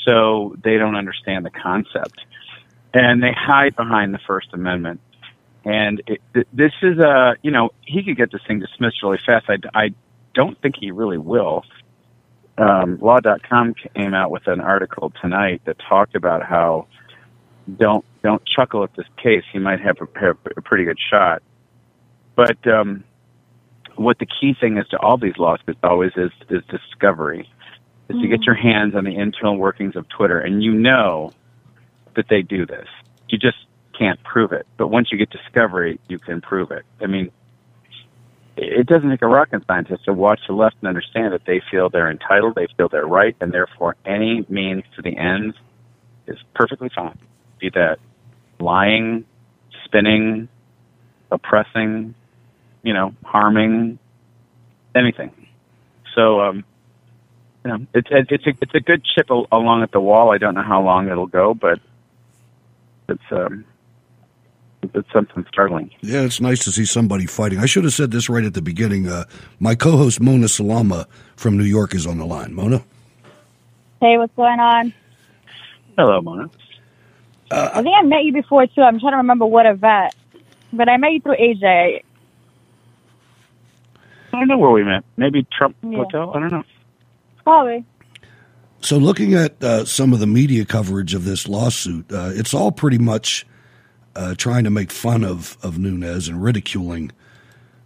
so 0.06 0.56
they 0.64 0.78
don't 0.78 0.96
understand 0.96 1.46
the 1.46 1.50
concept. 1.50 2.20
And 2.94 3.22
they 3.22 3.34
hide 3.34 3.76
behind 3.76 4.14
the 4.14 4.20
First 4.26 4.50
Amendment. 4.54 5.02
And 5.64 6.02
it, 6.08 6.22
this 6.54 6.74
is 6.82 6.98
a, 6.98 7.36
you 7.42 7.52
know, 7.52 7.70
he 7.86 8.04
could 8.04 8.18
get 8.18 8.32
this 8.32 8.42
thing 8.48 8.60
dismissed 8.60 9.04
really 9.04 9.20
fast. 9.26 9.46
I, 9.50 9.58
I 9.74 9.90
don't 10.34 10.60
think 10.62 10.76
he 10.80 10.92
really 10.92 11.18
will. 11.18 11.64
Um, 12.58 13.00
Law.com 13.02 13.76
came 13.96 14.14
out 14.14 14.32
with 14.32 14.48
an 14.48 14.60
article 14.60 15.12
tonight 15.22 15.62
that 15.66 15.78
talked 15.88 16.16
about 16.16 16.44
how 16.44 16.88
don't 17.78 18.06
don't 18.24 18.42
chuckle 18.46 18.84
at 18.84 18.96
this 18.96 19.06
case. 19.22 19.44
He 19.52 19.60
might 19.60 19.80
have 19.82 19.98
a, 20.00 20.30
a 20.58 20.62
pretty 20.62 20.84
good 20.84 20.98
shot. 21.10 21.42
But 22.36 22.66
um, 22.68 23.04
what 23.96 24.20
the 24.20 24.26
key 24.26 24.56
thing 24.60 24.78
is 24.78 24.88
to 24.90 25.00
all 25.00 25.18
these 25.18 25.38
lawsuits 25.38 25.80
always 25.84 26.12
is 26.16 26.32
is 26.50 26.64
discovery, 26.70 27.50
is 28.10 28.22
to 28.22 28.28
get 28.28 28.44
your 28.44 28.56
hands 28.56 28.96
on 28.96 29.04
the 29.04 29.16
internal 29.16 29.58
workings 29.58 29.96
of 29.96 30.08
Twitter, 30.10 30.40
and 30.40 30.64
you 30.64 30.74
know 30.74 31.32
that 32.16 32.26
they 32.30 32.42
do 32.42 32.66
this. 32.66 32.88
You 33.30 33.38
just 33.38 33.58
can't 33.98 34.22
prove 34.24 34.52
it, 34.52 34.68
but 34.78 34.88
once 34.88 35.10
you 35.12 35.18
get 35.18 35.30
discovery, 35.30 36.00
you 36.08 36.20
can 36.20 36.42
prove 36.42 36.72
it. 36.72 36.84
I 37.02 37.08
mean, 37.08 37.32
it 38.58 38.88
doesn't 38.88 39.10
take 39.10 39.22
a 39.22 39.28
rocket 39.28 39.64
scientist 39.66 40.06
to 40.06 40.14
watch 40.14 40.40
the 40.48 40.54
left 40.54 40.76
and 40.82 40.88
understand 40.88 41.34
that 41.34 41.42
they 41.46 41.62
feel 41.72 41.90
they're 41.90 42.12
entitled, 42.12 42.56
they 42.56 42.68
feel 42.78 42.90
they're 42.90 43.06
right, 43.06 43.36
and 43.40 43.52
therefore 43.52 43.96
any 44.06 44.46
means 44.50 44.84
to 44.96 45.02
the 45.02 45.18
end 45.18 45.54
is 46.28 46.38
perfectly 46.54 46.90
fine. 46.94 47.18
Be 47.60 47.70
that 47.70 47.98
lying, 48.60 49.26
spinning, 49.86 50.50
oppressing, 51.32 52.14
you 52.84 52.94
know, 52.94 53.16
harming, 53.24 54.00
anything. 54.96 55.32
So, 56.16 56.42
um, 56.42 56.66
you 57.64 57.72
know, 57.72 57.86
it's 57.94 58.08
it's 58.12 58.46
a 58.46 58.50
it's 58.62 58.76
a 58.76 58.80
good 58.80 59.04
chip 59.16 59.30
along 59.30 59.84
at 59.84 59.92
the 59.92 60.00
wall. 60.00 60.34
I 60.34 60.38
don't 60.38 60.56
know 60.56 60.64
how 60.64 60.82
long 60.82 61.10
it'll 61.10 61.28
go, 61.28 61.54
but 61.54 61.80
it's 63.08 63.22
um, 63.32 63.66
it's 64.94 65.12
something 65.14 65.46
startling. 65.52 65.92
Yeah, 66.02 66.22
it's 66.22 66.42
nice 66.42 66.64
to 66.66 66.72
see 66.72 66.86
somebody 66.86 67.26
fighting. 67.26 67.60
I 67.60 67.66
should 67.66 67.84
have 67.84 67.94
said 67.94 68.12
this 68.12 68.30
right 68.30 68.44
at 68.44 68.54
the 68.54 68.62
beginning. 68.62 69.08
Uh, 69.08 69.26
my 69.60 69.76
co-host 69.76 70.20
Mona 70.20 70.48
Salama 70.48 71.08
from 71.36 71.58
New 71.58 71.64
York 71.64 71.94
is 71.94 72.06
on 72.08 72.18
the 72.18 72.26
line. 72.26 72.54
Mona, 72.54 72.84
Hey, 74.02 74.18
what's 74.18 74.34
going 74.36 74.60
on? 74.60 74.94
Hello, 75.98 76.22
Mona. 76.22 76.50
I 77.52 77.84
think 77.84 77.94
I 78.00 78.02
met 78.04 78.24
you 78.24 78.34
before 78.34 78.66
too. 78.66 78.82
I'm 78.82 79.00
trying 79.00 79.12
to 79.14 79.18
remember 79.18 79.46
what 79.46 79.66
event, 79.66 80.16
but 80.74 80.88
I 80.90 80.98
met 80.98 81.12
you 81.12 81.20
through 81.22 81.36
AJ. 81.36 82.02
I 84.34 84.40
don't 84.40 84.48
know 84.48 84.58
where 84.58 84.72
we 84.72 84.84
met. 84.84 85.04
Maybe 85.18 85.46
Trump 85.52 85.76
Yeah. 85.84 85.98
Hotel. 85.98 86.32
I 86.34 86.40
don't 86.40 86.52
know. 86.52 86.64
Probably. 87.44 87.84
So, 88.80 88.98
looking 88.98 89.34
at 89.36 89.62
uh, 89.64 89.86
some 89.86 90.14
of 90.14 90.20
the 90.20 90.26
media 90.28 90.66
coverage 90.66 91.14
of 91.14 91.26
this 91.26 91.48
lawsuit, 91.48 92.12
uh, 92.12 92.32
it's 92.34 92.54
all 92.54 92.72
pretty 92.72 92.98
much 92.98 93.46
uh, 94.16 94.36
trying 94.36 94.64
to 94.64 94.70
make 94.70 94.92
fun 94.92 95.24
of, 95.24 95.58
of 95.62 95.78
Nunes 95.78 96.28
and 96.28 96.44
ridiculing 96.44 97.12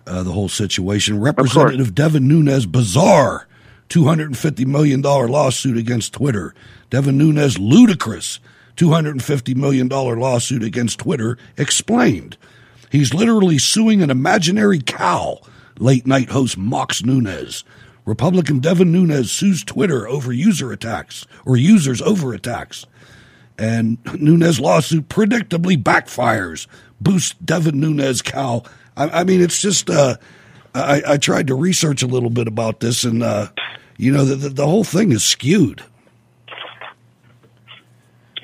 uh, 0.08 0.24
the 0.24 0.32
whole 0.32 0.50
situation. 0.50 1.20
Representative 1.20 1.96
Devin 1.96 2.28
Nunes, 2.28 2.66
bizarre 2.66 3.48
$250 3.90 4.66
million 4.66 5.02
lawsuit 5.02 5.78
against 5.78 6.14
Twitter. 6.14 6.54
Devin 6.90 7.18
Nunes, 7.18 7.58
ludicrous 7.58 8.40
$250 8.78 9.56
million 9.56 9.88
lawsuit 9.88 10.64
against 10.64 11.00
Twitter, 11.00 11.38
explained. 11.58 12.38
He's 12.92 13.14
literally 13.14 13.58
suing 13.58 14.02
an 14.02 14.10
imaginary 14.10 14.80
cow, 14.80 15.40
late 15.80 16.06
night 16.06 16.30
host 16.30 16.58
mocks 16.58 17.04
Nunes. 17.04 17.64
Republican 18.06 18.60
Devin 18.60 18.92
Nunes 18.92 19.32
sues 19.32 19.64
Twitter 19.64 20.08
over 20.08 20.32
user 20.32 20.72
attacks 20.72 21.26
or 21.46 21.58
users 21.58 22.02
over 22.02 22.34
attacks. 22.34 22.86
And 23.58 23.98
Nunes 24.20 24.60
lawsuit 24.60 25.08
predictably 25.08 25.82
backfires, 25.82 26.68
boosts 27.00 27.36
Devin 27.44 27.80
Nunes 27.80 28.22
cow. 28.22 28.64
I, 28.98 29.22
I 29.22 29.24
mean, 29.24 29.42
it's 29.42 29.62
just, 29.62 29.90
uh, 29.90 30.18
I, 30.74 31.02
I, 31.08 31.18
tried 31.18 31.48
to 31.48 31.56
research 31.56 32.04
a 32.04 32.08
little 32.08 32.30
bit 32.30 32.48
about 32.48 32.82
this, 32.82 33.06
and, 33.06 33.24
uh, 33.24 33.48
you 33.98 34.12
know, 34.12 34.26
the, 34.26 34.36
the, 34.36 34.50
the 34.50 34.68
whole 34.68 34.84
thing 34.84 35.14
is 35.14 35.24
skewed. 35.24 35.84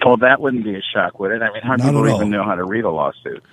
Well, 0.05 0.17
that 0.17 0.41
wouldn't 0.41 0.63
be 0.63 0.75
a 0.75 0.81
shock, 0.81 1.19
would 1.19 1.31
it? 1.31 1.41
I 1.41 1.51
mean, 1.51 1.61
how 1.61 1.75
Not 1.75 1.87
people 1.87 2.09
even 2.09 2.29
know 2.29 2.43
how 2.43 2.55
to 2.55 2.63
read 2.63 2.85
a 2.85 2.89
lawsuit, 2.89 3.43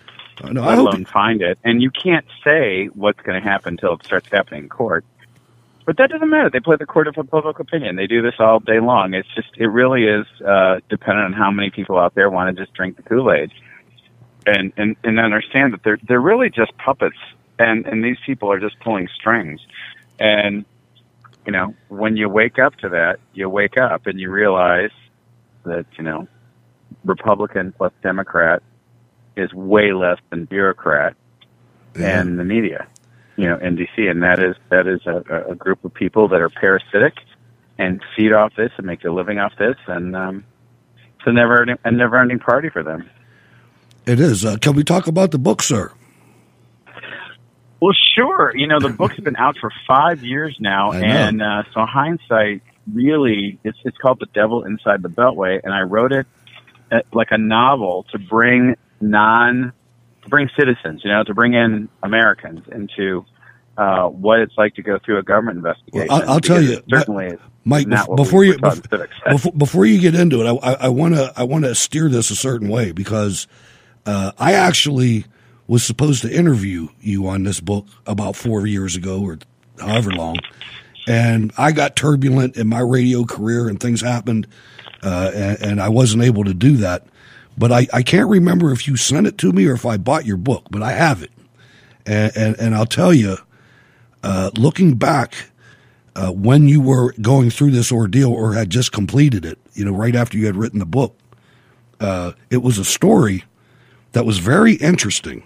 I 0.43 0.53
know. 0.53 0.63
I 0.63 0.69
let 0.69 0.77
hope 0.77 0.89
alone 0.89 1.05
find 1.05 1.43
it? 1.43 1.59
And 1.65 1.83
you 1.83 1.91
can't 1.91 2.25
say 2.45 2.87
what's 2.95 3.21
going 3.21 3.41
to 3.41 3.47
happen 3.47 3.75
until 3.75 3.95
it 3.95 4.05
starts 4.05 4.29
happening 4.31 4.65
in 4.65 4.69
court. 4.69 5.05
But 5.89 5.97
that 5.97 6.11
doesn't 6.11 6.29
matter. 6.29 6.51
They 6.51 6.61
play 6.61 6.77
the 6.77 6.85
court 6.85 7.09
of 7.09 7.15
public 7.31 7.59
opinion. 7.61 7.97
They 7.97 8.07
do 8.07 8.21
this 8.21 8.35
all 8.39 8.61
day 8.61 8.79
long. 8.79 9.15
It's 9.15 9.27
just, 9.35 9.49
it 9.57 9.69
really 9.69 10.05
is 10.05 10.27
uh, 10.47 10.81
dependent 10.91 11.25
on 11.25 11.33
how 11.33 11.51
many 11.51 11.71
people 11.71 11.99
out 11.99 12.15
there 12.15 12.29
want 12.29 12.55
to 12.55 12.63
just 12.63 12.75
drink 12.75 12.99
the 12.99 13.03
Kool 13.03 13.33
Aid 13.33 13.51
and, 14.45 14.71
and 14.77 14.97
and 15.03 15.19
understand 15.19 15.73
that 15.73 15.83
they're 15.85 15.99
they're 16.07 16.21
really 16.21 16.51
just 16.51 16.77
puppets, 16.77 17.17
and 17.59 17.87
and 17.87 18.05
these 18.05 18.19
people 18.27 18.53
are 18.53 18.61
just 18.61 18.79
pulling 18.81 19.09
strings. 19.19 19.63
And 20.19 20.67
you 21.47 21.53
know, 21.53 21.75
when 21.89 22.19
you 22.19 22.29
wake 22.29 22.59
up 22.59 22.77
to 22.81 22.91
that, 22.91 23.19
you 23.33 23.49
wake 23.49 23.79
up 23.79 24.07
and 24.07 24.21
you 24.21 24.31
realize 24.31 24.93
that 25.65 25.87
you 25.97 26.05
know, 26.05 26.29
Republican 27.07 27.73
plus 27.73 27.95
Democrat 28.03 28.63
is 29.37 29.55
way 29.55 29.95
less 29.95 30.19
than 30.29 30.45
bureaucrat 30.45 31.17
and 31.95 32.39
the 32.39 32.45
media, 32.45 32.87
you 33.39 33.49
know, 33.49 33.57
in 33.57 33.77
DC, 33.77 34.11
and 34.11 34.23
that 34.25 34.41
is 34.41 34.57
that 34.69 34.89
is 34.89 35.01
a, 35.07 35.53
a 35.53 35.55
group 35.55 35.85
of 35.85 35.95
people 35.95 36.29
that 36.29 36.41
are 36.41 36.49
parasitic 36.49 37.15
and 37.79 38.03
feed 38.17 38.33
off 38.33 38.53
this 38.57 38.73
and 38.77 38.85
make 38.85 39.05
a 39.05 39.11
living 39.11 39.39
off 39.39 39.53
this, 39.57 39.77
and 39.87 40.17
um, 40.17 40.45
it's 41.17 41.27
a 41.27 41.33
never 41.33 41.65
a 41.85 41.91
never 41.93 42.21
ending 42.21 42.41
party 42.41 42.69
for 42.69 42.83
them. 42.83 43.09
it 44.07 44.19
is. 44.19 44.45
Uh, 44.45 44.57
can 44.61 44.75
we 44.75 44.83
talk 44.83 45.07
about 45.07 45.31
the 45.31 45.39
book, 45.39 45.63
sir? 45.63 45.93
Well, 47.81 47.95
sure. 48.17 48.53
You 48.57 48.67
know, 48.67 48.81
the 48.81 48.89
book's 48.89 49.21
been 49.21 49.37
out 49.37 49.57
for 49.61 49.71
five 49.87 50.25
years 50.25 50.57
now, 50.59 50.91
and 50.91 51.41
uh, 51.41 51.63
so 51.73 51.87
hindsight 51.87 52.63
really 52.93 53.61
it's 53.63 53.79
it's 53.85 53.97
called 53.99 54.19
The 54.19 54.27
Devil 54.35 54.65
Inside 54.65 55.03
the 55.03 55.09
Beltway, 55.09 55.61
and 55.63 55.73
I 55.73 55.83
wrote 55.83 56.11
it 56.11 56.27
uh, 56.91 57.03
like 57.13 57.29
a 57.31 57.39
novel 57.39 58.05
to 58.11 58.19
bring 58.19 58.75
non 59.01 59.73
to 60.29 60.31
bring 60.31 60.51
citizens, 60.59 61.03
you 61.05 61.11
know, 61.11 61.25
to 61.25 61.35
bring 61.35 61.55
in 61.55 61.89
Americans 62.03 62.61
into 62.71 63.25
uh, 63.77 64.09
what 64.09 64.41
it's 64.41 64.55
like 64.59 64.75
to 64.75 64.83
go 64.83 64.99
through 64.99 65.19
a 65.19 65.23
government 65.23 65.57
investigation. 65.57 66.09
I'll, 66.11 66.31
I'll 66.31 66.41
tell 66.41 66.61
you, 66.61 66.83
certainly 66.89 67.37
Mike. 67.65 67.89
before 68.17 68.41
we 68.41 68.49
you 68.49 68.53
were 68.55 68.59
taught 68.59 68.77
in 68.77 68.83
bef- 68.83 68.91
civics. 68.91 69.15
before, 69.31 69.53
before 69.53 69.87
you 69.87 70.01
get 70.01 70.15
into 70.15 70.45
it, 70.45 70.59
I 70.63 70.89
want 70.89 71.15
to 71.15 71.33
I 71.37 71.45
want 71.45 71.65
to 71.65 71.75
steer 71.75 72.09
this 72.09 72.31
a 72.31 72.37
certain 72.37 72.69
way 72.69 72.93
because 72.93 73.47
uh, 74.05 74.33
I 74.39 74.55
actually 74.55 75.27
was 75.67 75.85
supposed 75.85 76.23
to 76.23 76.35
interview 76.35 76.89
you 77.01 77.29
on 77.29 77.45
this 77.45 77.61
book 77.61 77.87
about 78.07 78.37
four 78.37 78.67
years 78.67 78.97
ago 78.97 79.23
or 79.23 79.39
however 79.79 80.11
long, 80.11 80.39
and 81.07 81.53
I 81.57 81.73
got 81.73 81.95
turbulent 81.95 82.57
in 82.57 82.69
my 82.69 82.81
radio 82.81 83.25
career 83.25 83.69
and 83.69 83.79
things 83.79 84.01
happened, 84.01 84.49
uh, 85.03 85.31
and, 85.33 85.63
and 85.63 85.81
I 85.81 85.89
wasn't 85.89 86.25
able 86.25 86.45
to 86.45 86.55
do 86.55 86.79
that. 86.79 87.07
But 87.59 87.73
I, 87.73 87.89
I 87.93 88.03
can't 88.03 88.29
remember 88.29 88.71
if 88.71 88.87
you 88.87 88.97
sent 88.97 89.27
it 89.27 89.37
to 89.39 89.53
me 89.53 89.67
or 89.67 89.73
if 89.73 89.85
I 89.85 89.97
bought 89.97 90.25
your 90.25 90.37
book, 90.37 90.67
but 90.71 90.83
I 90.83 90.93
have 90.93 91.23
it, 91.23 91.33
and 92.07 92.35
and, 92.37 92.57
and 92.59 92.75
I'll 92.75 92.87
tell 92.87 93.13
you, 93.13 93.39
uh, 94.23 94.51
looking 94.57 94.95
back 94.95 95.35
uh, 96.15 96.31
when 96.31 96.69
you 96.69 96.81
were 96.81 97.13
going 97.21 97.51
through 97.51 97.73
this 97.73 97.91
ordeal 97.91 98.33
or 98.33 98.55
had 98.55 98.71
just 98.71 98.93
completed 98.93 99.45
it, 99.45 99.59
you 99.75 99.85
know, 99.85 99.93
right 99.93 100.15
after 100.15 100.39
you 100.39 100.47
had 100.47 100.57
written 100.57 100.79
the 100.79 100.87
book, 100.87 101.19
uh, 102.01 102.33
it 102.51 102.59
was 102.59 102.79
a 102.79 102.85
story 102.85 103.45
that 104.13 104.25
was 104.25 104.39
very 104.39 104.75
interesting, 104.75 105.43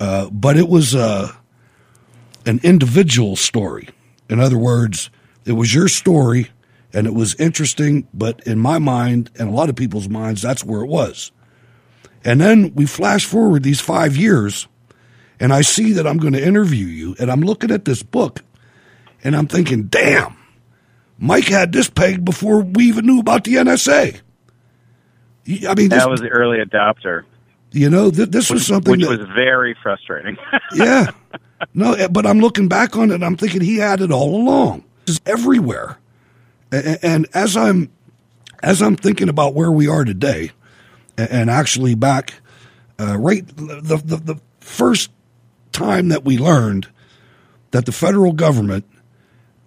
uh, 0.00 0.30
but 0.30 0.56
it 0.56 0.68
was 0.68 0.94
uh, 0.94 1.32
an 2.46 2.60
individual 2.62 3.36
story. 3.36 3.88
In 4.30 4.40
other 4.40 4.58
words, 4.58 5.10
it 5.44 5.52
was 5.52 5.74
your 5.74 5.88
story 5.88 6.48
and 6.92 7.06
it 7.06 7.14
was 7.14 7.34
interesting, 7.36 8.08
but 8.14 8.40
in 8.46 8.58
my 8.58 8.78
mind 8.78 9.30
and 9.38 9.48
a 9.48 9.52
lot 9.52 9.68
of 9.68 9.76
people's 9.76 10.08
minds, 10.08 10.42
that's 10.42 10.64
where 10.64 10.80
it 10.80 10.88
was. 10.88 11.32
And 12.24 12.40
then 12.40 12.74
we 12.74 12.86
flash 12.86 13.24
forward 13.24 13.62
these 13.62 13.80
five 13.80 14.16
years, 14.16 14.66
and 15.38 15.52
I 15.52 15.60
see 15.60 15.92
that 15.92 16.06
I'm 16.06 16.18
going 16.18 16.32
to 16.32 16.44
interview 16.44 16.86
you, 16.86 17.14
and 17.18 17.30
I'm 17.30 17.42
looking 17.42 17.70
at 17.70 17.84
this 17.84 18.02
book, 18.02 18.42
and 19.22 19.36
I'm 19.36 19.46
thinking, 19.46 19.84
damn, 19.84 20.36
Mike 21.18 21.48
had 21.48 21.72
this 21.72 21.88
pegged 21.88 22.24
before 22.24 22.62
we 22.62 22.86
even 22.86 23.06
knew 23.06 23.20
about 23.20 23.44
the 23.44 23.54
NSA. 23.54 24.20
I 25.48 25.74
mean, 25.74 25.88
this, 25.88 26.02
that 26.02 26.10
was 26.10 26.20
the 26.20 26.28
early 26.28 26.58
adopter, 26.58 27.24
you 27.72 27.90
know, 27.90 28.10
th- 28.10 28.30
this 28.30 28.50
was 28.50 28.60
which, 28.60 28.68
something 28.68 28.92
which 28.92 29.02
that, 29.02 29.18
was 29.18 29.28
very 29.34 29.76
frustrating. 29.82 30.36
yeah. 30.74 31.10
No, 31.74 31.92
eh, 31.94 32.08
but 32.08 32.26
I'm 32.26 32.40
looking 32.40 32.68
back 32.68 32.96
on 32.96 33.10
it 33.10 33.16
and 33.16 33.24
I'm 33.24 33.36
thinking 33.36 33.60
he 33.60 33.76
had 33.76 34.00
it 34.00 34.10
all 34.10 34.34
along. 34.34 34.84
It's 35.06 35.20
everywhere. 35.26 35.98
And 36.70 37.26
as 37.34 37.56
I'm 37.56 37.90
as 38.62 38.82
I'm 38.82 38.96
thinking 38.96 39.28
about 39.28 39.54
where 39.54 39.70
we 39.70 39.88
are 39.88 40.04
today, 40.04 40.50
and 41.16 41.50
actually 41.50 41.94
back 41.94 42.34
uh, 42.98 43.16
right 43.18 43.46
the, 43.56 44.02
the 44.04 44.16
the 44.16 44.40
first 44.60 45.10
time 45.72 46.08
that 46.08 46.24
we 46.24 46.38
learned 46.38 46.88
that 47.70 47.86
the 47.86 47.92
federal 47.92 48.32
government, 48.32 48.84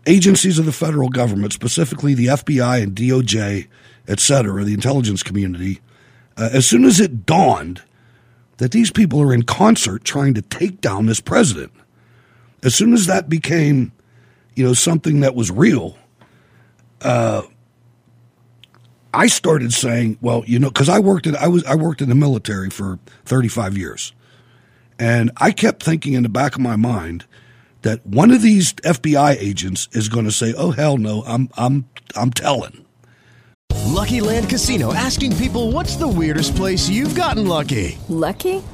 agencies 0.06 0.60
of 0.60 0.66
the 0.66 0.72
federal 0.72 1.10
government, 1.10 1.54
specifically 1.54 2.14
the 2.14 2.28
FBI 2.28 2.84
and 2.84 2.96
DOJ, 2.96 3.68
et 4.08 4.20
cetera, 4.20 4.64
the 4.64 4.74
intelligence 4.74 5.24
community, 5.24 5.80
uh, 6.38 6.50
as 6.52 6.66
soon 6.66 6.84
as 6.86 7.00
it 7.00 7.26
dawned 7.26 7.82
that 8.58 8.72
these 8.72 8.92
people 8.92 9.22
are 9.22 9.34
in 9.34 9.44
concert 9.44 10.04
trying 10.04 10.34
to 10.34 10.42
take 10.42 10.82
down 10.82 11.06
this 11.06 11.20
president, 11.20 11.72
as 12.64 12.76
soon 12.76 12.94
as 12.94 13.06
that 13.08 13.30
became, 13.30 13.92
you 14.56 14.64
know, 14.64 14.74
something 14.74 15.20
that 15.22 15.36
was 15.36 15.50
real, 15.50 15.98
uh, 17.02 17.44
I 19.14 19.28
started 19.28 19.74
saying, 19.74 20.18
well, 20.22 20.44
you 20.46 20.60
know, 20.60 20.70
because 20.70 20.90
I 20.90 21.00
worked 21.00 21.28
in 21.28 21.36
I 21.36 21.48
was 21.48 21.64
I 21.66 21.76
worked 21.76 22.02
in 22.02 22.10
the 22.10 22.16
military 22.16 22.70
for 22.70 23.00
35 23.26 23.78
years, 23.78 24.14
and 24.98 25.32
I 25.38 25.52
kept 25.52 25.84
thinking 25.84 26.14
in 26.14 26.24
the 26.24 26.30
back 26.30 26.56
of 26.56 26.62
my 26.62 26.76
mind 26.76 27.26
that 27.82 28.06
one 28.06 28.32
of 28.32 28.42
these 28.42 28.74
FBI 28.74 29.38
agents 29.40 29.90
is 29.92 30.08
going 30.08 30.26
to 30.26 30.32
say, 30.32 30.54
"Oh 30.58 30.72
hell 30.72 30.98
no, 30.98 31.24
I'm 31.26 31.50
I'm 31.58 31.86
I'm 32.16 32.32
telling." 32.32 32.86
Lucky 33.92 34.22
Land 34.22 34.50
Casino 34.50 34.94
asking 34.94 35.36
people 35.36 35.72
what's 35.72 35.98
the 35.98 36.08
weirdest 36.08 36.56
place 36.56 36.88
you've 36.90 37.16
gotten 37.16 37.48
lucky? 37.48 37.98
Lucky? 38.08 38.64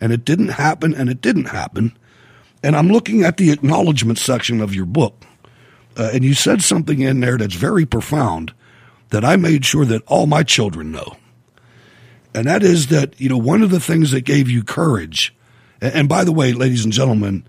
And 0.00 0.12
it 0.12 0.24
didn't 0.24 0.48
happen 0.48 0.94
and 0.94 1.08
it 1.08 1.20
didn't 1.20 1.46
happen. 1.46 1.96
And 2.62 2.76
I'm 2.76 2.88
looking 2.88 3.22
at 3.22 3.36
the 3.36 3.50
acknowledgement 3.50 4.18
section 4.18 4.60
of 4.60 4.74
your 4.74 4.86
book. 4.86 5.24
Uh, 5.96 6.10
and 6.12 6.24
you 6.24 6.34
said 6.34 6.62
something 6.62 7.00
in 7.00 7.20
there 7.20 7.36
that's 7.36 7.54
very 7.54 7.84
profound 7.84 8.52
that 9.10 9.24
I 9.24 9.36
made 9.36 9.64
sure 9.64 9.84
that 9.84 10.02
all 10.06 10.26
my 10.26 10.42
children 10.42 10.92
know. 10.92 11.16
And 12.34 12.46
that 12.46 12.62
is 12.62 12.88
that, 12.88 13.20
you 13.20 13.28
know, 13.28 13.38
one 13.38 13.62
of 13.62 13.70
the 13.70 13.80
things 13.80 14.10
that 14.10 14.20
gave 14.20 14.50
you 14.50 14.62
courage, 14.62 15.34
and, 15.80 15.94
and 15.94 16.08
by 16.08 16.24
the 16.24 16.32
way, 16.32 16.52
ladies 16.52 16.84
and 16.84 16.92
gentlemen, 16.92 17.44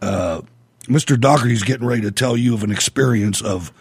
uh, 0.00 0.42
Mr. 0.84 1.18
Daugherty's 1.18 1.62
getting 1.62 1.86
ready 1.86 2.02
to 2.02 2.10
tell 2.10 2.36
you 2.36 2.54
of 2.54 2.62
an 2.62 2.70
experience 2.70 3.42
of 3.42 3.72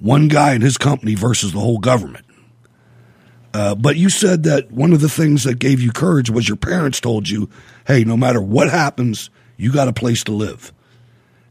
one 0.00 0.28
guy 0.28 0.52
and 0.54 0.62
his 0.62 0.76
company 0.76 1.14
versus 1.14 1.52
the 1.52 1.60
whole 1.60 1.78
government. 1.78 2.23
Uh, 3.54 3.72
but 3.76 3.96
you 3.96 4.10
said 4.10 4.42
that 4.42 4.72
one 4.72 4.92
of 4.92 5.00
the 5.00 5.08
things 5.08 5.44
that 5.44 5.60
gave 5.60 5.80
you 5.80 5.92
courage 5.92 6.28
was 6.28 6.48
your 6.48 6.56
parents 6.56 7.00
told 7.00 7.28
you, 7.28 7.48
hey, 7.86 8.02
no 8.02 8.16
matter 8.16 8.42
what 8.42 8.68
happens, 8.68 9.30
you 9.56 9.72
got 9.72 9.86
a 9.86 9.92
place 9.92 10.24
to 10.24 10.32
live. 10.32 10.72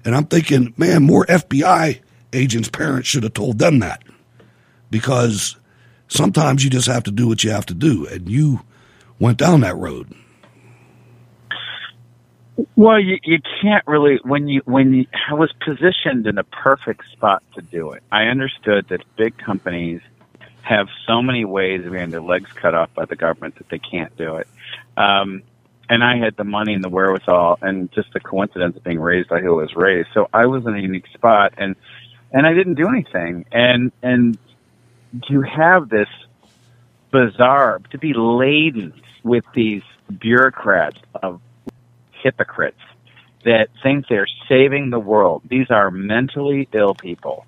And 0.03 0.13
I'm 0.13 0.25
thinking, 0.25 0.73
man, 0.75 1.03
more 1.03 1.25
FBI 1.25 2.01
agents' 2.33 2.67
parents 2.67 3.07
should 3.07 3.23
have 3.23 3.33
told 3.33 3.57
them 3.57 3.79
that 3.79 4.03
because 4.89 5.55
sometimes 6.09 6.63
you 6.65 6.69
just 6.69 6.87
have 6.87 7.03
to 7.03 7.11
do 7.11 7.25
what 7.25 7.41
you 7.41 7.51
have 7.51 7.65
to 7.67 7.73
do. 7.73 8.05
And 8.07 8.29
you 8.29 8.59
went 9.17 9.37
down 9.37 9.61
that 9.61 9.77
road. 9.77 10.13
Well, 12.75 12.99
you 12.99 13.17
you 13.23 13.39
can't 13.63 13.83
really 13.87 14.19
when 14.23 14.47
you 14.47 14.61
when 14.65 14.93
you, 14.93 15.05
I 15.27 15.33
was 15.33 15.51
positioned 15.65 16.27
in 16.27 16.37
a 16.37 16.43
perfect 16.43 17.01
spot 17.11 17.41
to 17.55 17.63
do 17.63 17.93
it. 17.93 18.03
I 18.11 18.25
understood 18.25 18.85
that 18.89 19.01
big 19.17 19.35
companies 19.39 20.01
have 20.63 20.87
so 21.05 21.21
many 21.21 21.45
ways 21.45 21.85
of 21.85 21.91
getting 21.91 22.09
their 22.09 22.21
legs 22.21 22.51
cut 22.53 22.73
off 22.73 22.89
by 22.93 23.05
the 23.05 23.15
government 23.15 23.55
that 23.57 23.69
they 23.69 23.79
can't 23.79 24.15
do 24.17 24.37
it. 24.37 24.47
Um, 24.95 25.43
and 25.89 26.03
I 26.03 26.17
had 26.17 26.37
the 26.37 26.45
money 26.45 26.73
and 26.73 26.83
the 26.83 26.89
wherewithal, 26.89 27.59
and 27.61 27.91
just 27.91 28.13
the 28.13 28.21
coincidence 28.21 28.77
of 28.77 28.83
being 28.83 28.99
raised 28.99 29.29
by 29.29 29.41
who 29.41 29.59
I 29.59 29.63
was 29.63 29.75
raised. 29.75 30.09
So 30.13 30.29
I 30.33 30.45
was 30.45 30.65
in 30.65 30.73
a 30.73 30.79
unique 30.79 31.07
spot, 31.13 31.53
and 31.57 31.75
and 32.31 32.47
I 32.47 32.53
didn't 32.53 32.75
do 32.75 32.87
anything. 32.87 33.45
And 33.51 33.91
and 34.01 34.37
to 35.27 35.41
have 35.41 35.89
this 35.89 36.07
bizarre 37.11 37.81
to 37.91 37.97
be 37.97 38.13
laden 38.13 38.93
with 39.23 39.43
these 39.53 39.83
bureaucrats 40.19 40.97
of 41.21 41.41
hypocrites 42.11 42.79
that 43.43 43.67
think 43.83 44.07
they're 44.07 44.27
saving 44.47 44.89
the 44.89 44.99
world. 44.99 45.43
These 45.47 45.69
are 45.69 45.91
mentally 45.91 46.67
ill 46.73 46.95
people 46.95 47.45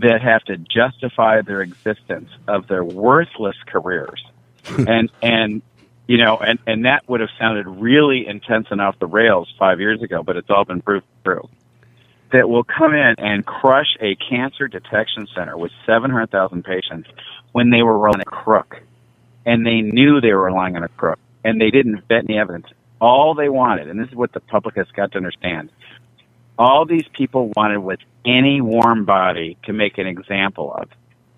that 0.00 0.22
have 0.22 0.42
to 0.44 0.56
justify 0.56 1.42
their 1.42 1.62
existence 1.62 2.30
of 2.48 2.66
their 2.68 2.84
worthless 2.84 3.56
careers. 3.66 4.24
and 4.68 5.10
and 5.22 5.62
you 6.06 6.18
know, 6.18 6.36
and 6.36 6.58
and 6.66 6.84
that 6.84 7.08
would 7.08 7.20
have 7.20 7.30
sounded 7.38 7.66
really 7.66 8.26
intense 8.26 8.66
and 8.70 8.80
off 8.80 8.98
the 8.98 9.06
rails 9.06 9.52
5 9.58 9.80
years 9.80 10.02
ago, 10.02 10.22
but 10.22 10.36
it's 10.36 10.50
all 10.50 10.64
been 10.64 10.82
proved 10.82 11.06
true. 11.24 11.48
That 12.32 12.48
will 12.48 12.64
come 12.64 12.94
in 12.94 13.14
and 13.18 13.44
crush 13.44 13.96
a 14.00 14.14
cancer 14.16 14.68
detection 14.68 15.26
center 15.34 15.56
with 15.56 15.72
700,000 15.86 16.62
patients 16.64 17.08
when 17.52 17.70
they 17.70 17.82
were 17.82 17.98
rolling 17.98 18.20
a 18.20 18.30
crook 18.30 18.80
and 19.44 19.66
they 19.66 19.80
knew 19.80 20.20
they 20.20 20.32
were 20.32 20.44
relying 20.44 20.76
on 20.76 20.84
a 20.84 20.88
crook 20.88 21.18
and 21.42 21.60
they 21.60 21.70
didn't 21.70 22.06
vet 22.06 22.24
any 22.28 22.38
evidence 22.38 22.66
all 23.00 23.34
they 23.34 23.48
wanted, 23.48 23.88
and 23.88 23.98
this 23.98 24.08
is 24.08 24.14
what 24.14 24.32
the 24.32 24.40
public 24.40 24.76
has 24.76 24.86
got 24.94 25.12
to 25.12 25.16
understand, 25.18 25.70
all 26.60 26.84
these 26.84 27.06
people 27.14 27.50
wanted 27.56 27.78
was 27.78 27.96
any 28.26 28.60
warm 28.60 29.06
body 29.06 29.56
to 29.64 29.72
make 29.72 29.96
an 29.96 30.06
example 30.06 30.74
of. 30.74 30.90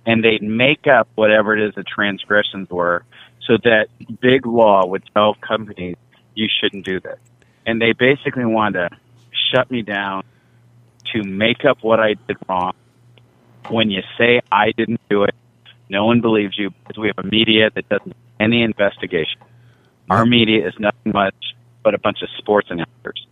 And 0.05 0.25
they'd 0.25 0.43
make 0.43 0.89
up 0.89 1.09
whatever 1.15 1.57
it 1.57 1.65
is 1.69 1.77
the 1.77 1.85
transgressions 1.85 2.69
were 2.69 3.05
so 3.47 3.57
that 3.63 3.87
big 4.21 4.47
law 4.47 4.85
would 4.85 5.05
tell 5.15 5.35
companies, 5.35 5.97
you 6.35 6.49
shouldn't 6.61 6.85
do 6.85 6.99
this. 6.99 7.21
And 7.65 7.81
they 7.81 7.93
basically 7.93 8.45
wanted 8.45 8.89
to 8.89 8.97
shut 9.55 9.71
me 9.71 9.83
down 9.83 10.25
to 11.13 11.23
make 11.23 11.65
up 11.65 11.79
what 11.83 12.01
I 12.01 12.15
did 12.27 12.37
wrong. 12.49 12.73
When 13.69 13.93
you 13.93 14.03
say 14.19 14.41
I 14.51 14.73
didn't 14.73 15.01
do 15.09 15.23
it, 15.23 15.37
no 15.89 16.05
one 16.05 16.21
believes 16.21 16.59
you 16.59 16.71
because 16.71 16.99
we 16.99 17.07
have 17.07 17.25
a 17.25 17.29
media 17.29 17.71
that 17.73 17.89
doesn't 17.89 18.17
any 18.41 18.63
investigation. 18.63 19.41
Our 20.11 20.27
media 20.27 20.67
is 20.67 20.75
nothing 20.81 21.13
much 21.13 21.55
but 21.85 21.95
a 21.95 21.99
bunch 21.99 22.23
of 22.23 22.29
sports 22.39 22.69
announcers. 22.71 23.25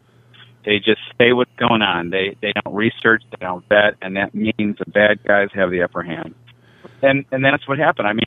They 0.65 0.79
just 0.79 1.01
say 1.19 1.33
what's 1.33 1.55
going 1.57 1.83
on. 1.83 2.11
They 2.11 2.37
they 2.43 2.53
don't 2.53 2.75
research, 2.75 3.23
they 3.31 3.45
don't 3.45 3.67
vet, 3.69 3.95
and 4.03 4.17
that 4.17 4.35
means 4.35 4.79
the 4.79 4.91
bad 4.91 5.23
guys 5.25 5.49
have 5.55 5.71
the 5.71 5.83
upper 5.83 6.03
hand. 6.03 6.35
And 7.03 7.25
and 7.33 7.45
that's 7.45 7.67
what 7.67 7.79
happened. 7.79 8.09
I 8.09 8.13
mean, 8.13 8.27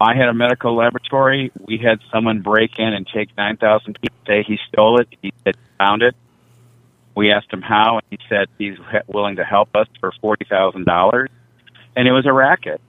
I 0.00 0.14
had 0.14 0.28
a 0.28 0.34
medical 0.34 0.76
laboratory. 0.76 1.50
We 1.66 1.78
had 1.78 2.00
someone 2.12 2.40
break 2.40 2.78
in 2.78 2.92
and 2.92 3.06
take 3.06 3.36
nine 3.36 3.56
thousand 3.56 3.98
people. 4.00 4.16
Say 4.26 4.44
he 4.46 4.58
stole 4.68 5.00
it. 5.00 5.08
He 5.22 5.32
said 5.44 5.56
he 5.56 5.62
found 5.78 6.02
it. 6.02 6.14
We 7.16 7.32
asked 7.32 7.52
him 7.52 7.62
how, 7.62 7.98
and 7.98 8.06
he 8.10 8.18
said 8.28 8.48
he's 8.58 8.78
willing 9.06 9.36
to 9.36 9.44
help 9.44 9.74
us 9.74 9.88
for 9.98 10.12
forty 10.20 10.44
thousand 10.44 10.84
dollars. 10.84 11.30
And 11.96 12.06
it 12.06 12.12
was 12.12 12.26
a 12.26 12.32
racket. 12.32 12.80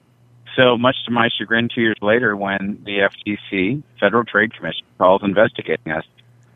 So 0.55 0.77
much 0.77 0.95
to 1.05 1.11
my 1.11 1.29
chagrin, 1.37 1.69
two 1.73 1.81
years 1.81 1.97
later, 2.01 2.35
when 2.35 2.81
the 2.83 3.09
FTC, 3.09 3.81
Federal 3.99 4.25
Trade 4.25 4.53
Commission, 4.53 4.85
calls 4.97 5.21
investigating 5.23 5.93
us, 5.93 6.03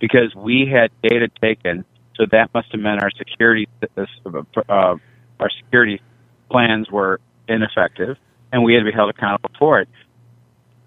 because 0.08 0.36
we 0.36 0.72
had 0.72 0.92
data 1.02 1.28
taken, 1.42 1.84
so 2.16 2.28
that 2.32 2.54
must 2.54 2.72
have 2.72 2.80
meant 2.80 3.02
our 3.02 3.10
security 3.18 3.68
uh, 4.70 4.96
our 5.40 5.50
security 5.64 6.00
plans 6.52 6.92
were 6.92 7.20
ineffective, 7.48 8.16
and 8.52 8.64
we 8.64 8.76
had 8.76 8.82
to 8.82 8.86
be 8.86 8.92
held 8.92 9.10
accountable 9.10 9.50
for 9.58 9.80
it. 9.80 9.90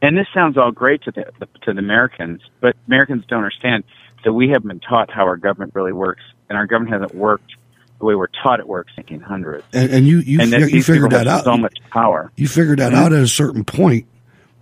And 0.01 0.17
this 0.17 0.29
sounds 0.33 0.57
all 0.57 0.71
great 0.71 1.03
to 1.03 1.11
the 1.11 1.25
to 1.63 1.73
the 1.73 1.81
Americans, 1.81 2.43
but 2.61 2.77
Americans 2.87 3.25
don't 3.27 3.39
understand 3.39 3.83
that 4.25 4.33
we 4.33 4.51
haven't 4.51 4.69
been 4.69 4.79
taught 4.79 5.11
how 5.11 5.25
our 5.25 5.37
government 5.37 5.73
really 5.75 5.93
works, 5.93 6.23
and 6.49 6.57
our 6.57 6.67
government 6.67 6.93
hasn't 6.93 7.19
worked 7.19 7.57
the 7.99 8.05
way 8.05 8.15
we're 8.15 8.29
taught 8.29 8.61
it 8.61 8.69
works 8.69 8.93
in 8.97 9.03
1800s. 9.03 9.65
And, 9.73 9.91
and 9.91 10.07
you 10.07 10.19
you, 10.19 10.41
and 10.41 10.53
fi- 10.53 10.67
you 10.69 10.85
figured 10.85 11.11
that 11.11 11.27
out. 11.27 11.43
So 11.43 11.57
much 11.57 11.75
power. 11.91 12.31
You 12.37 12.47
figured 12.47 12.79
that 12.79 12.93
Mhm. 12.93 12.97
out 12.97 13.13
at 13.13 13.21
a 13.21 13.27
certain 13.27 13.65
point, 13.65 14.07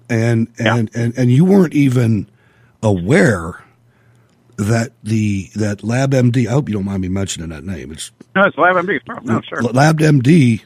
and 0.08 0.48
and, 0.58 0.88
and 0.94 1.12
and 1.18 1.30
you 1.30 1.44
weren't 1.44 1.74
even 1.74 2.30
aware 2.82 3.62
that 4.56 4.92
the 5.02 5.50
that 5.56 5.78
LabMD. 5.78 6.46
I 6.46 6.52
hope 6.52 6.68
you 6.68 6.74
don't 6.74 6.84
mind 6.84 7.02
me 7.02 7.08
mentioning 7.08 7.50
that 7.50 7.64
name. 7.64 7.92
It's 7.92 8.10
No, 8.34 8.42
it's 8.44 8.56
LabMD. 8.56 9.00
No, 9.06 9.34
no, 9.34 9.40
sure. 9.42 9.62
LabMD. 9.62 10.62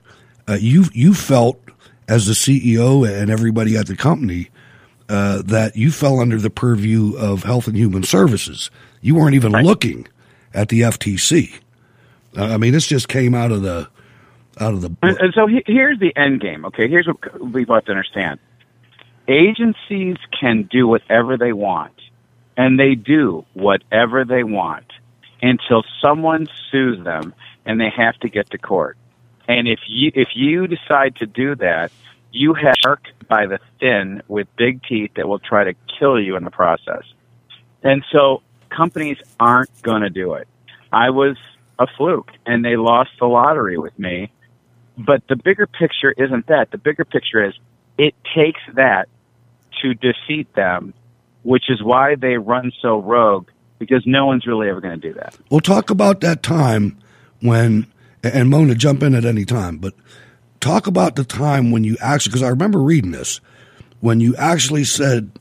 Uh, 0.48 0.58
you 0.60 0.84
you 0.92 1.14
felt 1.14 1.60
as 2.08 2.26
the 2.26 2.32
CEO 2.32 3.08
and 3.08 3.30
everybody 3.30 3.76
at 3.76 3.86
the 3.86 3.96
company 3.96 4.50
uh, 5.08 5.42
that 5.42 5.76
you 5.76 5.90
fell 5.90 6.20
under 6.20 6.38
the 6.38 6.50
purview 6.50 7.16
of 7.16 7.42
Health 7.42 7.66
and 7.66 7.76
Human 7.76 8.02
Services. 8.02 8.70
You 9.00 9.16
weren't 9.16 9.34
even 9.34 9.52
looking 9.52 10.06
at 10.54 10.68
the 10.68 10.82
FTC. 10.82 11.52
Uh, 12.36 12.44
I 12.44 12.56
mean, 12.58 12.72
this 12.72 12.86
just 12.86 13.08
came 13.08 13.34
out 13.34 13.50
of 13.50 13.62
the 13.62 13.88
out 14.60 14.74
of 14.74 14.82
the. 14.82 14.94
And, 15.02 15.18
and 15.18 15.34
so 15.34 15.46
he, 15.46 15.62
here's 15.66 15.98
the 15.98 16.14
end 16.16 16.40
game. 16.40 16.64
Okay, 16.66 16.88
here's 16.88 17.06
what 17.06 17.40
we 17.40 17.64
have 17.68 17.84
to 17.86 17.90
understand: 17.90 18.38
agencies 19.26 20.16
can 20.38 20.68
do 20.70 20.86
whatever 20.86 21.36
they 21.36 21.52
want, 21.52 21.99
and 22.56 22.78
they 22.78 22.94
do 22.94 23.44
whatever 23.54 24.24
they 24.24 24.44
want 24.44 24.86
until 25.42 25.82
someone 26.02 26.48
sues 26.70 27.02
them, 27.02 27.34
and 27.64 27.80
they 27.80 27.90
have 27.90 28.16
to 28.20 28.28
get 28.28 28.50
to 28.50 28.58
court. 28.58 28.96
And 29.48 29.66
if 29.66 29.80
you 29.88 30.12
if 30.14 30.28
you 30.34 30.66
decide 30.66 31.16
to 31.16 31.26
do 31.26 31.54
that, 31.56 31.90
you 32.32 32.54
have 32.54 32.74
shark 32.82 33.08
by 33.28 33.46
the 33.46 33.58
thin 33.78 34.22
with 34.28 34.46
big 34.56 34.82
teeth 34.82 35.12
that 35.16 35.28
will 35.28 35.38
try 35.38 35.64
to 35.64 35.74
kill 35.98 36.20
you 36.20 36.36
in 36.36 36.44
the 36.44 36.50
process. 36.50 37.04
And 37.82 38.04
so 38.12 38.42
companies 38.68 39.18
aren't 39.38 39.82
going 39.82 40.02
to 40.02 40.10
do 40.10 40.34
it. 40.34 40.46
I 40.92 41.10
was 41.10 41.36
a 41.78 41.86
fluke 41.96 42.30
and 42.46 42.64
they 42.64 42.76
lost 42.76 43.10
the 43.18 43.26
lottery 43.26 43.78
with 43.78 43.98
me. 43.98 44.30
But 44.98 45.26
the 45.28 45.36
bigger 45.36 45.66
picture 45.66 46.12
isn't 46.16 46.46
that. 46.48 46.70
The 46.70 46.78
bigger 46.78 47.04
picture 47.04 47.42
is 47.42 47.54
it 47.96 48.14
takes 48.34 48.60
that 48.74 49.08
to 49.82 49.94
defeat 49.94 50.52
them, 50.54 50.92
which 51.42 51.64
is 51.68 51.82
why 51.82 52.14
they 52.14 52.36
run 52.36 52.72
so 52.80 53.00
rogue 53.00 53.48
because 53.78 54.02
no 54.06 54.26
one's 54.26 54.46
really 54.46 54.68
ever 54.68 54.80
going 54.80 55.00
to 55.00 55.08
do 55.08 55.14
that. 55.14 55.36
We'll 55.50 55.60
talk 55.60 55.90
about 55.90 56.20
that 56.20 56.42
time 56.42 56.98
when, 57.40 57.86
and 58.22 58.50
Mona, 58.50 58.74
jump 58.74 59.02
in 59.02 59.14
at 59.14 59.24
any 59.24 59.44
time, 59.44 59.78
but 59.78 59.94
talk 60.60 60.86
about 60.86 61.16
the 61.16 61.24
time 61.24 61.70
when 61.70 61.82
you 61.82 61.96
actually, 62.00 62.30
because 62.30 62.42
I 62.42 62.48
remember 62.48 62.78
reading 62.78 63.12
this, 63.12 63.40
when 64.00 64.20
you 64.20 64.36
actually 64.36 64.84
said, 64.84 65.32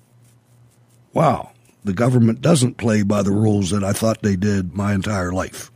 wow, 1.13 1.51
the 1.83 1.93
government 1.93 2.41
doesn't 2.41 2.77
play 2.77 3.03
by 3.03 3.23
the 3.23 3.31
rules 3.31 3.71
that 3.71 3.83
I 3.83 3.93
thought 3.93 4.21
they 4.21 4.35
did 4.35 4.73
my 4.73 4.93
entire 4.93 5.31
life. 5.31 5.71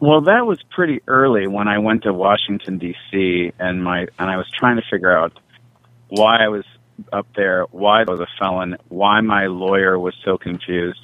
Well, 0.00 0.20
that 0.22 0.46
was 0.46 0.58
pretty 0.70 1.02
early 1.08 1.48
when 1.48 1.66
I 1.66 1.78
went 1.78 2.04
to 2.04 2.12
Washington 2.12 2.78
D.C. 2.78 3.52
and 3.58 3.82
my 3.82 4.06
and 4.18 4.30
I 4.30 4.36
was 4.36 4.48
trying 4.56 4.76
to 4.76 4.82
figure 4.88 5.16
out 5.16 5.32
why 6.08 6.44
I 6.44 6.48
was 6.48 6.64
up 7.12 7.26
there, 7.36 7.64
why 7.70 8.02
I 8.02 8.04
was 8.04 8.20
a 8.20 8.26
felon, 8.38 8.76
why 8.88 9.20
my 9.20 9.46
lawyer 9.46 9.98
was 9.98 10.14
so 10.24 10.38
confused, 10.38 11.00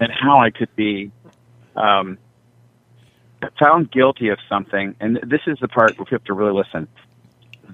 and 0.00 0.10
how 0.12 0.38
I 0.38 0.50
could 0.50 0.74
be 0.76 1.10
um, 1.74 2.18
found 3.58 3.90
guilty 3.90 4.28
of 4.28 4.38
something. 4.48 4.94
And 5.00 5.16
this 5.22 5.40
is 5.46 5.58
the 5.60 5.68
part 5.68 5.98
where 5.98 6.06
you 6.10 6.14
have 6.16 6.24
to 6.24 6.34
really 6.34 6.52
listen. 6.52 6.88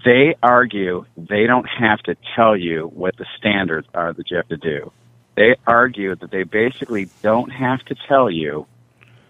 They 0.05 0.35
argue 0.43 1.05
they 1.17 1.47
don't 1.47 1.67
have 1.67 2.01
to 2.05 2.17
tell 2.35 2.57
you 2.57 2.91
what 2.95 3.17
the 3.17 3.27
standards 3.37 3.87
are 3.95 4.13
that 4.13 4.31
you 4.31 4.37
have 4.37 4.49
to 4.49 4.57
do. 4.57 4.91
They 5.37 5.57
argue 5.67 6.15
that 6.17 6.31
they 6.31 6.43
basically 6.43 7.11
don't 7.23 7.51
have 7.51 7.81
to 7.87 7.95
tell 8.09 8.31
you 8.31 8.67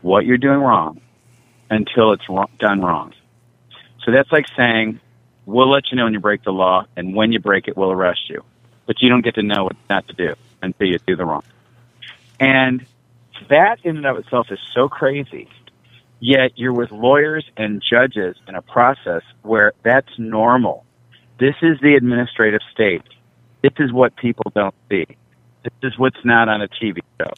what 0.01 0.25
you're 0.25 0.39
doing 0.39 0.59
wrong 0.59 1.01
until 1.71 2.13
it's 2.13 2.25
done 2.59 2.81
wrong. 2.81 3.13
So 4.05 4.13
that's 4.13 4.31
like 4.33 4.47
saying, 4.57 5.01
we'll 5.47 5.71
let 5.71 5.91
you 5.91 5.97
know 5.97 6.05
when 6.05 6.13
you 6.13 6.21
break 6.21 6.45
the 6.45 6.53
law, 6.53 6.87
and 6.97 7.15
when 7.15 7.33
you 7.33 7.41
break 7.41 7.69
it, 7.69 7.77
we'll 7.77 7.93
arrest 7.93 8.29
you. 8.29 8.45
But 8.87 9.01
you 9.01 9.09
don't 9.09 9.23
get 9.23 9.37
to 9.37 9.43
know 9.43 9.65
what 9.65 9.77
not 9.89 10.09
to 10.09 10.15
do 10.15 10.35
until 10.61 10.87
you 10.87 10.99
do 11.07 11.17
the 11.17 11.25
wrong. 11.25 11.45
And 12.41 12.85
that 13.49 13.79
in 13.85 13.97
and 13.97 14.07
of 14.07 14.19
itself 14.19 14.51
is 14.51 14.59
so 14.75 14.89
crazy 14.89 15.49
Yet 16.25 16.53
you're 16.55 16.73
with 16.73 16.93
lawyers 16.93 17.45
and 17.57 17.83
judges 17.83 18.37
in 18.47 18.55
a 18.55 18.63
process 18.63 19.23
where 19.43 19.73
that's 19.83 20.17
normal. 20.19 20.85
This 21.41 21.57
is 21.63 21.81
the 21.83 21.97
administrative 21.97 22.61
state. 22.73 23.03
This 23.61 23.73
is 23.81 23.93
what 23.93 24.15
people 24.15 24.53
don't 24.55 24.75
see. 24.89 25.05
This 25.65 25.73
is 25.83 25.99
what's 25.99 26.25
not 26.25 26.49
on 26.49 26.63
a 26.63 26.69
TV 26.69 27.01
show. 27.21 27.33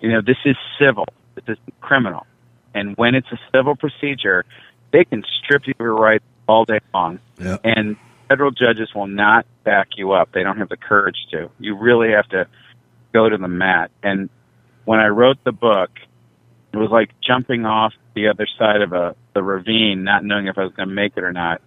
You 0.00 0.10
know, 0.10 0.22
this 0.22 0.38
is 0.46 0.56
civil. 0.78 1.04
This 1.34 1.44
is 1.58 1.58
criminal. 1.82 2.26
And 2.72 2.96
when 2.96 3.14
it's 3.14 3.30
a 3.30 3.38
civil 3.54 3.76
procedure, 3.76 4.46
they 4.90 5.04
can 5.04 5.22
strip 5.44 5.66
you 5.66 5.74
of 5.78 5.84
your 5.84 5.96
rights 5.96 6.24
all 6.46 6.64
day 6.64 6.80
long. 6.94 7.20
Yeah. 7.38 7.58
And 7.64 7.96
federal 8.28 8.50
judges 8.50 8.94
will 8.94 9.06
not 9.06 9.46
back 9.64 9.88
you 9.96 10.12
up. 10.12 10.32
They 10.32 10.42
don't 10.42 10.58
have 10.58 10.68
the 10.68 10.76
courage 10.76 11.26
to. 11.30 11.50
You 11.58 11.76
really 11.76 12.10
have 12.12 12.28
to 12.30 12.46
go 13.12 13.28
to 13.28 13.36
the 13.36 13.48
mat. 13.48 13.90
And 14.02 14.28
when 14.84 15.00
I 15.00 15.08
wrote 15.08 15.42
the 15.44 15.52
book, 15.52 15.90
it 16.72 16.76
was 16.76 16.90
like 16.90 17.10
jumping 17.20 17.64
off 17.64 17.94
the 18.14 18.28
other 18.28 18.46
side 18.58 18.82
of 18.82 18.92
a 18.92 19.14
the 19.34 19.42
ravine, 19.42 20.04
not 20.04 20.24
knowing 20.24 20.46
if 20.46 20.56
I 20.56 20.64
was 20.64 20.72
going 20.72 20.88
to 20.88 20.94
make 20.94 21.12
it 21.16 21.22
or 21.22 21.32
not. 21.32 21.60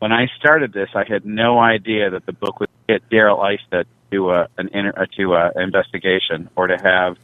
When 0.00 0.12
I 0.12 0.26
started 0.38 0.72
this, 0.72 0.90
I 0.94 1.04
had 1.04 1.24
no 1.24 1.60
idea 1.60 2.10
that 2.10 2.26
the 2.26 2.32
book 2.32 2.60
would 2.60 2.68
get 2.88 3.08
Darrell 3.08 3.44
Issa 3.44 3.84
to 4.10 4.30
a 4.30 4.48
an 4.58 4.68
inter, 4.72 4.92
uh, 4.96 5.06
to 5.16 5.34
a 5.34 5.52
investigation 5.56 6.50
or 6.56 6.66
to 6.66 6.76
have 6.76 7.16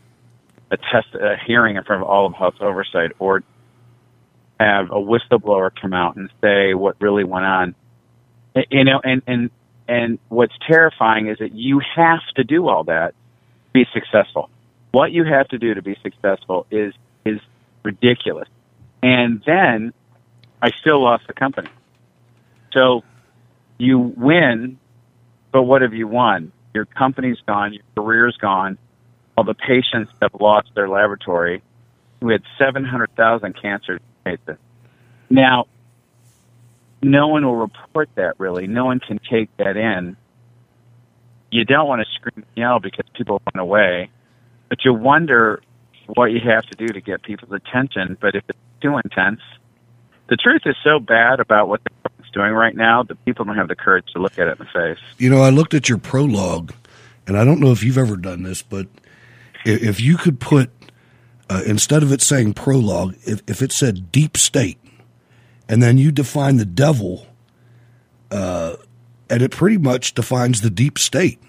a 0.71 0.77
test 0.77 1.15
a 1.15 1.37
hearing 1.47 1.77
in 1.77 1.85
front 1.85 2.03
of 2.03 2.09
all 2.09 2.27
of 2.27 2.35
House 2.35 2.55
Oversight 2.61 3.13
or 3.19 3.43
have 4.61 4.91
a 4.91 5.01
whistleblower 5.01 5.71
come 5.75 5.95
out 5.95 6.17
and 6.17 6.31
say 6.43 6.75
what 6.75 6.97
really 7.01 7.25
went 7.25 7.47
on. 7.47 7.75
You 8.71 8.85
know, 8.85 9.01
and 9.03 9.23
and 9.27 9.51
and 9.89 10.19
what's 10.29 10.53
terrifying 10.67 11.29
is 11.29 11.39
that 11.39 11.55
you 11.55 11.81
have 11.97 12.21
to 12.37 12.45
do 12.45 12.69
all 12.69 12.85
that 12.85 13.09
to 13.09 13.73
be 13.73 13.87
successful. 13.93 14.51
What 14.93 15.13
you 15.13 15.25
have 15.25 15.49
to 15.49 15.59
do 15.59 15.75
to 15.75 15.83
be 15.83 15.97
successful 16.03 16.67
is 16.71 16.93
is 17.25 17.41
ridiculous. 17.83 18.49
And 19.03 19.43
then 19.47 19.95
I 20.61 20.71
still 20.71 21.03
lost 21.03 21.27
the 21.27 21.33
company. 21.33 21.71
So 22.73 23.03
you 23.79 23.99
win, 23.99 24.79
but 25.53 25.63
what 25.63 25.81
have 25.81 25.95
you 25.95 26.07
won? 26.07 26.53
Your 26.75 26.85
company's 26.85 27.39
gone, 27.47 27.73
your 27.73 27.83
career's 27.97 28.37
gone, 28.37 28.77
all 29.37 29.45
the 29.45 29.55
patients 29.55 30.13
have 30.21 30.35
lost 30.39 30.69
their 30.75 30.89
laboratory. 30.89 31.63
We 32.21 32.35
had 32.35 32.43
700,000 32.59 33.55
cancers. 33.61 34.01
Now, 35.29 35.66
no 37.03 37.29
one 37.29 37.45
will 37.45 37.57
report 37.57 38.11
that 38.16 38.35
really. 38.39 38.66
No 38.66 38.85
one 38.85 39.01
can 39.01 39.18
take 39.31 39.55
that 39.57 39.77
in. 39.77 40.16
You 41.51 41.64
don't 41.64 41.89
want 41.89 42.03
to 42.03 42.12
scream 42.14 42.35
and 42.37 42.47
yell 42.57 42.79
because 42.79 43.07
people 43.14 43.43
run 43.53 43.61
away, 43.61 44.11
but 44.68 44.85
you 44.85 44.95
wonder 44.95 45.61
what 46.07 46.27
you 46.27 46.41
have 46.41 46.64
to 46.66 46.77
do 46.77 46.87
to 46.93 47.01
get 47.01 47.23
people's 47.23 47.53
attention. 47.53 48.16
But 48.21 48.35
if 48.35 48.45
it's 48.49 48.59
too 48.81 48.97
intense, 49.03 49.41
the 50.29 50.37
truth 50.37 50.62
is 50.64 50.77
so 50.85 51.01
bad 51.01 51.41
about 51.41 51.68
what 51.68 51.83
the 51.83 51.91
government's 52.03 52.33
doing 52.33 52.53
right 52.53 52.77
now 52.77 53.03
that 53.03 53.25
people 53.25 53.45
don't 53.45 53.57
have 53.57 53.68
the 53.68 53.75
courage 53.75 54.07
to 54.12 54.21
look 54.21 54.39
at 54.39 54.47
it 54.47 54.59
in 54.61 54.66
the 54.66 54.73
face. 54.73 55.05
You 55.18 55.31
know, 55.31 55.43
I 55.43 55.51
looked 55.51 55.75
at 55.75 55.89
your 55.89 55.99
prologue, 55.99 56.73
and 57.27 57.37
I 57.37 57.45
don't 57.45 57.61
know 57.61 57.73
if 57.73 57.83
you've 57.83 57.99
ever 57.99 58.16
done 58.16 58.45
this, 58.45 58.62
but 58.62 58.87
if 59.64 60.01
you 60.01 60.16
could 60.16 60.39
put 60.39 60.71
uh, 61.51 61.63
instead 61.67 62.05
of 62.05 62.13
it 62.13 62.23
saying 62.23 62.55
prologue, 62.55 63.17
if, 63.25 63.43
if 63.49 63.61
it 63.61 63.73
said 63.73 64.13
deep 64.13 64.37
state, 64.37 64.79
and 65.69 65.83
then 65.83 65.99
you 65.99 66.13
define 66.13 66.57
the 66.59 66.65
devil, 66.65 67.27
uh, 68.31 68.77
and 69.29 69.43
it 69.43 69.51
pretty 69.51 69.77
much 69.77 70.15
defines 70.15 70.61
the 70.61 70.71
deep 70.71 70.97
state. 70.97 71.41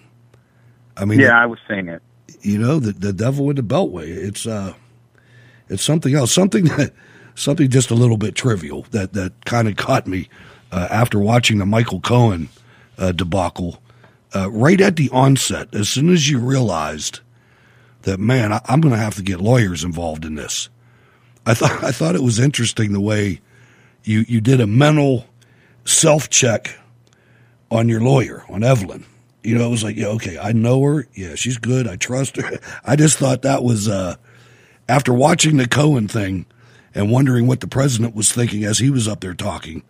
I 0.98 1.06
mean, 1.06 1.20
yeah, 1.20 1.40
I 1.40 1.46
was 1.46 1.60
saying 1.68 1.88
it. 1.88 2.02
you 2.42 2.58
know, 2.58 2.80
the 2.80 2.94
the 2.94 3.14
devil 3.14 3.46
with 3.46 3.58
the 3.58 3.64
beltway. 3.64 4.08
It's 4.08 4.48
uh, 4.48 4.74
it's 5.70 5.84
something 5.84 6.16
else, 6.16 6.32
something 6.32 6.66
that 6.66 6.94
something 7.36 7.70
just 7.70 7.92
a 7.92 7.96
little 7.96 8.18
bit 8.18 8.34
trivial 8.34 8.88
that 8.92 9.14
that 9.14 9.46
kind 9.46 9.68
of 9.68 9.76
caught 9.76 10.08
me 10.08 10.30
uh, 10.72 10.88
after 10.90 11.20
watching 11.20 11.60
the 11.60 11.66
Michael 11.66 12.02
Cohen 12.02 12.50
uh, 12.98 13.12
debacle. 13.12 13.82
Uh, 14.34 14.50
right 14.50 14.80
at 14.82 14.96
the 14.96 15.10
onset, 15.12 15.74
as 15.76 15.90
soon 15.90 16.10
as 16.10 16.30
you 16.30 16.40
realized 16.40 17.20
that, 18.04 18.20
man, 18.20 18.54
I, 18.54 18.62
I'm 18.66 18.82
going 18.82 18.94
to 18.94 19.00
have 19.00 19.16
to 19.16 19.24
get 19.24 19.42
lawyers 19.42 19.84
involved 19.84 20.26
in 20.26 20.36
this. 20.36 20.70
I 21.46 21.54
thought 21.54 21.84
I 21.84 21.92
thought 21.92 22.16
it 22.16 22.24
was 22.24 22.40
interesting 22.40 22.94
the 22.94 23.02
way 23.02 23.42
you 24.04 24.26
you 24.28 24.42
did 24.42 24.62
a 24.62 24.68
mental 24.68 25.26
self 25.86 26.30
check 26.30 26.78
on 27.70 27.90
your 27.90 28.02
lawyer 28.02 28.44
on 28.50 28.64
Evelyn. 28.64 29.06
You 29.44 29.58
know, 29.58 29.66
it 29.66 29.72
was 29.72 29.84
like, 29.84 29.96
yeah, 29.96 30.08
okay, 30.08 30.38
I 30.38 30.52
know 30.52 30.84
her. 30.84 31.08
Yeah, 31.16 31.34
she's 31.34 31.58
good. 31.58 31.88
I 31.88 31.96
trust 31.96 32.36
her. 32.38 32.60
I 32.86 32.96
just 32.96 33.18
thought 33.18 33.42
that 33.42 33.64
was 33.64 33.88
uh, 33.88 34.18
after 34.88 35.14
watching 35.14 35.58
the 35.58 35.68
Cohen 35.68 36.08
thing 36.08 36.46
and 36.94 37.12
wondering 37.12 37.48
what 37.48 37.60
the 37.60 37.68
president 37.68 38.16
was 38.16 38.32
thinking 38.32 38.64
as 38.64 38.78
he 38.78 38.92
was 38.92 39.08
up 39.08 39.22
there 39.22 39.34
talking. 39.34 39.84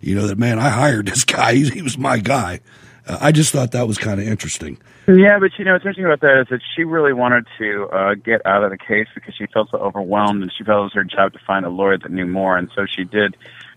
You 0.00 0.14
know 0.14 0.26
that 0.26 0.38
man, 0.38 0.58
I 0.58 0.68
hired 0.68 1.06
this 1.06 1.24
guy. 1.24 1.54
He, 1.54 1.68
he 1.70 1.82
was 1.82 1.96
my 1.96 2.18
guy. 2.18 2.60
Uh, 3.06 3.18
I 3.20 3.32
just 3.32 3.52
thought 3.52 3.72
that 3.72 3.88
was 3.88 3.98
kind 3.98 4.20
of 4.20 4.26
interesting. 4.26 4.78
Yeah, 5.08 5.38
but 5.38 5.52
you 5.58 5.64
know 5.64 5.72
what's 5.72 5.86
interesting 5.86 6.04
about 6.04 6.20
that 6.20 6.42
is 6.42 6.48
that 6.50 6.60
she 6.76 6.84
really 6.84 7.14
wanted 7.14 7.46
to 7.56 7.88
uh, 7.90 8.14
get 8.14 8.44
out 8.44 8.62
of 8.62 8.70
the 8.70 8.76
case 8.76 9.06
because 9.14 9.34
she 9.34 9.46
felt 9.46 9.70
so 9.70 9.78
overwhelmed, 9.78 10.42
and 10.42 10.52
she 10.56 10.64
felt 10.64 10.80
it 10.80 10.82
was 10.82 10.92
her 10.92 11.04
job 11.04 11.32
to 11.32 11.38
find 11.46 11.64
a 11.64 11.70
lawyer 11.70 11.96
that 11.96 12.10
knew 12.10 12.26
more, 12.26 12.58
and 12.58 12.70
so 12.76 12.84
she 12.84 13.04
did 13.04 13.34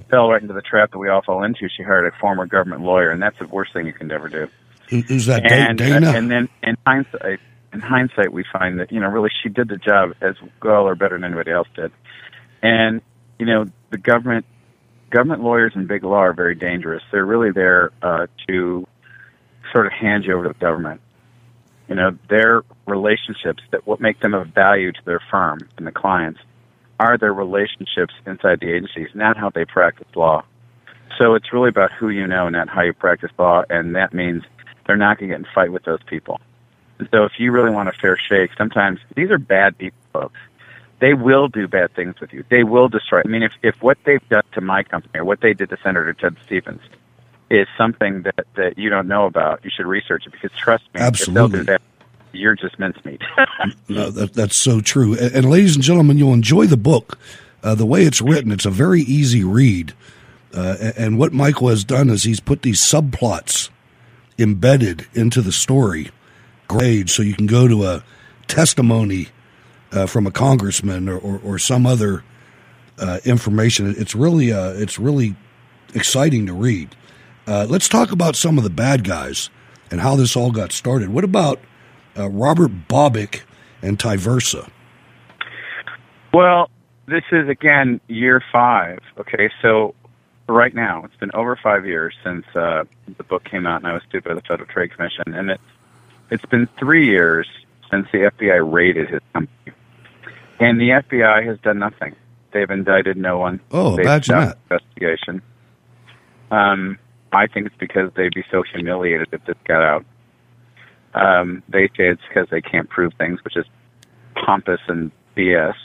fell 0.09 0.27
right 0.27 0.41
into 0.41 0.53
the 0.53 0.61
trap 0.61 0.91
that 0.91 0.97
we 0.97 1.07
all 1.07 1.21
fall 1.21 1.41
into. 1.45 1.69
She 1.69 1.83
hired 1.83 2.05
a 2.05 2.11
former 2.19 2.45
government 2.45 2.81
lawyer, 2.81 3.11
and 3.11 3.21
that's 3.21 3.39
the 3.39 3.47
worst 3.47 3.71
thing 3.71 3.85
you 3.85 3.93
can 3.93 4.11
ever 4.11 4.27
do. 4.27 4.49
Who's 4.89 5.25
that? 5.27 5.49
And, 5.49 5.77
Dana? 5.77 6.09
uh, 6.09 6.15
and 6.15 6.29
then 6.29 6.49
in 6.63 6.75
hindsight, 6.85 7.39
in 7.71 7.79
hindsight, 7.79 8.33
we 8.33 8.43
find 8.51 8.81
that 8.81 8.91
you 8.91 8.99
know 8.99 9.07
really 9.07 9.29
she 9.41 9.47
did 9.47 9.69
the 9.69 9.77
job 9.77 10.13
as 10.19 10.35
well 10.61 10.83
or 10.83 10.95
better 10.95 11.15
than 11.15 11.23
anybody 11.23 11.51
else 11.51 11.69
did. 11.73 11.93
And 12.61 13.01
you 13.39 13.45
know 13.45 13.67
the 13.89 13.97
government, 13.97 14.45
government 15.09 15.43
lawyers 15.43 15.71
in 15.75 15.87
big 15.87 16.03
law 16.03 16.23
are 16.23 16.33
very 16.33 16.55
dangerous. 16.55 17.03
They're 17.09 17.25
really 17.25 17.51
there 17.51 17.91
uh, 18.01 18.27
to 18.49 18.85
sort 19.71 19.85
of 19.85 19.93
hand 19.93 20.25
you 20.25 20.33
over 20.33 20.43
to 20.43 20.49
the 20.49 20.59
government. 20.59 20.99
You 21.91 21.97
know 21.97 22.17
their 22.29 22.63
relationships 22.87 23.61
that 23.71 23.85
what 23.85 23.99
make 23.99 24.21
them 24.21 24.33
of 24.33 24.47
value 24.47 24.93
to 24.93 25.01
their 25.03 25.19
firm 25.29 25.59
and 25.75 25.85
the 25.85 25.91
clients 25.91 26.39
are 27.01 27.17
their 27.17 27.33
relationships 27.33 28.13
inside 28.25 28.61
the 28.61 28.71
agencies, 28.71 29.09
not 29.13 29.35
how 29.35 29.49
they 29.49 29.65
practice 29.65 30.07
law. 30.15 30.45
So 31.17 31.35
it's 31.35 31.51
really 31.51 31.67
about 31.67 31.91
who 31.91 32.07
you 32.07 32.25
know, 32.25 32.47
not 32.47 32.69
how 32.69 32.79
you 32.83 32.93
practice 32.93 33.31
law, 33.37 33.63
and 33.69 33.93
that 33.97 34.13
means 34.13 34.43
they're 34.87 34.95
not 34.95 35.19
going 35.19 35.31
to 35.31 35.35
get 35.35 35.45
in 35.45 35.53
fight 35.53 35.73
with 35.73 35.83
those 35.83 36.01
people. 36.03 36.39
And 36.99 37.09
so 37.11 37.25
if 37.25 37.33
you 37.37 37.51
really 37.51 37.71
want 37.71 37.89
a 37.89 37.91
fair 37.91 38.17
shake, 38.17 38.51
sometimes 38.57 39.01
these 39.17 39.29
are 39.29 39.37
bad 39.37 39.77
people, 39.77 39.99
folks. 40.13 40.39
They 41.01 41.13
will 41.13 41.49
do 41.49 41.67
bad 41.67 41.93
things 41.93 42.15
with 42.21 42.31
you. 42.31 42.45
They 42.49 42.63
will 42.63 42.87
destroy. 42.87 43.21
I 43.25 43.27
mean, 43.27 43.43
if 43.43 43.51
if 43.63 43.75
what 43.81 43.97
they've 44.05 44.29
done 44.29 44.43
to 44.53 44.61
my 44.61 44.83
company 44.83 45.19
or 45.19 45.25
what 45.25 45.41
they 45.41 45.53
did 45.53 45.71
to 45.71 45.77
Senator 45.83 46.13
Ted 46.13 46.37
Stevens 46.45 46.83
is 47.51 47.67
something 47.77 48.21
that 48.23 48.47
that 48.55 48.77
you 48.77 48.89
don't 48.89 49.07
know 49.07 49.25
about, 49.25 49.63
you 49.63 49.69
should 49.75 49.85
research 49.85 50.25
it 50.25 50.31
because 50.31 50.51
trust 50.57 50.83
me, 50.93 51.01
Absolutely. 51.01 51.63
that, 51.63 51.81
you're 52.31 52.55
just 52.55 52.79
mincemeat. 52.79 53.21
No, 53.89 54.09
that, 54.09 54.33
that's 54.33 54.55
so 54.55 54.79
true. 54.79 55.17
And, 55.17 55.35
and 55.35 55.49
ladies 55.49 55.75
and 55.75 55.83
gentlemen, 55.83 56.17
you'll 56.17 56.33
enjoy 56.33 56.65
the 56.65 56.77
book. 56.77 57.19
Uh, 57.61 57.75
the 57.75 57.85
way 57.85 58.03
it's 58.03 58.21
written, 58.21 58.51
it's 58.51 58.65
a 58.65 58.71
very 58.71 59.01
easy 59.01 59.43
read. 59.43 59.93
Uh, 60.53 60.77
and, 60.79 60.97
and 60.97 61.19
what 61.19 61.33
Michael 61.33 61.67
has 61.67 61.83
done 61.83 62.09
is 62.09 62.23
he's 62.23 62.39
put 62.39 62.61
these 62.61 62.79
subplots 62.79 63.69
embedded 64.39 65.07
into 65.13 65.41
the 65.41 65.51
story, 65.51 66.09
grade, 66.69 67.09
so 67.09 67.21
you 67.21 67.33
can 67.33 67.47
go 67.47 67.67
to 67.67 67.83
a 67.85 68.03
testimony 68.47 69.27
uh, 69.91 70.05
from 70.05 70.25
a 70.25 70.31
congressman 70.31 71.09
or, 71.09 71.17
or, 71.17 71.39
or 71.43 71.59
some 71.59 71.85
other 71.85 72.23
uh, 72.97 73.19
information. 73.25 73.93
It's 73.97 74.15
really 74.15 74.53
uh, 74.53 74.71
it's 74.71 74.97
really 74.97 75.35
exciting 75.93 76.45
to 76.47 76.53
read. 76.53 76.95
Uh, 77.51 77.65
let's 77.65 77.89
talk 77.89 78.13
about 78.13 78.37
some 78.37 78.57
of 78.57 78.63
the 78.63 78.69
bad 78.69 79.03
guys 79.03 79.49
and 79.91 79.99
how 79.99 80.15
this 80.15 80.37
all 80.37 80.51
got 80.51 80.71
started. 80.71 81.09
What 81.09 81.25
about 81.25 81.59
uh, 82.17 82.29
Robert 82.29 82.87
Boback 82.87 83.41
and 83.81 83.99
Tiversa? 83.99 84.71
Well, 86.33 86.69
this 87.07 87.25
is 87.29 87.49
again 87.49 87.99
year 88.07 88.41
five. 88.53 88.99
Okay, 89.17 89.49
so 89.61 89.93
right 90.47 90.73
now 90.73 91.03
it's 91.03 91.15
been 91.17 91.31
over 91.33 91.59
five 91.61 91.85
years 91.85 92.15
since 92.23 92.45
uh, 92.55 92.85
the 93.17 93.23
book 93.25 93.43
came 93.43 93.67
out, 93.67 93.81
and 93.81 93.87
I 93.87 93.95
was 93.95 94.03
sued 94.09 94.23
by 94.23 94.33
the 94.33 94.41
Federal 94.47 94.69
Trade 94.69 94.95
Commission, 94.95 95.33
and 95.33 95.51
it's 95.51 95.63
it's 96.29 96.45
been 96.45 96.69
three 96.79 97.05
years 97.05 97.49
since 97.91 98.07
the 98.13 98.31
FBI 98.31 98.71
raided 98.71 99.09
his 99.09 99.19
company, 99.33 99.73
and 100.61 100.79
the 100.79 100.91
FBI 100.91 101.45
has 101.47 101.59
done 101.59 101.79
nothing. 101.79 102.15
They've 102.53 102.71
indicted 102.71 103.17
no 103.17 103.39
one. 103.39 103.59
Oh, 103.71 103.97
They've 103.97 104.05
imagine 104.05 104.35
that 104.35 104.57
Investigation. 104.69 105.41
Um, 106.49 106.97
I 107.31 107.47
think 107.47 107.67
it's 107.67 107.75
because 107.77 108.11
they'd 108.15 108.33
be 108.33 108.43
so 108.51 108.63
humiliated 108.63 109.29
if 109.31 109.43
this 109.45 109.55
got 109.65 109.83
out. 109.83 110.05
Um, 111.13 111.63
they 111.69 111.87
say 111.87 112.07
it's 112.09 112.21
because 112.27 112.47
they 112.49 112.61
can't 112.61 112.89
prove 112.89 113.13
things, 113.17 113.39
which 113.43 113.57
is 113.57 113.65
pompous 114.35 114.79
and 114.87 115.11
BS. 115.35 115.75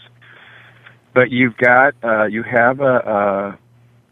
But 1.14 1.30
you've 1.30 1.56
got 1.56 1.94
uh, 2.02 2.24
you 2.24 2.42
have 2.42 2.80
a, 2.80 3.58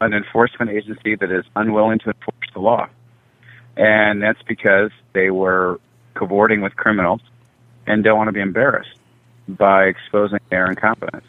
a 0.01 0.05
an 0.05 0.13
enforcement 0.13 0.71
agency 0.71 1.15
that 1.17 1.31
is 1.31 1.45
unwilling 1.55 1.99
to 2.01 2.07
enforce 2.07 2.49
the 2.53 2.61
law, 2.61 2.89
and 3.77 4.23
that's 4.23 4.43
because 4.43 4.91
they 5.13 5.31
were 5.31 5.81
cavorting 6.15 6.61
with 6.63 6.77
criminals 6.77 7.21
and 7.87 8.03
don't 8.03 8.17
want 8.17 8.29
to 8.29 8.33
be 8.33 8.41
embarrassed 8.41 8.99
by 9.49 9.85
exposing 9.85 10.39
their 10.51 10.67
incompetence. 10.67 11.27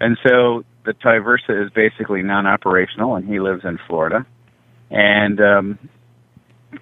And 0.00 0.16
so 0.26 0.64
the 0.84 0.94
Tiversa 0.94 1.66
is 1.66 1.70
basically 1.70 2.22
non-operational, 2.22 3.16
and 3.16 3.28
he 3.28 3.40
lives 3.40 3.64
in 3.64 3.78
Florida. 3.86 4.24
And 4.90 5.40
um, 5.40 5.78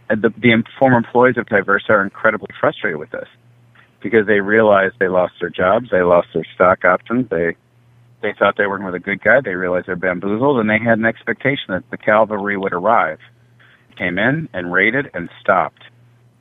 the, 0.09 0.33
the 0.37 0.63
former 0.79 0.97
employees 0.97 1.37
of 1.37 1.47
Tiversa 1.47 1.91
are 1.91 2.03
incredibly 2.03 2.49
frustrated 2.61 2.99
with 2.99 3.11
this 3.11 3.29
because 4.01 4.27
they 4.27 4.41
realize 4.41 4.93
they 4.99 5.09
lost 5.09 5.35
their 5.41 5.51
jobs, 5.51 5.91
they 5.91 6.03
lost 6.03 6.29
their 6.35 6.47
stock 6.55 6.85
options, 6.85 7.29
they 7.29 7.57
they 8.23 8.33
thought 8.39 8.57
they 8.57 8.65
were 8.65 8.71
working 8.71 8.87
with 8.87 8.95
a 8.95 9.01
good 9.01 9.23
guy, 9.23 9.41
they 9.41 9.55
realized 9.55 9.87
they're 9.87 9.95
bamboozled, 9.95 10.59
and 10.59 10.71
they 10.71 10.79
had 10.79 10.99
an 10.99 11.05
expectation 11.05 11.67
that 11.69 11.89
the 11.91 11.99
cavalry 11.99 12.57
would 12.57 12.73
arrive. 12.73 13.21
Came 13.97 14.19
in 14.19 14.49
and 14.53 14.73
raided 14.73 15.11
and 15.15 15.29
stopped. 15.41 15.83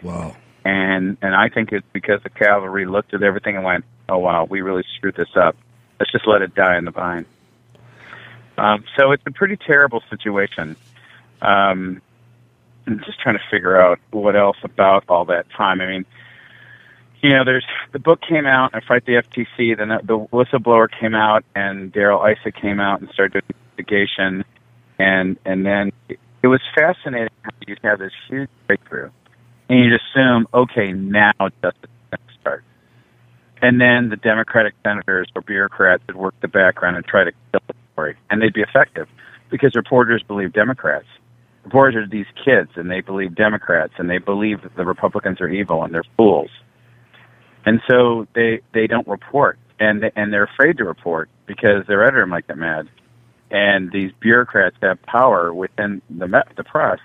Wow. 0.02 0.36
And 0.64 1.18
and 1.22 1.36
I 1.36 1.50
think 1.50 1.72
it's 1.72 1.86
because 1.94 2.22
the 2.24 2.30
cavalry 2.30 2.86
looked 2.86 3.14
at 3.14 3.24
everything 3.24 3.56
and 3.56 3.64
went, 3.64 3.86
"Oh 4.10 4.18
wow, 4.18 4.46
we 4.50 4.62
really 4.62 4.84
screwed 4.96 5.16
this 5.16 5.36
up. 5.36 5.56
Let's 6.00 6.12
just 6.12 6.28
let 6.28 6.42
it 6.42 6.56
die 6.56 6.78
in 6.78 6.86
the 6.86 6.92
vine." 6.92 7.26
Um, 8.58 8.84
so 8.98 9.12
it's 9.12 9.24
a 9.26 9.32
pretty 9.32 9.58
terrible 9.58 10.02
situation. 10.10 10.76
Um, 11.42 12.02
I'm 12.88 13.00
just 13.00 13.20
trying 13.20 13.36
to 13.36 13.44
figure 13.50 13.80
out 13.80 14.00
what 14.12 14.36
else 14.36 14.58
about 14.64 15.06
all 15.10 15.26
that 15.26 15.48
time. 15.58 15.82
I 15.82 15.88
mean, 15.88 16.06
you 17.22 17.32
know, 17.32 17.44
there's 17.44 17.66
the 17.92 18.00
book 18.00 18.22
came 18.22 18.46
out, 18.46 18.72
I 18.76 18.82
Fight 18.82 19.06
the 19.06 19.14
FTC, 19.14 19.78
then 19.78 19.90
the, 20.04 20.28
whistleblower 20.32 20.88
came 21.00 21.16
out, 21.16 21.44
and 21.56 21.92
Darrell 21.92 22.24
Issa 22.24 22.52
came 22.52 22.80
out 22.80 23.02
and 23.02 23.10
started 23.10 23.44
an 23.50 23.56
investigation, 23.56 24.46
and 25.00 25.38
and 25.46 25.66
then 25.66 25.92
it, 26.08 26.20
it 26.44 26.48
was 26.48 26.62
fascinating 26.76 27.30
you 27.68 27.76
have 27.84 27.98
this 27.98 28.12
huge 28.30 28.50
breakthrough, 28.68 29.10
and 29.70 29.80
you'd 29.80 30.00
assume, 30.00 30.48
okay, 30.54 30.94
now 30.94 31.32
justice 31.64 31.90
start, 32.40 32.64
and 33.60 33.82
then 33.82 34.10
the 34.10 34.18
Democratic 34.18 34.76
senators 34.84 35.28
or 35.36 35.42
bureaucrats 35.42 36.04
would 36.06 36.16
work 36.16 36.36
the 36.42 36.48
background 36.48 36.96
and 36.96 37.06
try 37.06 37.24
to 37.24 37.32
kill 37.52 37.62
the 37.68 37.74
story, 37.94 38.16
and 38.30 38.40
they'd 38.40 38.54
be 38.54 38.62
effective 38.62 39.08
because 39.50 39.76
reporters 39.76 40.22
believe 40.22 40.54
Democrats 40.54 41.08
are 41.74 42.08
these 42.08 42.26
kids 42.44 42.70
and 42.76 42.90
they 42.90 43.02
believe 43.02 43.36
Democrats 43.36 43.94
and 43.98 44.10
they 44.10 44.18
believe 44.18 44.62
that 44.64 44.76
the 44.76 44.86
Republicans 44.86 45.42
are 45.42 45.50
evil 45.50 45.84
and 45.84 45.94
they're 45.94 46.04
fools. 46.18 46.50
And 47.66 47.82
so 47.90 48.28
they 48.36 48.62
they 48.74 48.88
don't 48.88 49.08
report 49.08 49.58
and 49.80 50.04
and 50.16 50.32
they're 50.32 50.44
afraid 50.44 50.78
to 50.78 50.84
report 50.84 51.30
because 51.46 51.86
their 51.88 52.04
editor 52.04 52.26
might 52.26 52.48
get 52.48 52.58
mad. 52.58 52.90
And 53.52 53.92
these 53.92 54.12
bureaucrats 54.20 54.76
have 54.82 55.02
power 55.04 55.54
within 55.54 56.02
the 56.10 56.44
the 56.56 56.64
press. 56.64 57.00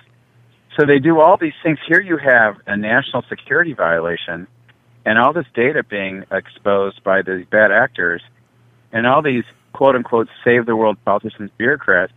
So 0.79 0.87
they 0.87 0.99
do 0.99 1.21
all 1.21 1.37
these 1.37 1.55
things. 1.63 1.79
Here 1.89 2.01
you 2.01 2.17
have 2.19 2.57
a 2.67 2.77
national 2.77 3.23
security 3.29 3.73
violation 3.73 4.47
and 5.05 5.19
all 5.19 5.33
this 5.33 5.47
data 5.55 5.83
being 5.83 6.25
exposed 6.31 7.03
by 7.03 7.23
these 7.23 7.47
bad 7.51 7.73
actors 7.73 8.23
and 8.93 9.07
all 9.07 9.23
these 9.23 9.45
quote 9.73 9.97
unquote 9.97 10.29
save 10.45 10.67
the 10.67 10.77
world 10.77 10.99
politicians 11.05 11.51
bureaucrats 11.57 12.13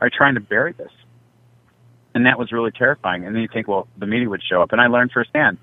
are 0.00 0.10
trying 0.10 0.34
to 0.34 0.40
bury 0.40 0.72
this 0.72 0.92
and 2.18 2.26
that 2.26 2.36
was 2.36 2.50
really 2.50 2.72
terrifying. 2.72 3.24
And 3.24 3.32
then 3.32 3.42
you 3.42 3.48
think, 3.48 3.68
well, 3.68 3.86
the 3.96 4.06
media 4.06 4.28
would 4.28 4.42
show 4.42 4.60
up, 4.60 4.72
and 4.72 4.80
I 4.80 4.88
learned 4.88 5.12
firsthand. 5.12 5.56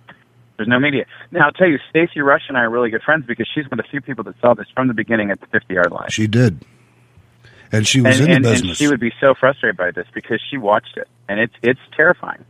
There's 0.55 0.69
no 0.69 0.79
media. 0.79 1.05
Now 1.31 1.47
I'll 1.47 1.51
tell 1.51 1.67
you, 1.67 1.79
Stacy 1.89 2.21
Rush 2.21 2.43
and 2.47 2.57
I 2.57 2.61
are 2.61 2.69
really 2.69 2.89
good 2.89 3.03
friends 3.03 3.25
because 3.27 3.45
she's 3.53 3.65
one 3.65 3.77
of 3.77 3.85
the 3.85 3.89
few 3.91 3.99
people 3.99 4.23
that 4.23 4.35
saw 4.39 4.53
this 4.53 4.67
from 4.73 4.87
the 4.87 4.93
beginning 4.93 5.31
at 5.31 5.41
the 5.41 5.47
50 5.47 5.73
yard 5.73 5.91
line. 5.91 6.07
She 6.09 6.27
did, 6.27 6.63
and 7.73 7.85
she 7.85 7.99
was 7.99 8.21
and, 8.21 8.29
in 8.29 8.35
and, 8.37 8.45
the 8.45 8.49
and 8.51 8.55
business. 8.61 8.77
she 8.77 8.87
would 8.87 9.01
be 9.01 9.11
so 9.19 9.33
frustrated 9.37 9.75
by 9.75 9.91
this 9.91 10.07
because 10.13 10.41
she 10.49 10.57
watched 10.57 10.95
it, 10.95 11.09
and 11.27 11.41
it's 11.41 11.53
it's 11.61 11.81
terrifying. 11.93 12.45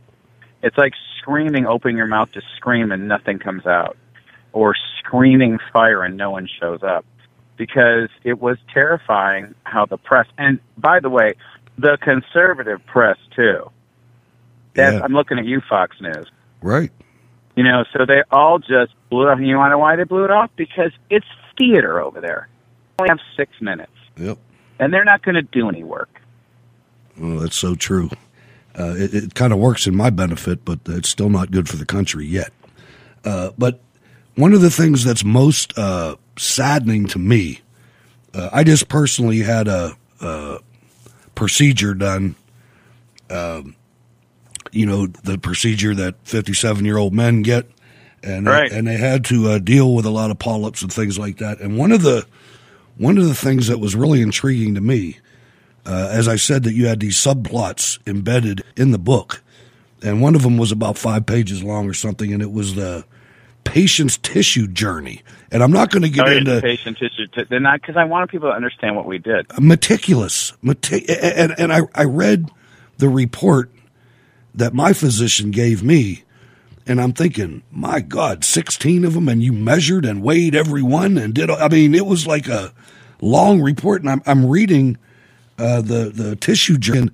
It's 0.62 0.78
like 0.78 0.92
screaming, 1.18 1.66
opening 1.66 1.96
your 1.96 2.06
mouth 2.06 2.30
to 2.34 2.42
scream, 2.56 2.92
and 2.92 3.08
nothing 3.08 3.40
comes 3.40 3.66
out, 3.66 3.96
or 4.52 4.76
screaming 5.00 5.58
fire 5.72 6.04
and 6.04 6.16
no 6.16 6.30
one 6.30 6.48
shows 6.60 6.84
up, 6.84 7.04
because 7.56 8.08
it 8.22 8.40
was 8.40 8.56
terrifying 8.72 9.56
how 9.64 9.84
the 9.84 9.96
press. 9.96 10.28
And 10.38 10.60
by 10.78 11.00
the 11.00 11.10
way, 11.10 11.34
the 11.76 11.98
conservative 12.00 12.86
press 12.86 13.18
too. 13.34 13.68
That's, 14.76 14.94
Yeah. 14.94 15.00
I'm 15.02 15.12
looking 15.12 15.38
at 15.38 15.44
you, 15.46 15.60
Fox 15.68 15.96
News. 16.00 16.26
right. 16.62 16.90
You 17.56 17.64
know, 17.64 17.84
so 17.96 18.04
they 18.04 18.22
all 18.30 18.58
just 18.58 18.92
blew 19.08 19.22
it 19.26 19.30
off. 19.30 19.38
And 19.38 19.46
you 19.48 19.56
want 19.56 19.68
to 19.68 19.70
know 19.72 19.78
why 19.78 19.96
they 19.96 20.04
blew 20.04 20.24
it 20.24 20.30
off? 20.30 20.50
Because 20.56 20.92
it's 21.08 21.24
theater 21.56 22.00
over 22.02 22.20
there. 22.20 22.48
They 22.98 23.04
only 23.04 23.08
have 23.10 23.18
six 23.34 23.50
minutes, 23.62 23.92
Yep. 24.18 24.36
and 24.78 24.92
they're 24.92 25.06
not 25.06 25.22
going 25.22 25.36
to 25.36 25.42
do 25.42 25.68
any 25.70 25.82
work. 25.82 26.20
Well, 27.18 27.38
that's 27.38 27.56
so 27.56 27.74
true. 27.74 28.10
Uh, 28.78 28.94
it 28.98 29.14
it 29.14 29.34
kind 29.34 29.54
of 29.54 29.58
works 29.58 29.86
in 29.86 29.96
my 29.96 30.10
benefit, 30.10 30.66
but 30.66 30.80
it's 30.86 31.08
still 31.08 31.30
not 31.30 31.50
good 31.50 31.66
for 31.66 31.76
the 31.76 31.86
country 31.86 32.26
yet. 32.26 32.52
Uh, 33.24 33.52
but 33.56 33.80
one 34.34 34.52
of 34.52 34.60
the 34.60 34.70
things 34.70 35.02
that's 35.02 35.24
most 35.24 35.76
uh, 35.78 36.16
saddening 36.36 37.06
to 37.06 37.18
me, 37.18 37.60
uh, 38.34 38.50
I 38.52 38.64
just 38.64 38.88
personally 38.88 39.38
had 39.38 39.66
a, 39.66 39.94
a 40.20 40.58
procedure 41.34 41.94
done. 41.94 42.34
Um, 43.30 43.76
you 44.76 44.86
know, 44.86 45.06
the 45.06 45.38
procedure 45.38 45.94
that 45.94 46.14
fifty-seven-year-old 46.24 47.14
men 47.14 47.42
get, 47.42 47.66
and 48.22 48.46
Right. 48.46 48.70
and 48.70 48.86
they 48.86 48.96
had 48.96 49.24
to 49.26 49.48
uh, 49.50 49.58
deal 49.58 49.94
with 49.94 50.06
a 50.06 50.10
lot 50.10 50.30
of 50.30 50.38
polyps 50.38 50.82
and 50.82 50.92
things 50.92 51.18
like 51.18 51.38
that. 51.38 51.60
And 51.60 51.76
one 51.78 51.92
of 51.92 52.02
the 52.02 52.26
one 52.96 53.18
of 53.18 53.24
the 53.24 53.34
things 53.34 53.66
that 53.68 53.78
was 53.80 53.94
really 53.94 54.20
intriguing 54.22 54.74
to 54.74 54.80
me 54.80 55.18
uh, 55.84 56.08
as 56.10 56.26
I 56.26 56.34
said, 56.34 56.64
that 56.64 56.72
you 56.72 56.88
had 56.88 56.98
these 56.98 57.16
subplots 57.16 58.00
embedded 58.08 58.60
in 58.76 58.90
the 58.90 58.98
book, 58.98 59.40
and 60.02 60.20
one 60.20 60.34
of 60.34 60.42
them 60.42 60.58
was 60.58 60.72
about 60.72 60.98
five 60.98 61.26
pages 61.26 61.62
long 61.62 61.88
or 61.88 61.94
something, 61.94 62.32
and 62.32 62.42
it 62.42 62.50
was 62.50 62.74
the 62.74 63.04
patient's 63.62 64.16
tissue 64.18 64.66
journey. 64.66 65.22
And 65.52 65.62
I'm 65.62 65.70
not 65.70 65.90
going 65.92 66.02
to 66.02 66.08
get 66.08 66.26
Oh, 66.26 66.32
into 66.32 66.60
patient 66.60 66.98
tissue. 66.98 67.28
T- 67.28 67.44
they're 67.48 67.60
not 67.60 67.80
because 67.80 67.96
I 67.96 68.02
wanted 68.02 68.30
people 68.30 68.48
to 68.50 68.54
understand 68.56 68.96
what 68.96 69.06
we 69.06 69.18
did. 69.18 69.46
meticulous, 69.60 70.52
meti- 70.64 71.04
and 71.08 71.54
and 71.56 71.72
I 71.72 71.82
I 71.94 72.02
read 72.02 72.50
the 72.98 73.08
report 73.08 73.70
that 74.56 74.74
my 74.74 74.92
physician 74.92 75.50
gave 75.50 75.82
me, 75.82 76.24
and 76.86 77.00
I'm 77.00 77.12
thinking, 77.12 77.62
my 77.70 78.00
God, 78.00 78.44
16 78.44 79.04
of 79.04 79.14
them, 79.14 79.28
and 79.28 79.42
you 79.42 79.52
measured 79.52 80.04
and 80.04 80.22
weighed 80.22 80.54
every 80.54 80.82
one 80.82 81.18
and 81.18 81.34
did. 81.34 81.50
I 81.50 81.68
mean, 81.68 81.94
it 81.94 82.06
was 82.06 82.26
like 82.26 82.48
a 82.48 82.72
long 83.20 83.60
report, 83.60 84.02
and 84.02 84.10
I'm 84.10 84.22
I'm 84.26 84.46
reading 84.46 84.96
uh, 85.58 85.80
the 85.82 86.10
the 86.14 86.36
tissue 86.36 86.78
journey. 86.78 86.98
and 87.00 87.10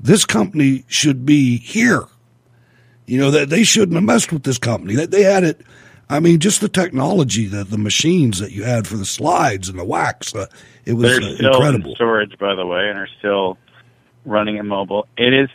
This 0.00 0.24
company 0.24 0.84
should 0.88 1.24
be 1.26 1.58
here. 1.58 2.04
You 3.06 3.18
know 3.18 3.30
that 3.30 3.50
they 3.50 3.64
shouldn't 3.64 3.94
have 3.96 4.04
messed 4.04 4.32
with 4.32 4.44
this 4.44 4.58
company. 4.58 4.94
That 4.94 5.10
they 5.10 5.22
had 5.22 5.44
it. 5.44 5.60
I 6.08 6.20
mean, 6.20 6.38
just 6.38 6.60
the 6.60 6.68
technology, 6.68 7.46
the 7.46 7.64
the 7.64 7.78
machines 7.78 8.38
that 8.38 8.52
you 8.52 8.64
had 8.64 8.86
for 8.86 8.96
the 8.96 9.04
slides 9.06 9.68
and 9.68 9.78
the 9.78 9.84
wax. 9.84 10.34
Uh, 10.34 10.46
it 10.84 10.94
was 10.94 11.10
They're 11.10 11.22
uh, 11.30 11.34
still 11.34 11.52
incredible. 11.54 11.90
in 11.90 11.94
storage, 11.96 12.38
by 12.38 12.54
the 12.54 12.66
way, 12.66 12.88
and 12.88 12.98
are 12.98 13.08
still 13.18 13.58
running 14.26 14.56
in 14.58 14.66
mobile. 14.66 15.06
It 15.16 15.32
is. 15.32 15.48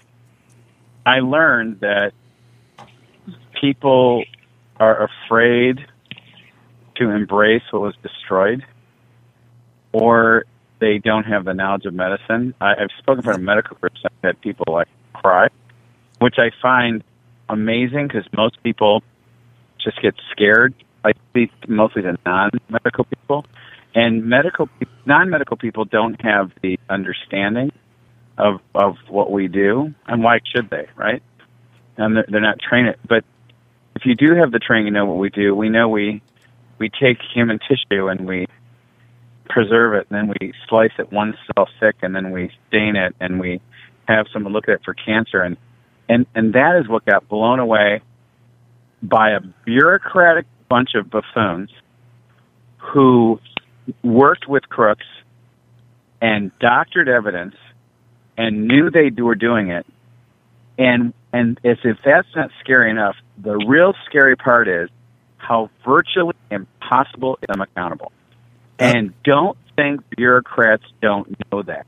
I 1.05 1.19
learned 1.19 1.79
that 1.81 2.13
people 3.59 4.23
are 4.79 5.09
afraid 5.09 5.79
to 6.95 7.09
embrace 7.09 7.63
what 7.71 7.81
was 7.81 7.95
destroyed, 8.03 8.65
or 9.91 10.45
they 10.79 10.97
don't 10.99 11.25
have 11.25 11.45
the 11.45 11.53
knowledge 11.53 11.85
of 11.85 11.93
medicine. 11.93 12.53
I, 12.61 12.71
I've 12.71 12.91
spoken 12.99 13.23
for 13.23 13.31
a 13.31 13.39
medical 13.39 13.77
group. 13.77 13.93
I've 14.23 14.41
people 14.41 14.65
like 14.69 14.87
cry, 15.13 15.47
which 16.19 16.35
I 16.37 16.51
find 16.61 17.03
amazing 17.47 18.07
because 18.07 18.25
most 18.35 18.61
people 18.63 19.03
just 19.83 20.01
get 20.01 20.15
scared. 20.31 20.73
I 21.03 21.13
speak 21.29 21.51
mostly 21.67 22.01
to 22.03 22.17
non-medical 22.25 23.05
people, 23.05 23.45
and 23.95 24.25
medical 24.25 24.69
non-medical 25.05 25.57
people 25.57 25.85
don't 25.85 26.19
have 26.21 26.51
the 26.61 26.77
understanding 26.89 27.71
of 28.39 28.61
of 28.73 28.95
what 29.09 29.31
we 29.31 29.47
do, 29.47 29.93
and 30.07 30.23
why 30.23 30.39
should 30.55 30.69
they, 30.69 30.87
right? 30.95 31.21
And 31.97 32.15
they're, 32.15 32.25
they're 32.27 32.41
not 32.41 32.57
trained. 32.59 32.95
But 33.07 33.25
if 33.95 34.05
you 34.05 34.15
do 34.15 34.35
have 34.35 34.51
the 34.51 34.59
training, 34.59 34.87
you 34.87 34.91
know 34.91 35.05
what 35.05 35.17
we 35.17 35.29
do. 35.29 35.53
We 35.53 35.69
know 35.69 35.89
we 35.89 36.21
we 36.79 36.89
take 36.89 37.17
human 37.33 37.59
tissue 37.59 38.07
and 38.07 38.25
we 38.25 38.47
preserve 39.49 39.93
it, 39.95 40.07
and 40.09 40.17
then 40.17 40.35
we 40.39 40.53
slice 40.69 40.91
it 40.97 41.11
one 41.11 41.35
cell 41.47 41.67
thick, 41.79 41.97
and 42.01 42.15
then 42.15 42.31
we 42.31 42.51
stain 42.67 42.95
it, 42.95 43.15
and 43.19 43.39
we 43.39 43.61
have 44.07 44.27
someone 44.31 44.53
look 44.53 44.69
at 44.69 44.75
it 44.75 44.81
for 44.85 44.93
cancer, 44.93 45.41
and 45.41 45.57
and 46.07 46.25
and 46.33 46.53
that 46.53 46.79
is 46.81 46.87
what 46.87 47.05
got 47.05 47.27
blown 47.27 47.59
away 47.59 48.01
by 49.03 49.31
a 49.31 49.39
bureaucratic 49.65 50.45
bunch 50.69 50.91
of 50.95 51.09
buffoons 51.09 51.69
who 52.77 53.39
worked 54.03 54.47
with 54.47 54.67
crooks 54.69 55.05
and 56.21 56.51
doctored 56.59 57.09
evidence 57.09 57.55
and 58.39 58.67
knew 58.67 58.89
they 58.89 59.11
were 59.21 59.35
doing 59.35 59.69
it 59.69 59.85
and 60.77 61.13
and 61.31 61.59
as 61.63 61.77
if 61.83 61.97
that's 62.03 62.27
not 62.35 62.49
scary 62.59 62.89
enough 62.89 63.15
the 63.37 63.55
real 63.67 63.93
scary 64.07 64.35
part 64.35 64.67
is 64.67 64.89
how 65.37 65.69
virtually 65.85 66.35
impossible 66.49 67.37
to 67.41 67.47
them 67.47 67.61
accountable 67.61 68.11
and 68.79 69.13
don't 69.23 69.57
think 69.75 70.01
bureaucrats 70.17 70.83
don't 71.01 71.35
know 71.51 71.61
that 71.61 71.85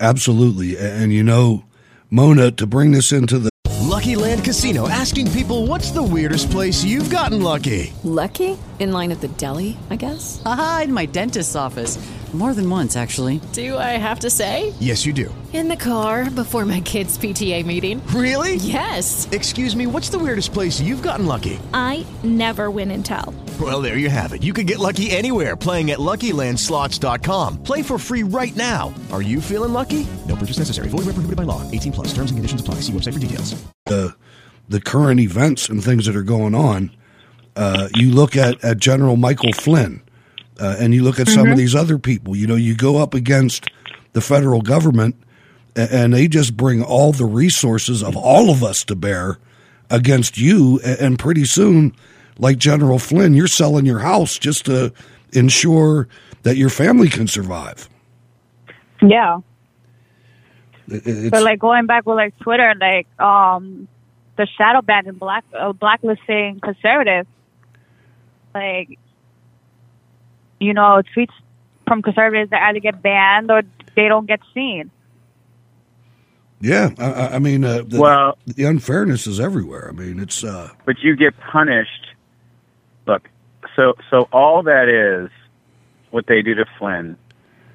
Absolutely. 0.00 0.78
And 0.78 1.12
you 1.12 1.22
know, 1.22 1.64
Mona, 2.10 2.50
to 2.52 2.66
bring 2.66 2.92
this 2.92 3.12
into 3.12 3.38
the 3.38 3.50
Lucky 3.80 4.16
Land 4.16 4.44
Casino 4.44 4.88
asking 4.88 5.30
people 5.32 5.66
what's 5.66 5.90
the 5.90 6.02
weirdest 6.02 6.50
place 6.50 6.84
you've 6.84 7.10
gotten 7.10 7.42
lucky? 7.42 7.92
Lucky? 8.04 8.56
In 8.78 8.92
line 8.92 9.10
at 9.10 9.20
the 9.20 9.28
deli, 9.28 9.76
I 9.90 9.96
guess? 9.96 10.40
Aha, 10.44 10.82
in 10.84 10.92
my 10.92 11.06
dentist's 11.06 11.56
office. 11.56 11.98
More 12.34 12.52
than 12.52 12.68
once, 12.68 12.94
actually. 12.94 13.40
Do 13.54 13.78
I 13.78 13.96
have 13.96 14.20
to 14.20 14.28
say? 14.28 14.74
Yes, 14.80 15.06
you 15.06 15.14
do. 15.14 15.34
In 15.54 15.68
the 15.68 15.76
car 15.76 16.28
before 16.28 16.66
my 16.66 16.80
kids' 16.82 17.16
PTA 17.16 17.64
meeting. 17.64 18.06
Really? 18.08 18.56
Yes. 18.56 19.26
Excuse 19.32 19.74
me, 19.74 19.86
what's 19.86 20.10
the 20.10 20.18
weirdest 20.18 20.52
place 20.52 20.78
you've 20.78 21.00
gotten 21.00 21.24
lucky? 21.24 21.58
I 21.72 22.04
never 22.22 22.70
win 22.70 22.90
and 22.90 23.02
tell. 23.04 23.32
Well, 23.58 23.80
there 23.80 23.96
you 23.96 24.10
have 24.10 24.34
it. 24.34 24.42
You 24.42 24.52
can 24.52 24.66
get 24.66 24.78
lucky 24.78 25.10
anywhere 25.10 25.56
playing 25.56 25.90
at 25.90 26.00
LuckyLandSlots.com. 26.00 27.62
Play 27.62 27.82
for 27.82 27.98
free 27.98 28.24
right 28.24 28.54
now. 28.54 28.92
Are 29.10 29.22
you 29.22 29.40
feeling 29.40 29.72
lucky? 29.72 30.06
No 30.28 30.36
purchase 30.36 30.58
necessary. 30.58 30.88
Void 30.90 31.06
where 31.06 31.14
prohibited 31.14 31.36
by 31.36 31.44
law. 31.44 31.68
18 31.70 31.92
plus. 31.92 32.08
Terms 32.08 32.30
and 32.30 32.36
conditions 32.36 32.60
apply. 32.60 32.74
See 32.76 32.92
website 32.92 33.14
for 33.14 33.18
details. 33.20 33.54
the 33.86 34.14
the 34.68 34.82
current 34.82 35.18
events 35.18 35.70
and 35.70 35.82
things 35.82 36.04
that 36.04 36.14
are 36.14 36.22
going 36.22 36.54
on, 36.54 36.90
uh, 37.56 37.88
you 37.94 38.10
look 38.10 38.36
at, 38.36 38.62
at 38.62 38.76
General 38.76 39.16
Michael 39.16 39.54
Flynn, 39.54 40.02
uh, 40.60 40.76
and 40.78 40.94
you 40.94 41.02
look 41.02 41.18
at 41.20 41.28
some 41.28 41.46
Mhm. 41.46 41.52
of 41.52 41.58
these 41.58 41.74
other 41.74 41.98
people. 41.98 42.34
You 42.36 42.46
know, 42.46 42.56
you 42.56 42.74
go 42.74 42.96
up 42.98 43.14
against 43.14 43.68
the 44.12 44.20
federal 44.20 44.60
government, 44.62 45.14
a- 45.76 45.92
and 45.94 46.12
they 46.14 46.28
just 46.28 46.56
bring 46.56 46.82
all 46.82 47.12
the 47.12 47.24
resources 47.24 48.02
of 48.02 48.16
all 48.16 48.50
of 48.50 48.62
us 48.64 48.84
to 48.84 48.96
bear 48.96 49.38
against 49.90 50.36
you, 50.38 50.80
a- 50.84 51.02
and 51.02 51.18
pretty 51.18 51.44
soon, 51.44 51.92
like 52.38 52.58
General 52.58 52.98
Flynn, 52.98 53.34
you're 53.34 53.46
selling 53.46 53.86
your 53.86 54.00
house 54.00 54.38
just 54.38 54.64
to 54.66 54.92
ensure 55.32 56.08
that 56.42 56.56
your 56.56 56.70
family 56.70 57.08
can 57.08 57.26
survive. 57.26 57.88
Yeah. 59.02 59.38
It's- 60.90 61.30
But 61.30 61.42
like 61.42 61.58
going 61.58 61.86
back 61.86 62.06
with 62.06 62.16
like 62.16 62.38
Twitter, 62.38 62.74
like 62.80 63.06
um, 63.20 63.88
the 64.36 64.46
shadow 64.56 64.80
ban 64.82 65.06
and 65.06 65.18
black 65.18 65.44
uh, 65.58 65.72
blacklisting 65.72 66.60
conservatives, 66.60 67.28
like 68.54 68.98
you 70.60 70.74
know, 70.74 71.02
tweets 71.16 71.32
from 71.86 72.02
conservatives 72.02 72.50
that 72.50 72.62
either 72.68 72.80
get 72.80 73.00
banned 73.02 73.50
or 73.50 73.62
they 73.96 74.08
don't 74.08 74.26
get 74.26 74.40
seen. 74.54 74.90
yeah, 76.60 76.90
I- 76.98 77.12
I, 77.12 77.34
I 77.36 77.38
mean, 77.38 77.64
uh, 77.64 77.82
the, 77.86 78.00
Well- 78.00 78.38
the 78.46 78.64
unfairness 78.64 79.26
is 79.26 79.38
everywhere. 79.40 79.88
I 79.88 79.92
mean, 79.92 80.18
it's 80.18 80.42
uh, 80.44 80.70
but 80.84 80.96
you 81.00 81.16
get 81.16 81.34
punished. 81.38 82.06
Look, 83.06 83.28
so 83.76 83.94
so 84.10 84.28
all 84.32 84.62
that 84.64 84.88
is 84.88 85.30
what 86.10 86.26
they 86.26 86.42
do 86.42 86.54
to 86.56 86.64
Flynn. 86.78 87.16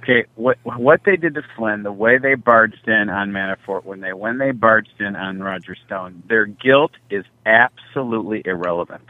Okay, 0.03 0.25
what 0.35 0.57
what 0.63 1.01
they 1.05 1.15
did 1.15 1.35
to 1.35 1.43
Flynn, 1.55 1.83
the 1.83 1.91
way 1.93 2.17
they 2.17 2.35
barged 2.35 2.87
in 2.87 3.09
on 3.09 3.31
Manafort, 3.31 3.85
when 3.85 4.01
they 4.01 4.11
when 4.11 4.37
they 4.37 4.51
barged 4.51 4.99
in 4.99 5.15
on 5.15 5.39
Roger 5.41 5.75
Stone, 5.85 6.23
their 6.27 6.45
guilt 6.45 6.91
is 7.09 7.23
absolutely 7.45 8.41
irrelevant. 8.45 9.05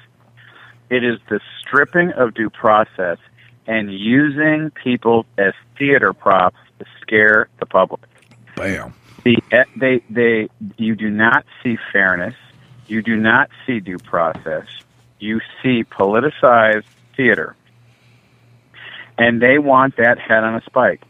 It 0.91 1.03
is 1.03 1.19
the 1.29 1.39
stripping 1.59 2.11
of 2.11 2.35
due 2.35 2.51
process 2.51 3.17
and 3.67 3.91
using 3.91 4.71
people 4.71 5.25
as 5.37 5.53
theater 5.77 6.13
props 6.13 6.57
to 6.79 6.85
scare 7.01 7.47
the 7.59 7.65
public. 7.65 8.01
Bam. 8.55 8.93
The, 9.23 9.37
they, 9.75 10.03
they, 10.09 10.49
you 10.77 10.95
do 10.95 11.09
not 11.09 11.45
see 11.61 11.77
fairness. 11.91 12.35
You 12.87 13.01
do 13.01 13.15
not 13.15 13.49
see 13.65 13.79
due 13.79 13.97
process. 13.97 14.65
You 15.19 15.39
see 15.61 15.83
politicized 15.83 16.85
theater. 17.15 17.55
And 19.17 19.41
they 19.41 19.59
want 19.59 19.97
that 19.97 20.19
head 20.19 20.43
on 20.43 20.55
a 20.55 20.61
spike 20.65 21.01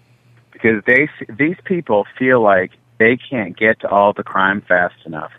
because 0.52 0.84
they, 0.86 1.10
these 1.28 1.58
people 1.64 2.06
feel 2.20 2.42
like 2.42 2.72
they 3.00 3.18
can't 3.18 3.58
get 3.58 3.80
to 3.82 3.90
all 3.90 4.14
the 4.14 4.24
crime 4.24 4.62
fast 4.62 4.96
enough. 5.06 5.32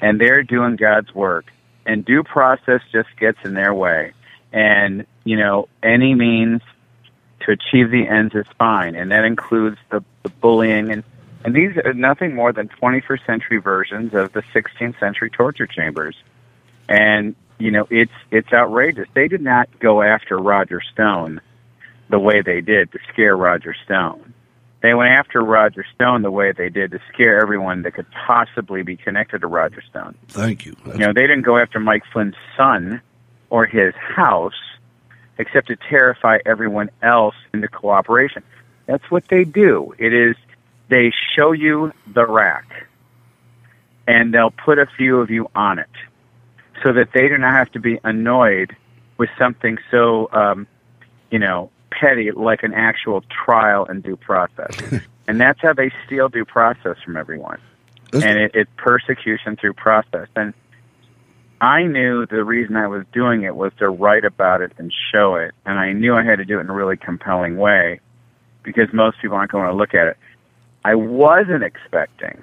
And 0.00 0.20
they're 0.20 0.42
doing 0.42 0.76
God's 0.76 1.14
work. 1.14 1.52
And 1.84 2.04
due 2.04 2.22
process 2.22 2.80
just 2.92 3.08
gets 3.18 3.38
in 3.44 3.54
their 3.54 3.74
way. 3.74 4.12
And, 4.52 5.06
you 5.24 5.36
know, 5.36 5.68
any 5.82 6.14
means 6.14 6.60
to 7.40 7.52
achieve 7.52 7.90
the 7.90 8.06
ends 8.06 8.34
is 8.34 8.46
fine, 8.58 8.94
and 8.94 9.10
that 9.10 9.24
includes 9.24 9.78
the, 9.90 10.04
the 10.22 10.28
bullying 10.28 10.90
and 10.90 11.02
and 11.44 11.54
these 11.54 11.76
are 11.84 11.92
nothing 11.92 12.34
more 12.34 12.52
than 12.52 12.68
21st 12.68 13.26
century 13.26 13.58
versions 13.58 14.14
of 14.14 14.32
the 14.32 14.42
16th 14.54 14.98
century 15.00 15.30
torture 15.30 15.66
chambers. 15.66 16.14
And 16.88 17.34
you 17.58 17.70
know, 17.70 17.86
it's 17.90 18.12
it's 18.30 18.52
outrageous. 18.52 19.08
They 19.14 19.28
did 19.28 19.40
not 19.40 19.68
go 19.78 20.02
after 20.02 20.36
Roger 20.36 20.80
Stone 20.92 21.40
the 22.08 22.18
way 22.18 22.42
they 22.42 22.60
did 22.60 22.92
to 22.92 22.98
scare 23.12 23.36
Roger 23.36 23.74
Stone. 23.84 24.34
They 24.82 24.94
went 24.94 25.12
after 25.12 25.40
Roger 25.42 25.84
Stone 25.94 26.22
the 26.22 26.30
way 26.30 26.50
they 26.50 26.68
did 26.68 26.90
to 26.90 26.98
scare 27.12 27.40
everyone 27.40 27.82
that 27.82 27.94
could 27.94 28.06
possibly 28.26 28.82
be 28.82 28.96
connected 28.96 29.42
to 29.42 29.46
Roger 29.46 29.80
Stone. 29.88 30.16
Thank 30.28 30.66
you. 30.66 30.76
You 30.86 30.98
know, 30.98 31.12
they 31.12 31.22
didn't 31.22 31.42
go 31.42 31.56
after 31.56 31.78
Mike 31.78 32.02
Flynn's 32.12 32.34
son 32.56 33.00
or 33.52 33.66
his 33.66 33.94
house, 33.94 34.58
except 35.36 35.68
to 35.68 35.76
terrify 35.76 36.38
everyone 36.46 36.90
else 37.02 37.34
into 37.52 37.68
cooperation. 37.68 38.42
That's 38.86 39.08
what 39.10 39.28
they 39.28 39.44
do. 39.44 39.94
It 39.98 40.14
is 40.14 40.36
they 40.88 41.12
show 41.36 41.52
you 41.52 41.92
the 42.12 42.26
rack, 42.26 42.64
and 44.08 44.32
they'll 44.32 44.54
put 44.64 44.78
a 44.78 44.86
few 44.96 45.20
of 45.20 45.28
you 45.30 45.50
on 45.54 45.78
it, 45.78 45.90
so 46.82 46.94
that 46.94 47.10
they 47.12 47.28
do 47.28 47.36
not 47.36 47.52
have 47.52 47.70
to 47.72 47.78
be 47.78 48.00
annoyed 48.02 48.74
with 49.18 49.28
something 49.38 49.76
so, 49.90 50.30
um, 50.32 50.66
you 51.30 51.38
know, 51.38 51.70
petty 51.90 52.30
like 52.32 52.62
an 52.62 52.72
actual 52.72 53.22
trial 53.44 53.84
and 53.84 54.02
due 54.02 54.16
process. 54.16 54.80
and 55.28 55.38
that's 55.38 55.60
how 55.60 55.74
they 55.74 55.92
steal 56.06 56.30
due 56.30 56.46
process 56.46 56.96
from 57.04 57.18
everyone. 57.18 57.60
And 58.14 58.38
it, 58.38 58.52
it's 58.54 58.70
persecution 58.78 59.56
through 59.56 59.74
process. 59.74 60.28
And 60.36 60.54
I 61.62 61.84
knew 61.84 62.26
the 62.26 62.42
reason 62.44 62.76
I 62.76 62.88
was 62.88 63.04
doing 63.12 63.42
it 63.44 63.54
was 63.56 63.72
to 63.78 63.88
write 63.88 64.24
about 64.24 64.60
it 64.60 64.72
and 64.78 64.92
show 65.12 65.36
it. 65.36 65.52
And 65.64 65.78
I 65.78 65.92
knew 65.92 66.14
I 66.14 66.24
had 66.24 66.36
to 66.36 66.44
do 66.44 66.58
it 66.58 66.62
in 66.62 66.68
a 66.70 66.74
really 66.74 66.96
compelling 66.96 67.56
way 67.56 68.00
because 68.64 68.88
most 68.92 69.18
people 69.22 69.36
aren't 69.36 69.52
going 69.52 69.68
to 69.68 69.74
look 69.74 69.94
at 69.94 70.08
it. 70.08 70.16
I 70.84 70.96
wasn't 70.96 71.62
expecting 71.62 72.42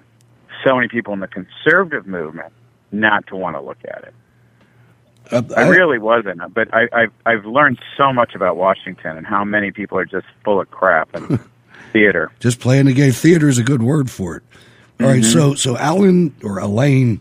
so 0.65 0.75
many 0.75 0.87
people 0.87 1.13
in 1.13 1.19
the 1.19 1.27
conservative 1.27 2.07
movement 2.07 2.53
not 2.93 3.27
to 3.27 3.35
want 3.35 3.57
to 3.57 3.61
look 3.61 3.79
at 3.83 4.03
it. 4.05 4.13
Uh, 5.31 5.41
I 5.55 5.67
really 5.67 5.99
wasn't, 5.99 6.41
but 6.55 6.73
I, 6.73 6.87
I've 6.93 7.11
I've 7.25 7.45
learned 7.45 7.77
so 7.97 8.11
much 8.11 8.33
about 8.33 8.55
Washington 8.57 9.15
and 9.17 9.27
how 9.27 9.43
many 9.43 9.69
people 9.71 9.97
are 9.99 10.05
just 10.05 10.25
full 10.43 10.59
of 10.59 10.71
crap 10.71 11.13
and 11.13 11.39
theater. 11.93 12.31
Just 12.39 12.59
playing 12.59 12.85
the 12.87 12.93
game. 12.93 13.11
Theater 13.11 13.47
is 13.47 13.59
a 13.59 13.63
good 13.63 13.83
word 13.83 14.09
for 14.09 14.37
it. 14.37 14.43
All 14.99 15.07
right, 15.07 15.21
Mhm. 15.21 15.31
so 15.33 15.53
so 15.55 15.77
Alan 15.77 16.33
or 16.43 16.57
Elaine 16.59 17.19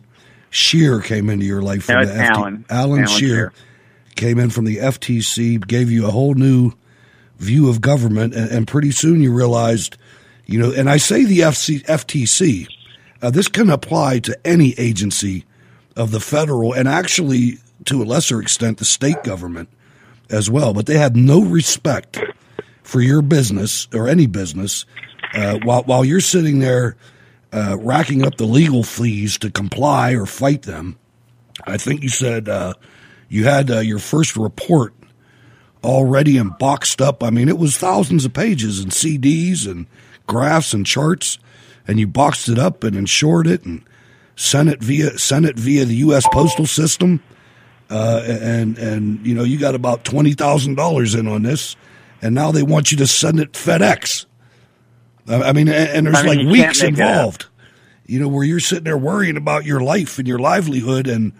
Sheer 0.51 1.01
came 1.01 1.29
into 1.31 1.45
your 1.47 1.63
life 1.63 1.85
from 1.85 1.97
No, 1.97 2.07
the 2.07 2.13
it's 2.13 2.31
Alan. 2.37 2.65
Alan 2.71 2.99
Alan 3.01 3.07
Sheer 3.07 3.19
Sheer. 3.29 3.53
came 4.17 4.39
in 4.39 4.51
from 4.51 4.65
the 4.65 4.77
FTC, 4.79 5.67
gave 5.67 5.91
you 5.91 6.07
a 6.07 6.11
whole 6.11 6.35
new 6.35 6.73
view 7.39 7.69
of 7.69 7.81
government, 7.81 8.35
and, 8.35 8.51
and 8.51 8.67
pretty 8.67 8.91
soon 8.91 9.21
you 9.21 9.33
realized, 9.33 9.97
you 10.47 10.59
know, 10.59 10.73
and 10.73 10.89
I 10.91 10.97
say 10.97 11.25
the 11.25 11.41
FC, 11.41 11.85
FTC, 11.85 12.67
uh, 13.23 13.31
this 13.31 13.49
can 13.49 13.71
apply 13.71 14.21
to 14.21 14.39
any 14.47 14.75
agency 14.79 15.45
of 15.97 16.11
the 16.11 16.21
federal 16.21 16.73
and 16.73 16.89
actually 16.89 17.59
to 17.85 18.03
a 18.03 18.05
lesser 18.05 18.41
extent 18.41 18.79
the 18.79 18.85
state 18.85 19.23
government 19.25 19.69
as 20.31 20.51
well, 20.51 20.73
but 20.75 20.87
they 20.87 20.99
have 20.99 21.17
no 21.17 21.43
respect 21.43 22.21
for 22.83 23.01
your 23.01 23.23
business 23.23 23.89
or 23.95 24.09
any 24.09 24.27
business 24.27 24.85
uh, 25.35 25.59
while 25.63 25.83
while 25.85 26.05
you're 26.05 26.21
sitting 26.21 26.59
there 26.61 26.97
uh, 27.53 27.77
racking 27.81 28.25
up 28.25 28.37
the 28.37 28.45
legal 28.45 28.83
fees 28.83 29.39
to 29.39 29.51
comply 29.51 30.13
or 30.13 30.27
fight 30.27 30.63
them. 30.63 30.99
I 31.67 31.77
think 31.77 32.03
you 32.03 32.09
said 32.09 32.49
uh, 32.49 32.75
you 33.29 33.45
had 33.45 33.71
uh, 33.71 33.81
your 33.81 33.99
first 33.99 34.37
report 34.37 34.95
already 35.83 36.37
and 36.37 36.57
boxed 36.59 37.01
up. 37.01 37.23
I 37.23 37.31
mean, 37.31 37.49
it 37.49 37.59
was 37.59 37.77
thousands 37.77 38.25
of 38.25 38.33
pages 38.33 38.81
and 38.81 38.93
CDs 38.93 39.67
and 39.67 39.87
graphs 40.27 40.73
and 40.73 40.85
charts, 40.87 41.39
and 41.87 41.99
you 41.99 42.07
boxed 42.07 42.49
it 42.49 42.59
up 42.59 42.85
and 42.85 42.97
insured 42.97 43.47
it 43.47 43.65
and 43.65 43.85
sent 44.37 44.69
it 44.69 44.83
via 44.83 45.19
sent 45.19 45.47
it 45.47 45.59
via 45.59 45.85
the 45.85 45.97
U.S. 45.97 46.27
postal 46.33 46.67
system. 46.67 47.23
Uh, 47.91 48.23
and 48.27 48.77
and 48.77 49.27
you 49.27 49.35
know 49.35 49.45
you 49.45 49.59
got 49.59 49.75
about 49.75 50.05
twenty 50.05 50.35
thousand 50.35 50.75
dollars 50.75 51.15
in 51.15 51.27
on 51.27 51.43
this, 51.43 51.75
and 52.21 52.35
now 52.35 52.53
they 52.53 52.63
want 52.63 52.91
you 52.93 52.99
to 52.99 53.07
send 53.07 53.41
it 53.41 53.53
FedEx. 53.53 54.27
I 55.29 55.53
mean, 55.53 55.69
and, 55.69 55.91
and 55.91 56.07
there's 56.07 56.19
I 56.19 56.23
mean, 56.23 56.47
like 56.47 56.53
weeks 56.53 56.83
involved. 56.83 57.47
You 58.07 58.19
know, 58.19 58.29
where 58.29 58.45
you're 58.45 58.61
sitting 58.61 58.85
there 58.85 58.97
worrying 58.97 59.37
about 59.37 59.67
your 59.67 59.81
life 59.81 60.19
and 60.19 60.27
your 60.27 60.39
livelihood, 60.39 61.07
and 61.07 61.33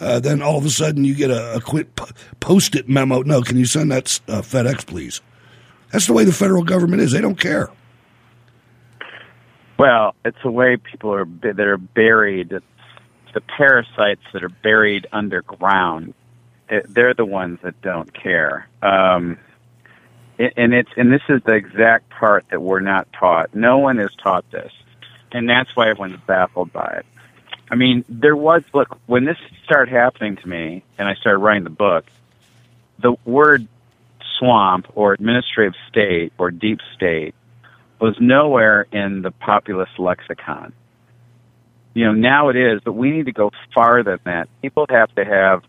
uh, 0.00 0.18
then 0.18 0.42
all 0.42 0.58
of 0.58 0.64
a 0.64 0.70
sudden 0.70 1.04
you 1.04 1.14
get 1.14 1.30
a, 1.30 1.56
a 1.56 1.60
quick 1.60 1.94
post-it 2.40 2.88
memo. 2.88 3.22
No, 3.22 3.42
can 3.42 3.56
you 3.56 3.64
send 3.64 3.92
that 3.92 4.20
uh, 4.26 4.42
FedEx, 4.42 4.84
please? 4.86 5.20
That's 5.92 6.08
the 6.08 6.12
way 6.12 6.24
the 6.24 6.32
federal 6.32 6.64
government 6.64 7.00
is. 7.00 7.12
They 7.12 7.20
don't 7.20 7.38
care. 7.38 7.70
Well, 9.78 10.14
it's 10.24 10.38
the 10.42 10.50
way 10.50 10.76
people 10.78 11.14
are 11.14 11.26
that 11.42 11.60
are 11.60 11.78
buried. 11.78 12.50
It's 12.50 12.64
the 13.34 13.40
parasites 13.40 14.22
that 14.32 14.42
are 14.42 14.48
buried 14.48 15.06
underground. 15.12 16.14
They're 16.88 17.14
the 17.14 17.24
ones 17.24 17.60
that 17.62 17.80
don't 17.82 18.12
care. 18.12 18.68
Um, 18.82 19.38
and 20.38 20.74
it's 20.74 20.90
and 20.96 21.12
this 21.12 21.22
is 21.28 21.42
the 21.44 21.54
exact 21.54 22.10
part 22.10 22.44
that 22.50 22.60
we're 22.60 22.80
not 22.80 23.08
taught. 23.12 23.54
No 23.54 23.78
one 23.78 23.98
is 23.98 24.10
taught 24.22 24.50
this, 24.50 24.72
and 25.32 25.48
that's 25.48 25.74
why 25.74 25.88
everyone's 25.88 26.20
baffled 26.26 26.72
by 26.72 26.96
it. 26.98 27.06
I 27.70 27.74
mean, 27.74 28.04
there 28.08 28.36
was 28.36 28.62
look 28.72 28.98
when 29.06 29.24
this 29.24 29.38
started 29.64 29.92
happening 29.92 30.36
to 30.36 30.48
me, 30.48 30.84
and 30.98 31.08
I 31.08 31.14
started 31.14 31.38
writing 31.38 31.64
the 31.64 31.70
book. 31.70 32.04
The 32.98 33.14
word 33.24 33.66
swamp 34.38 34.86
or 34.94 35.12
administrative 35.12 35.74
state 35.88 36.32
or 36.38 36.50
deep 36.50 36.80
state 36.94 37.34
was 38.00 38.16
nowhere 38.20 38.86
in 38.92 39.22
the 39.22 39.30
populist 39.30 39.98
lexicon. 39.98 40.72
You 41.94 42.04
know, 42.04 42.12
now 42.12 42.50
it 42.50 42.56
is, 42.56 42.80
but 42.84 42.92
we 42.92 43.10
need 43.10 43.26
to 43.26 43.32
go 43.32 43.50
farther 43.74 44.18
than 44.22 44.32
that. 44.32 44.48
People 44.60 44.86
have 44.90 45.14
to 45.14 45.24
have 45.24 45.62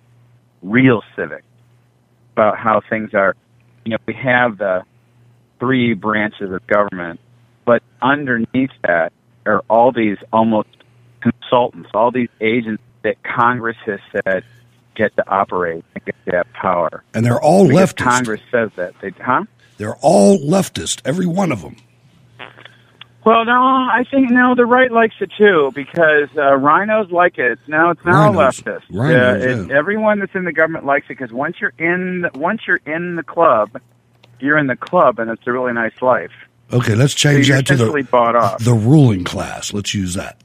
real 0.62 1.02
civics 1.16 1.46
about 2.34 2.58
how 2.58 2.82
things 2.90 3.14
are. 3.14 3.36
You 3.88 3.92
know, 3.92 4.00
we 4.06 4.16
have 4.16 4.58
the 4.58 4.84
three 5.62 5.94
branches 5.94 6.52
of 6.52 6.68
government, 6.68 7.22
but 7.64 7.82
underneath 8.02 8.72
that 8.84 9.14
are 9.46 9.64
all 9.70 9.94
these 9.94 10.18
almost 10.34 10.68
consultants, 11.22 11.90
all 11.94 12.12
these 12.12 12.28
agents 12.42 12.84
that 13.04 13.16
Congress 13.24 13.78
has 13.86 14.02
said 14.12 14.44
get 14.94 15.16
to 15.16 15.30
operate 15.30 15.86
and 15.96 16.04
get 16.04 16.16
to 16.26 16.36
have 16.36 16.52
power. 16.52 17.02
And 17.14 17.26
they're 17.26 17.40
all 17.40 17.66
Because 17.66 17.94
leftist. 17.94 18.04
Congress 18.04 18.42
says 18.52 18.72
that. 18.76 18.94
They, 19.00 19.12
huh? 19.12 19.46
They're 19.78 19.96
all 20.02 20.38
leftist, 20.38 21.02
every 21.06 21.26
one 21.26 21.54
of 21.54 21.62
them. 21.62 21.78
Well, 23.26 23.44
no, 23.44 23.52
I 23.52 24.06
think 24.10 24.32
no, 24.32 24.56
the 24.56 24.66
right 24.66 24.92
likes 24.92 25.16
it 25.20 25.32
too 25.38 25.72
because 25.76 26.30
uh, 26.38 26.56
rhinos 26.56 27.12
like 27.12 27.38
it. 27.38 27.60
No, 27.68 27.90
it's 27.90 28.06
not 28.06 28.30
Rhinos. 28.34 28.60
a 28.60 28.64
leftist. 28.64 28.84
Rhinos, 28.90 29.44
uh, 29.44 29.64
it, 29.66 29.72
Everyone 29.72 30.20
that's 30.20 30.34
in 30.34 30.46
the 30.46 30.54
government 30.54 30.86
likes 30.86 31.06
it 31.08 31.18
because 31.18 31.34
once 31.34 31.58
you're 31.60 31.74
in, 31.78 32.30
once 32.36 32.62
you're 32.68 32.80
in 32.86 33.16
the 33.18 33.24
club, 33.24 33.82
you're 34.40 34.58
in 34.58 34.68
the 34.68 34.78
club, 34.78 35.20
and 35.20 35.30
it's 35.30 35.46
a 35.46 35.52
really 35.52 35.74
nice 35.74 36.02
life. 36.02 36.32
Okay, 36.72 36.96
let's 36.96 37.14
change 37.14 37.50
you're 37.50 37.58
that 37.58 37.66
to 37.68 37.76
the 37.76 38.08
bought 38.10 38.36
off. 38.36 38.64
the 38.64 38.74
ruling 38.74 39.24
class. 39.26 39.74
Let's 39.74 39.94
use 39.94 40.14
that. 40.14 40.42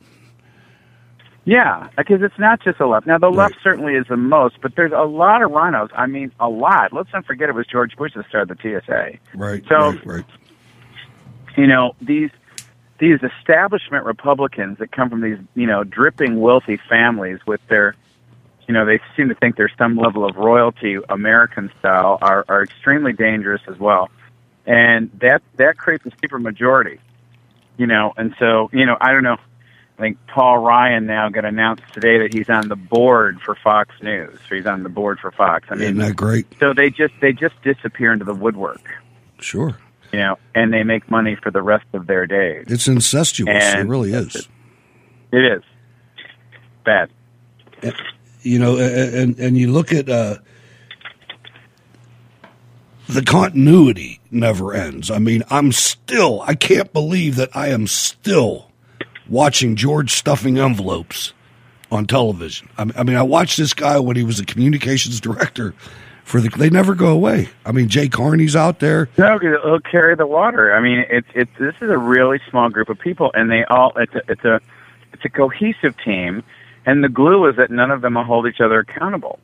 Yeah, 1.45 1.89
because 1.97 2.23
it's 2.23 2.39
not 2.39 2.63
just 2.63 2.79
the 2.79 2.87
left. 2.87 3.07
Now, 3.07 3.19
the 3.19 3.29
left 3.29 3.57
certainly 3.65 3.95
is 3.95 4.07
the 4.09 4.17
most, 4.17 4.61
but 4.63 4.77
there's 4.77 4.93
a 4.93 5.03
lot 5.03 5.43
of 5.43 5.51
rhinos. 5.51 5.91
I 5.97 6.07
mean, 6.07 6.31
a 6.39 6.49
lot. 6.49 6.93
Let's 6.93 7.13
not 7.13 7.27
forget 7.27 7.49
it 7.49 7.55
was 7.57 7.67
George 7.67 7.97
Bush 7.97 8.13
that 8.15 8.27
started 8.29 8.57
the 8.57 8.81
TSA. 8.81 9.19
Right. 9.37 9.65
So- 9.69 9.91
right, 9.91 10.07
right. 10.07 10.25
you 11.57 11.67
know 11.67 11.95
these 12.01 12.31
these 13.03 13.19
establishment 13.41 14.05
Republicans 14.05 14.79
that 14.79 14.93
come 14.93 15.11
from 15.11 15.23
these 15.23 15.37
you 15.57 15.67
know 15.67 15.83
dripping 15.83 16.41
wealthy 16.41 16.79
families 16.89 17.41
with 17.45 17.61
their 17.69 17.97
you 18.69 18.73
know 18.73 18.87
they 18.87 19.01
seem 19.17 19.29
to 19.29 19.35
think 19.35 19.57
there's 19.57 19.73
some 19.77 19.97
level 19.97 20.25
of 20.25 20.37
royalty 20.37 20.99
American 21.09 21.69
style 21.81 22.17
are 22.23 22.45
are 22.49 22.63
extremely 22.63 23.13
dangerous 23.13 23.61
as 23.67 23.77
well, 23.77 24.09
and 24.67 25.11
that 25.21 25.43
that 25.57 25.77
creates 25.77 26.07
a 26.07 26.13
super 26.23 26.39
majority, 26.39 27.01
you 27.77 27.89
know, 27.89 28.13
and 28.17 28.37
so 28.39 28.71
you 28.73 28.87
know 28.87 28.97
I 29.01 29.11
don't 29.11 29.25
know. 29.25 29.37
I 29.99 30.01
think 30.01 30.19
Paul 30.29 30.59
Ryan 30.59 31.07
now 31.07 31.29
got 31.29 31.45
announced 31.45 31.83
today 31.93 32.19
that 32.19 32.33
he's 32.33 32.49
on 32.49 32.69
the 32.69 32.77
board 32.77 33.41
for 33.41 33.57
Fox 33.57 33.95
News. 34.01 34.39
So 34.49 34.55
he's 34.55 34.67
on 34.67 34.85
the 34.85 34.89
board 34.89 35.19
for 35.19 35.33
Fox. 35.33 35.67
I 35.71 35.75
mean, 35.75 35.83
Isn't 35.83 35.99
that 35.99 36.15
great? 36.17 36.47
so 36.61 36.73
they 36.73 36.89
just 36.91 37.15
they 37.21 37.33
just 37.33 37.61
disappear 37.63 38.13
into 38.13 38.25
the 38.25 38.35
woodwork 38.35 38.95
Sure. 39.41 39.77
You 40.13 40.19
know, 40.19 40.39
and 40.55 40.73
they 40.73 40.83
make 40.83 41.11
money 41.11 41.37
for 41.43 41.51
the 41.51 41.63
rest 41.63 41.87
of 41.95 42.07
their 42.07 42.27
days. 42.27 42.67
It's 42.69 42.87
incestuous. 42.87 43.75
it 43.75 43.87
really 43.87 44.13
is. 44.13 44.49
It 45.33 45.39
is 45.39 45.63
bad. 46.85 47.11
You 48.43 48.59
know, 48.59 48.79
and 48.79 49.39
and 49.39 49.57
you 49.57 49.73
look 49.73 49.93
at 49.93 50.09
uh, 50.09 50.37
the 53.09 53.23
continuity 53.23 54.21
never 54.31 54.75
ends. 54.75 55.11
I 55.11 55.19
mean, 55.19 55.45
I'm 55.49 55.73
still 55.73 56.43
I 56.43 56.55
can't 56.55 56.93
believe 56.93 57.37
that 57.37 57.55
I 57.57 57.69
am 57.69 57.87
still 57.87 58.71
watching 59.29 59.77
George 59.77 60.13
Stephanopoulos 60.13 61.33
on 61.91 62.07
television. 62.07 62.69
I 62.79 62.85
mean, 63.03 63.17
I 63.17 63.23
watched 63.23 63.57
this 63.59 63.75
guy 63.75 63.99
when 63.99 64.17
he 64.17 64.25
was 64.25 64.41
a 64.41 64.45
communications 64.45 65.21
director 65.21 65.75
for 66.25 66.41
the. 66.41 66.49
They 66.49 66.71
never 66.71 66.95
go 66.95 67.09
away. 67.09 67.49
I 67.65 67.73
mean, 67.73 67.89
Jay 67.89 68.09
Carney's 68.09 68.57
out 68.57 68.81
there. 68.81 69.09
No, 69.19 69.39
he'll 69.39 69.81
carry 69.81 70.17
the 70.17 70.27
water. 70.27 70.75
I 70.75 70.81
mean, 70.81 71.05
it's 71.11 71.29
it's 71.35 71.51
this 71.59 71.75
is 71.81 71.91
a 71.91 71.99
really 71.99 72.41
small 72.51 72.69
group 72.71 72.89
of 72.89 72.99
people, 72.99 73.31
and 73.35 73.51
they 73.51 73.65
all 73.65 73.93
it's 73.97 74.15
a 74.15 74.23
it's 74.29 74.45
a 74.45 74.61
it's 75.13 75.25
a 75.25 75.29
cohesive 75.29 75.97
team, 76.05 76.43
and 76.87 77.05
the 77.05 77.09
glue 77.09 77.47
is 77.49 77.57
that 77.57 77.71
none 77.71 77.91
of 77.91 78.03
them 78.03 78.15
will 78.15 78.25
hold 78.25 78.47
each 78.47 78.61
other 78.61 78.81
accountable. 78.81 79.39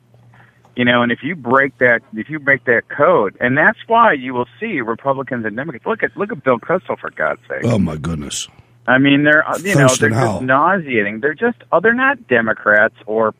You 0.75 0.85
know, 0.85 1.01
and 1.01 1.11
if 1.11 1.23
you 1.23 1.35
break 1.35 1.77
that 1.79 2.01
if 2.13 2.29
you 2.29 2.39
break 2.39 2.63
that 2.65 2.87
code, 2.87 3.35
and 3.41 3.57
that's 3.57 3.79
why 3.87 4.13
you 4.13 4.33
will 4.33 4.47
see 4.59 4.79
Republicans 4.81 5.45
and 5.45 5.55
Democrats 5.55 5.85
look 5.85 6.03
at 6.03 6.15
look 6.15 6.31
at 6.31 6.43
Bill 6.43 6.59
Kristol 6.59 6.97
for 6.97 7.09
God's 7.11 7.41
sake. 7.49 7.65
Oh 7.65 7.79
my 7.79 7.97
goodness. 7.97 8.47
I 8.87 8.97
mean, 8.97 9.23
they're 9.23 9.47
uh, 9.47 9.57
you 9.57 9.75
know 9.75 9.87
Thurston 9.87 10.11
they're 10.11 10.21
just 10.21 10.41
nauseating. 10.41 11.19
They're 11.19 11.33
just 11.33 11.57
oh, 11.71 11.79
they're 11.79 11.93
not 11.93 12.27
Democrats 12.27 12.95
or 13.05 13.35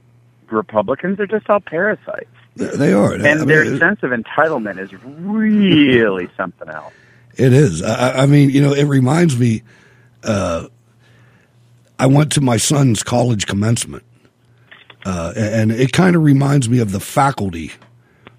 Republicans. 0.52 1.18
They're 1.18 1.28
just 1.28 1.50
all 1.50 1.60
parasites. 1.60 2.28
They 2.60 2.94
are. 2.94 3.14
And 3.14 3.26
I 3.26 3.36
mean, 3.36 3.48
their 3.48 3.64
it- 3.64 3.80
sense 3.80 4.00
of 4.04 4.12
entitlement 4.12 4.80
is 4.80 4.92
really 5.04 6.30
something 6.38 6.70
else. 6.70 6.94
It 7.38 7.54
is. 7.54 7.82
I, 7.82 8.24
I- 8.24 8.26
mean, 8.26 8.50
you 8.50 8.62
know, 8.62 8.74
it 8.74 8.84
reminds 8.86 9.38
me. 9.40 9.64
Uh, 10.24 10.68
I 11.98 12.06
went 12.06 12.32
to 12.34 12.42
my 12.42 12.58
son's 12.58 13.04
college 13.04 13.46
commencement, 13.46 14.04
uh, 15.06 15.34
and 15.36 15.72
it 15.72 15.92
kind 15.94 16.16
of 16.16 16.24
reminds 16.24 16.70
me 16.70 16.80
of 16.80 16.92
the 16.92 17.00
faculty 17.00 17.72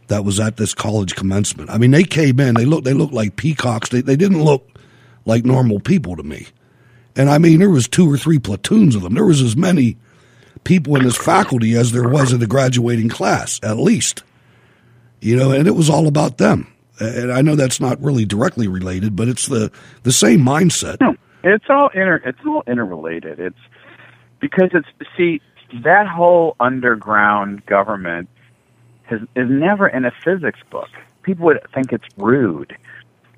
that 0.08 0.24
was 0.24 0.40
at 0.40 0.56
this 0.56 0.74
college 0.74 1.14
commencement. 1.14 1.70
I 1.70 1.78
mean, 1.78 1.90
they 1.90 2.04
came 2.04 2.40
in. 2.40 2.54
They 2.54 2.64
looked. 2.64 2.84
They 2.84 2.94
looked 2.94 3.12
like 3.14 3.36
peacocks. 3.36 3.88
They 3.90 4.00
they 4.02 4.16
didn't 4.16 4.42
look 4.42 4.66
like 5.24 5.44
normal 5.44 5.80
people 5.80 6.16
to 6.16 6.22
me. 6.22 6.46
And 7.16 7.28
I 7.28 7.38
mean, 7.38 7.58
there 7.58 7.70
was 7.70 7.88
two 7.88 8.10
or 8.10 8.16
three 8.16 8.38
platoons 8.38 8.94
of 8.94 9.02
them. 9.02 9.14
There 9.14 9.24
was 9.26 9.42
as 9.42 9.56
many 9.56 9.96
people 10.64 10.96
in 10.96 11.04
this 11.04 11.16
faculty 11.16 11.74
as 11.74 11.92
there 11.92 12.08
was 12.08 12.32
in 12.32 12.40
the 12.40 12.46
graduating 12.46 13.08
class, 13.08 13.60
at 13.62 13.78
least. 13.78 14.22
You 15.20 15.36
know, 15.36 15.52
and 15.52 15.66
it 15.66 15.74
was 15.74 15.90
all 15.90 16.06
about 16.06 16.38
them. 16.38 16.72
And 16.98 17.32
I 17.32 17.40
know 17.40 17.54
that's 17.54 17.80
not 17.80 18.00
really 18.02 18.24
directly 18.24 18.68
related, 18.68 19.16
but 19.16 19.28
it's 19.28 19.46
the 19.46 19.70
the 20.02 20.12
same 20.12 20.40
mindset. 20.40 21.00
No, 21.00 21.14
it's 21.42 21.64
all 21.68 21.88
inter. 21.88 22.20
It's 22.24 22.38
all 22.46 22.62
interrelated. 22.66 23.40
It's 23.40 23.58
because 24.38 24.70
it's 24.72 24.88
see 25.16 25.40
that 25.82 26.06
whole 26.06 26.56
underground 26.60 27.64
government 27.66 28.28
has 29.04 29.20
is 29.34 29.48
never 29.48 29.88
in 29.88 30.04
a 30.04 30.10
physics 30.10 30.60
book. 30.70 30.88
People 31.22 31.46
would 31.46 31.60
think 31.74 31.92
it's 31.92 32.04
rude, 32.16 32.76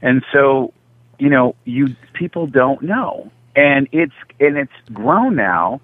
and 0.00 0.24
so 0.32 0.72
you 1.18 1.28
know 1.28 1.54
you 1.64 1.94
people 2.14 2.46
don't 2.46 2.82
know, 2.82 3.30
and 3.54 3.88
it's 3.92 4.14
and 4.40 4.56
it's 4.56 4.72
grown 4.92 5.36
now 5.36 5.80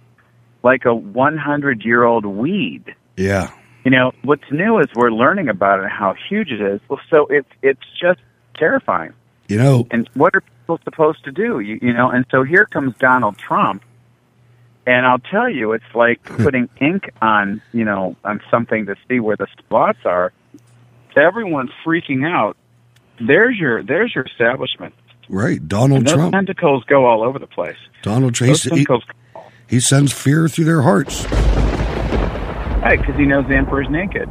like 0.63 0.85
a 0.85 0.95
100 0.95 1.85
year 1.85 2.05
old 2.05 2.25
weed. 2.27 2.95
Yeah. 3.17 3.51
You 3.85 3.91
know 3.93 4.13
what's 4.23 4.51
new 4.51 4.79
is 4.81 4.87
we're 4.95 5.11
learning 5.11 5.49
about 5.49 5.79
it 5.81 5.85
and 5.85 5.93
how 5.93 6.15
huge 6.29 6.51
it 6.51 6.61
is. 6.61 6.81
Well, 6.89 7.01
so 7.11 7.27
it's 7.27 7.49
it's 7.63 7.81
just 8.01 8.21
terrifying. 8.55 9.13
You 9.49 9.57
know, 9.57 9.87
And 9.91 10.07
what 10.13 10.35
are 10.35 10.43
people 10.43 10.79
supposed 10.85 11.25
to 11.25 11.33
do? 11.33 11.61
You, 11.61 11.79
you 11.81 11.93
know, 11.95 12.11
and 12.11 12.27
so 12.31 12.43
here 12.43 12.67
comes 12.67 12.95
Donald 12.99 13.39
Trump, 13.39 13.83
and 14.87 15.07
I'll 15.07 15.21
tell 15.21 15.49
you, 15.49 15.73
it's 15.73 15.85
like 15.95 16.23
putting 16.25 16.69
ink 16.83 17.09
on, 17.23 17.63
you 17.73 17.85
know, 17.85 18.15
on 18.25 18.43
something 18.51 18.85
to 18.87 18.95
see 19.09 19.21
where 19.21 19.37
the 19.37 19.47
spots 19.59 20.01
are. 20.05 20.33
Everyone's 21.17 21.71
freaking 21.85 22.27
out. 22.27 22.57
There's 23.21 23.57
your 23.59 23.83
there's 23.83 24.15
your 24.15 24.25
establishment. 24.25 24.95
right? 25.31 25.67
Donald 25.67 26.01
And 26.01 26.07
those 26.07 26.15
Trump. 26.15 26.33
tentacles 26.33 26.85
go 26.85 27.07
all 27.07 27.23
over 27.23 27.39
the 27.39 27.47
place. 27.47 27.77
Donald 28.03 28.35
Trump. 28.35 28.51
Those 28.53 28.63
tentacles, 28.63 29.03
he 29.69 29.81
sends 29.81 30.13
fear 30.13 30.49
through 30.49 30.65
their 30.65 30.83
hearts. 30.83 31.25
right? 32.83 32.99
Because 32.99 33.17
he 33.17 33.27
knows 33.27 33.47
the 33.49 33.55
emperor's 33.55 33.89
naked. 33.91 34.29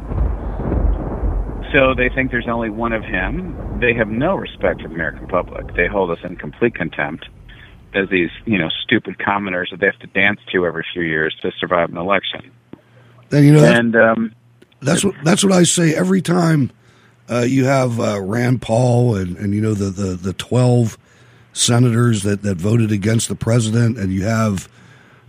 So 1.72 1.94
they 1.94 2.08
think 2.14 2.30
there's 2.30 2.48
only 2.48 2.70
one 2.70 2.92
of 2.92 3.04
him. 3.04 3.78
They 3.80 3.94
have 3.94 4.08
no 4.08 4.34
respect 4.34 4.82
for 4.82 4.88
the 4.88 4.94
American 4.94 5.28
public. 5.28 5.74
They 5.74 5.86
hold 5.86 6.10
us 6.10 6.18
in 6.24 6.36
complete 6.36 6.74
contempt 6.74 7.28
as 7.94 8.08
these, 8.10 8.30
you 8.46 8.58
know, 8.58 8.68
stupid 8.82 9.18
commoners 9.18 9.68
that 9.70 9.80
they 9.80 9.86
have 9.86 9.98
to 10.00 10.06
dance 10.08 10.40
to 10.52 10.66
every 10.66 10.84
few 10.92 11.02
years 11.02 11.36
to 11.42 11.52
survive 11.60 11.90
an 11.90 11.96
election. 11.96 12.50
And 13.30 13.44
you 13.44 13.52
know, 13.52 13.60
that's, 13.60 13.78
and 13.78 13.96
um, 13.96 14.34
that's 14.80 15.04
what 15.04 15.14
that's 15.22 15.44
what 15.44 15.52
I 15.52 15.64
say 15.64 15.94
every 15.94 16.22
time 16.22 16.70
uh, 17.30 17.40
you 17.40 17.66
have 17.66 18.00
uh, 18.00 18.20
Rand 18.22 18.62
Paul 18.62 19.16
and, 19.16 19.36
and 19.36 19.54
you 19.54 19.60
know 19.60 19.74
the, 19.74 19.90
the, 19.90 20.14
the 20.14 20.32
twelve 20.32 20.96
senators 21.52 22.22
that, 22.22 22.42
that 22.42 22.56
voted 22.56 22.90
against 22.90 23.28
the 23.28 23.34
president, 23.34 23.98
and 23.98 24.12
you 24.12 24.24
have 24.24 24.68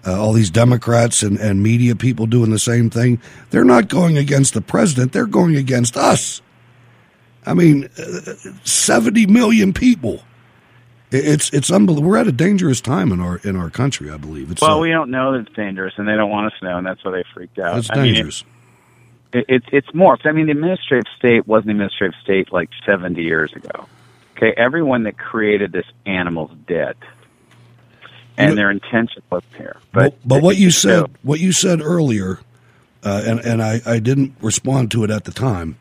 uh, 0.06 0.20
all 0.20 0.34
these 0.34 0.50
Democrats 0.50 1.24
and, 1.24 1.38
and 1.38 1.62
media 1.62 1.96
people 1.96 2.26
doing 2.26 2.52
the 2.52 2.60
same 2.60 2.90
thing. 2.90 3.22
They're 3.50 3.64
not 3.64 3.88
going 3.88 4.18
against 4.18 4.54
the 4.54 4.62
president; 4.62 5.12
they're 5.12 5.26
going 5.26 5.56
against 5.56 5.98
us. 5.98 6.42
I 7.46 7.54
mean, 7.54 7.90
uh, 7.98 8.34
seventy 8.64 9.26
million 9.26 9.74
people. 9.74 10.24
It's 11.12 11.52
it's 11.52 11.72
unbelievable. 11.72 12.10
We're 12.10 12.18
at 12.18 12.28
a 12.28 12.32
dangerous 12.32 12.82
time 12.82 13.12
in 13.12 13.20
our 13.20 13.38
in 13.38 13.56
our 13.56 13.72
country. 13.72 14.12
I 14.12 14.18
believe 14.18 14.52
it's 14.52 14.62
well, 14.62 14.78
uh, 14.78 14.80
we 14.80 14.92
don't 14.92 15.10
know 15.10 15.34
that 15.34 15.48
it's 15.48 15.56
dangerous, 15.56 15.94
and 15.98 16.08
they 16.08 16.16
don't 16.16 16.30
want 16.30 16.54
us 16.54 16.60
to 16.60 16.66
know, 16.66 16.78
and 16.78 16.86
that's 16.86 17.04
why 17.04 17.12
they 17.12 17.24
freaked 17.34 17.58
out. 17.58 17.80
it's 17.80 17.90
I 17.90 17.96
mean, 17.96 18.14
dangerous. 18.14 18.44
it, 19.34 19.46
it's 19.50 19.66
it's 19.72 19.88
morphed. 19.88 20.28
I 20.28 20.32
mean, 20.32 20.46
the 20.46 20.52
administrative 20.52 21.12
state 21.18 21.48
wasn't 21.48 21.68
the 21.68 21.72
administrative 21.72 22.20
state 22.22 22.54
like 22.54 22.70
70 22.86 23.24
years 23.24 23.52
ago. 23.54 23.88
Okay, 24.38 24.54
everyone 24.56 25.04
that 25.04 25.18
created 25.18 25.72
this 25.72 25.88
animal's 26.06 26.52
dead, 26.68 26.96
and 28.40 28.58
their 28.58 28.72
intention 28.72 29.22
was 29.30 29.44
here. 29.58 29.78
But 29.92 30.02
But, 30.02 30.28
but 30.28 30.42
what 30.42 30.58
you 30.58 30.72
said, 30.72 31.06
what 31.24 31.40
you 31.40 31.52
said 31.52 31.82
earlier, 31.82 32.40
uh, 33.04 33.24
and 33.26 33.40
and 33.40 33.62
I, 33.62 33.82
I 33.86 34.00
didn't 34.00 34.36
respond 34.42 34.92
to 34.92 35.04
it 35.04 35.10
at 35.10 35.26
the 35.26 35.32
time, 35.32 35.78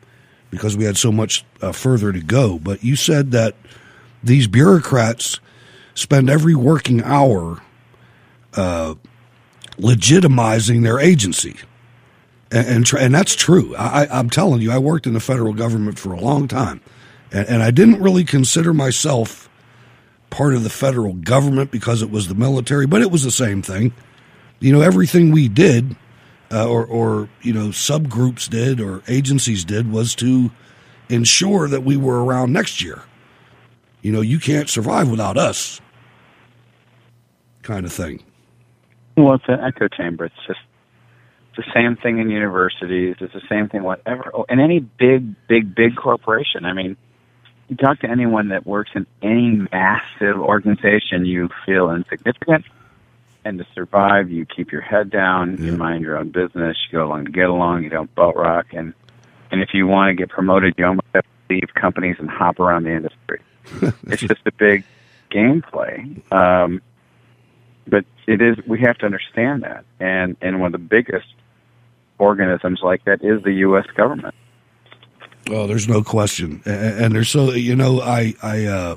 because 0.51 0.77
we 0.77 0.83
had 0.83 0.97
so 0.97 1.11
much 1.11 1.45
uh, 1.61 1.71
further 1.71 2.11
to 2.11 2.21
go. 2.21 2.59
But 2.59 2.83
you 2.83 2.95
said 2.95 3.31
that 3.31 3.55
these 4.23 4.47
bureaucrats 4.47 5.39
spend 5.93 6.29
every 6.29 6.55
working 6.55 7.03
hour 7.03 7.61
uh, 8.55 8.95
legitimizing 9.77 10.83
their 10.83 10.99
agency. 10.99 11.57
And, 12.51 12.67
and, 12.67 12.85
tr- 12.85 12.97
and 12.97 13.13
that's 13.13 13.35
true. 13.35 13.75
I, 13.75 14.07
I'm 14.07 14.29
telling 14.29 14.61
you, 14.61 14.71
I 14.71 14.79
worked 14.79 15.05
in 15.05 15.13
the 15.13 15.19
federal 15.19 15.53
government 15.53 15.99
for 15.99 16.13
a 16.13 16.19
long 16.19 16.47
time, 16.47 16.81
and, 17.31 17.47
and 17.47 17.63
I 17.63 17.71
didn't 17.71 18.01
really 18.01 18.23
consider 18.23 18.73
myself 18.73 19.48
part 20.29 20.53
of 20.53 20.63
the 20.63 20.69
federal 20.69 21.13
government 21.13 21.71
because 21.71 22.01
it 22.01 22.09
was 22.09 22.27
the 22.27 22.35
military, 22.35 22.85
but 22.85 23.01
it 23.01 23.11
was 23.11 23.23
the 23.23 23.31
same 23.31 23.61
thing. 23.61 23.93
You 24.59 24.73
know, 24.73 24.81
everything 24.81 25.31
we 25.31 25.47
did, 25.47 25.95
uh, 26.51 26.67
or, 26.67 26.85
or, 26.85 27.29
you 27.41 27.53
know, 27.53 27.67
subgroups 27.67 28.49
did 28.49 28.81
or 28.81 29.01
agencies 29.07 29.63
did 29.63 29.91
was 29.91 30.15
to 30.15 30.51
ensure 31.09 31.67
that 31.67 31.81
we 31.81 31.97
were 31.97 32.23
around 32.23 32.53
next 32.53 32.81
year. 32.81 33.01
You 34.01 34.11
know, 34.11 34.21
you 34.21 34.39
can't 34.39 34.69
survive 34.69 35.09
without 35.09 35.37
us, 35.37 35.81
kind 37.63 37.85
of 37.85 37.91
thing. 37.91 38.23
Well, 39.17 39.33
it's 39.33 39.45
an 39.47 39.59
echo 39.59 39.87
chamber. 39.89 40.25
It's 40.25 40.35
just 40.47 40.59
the 41.57 41.63
same 41.73 41.97
thing 41.97 42.19
in 42.19 42.29
universities. 42.29 43.17
It's 43.19 43.33
the 43.33 43.41
same 43.49 43.67
thing 43.67 43.83
whatever. 43.83 44.31
Oh, 44.33 44.45
in 44.47 44.61
any 44.61 44.79
big, 44.79 45.35
big, 45.47 45.75
big 45.75 45.97
corporation. 45.97 46.63
I 46.63 46.73
mean, 46.73 46.95
you 47.69 47.75
talk 47.75 47.99
to 47.99 48.09
anyone 48.09 48.49
that 48.49 48.65
works 48.65 48.91
in 48.95 49.05
any 49.21 49.67
massive 49.71 50.37
organization, 50.37 51.25
you 51.25 51.49
feel 51.65 51.91
insignificant. 51.91 52.65
And 53.45 53.57
to 53.59 53.65
survive, 53.73 54.29
you 54.29 54.45
keep 54.45 54.71
your 54.71 54.81
head 54.81 55.09
down. 55.09 55.63
You 55.63 55.71
mind 55.71 56.03
your 56.03 56.17
own 56.17 56.29
business. 56.29 56.75
You 56.91 56.99
go 56.99 57.05
along 57.05 57.25
to 57.25 57.31
get 57.31 57.49
along. 57.49 57.83
You 57.83 57.89
don't 57.89 58.13
boat 58.13 58.35
rock. 58.35 58.67
And 58.73 58.93
and 59.51 59.61
if 59.61 59.69
you 59.73 59.87
want 59.87 60.09
to 60.09 60.13
get 60.13 60.29
promoted, 60.29 60.75
you 60.77 60.85
almost 60.85 61.07
have 61.15 61.23
to 61.23 61.29
leave 61.49 61.73
companies 61.73 62.17
and 62.19 62.29
hop 62.29 62.59
around 62.59 62.83
the 62.83 62.91
industry. 62.91 63.39
it's 64.07 64.21
just 64.21 64.41
a 64.45 64.51
big 64.51 64.83
gameplay. 65.31 66.21
Um, 66.33 66.81
but 67.87 68.05
it 68.27 68.41
is. 68.41 68.57
We 68.67 68.81
have 68.81 68.97
to 68.99 69.05
understand 69.05 69.63
that. 69.63 69.85
And 69.99 70.35
and 70.41 70.59
one 70.59 70.67
of 70.67 70.71
the 70.73 70.85
biggest 70.85 71.27
organisms 72.17 72.81
like 72.83 73.05
that 73.05 73.23
is 73.23 73.41
the 73.43 73.53
U.S. 73.53 73.85
government. 73.95 74.35
Oh, 75.49 75.67
there's 75.67 75.87
no 75.87 76.03
question, 76.03 76.61
and, 76.65 77.03
and 77.05 77.15
there's 77.15 77.29
so 77.29 77.51
you 77.51 77.75
know 77.75 78.01
I 78.01 78.33
I 78.41 78.65
uh, 78.65 78.95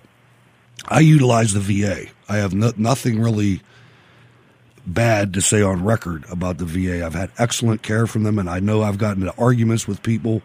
I 0.89 1.01
utilize 1.01 1.53
the 1.55 1.61
VA. 1.61 2.07
I 2.29 2.37
have 2.37 2.55
no, 2.55 2.73
nothing 2.77 3.21
really 3.21 3.61
bad 4.87 5.35
to 5.35 5.41
say 5.41 5.63
on 5.63 5.85
record 5.85 6.25
about 6.31 6.59
the 6.59 6.65
VA. 6.65 7.05
I've 7.05 7.15
had 7.15 7.31
excellent 7.39 7.83
care 7.83 8.07
from 8.07 8.25
them, 8.25 8.39
and 8.39 8.49
I 8.51 8.61
know 8.61 8.83
I've 8.83 8.99
gotten 8.99 9.23
into 9.23 9.35
arguments 9.39 9.87
with 9.87 10.03
people 10.03 10.43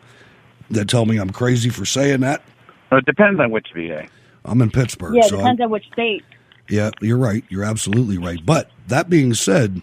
that 0.69 0.87
tell 0.87 1.05
me 1.05 1.17
I'm 1.17 1.31
crazy 1.31 1.69
for 1.69 1.85
saying 1.85 2.21
that. 2.21 2.43
Well, 2.91 2.99
it 2.99 3.05
depends 3.05 3.39
on 3.39 3.51
which 3.51 3.67
VA. 3.73 4.07
I'm 4.45 4.61
in 4.61 4.69
Pittsburgh, 4.71 5.15
Yeah, 5.15 5.25
it 5.25 5.29
so 5.29 5.37
depends 5.37 5.61
on 5.61 5.69
which 5.69 5.85
state. 5.91 6.23
yeah, 6.69 6.91
you're 7.01 7.17
right. 7.17 7.43
You're 7.49 7.63
absolutely 7.63 8.17
right. 8.17 8.45
But 8.45 8.69
that 8.87 9.09
being 9.09 9.33
said, 9.33 9.81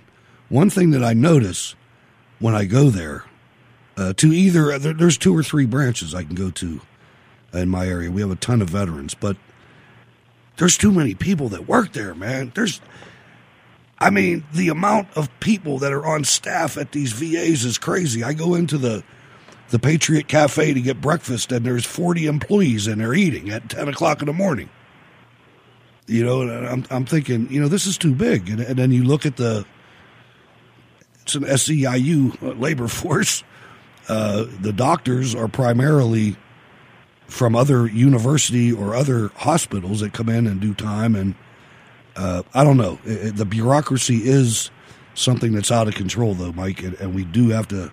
one 0.48 0.70
thing 0.70 0.90
that 0.92 1.04
I 1.04 1.12
notice 1.12 1.74
when 2.38 2.54
I 2.54 2.64
go 2.64 2.90
there 2.90 3.24
uh, 3.96 4.12
to 4.14 4.32
either 4.32 4.78
there, 4.78 4.92
there's 4.92 5.18
two 5.18 5.36
or 5.36 5.42
three 5.42 5.66
branches 5.66 6.14
I 6.14 6.24
can 6.24 6.34
go 6.34 6.50
to 6.50 6.80
in 7.52 7.68
my 7.68 7.86
area. 7.86 8.10
We 8.10 8.20
have 8.20 8.30
a 8.30 8.36
ton 8.36 8.60
of 8.60 8.70
veterans, 8.70 9.14
but 9.14 9.36
there's 10.56 10.76
too 10.76 10.92
many 10.92 11.14
people 11.14 11.48
that 11.50 11.68
work 11.68 11.92
there, 11.92 12.14
man. 12.14 12.52
There's, 12.54 12.80
I 13.98 14.10
mean, 14.10 14.44
the 14.52 14.68
amount 14.68 15.08
of 15.16 15.28
people 15.40 15.78
that 15.78 15.92
are 15.92 16.06
on 16.06 16.24
staff 16.24 16.76
at 16.76 16.92
these 16.92 17.12
VAs 17.12 17.64
is 17.64 17.78
crazy. 17.78 18.22
I 18.22 18.32
go 18.32 18.54
into 18.54 18.78
the 18.78 19.04
the 19.70 19.78
Patriot 19.78 20.28
Cafe 20.28 20.74
to 20.74 20.80
get 20.80 21.00
breakfast, 21.00 21.50
and 21.50 21.64
there's 21.64 21.86
40 21.86 22.26
employees 22.26 22.86
in 22.86 22.98
there 22.98 23.14
eating 23.14 23.50
at 23.50 23.70
10 23.70 23.88
o'clock 23.88 24.20
in 24.20 24.26
the 24.26 24.32
morning. 24.32 24.68
You 26.06 26.24
know, 26.24 26.42
I'm 26.42 26.84
I'm 26.90 27.06
thinking, 27.06 27.50
you 27.50 27.60
know, 27.60 27.68
this 27.68 27.86
is 27.86 27.96
too 27.96 28.14
big, 28.14 28.50
and, 28.50 28.60
and 28.60 28.78
then 28.78 28.92
you 28.92 29.04
look 29.04 29.24
at 29.24 29.36
the 29.36 29.64
it's 31.22 31.34
an 31.34 31.44
SEIU 31.44 32.60
labor 32.60 32.88
force. 32.88 33.42
Uh, 34.08 34.44
the 34.60 34.72
doctors 34.72 35.34
are 35.34 35.48
primarily 35.48 36.36
from 37.26 37.56
other 37.56 37.86
university 37.86 38.72
or 38.72 38.94
other 38.94 39.28
hospitals 39.36 40.00
that 40.00 40.12
come 40.12 40.28
in 40.28 40.46
and 40.46 40.60
do 40.60 40.74
time, 40.74 41.14
and 41.14 41.34
uh, 42.16 42.42
I 42.52 42.64
don't 42.64 42.76
know. 42.76 42.98
It- 43.04 43.36
the 43.36 43.44
bureaucracy 43.46 44.20
is 44.24 44.70
something 45.14 45.52
that's 45.52 45.70
out 45.70 45.88
of 45.88 45.94
control, 45.94 46.34
though, 46.34 46.52
Mike, 46.52 46.82
and, 46.82 46.94
and 46.94 47.14
we 47.14 47.24
do 47.24 47.48
have 47.50 47.68
to 47.68 47.90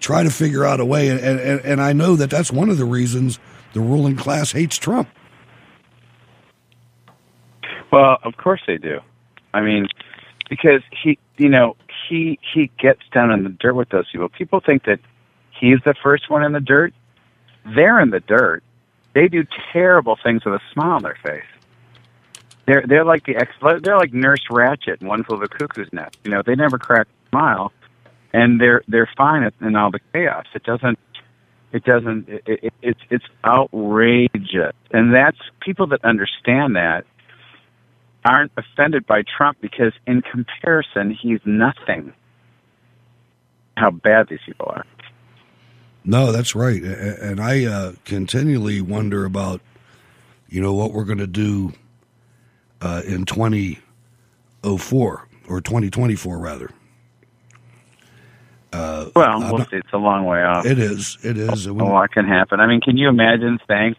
try 0.00 0.22
to 0.22 0.30
figure 0.30 0.64
out 0.64 0.80
a 0.80 0.84
way. 0.84 1.08
And, 1.08 1.20
and, 1.20 1.60
and 1.60 1.80
I 1.80 1.92
know 1.92 2.16
that 2.16 2.30
that's 2.30 2.50
one 2.50 2.68
of 2.70 2.78
the 2.78 2.84
reasons 2.84 3.38
the 3.74 3.80
ruling 3.80 4.16
class 4.16 4.52
hates 4.52 4.76
Trump. 4.76 5.08
Well, 7.90 8.18
of 8.22 8.36
course 8.36 8.60
they 8.66 8.78
do. 8.78 9.00
I 9.54 9.60
mean, 9.60 9.88
because 10.50 10.82
he, 11.02 11.18
you 11.36 11.48
know, 11.48 11.76
he 12.08 12.38
he 12.54 12.70
gets 12.78 13.00
down 13.12 13.30
in 13.30 13.44
the 13.44 13.50
dirt 13.50 13.74
with 13.74 13.88
those 13.90 14.06
people. 14.10 14.28
People 14.28 14.60
think 14.60 14.84
that 14.84 15.00
he's 15.58 15.78
the 15.84 15.94
first 16.02 16.30
one 16.30 16.44
in 16.44 16.52
the 16.52 16.60
dirt. 16.60 16.94
They're 17.74 18.00
in 18.00 18.10
the 18.10 18.20
dirt. 18.20 18.62
They 19.14 19.28
do 19.28 19.44
terrible 19.72 20.18
things 20.22 20.44
with 20.44 20.54
a 20.54 20.60
smile 20.72 20.92
on 20.92 21.02
their 21.02 21.18
face. 21.24 21.42
They're 22.66 22.84
they're 22.86 23.04
like 23.04 23.24
the 23.24 23.36
ex. 23.36 23.50
They're 23.82 23.96
like 23.96 24.12
Nurse 24.12 24.44
Ratched 24.50 25.02
One 25.02 25.24
Flew 25.24 25.36
Over 25.36 25.48
the 25.48 25.54
Cuckoo's 25.54 25.88
Nest. 25.92 26.18
You 26.24 26.30
know, 26.30 26.42
they 26.44 26.54
never 26.54 26.78
crack 26.78 27.06
a 27.06 27.28
smile, 27.30 27.72
and 28.32 28.60
they're 28.60 28.82
they're 28.88 29.08
fine 29.16 29.50
in 29.60 29.74
all 29.74 29.90
the 29.90 30.00
chaos. 30.12 30.44
It 30.54 30.64
doesn't. 30.64 30.98
It 31.72 31.84
doesn't. 31.84 32.28
It, 32.28 32.42
it, 32.46 32.74
it's 32.82 33.00
it's 33.08 33.24
outrageous, 33.44 34.74
and 34.92 35.14
that's 35.14 35.38
people 35.60 35.86
that 35.88 36.04
understand 36.04 36.76
that 36.76 37.04
aren't 38.24 38.52
offended 38.56 39.06
by 39.06 39.22
Trump 39.22 39.58
because, 39.60 39.92
in 40.06 40.22
comparison, 40.22 41.10
he's 41.10 41.40
nothing. 41.44 42.12
How 43.76 43.90
bad 43.90 44.28
these 44.28 44.40
people 44.44 44.66
are. 44.68 44.84
No, 46.04 46.32
that's 46.32 46.54
right. 46.54 46.82
A- 46.82 46.86
a- 47.26 47.30
And 47.30 47.40
I 47.40 47.64
uh, 47.66 47.92
continually 48.04 48.80
wonder 48.80 49.24
about, 49.24 49.60
you 50.48 50.60
know, 50.62 50.72
what 50.72 50.92
we're 50.92 51.04
going 51.04 51.18
to 51.18 51.26
do 51.26 51.72
uh, 52.80 53.02
in 53.06 53.24
2004 53.24 55.28
or 55.48 55.60
2024, 55.60 56.38
rather. 56.38 56.70
Uh, 58.72 59.06
Well, 59.16 59.40
we'll 59.40 59.58
not- 59.58 59.70
see. 59.70 59.76
It's 59.76 59.92
a 59.92 59.98
long 59.98 60.24
way 60.26 60.42
off. 60.42 60.66
It 60.66 60.78
is. 60.78 61.16
It 61.22 61.36
is. 61.38 61.66
A 61.66 61.72
lot 61.72 62.10
can 62.12 62.26
happen. 62.26 62.60
I 62.60 62.66
mean, 62.66 62.80
can 62.80 62.96
you 62.96 63.08
imagine 63.08 63.58
saying 63.66 63.96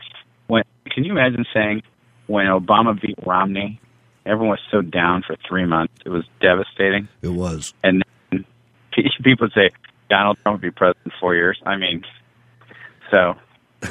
when? 0.48 0.64
Can 0.92 1.04
you 1.04 1.12
imagine 1.12 1.46
saying 1.54 1.82
when 2.28 2.46
Obama 2.48 3.00
beat 3.00 3.16
Romney, 3.26 3.80
everyone 4.26 4.50
was 4.52 4.60
so 4.72 4.82
down 4.82 5.24
for 5.26 5.36
three 5.48 5.66
months. 5.66 5.94
It 6.06 6.10
was 6.10 6.24
devastating. 6.40 7.08
It 7.24 7.30
was. 7.30 7.74
And 7.84 8.04
people 9.24 9.46
would 9.46 9.54
say 9.54 9.70
Donald 10.10 10.38
Trump 10.42 10.56
would 10.56 10.62
be 10.62 10.72
president 10.72 11.06
in 11.06 11.12
four 11.20 11.36
years. 11.36 11.60
I 11.66 11.78
mean, 11.78 12.04
so 13.12 13.36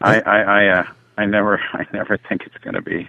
I 0.00 0.20
I 0.20 0.40
I, 0.40 0.66
uh, 0.68 0.84
I 1.18 1.26
never 1.26 1.58
I 1.72 1.86
never 1.92 2.16
think 2.16 2.42
it's 2.46 2.58
going 2.58 2.74
to 2.74 2.82
be. 2.82 3.08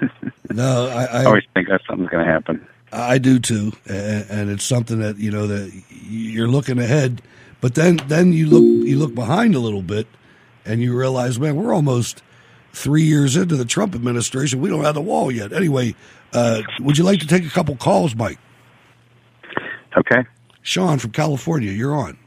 No, 0.48 0.86
I, 0.86 1.04
I 1.04 1.22
I 1.22 1.24
always 1.24 1.42
think 1.54 1.68
that 1.68 1.80
something's 1.88 2.08
going 2.08 2.24
to 2.24 2.32
happen. 2.32 2.66
I 2.92 3.18
do 3.18 3.40
too, 3.40 3.72
and, 3.84 4.30
and 4.30 4.50
it's 4.50 4.62
something 4.62 5.00
that 5.00 5.18
you 5.18 5.30
know 5.30 5.48
that 5.48 5.82
you're 5.90 6.46
looking 6.46 6.78
ahead, 6.78 7.20
but 7.60 7.74
then 7.74 8.00
then 8.06 8.32
you 8.32 8.46
look 8.46 8.86
you 8.86 8.96
look 8.96 9.12
behind 9.14 9.56
a 9.56 9.58
little 9.58 9.82
bit, 9.82 10.06
and 10.64 10.80
you 10.80 10.96
realize, 10.96 11.40
man, 11.40 11.56
we're 11.56 11.74
almost 11.74 12.22
three 12.72 13.02
years 13.02 13.36
into 13.36 13.56
the 13.56 13.64
Trump 13.64 13.94
administration. 13.94 14.60
We 14.60 14.70
don't 14.70 14.84
have 14.84 14.94
the 14.94 15.02
wall 15.02 15.32
yet. 15.32 15.52
Anyway, 15.52 15.96
uh, 16.32 16.62
would 16.80 16.96
you 16.96 17.04
like 17.04 17.18
to 17.20 17.26
take 17.26 17.44
a 17.44 17.50
couple 17.50 17.74
calls, 17.76 18.14
Mike? 18.14 18.38
Okay. 19.96 20.24
Sean 20.66 20.98
from 20.98 21.12
California, 21.12 21.70
you're 21.70 21.94
on. 21.94 22.18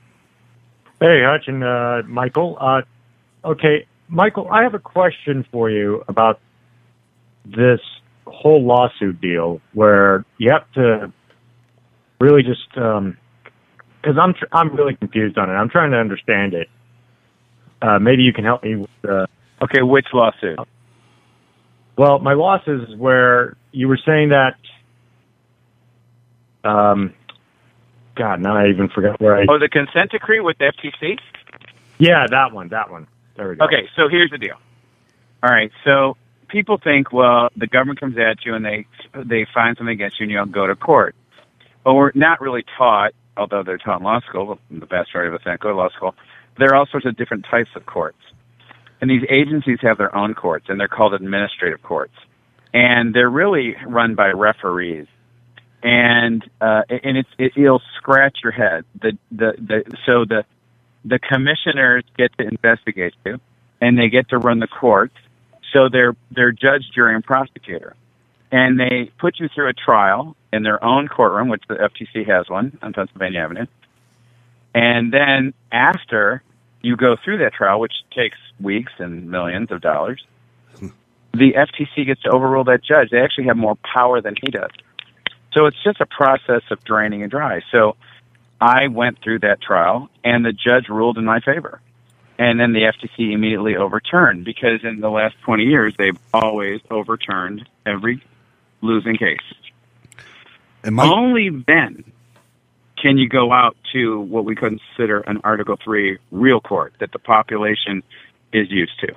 Hey, 1.01 1.21
Hutch 1.25 1.43
and 1.47 1.61
uh, 1.61 2.03
Michael. 2.07 2.57
Uh, 2.59 2.81
okay, 3.43 3.85
Michael, 4.07 4.47
I 4.49 4.63
have 4.63 4.73
a 4.73 4.79
question 4.79 5.45
for 5.51 5.69
you 5.69 6.05
about 6.07 6.39
this 7.45 7.81
whole 8.25 8.65
lawsuit 8.65 9.19
deal 9.19 9.59
where 9.73 10.23
you 10.37 10.51
have 10.51 10.71
to 10.75 11.11
really 12.21 12.41
just 12.41 12.61
because 12.69 14.17
I'm 14.17 14.33
tr- 14.33 14.53
I'm 14.53 14.73
really 14.73 14.95
confused 14.95 15.37
on 15.37 15.49
it. 15.49 15.53
I'm 15.53 15.69
trying 15.69 15.91
to 15.91 15.97
understand 15.97 16.53
it. 16.53 16.69
Uh, 17.81 17.99
maybe 17.99 18.23
you 18.23 18.31
can 18.31 18.45
help 18.45 18.63
me. 18.63 18.77
With, 18.77 18.89
uh, 19.03 19.25
okay, 19.61 19.81
which 19.81 20.07
lawsuit? 20.13 20.59
Well, 21.97 22.19
my 22.19 22.35
loss 22.35 22.61
is 22.67 22.95
where 22.95 23.57
you 23.73 23.89
were 23.89 23.99
saying 24.05 24.29
that. 24.29 24.55
Um, 26.63 27.13
God, 28.15 28.41
now 28.41 28.57
I 28.57 28.67
even 28.67 28.89
forgot 28.89 29.19
where 29.21 29.37
I. 29.37 29.45
Oh, 29.49 29.59
the 29.59 29.69
consent 29.69 30.11
decree 30.11 30.39
with 30.39 30.57
the 30.57 30.65
FTC. 30.65 31.19
Yeah, 31.97 32.25
that 32.29 32.53
one, 32.53 32.69
that 32.69 32.89
one. 32.89 33.07
There 33.35 33.49
we 33.49 33.55
go. 33.55 33.65
Okay, 33.65 33.87
so 33.95 34.09
here's 34.09 34.31
the 34.31 34.37
deal. 34.37 34.55
All 35.41 35.49
right, 35.49 35.71
so 35.85 36.17
people 36.49 36.77
think, 36.77 37.13
well, 37.13 37.49
the 37.55 37.67
government 37.67 37.99
comes 37.99 38.17
at 38.17 38.45
you 38.45 38.55
and 38.55 38.65
they 38.65 38.85
they 39.13 39.45
find 39.53 39.77
something 39.77 39.93
against 39.93 40.19
you 40.19 40.25
and 40.25 40.31
you'll 40.31 40.45
go 40.45 40.67
to 40.67 40.75
court. 40.75 41.15
But 41.83 41.93
we're 41.93 42.11
not 42.13 42.41
really 42.41 42.65
taught, 42.77 43.13
although 43.37 43.63
they're 43.63 43.77
taught 43.77 43.99
in 43.99 44.05
law 44.05 44.19
school, 44.21 44.59
the 44.69 44.85
vast 44.85 45.09
majority 45.09 45.29
of 45.29 45.35
us 45.35 45.41
don't 45.45 45.59
go 45.59 45.69
to 45.69 45.75
law 45.75 45.89
school, 45.89 46.15
there 46.57 46.69
are 46.69 46.75
all 46.75 46.85
sorts 46.85 47.05
of 47.05 47.15
different 47.15 47.45
types 47.49 47.69
of 47.75 47.85
courts. 47.85 48.17
And 49.01 49.09
these 49.09 49.23
agencies 49.29 49.79
have 49.81 49.97
their 49.97 50.13
own 50.13 50.33
courts, 50.33 50.65
and 50.67 50.79
they're 50.79 50.89
called 50.89 51.13
administrative 51.13 51.81
courts. 51.81 52.13
And 52.73 53.13
they're 53.13 53.29
really 53.29 53.75
run 53.87 54.15
by 54.15 54.27
referees. 54.27 55.07
And 55.81 56.43
uh, 56.59 56.81
and 56.89 57.17
it's 57.17 57.29
it, 57.37 57.53
it'll 57.55 57.81
scratch 57.97 58.39
your 58.43 58.51
head. 58.51 58.83
The, 59.01 59.17
the 59.31 59.53
the 59.57 59.97
so 60.05 60.25
the 60.25 60.43
the 61.05 61.19
commissioners 61.19 62.03
get 62.17 62.37
to 62.37 62.47
investigate 62.47 63.13
you, 63.25 63.39
and 63.79 63.97
they 63.97 64.09
get 64.09 64.29
to 64.29 64.37
run 64.37 64.59
the 64.59 64.67
courts. 64.67 65.15
So 65.71 65.87
they're 65.89 66.15
they're 66.31 66.51
judge, 66.51 66.83
jury, 66.93 67.15
and 67.15 67.23
prosecutor, 67.23 67.95
and 68.51 68.79
they 68.79 69.11
put 69.19 69.39
you 69.39 69.47
through 69.53 69.69
a 69.69 69.73
trial 69.73 70.35
in 70.51 70.63
their 70.63 70.83
own 70.83 71.07
courtroom, 71.07 71.47
which 71.47 71.63
the 71.69 71.75
FTC 71.75 72.27
has 72.27 72.49
one 72.49 72.77
on 72.81 72.91
Pennsylvania 72.91 73.39
Avenue. 73.39 73.65
And 74.73 75.13
then 75.13 75.53
after 75.71 76.43
you 76.81 76.95
go 76.95 77.15
through 77.23 77.39
that 77.39 77.53
trial, 77.53 77.79
which 77.79 77.93
takes 78.15 78.37
weeks 78.59 78.91
and 78.97 79.29
millions 79.29 79.71
of 79.71 79.81
dollars, 79.81 80.23
the 81.33 81.53
FTC 81.53 82.05
gets 82.05 82.21
to 82.23 82.29
overrule 82.29 82.63
that 82.65 82.83
judge. 82.83 83.09
They 83.11 83.19
actually 83.19 83.45
have 83.45 83.57
more 83.57 83.75
power 83.75 84.21
than 84.21 84.35
he 84.41 84.51
does. 84.51 84.71
So 85.53 85.65
it's 85.65 85.81
just 85.83 85.99
a 85.99 86.05
process 86.05 86.61
of 86.69 86.83
draining 86.83 87.21
and 87.23 87.31
dry. 87.31 87.61
So 87.71 87.95
I 88.61 88.87
went 88.87 89.21
through 89.23 89.39
that 89.39 89.61
trial, 89.61 90.09
and 90.23 90.45
the 90.45 90.53
judge 90.53 90.89
ruled 90.89 91.17
in 91.17 91.25
my 91.25 91.39
favor. 91.39 91.81
And 92.37 92.59
then 92.59 92.71
the 92.71 92.81
FTC 92.81 93.33
immediately 93.33 93.75
overturned 93.75 94.45
because 94.45 94.83
in 94.83 95.01
the 95.01 95.09
last 95.09 95.35
20 95.41 95.63
years, 95.63 95.93
they've 95.97 96.17
always 96.33 96.79
overturned 96.89 97.67
every 97.85 98.23
losing 98.81 99.17
case. 99.17 99.39
Only 100.85 101.49
then 101.49 102.05
can 103.01 103.17
you 103.17 103.27
go 103.27 103.51
out 103.51 103.75
to 103.93 104.21
what 104.21 104.45
we 104.45 104.55
consider 104.55 105.19
an 105.21 105.41
Article 105.43 105.77
3 105.83 106.17
real 106.31 106.61
court 106.61 106.93
that 106.99 107.11
the 107.11 107.19
population 107.19 108.03
is 108.53 108.69
used 108.69 108.99
to. 109.01 109.13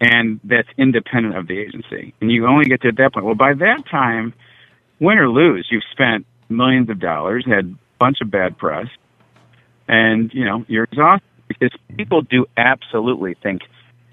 And 0.00 0.40
that's 0.44 0.68
independent 0.76 1.36
of 1.36 1.46
the 1.46 1.58
agency. 1.58 2.14
And 2.20 2.30
you 2.30 2.46
only 2.46 2.66
get 2.66 2.82
to 2.82 2.92
that 2.92 3.14
point. 3.14 3.24
Well, 3.24 3.34
by 3.34 3.54
that 3.54 3.84
time, 3.90 4.34
win 5.02 5.18
or 5.18 5.28
lose, 5.28 5.66
you've 5.70 5.82
spent 5.90 6.24
millions 6.48 6.88
of 6.88 7.00
dollars, 7.00 7.44
had 7.46 7.66
a 7.66 7.76
bunch 7.98 8.18
of 8.22 8.30
bad 8.30 8.56
press, 8.56 8.86
and, 9.88 10.32
you 10.32 10.44
know, 10.44 10.64
you're 10.68 10.84
exhausted 10.84 11.26
because 11.48 11.70
people 11.96 12.22
do 12.22 12.46
absolutely 12.56 13.34
think 13.42 13.62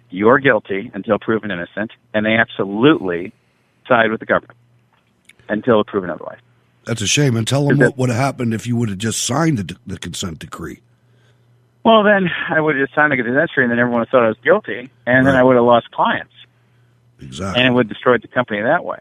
you're 0.09 0.39
guilty 0.39 0.89
until 0.93 1.19
proven 1.19 1.51
innocent, 1.51 1.91
and 2.13 2.25
they 2.25 2.33
absolutely 2.33 3.31
side 3.87 4.09
with 4.09 4.19
the 4.19 4.25
government 4.25 4.57
until 5.47 5.83
proven 5.83 6.09
otherwise. 6.09 6.39
That's 6.85 7.01
a 7.01 7.07
shame. 7.07 7.35
And 7.35 7.47
tell 7.47 7.67
them 7.67 7.77
what 7.77 7.97
would 7.97 8.09
have 8.09 8.17
happened 8.17 8.53
if 8.53 8.65
you 8.65 8.75
would 8.75 8.89
have 8.89 8.97
just 8.97 9.23
signed 9.23 9.59
the, 9.59 9.77
the 9.85 9.99
consent 9.99 10.39
decree. 10.39 10.81
Well, 11.85 12.03
then 12.03 12.29
I 12.49 12.59
would 12.59 12.75
have 12.75 12.87
just 12.87 12.95
signed 12.95 13.11
the 13.11 13.17
consent 13.17 13.47
decree, 13.47 13.63
and 13.63 13.71
then 13.71 13.79
everyone 13.79 13.99
would 14.01 14.07
have 14.07 14.11
thought 14.11 14.23
I 14.25 14.29
was 14.29 14.37
guilty, 14.43 14.89
and 15.05 15.27
then 15.27 15.35
I 15.35 15.43
would 15.43 15.55
have 15.55 15.65
lost 15.65 15.91
clients, 15.91 16.33
Exactly. 17.21 17.61
and 17.61 17.71
it 17.71 17.75
would 17.75 17.85
have 17.85 17.93
destroyed 17.93 18.23
the 18.23 18.27
company 18.27 18.61
that 18.61 18.83
way. 18.83 18.99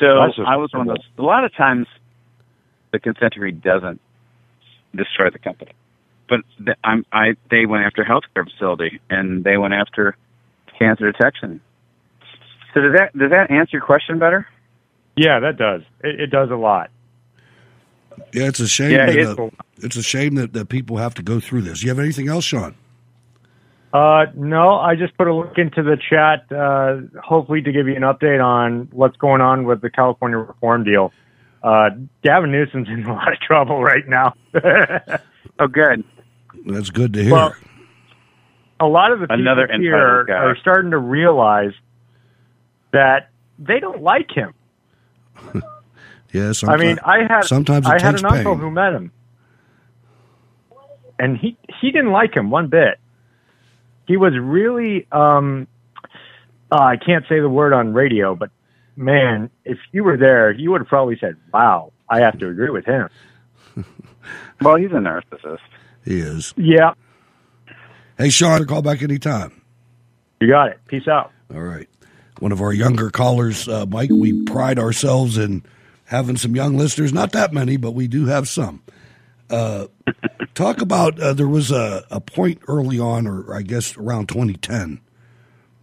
So 0.00 0.06
That's 0.26 0.48
I 0.48 0.56
was 0.56 0.72
one 0.72 0.88
of 0.88 0.96
those. 0.96 1.06
A 1.18 1.22
lot 1.22 1.44
of 1.44 1.54
times, 1.54 1.86
the 2.92 2.98
consent 2.98 3.34
decree 3.34 3.52
doesn't 3.52 4.00
destroy 4.96 5.30
the 5.30 5.38
company, 5.38 5.72
but 6.28 6.40
the, 6.58 6.74
I'm, 6.82 7.04
I 7.12 7.36
they 7.50 7.66
went 7.66 7.84
after 7.84 8.02
healthcare 8.02 8.44
facility, 8.50 9.00
and 9.10 9.44
they 9.44 9.56
went 9.58 9.74
after 9.74 10.16
cancer 10.78 11.12
detection. 11.12 11.60
So 12.72 12.80
does 12.80 12.94
that 12.96 13.16
does 13.16 13.30
that 13.30 13.50
answer 13.50 13.76
your 13.76 13.84
question 13.86 14.18
better? 14.18 14.46
Yeah, 15.16 15.38
that 15.40 15.58
does. 15.58 15.82
It, 16.02 16.18
it 16.20 16.26
does 16.28 16.50
a 16.50 16.56
lot. 16.56 16.90
Yeah, 18.32 18.48
it's 18.48 18.60
a 18.60 18.68
shame. 18.68 18.92
Yeah, 18.92 19.06
that, 19.06 19.16
it's- 19.16 19.38
uh, 19.38 19.50
it's 19.82 19.96
a 19.96 20.02
shame 20.02 20.34
that, 20.36 20.52
that 20.52 20.68
people 20.68 20.96
have 20.98 21.14
to 21.14 21.22
go 21.22 21.40
through 21.40 21.62
this. 21.62 21.82
You 21.82 21.88
have 21.88 21.98
anything 21.98 22.28
else, 22.28 22.44
Sean? 22.44 22.74
Uh, 23.92 24.26
no, 24.36 24.74
I 24.74 24.94
just 24.94 25.16
put 25.16 25.26
a 25.26 25.34
link 25.34 25.58
into 25.58 25.82
the 25.82 25.96
chat, 25.96 26.50
uh, 26.56 27.20
hopefully 27.20 27.60
to 27.62 27.72
give 27.72 27.88
you 27.88 27.96
an 27.96 28.02
update 28.02 28.42
on 28.42 28.88
what's 28.92 29.16
going 29.16 29.40
on 29.40 29.64
with 29.64 29.80
the 29.80 29.90
California 29.90 30.38
reform 30.38 30.84
deal. 30.84 31.12
Uh, 31.62 31.90
Gavin 32.22 32.52
Newsom's 32.52 32.88
in 32.88 33.04
a 33.06 33.12
lot 33.12 33.32
of 33.32 33.40
trouble 33.40 33.82
right 33.82 34.06
now. 34.08 34.34
oh, 34.54 35.66
good. 35.66 36.04
That's 36.66 36.90
good 36.90 37.12
to 37.14 37.22
hear. 37.22 37.32
Well, 37.32 37.54
a 38.78 38.86
lot 38.86 39.12
of 39.12 39.20
the 39.20 39.26
people 39.26 39.40
Another 39.40 39.68
here 39.78 40.24
guy. 40.24 40.34
are 40.34 40.56
starting 40.60 40.92
to 40.92 40.98
realize 40.98 41.72
that 42.92 43.30
they 43.58 43.78
don't 43.78 44.02
like 44.02 44.30
him. 44.30 44.54
yeah, 46.32 46.52
I 46.66 46.76
mean, 46.76 46.98
I 47.04 47.22
had 47.28 47.44
sometimes 47.44 47.86
I 47.86 48.00
had 48.00 48.12
takes 48.12 48.22
an 48.22 48.26
uncle 48.26 48.56
who 48.56 48.70
met 48.70 48.94
him, 48.94 49.12
and 51.18 51.36
he 51.36 51.56
he 51.80 51.90
didn't 51.90 52.12
like 52.12 52.34
him 52.34 52.50
one 52.50 52.68
bit. 52.68 52.98
He 54.06 54.16
was 54.16 54.32
really 54.38 55.06
um, 55.12 55.66
uh, 56.72 56.76
I 56.80 56.96
can't 56.96 57.24
say 57.28 57.40
the 57.40 57.48
word 57.48 57.72
on 57.72 57.92
radio, 57.92 58.34
but 58.34 58.50
man, 58.96 59.50
if 59.64 59.78
you 59.92 60.04
were 60.04 60.16
there, 60.16 60.50
you 60.52 60.70
would 60.72 60.80
have 60.80 60.88
probably 60.88 61.16
said, 61.20 61.36
"Wow, 61.52 61.92
I 62.08 62.20
have 62.20 62.38
to 62.38 62.48
agree 62.48 62.70
with 62.70 62.84
him." 62.84 63.08
Well, 64.60 64.76
he's 64.76 64.90
a 64.90 64.96
narcissist. 64.96 65.58
He 66.04 66.20
is. 66.20 66.52
Yeah, 66.58 66.92
Hey, 68.20 68.28
Sean, 68.28 68.66
call 68.66 68.82
back 68.82 69.02
anytime. 69.02 69.62
you 70.40 70.48
got 70.48 70.68
it. 70.68 70.78
Peace 70.88 71.08
out. 71.08 71.32
All 71.50 71.62
right. 71.62 71.88
One 72.38 72.52
of 72.52 72.60
our 72.60 72.70
younger 72.70 73.08
callers, 73.08 73.66
uh, 73.66 73.86
Mike, 73.86 74.10
we 74.12 74.42
pride 74.42 74.78
ourselves 74.78 75.38
in 75.38 75.62
having 76.04 76.36
some 76.36 76.54
young 76.54 76.76
listeners. 76.76 77.14
Not 77.14 77.32
that 77.32 77.54
many, 77.54 77.78
but 77.78 77.92
we 77.92 78.08
do 78.08 78.26
have 78.26 78.46
some. 78.46 78.82
Uh, 79.50 79.86
talk 80.54 80.80
about 80.80 81.18
uh, 81.20 81.32
there 81.32 81.48
was 81.48 81.70
a, 81.70 82.04
a 82.10 82.20
point 82.20 82.60
early 82.68 82.98
on, 82.98 83.26
or 83.26 83.54
I 83.54 83.62
guess 83.62 83.96
around 83.96 84.28
2010, 84.28 85.00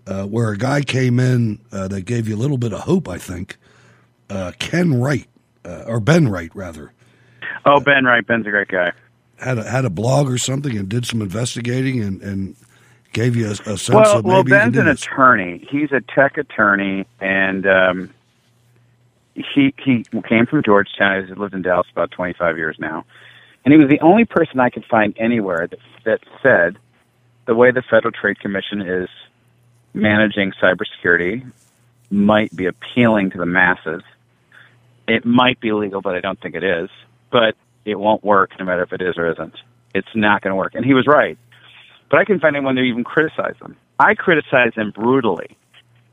uh, 0.08 0.24
where 0.26 0.50
a 0.52 0.58
guy 0.58 0.82
came 0.82 1.20
in 1.20 1.60
uh, 1.72 1.88
that 1.90 2.02
gave 2.02 2.28
you 2.28 2.36
a 2.36 2.38
little 2.40 2.58
bit 2.58 2.72
of 2.74 2.82
hope, 2.82 3.08
I 3.10 3.18
think. 3.18 3.58
Uh, 4.30 4.52
Ken 4.60 5.00
Wright, 5.00 5.28
uh, 5.66 5.84
or 5.88 6.00
Ben 6.00 6.28
Wright, 6.30 6.52
rather, 6.56 6.94
Oh, 7.66 7.80
Ben, 7.82 8.06
Wright. 8.06 8.26
Ben's 8.26 8.48
a 8.48 8.50
great 8.52 8.70
guy. 8.70 8.92
had 9.38 9.58
a, 9.58 9.64
had 9.70 9.84
a 9.86 9.90
blog 9.90 10.30
or 10.30 10.38
something 10.38 10.78
and 10.78 10.88
did 10.88 11.06
some 11.06 11.22
investigating 11.22 12.02
and, 12.02 12.22
and 12.22 12.56
gave 13.14 13.36
you 13.36 13.48
a, 13.48 13.52
a 13.52 13.56
sense 13.78 13.90
Well, 13.90 14.18
of 14.20 14.26
maybe 14.26 14.52
can 14.52 14.72
Ben's 14.72 14.78
an 14.78 14.86
this. 14.86 15.04
attorney. 15.04 15.68
He's 15.70 15.92
a 15.92 16.00
tech 16.02 16.38
attorney, 16.38 17.06
and 17.20 17.66
um, 17.68 18.14
he 19.36 19.74
he 19.78 20.06
came 20.28 20.46
from 20.46 20.64
Georgetown. 20.64 21.26
He's 21.28 21.38
lived 21.38 21.54
in 21.54 21.62
Dallas 21.62 21.88
about 21.92 22.12
25 22.12 22.58
years 22.58 22.78
now, 22.80 23.06
and 23.68 23.74
he 23.74 23.78
was 23.78 23.90
the 23.90 24.00
only 24.00 24.24
person 24.24 24.62
I 24.62 24.70
could 24.70 24.86
find 24.86 25.14
anywhere 25.20 25.68
that 25.70 25.80
that 26.06 26.22
said 26.42 26.78
the 27.48 27.54
way 27.54 27.70
the 27.72 27.82
Federal 27.82 28.14
Trade 28.14 28.40
Commission 28.40 28.80
is 28.80 29.10
managing 29.94 30.54
cybersecurity 30.54 31.52
might 32.10 32.56
be 32.56 32.66
appealing 32.66 33.32
to 33.32 33.38
the 33.38 33.46
masses. 33.46 34.04
It 35.06 35.26
might 35.26 35.60
be 35.60 35.74
legal, 35.74 36.00
but 36.00 36.16
I 36.16 36.22
don't 36.22 36.40
think 36.40 36.56
it 36.56 36.64
is. 36.64 36.90
But 37.30 37.56
it 37.84 38.00
won't 38.00 38.24
work 38.24 38.52
no 38.58 38.64
matter 38.64 38.84
if 38.84 38.94
it 38.94 39.02
is 39.02 39.18
or 39.18 39.30
isn't. 39.34 39.56
It's 39.94 40.16
not 40.16 40.42
going 40.42 40.52
to 40.52 40.56
work. 40.56 40.74
And 40.74 40.86
he 40.86 40.94
was 40.94 41.06
right. 41.06 41.38
But 42.10 42.22
I 42.22 42.24
couldn't 42.24 42.40
find 42.40 42.56
anyone 42.56 42.76
to 42.76 42.84
even 42.84 43.04
criticize 43.04 43.56
him. 43.62 43.76
I 44.00 44.16
criticize 44.16 44.76
him 44.76 44.92
brutally. 44.92 45.58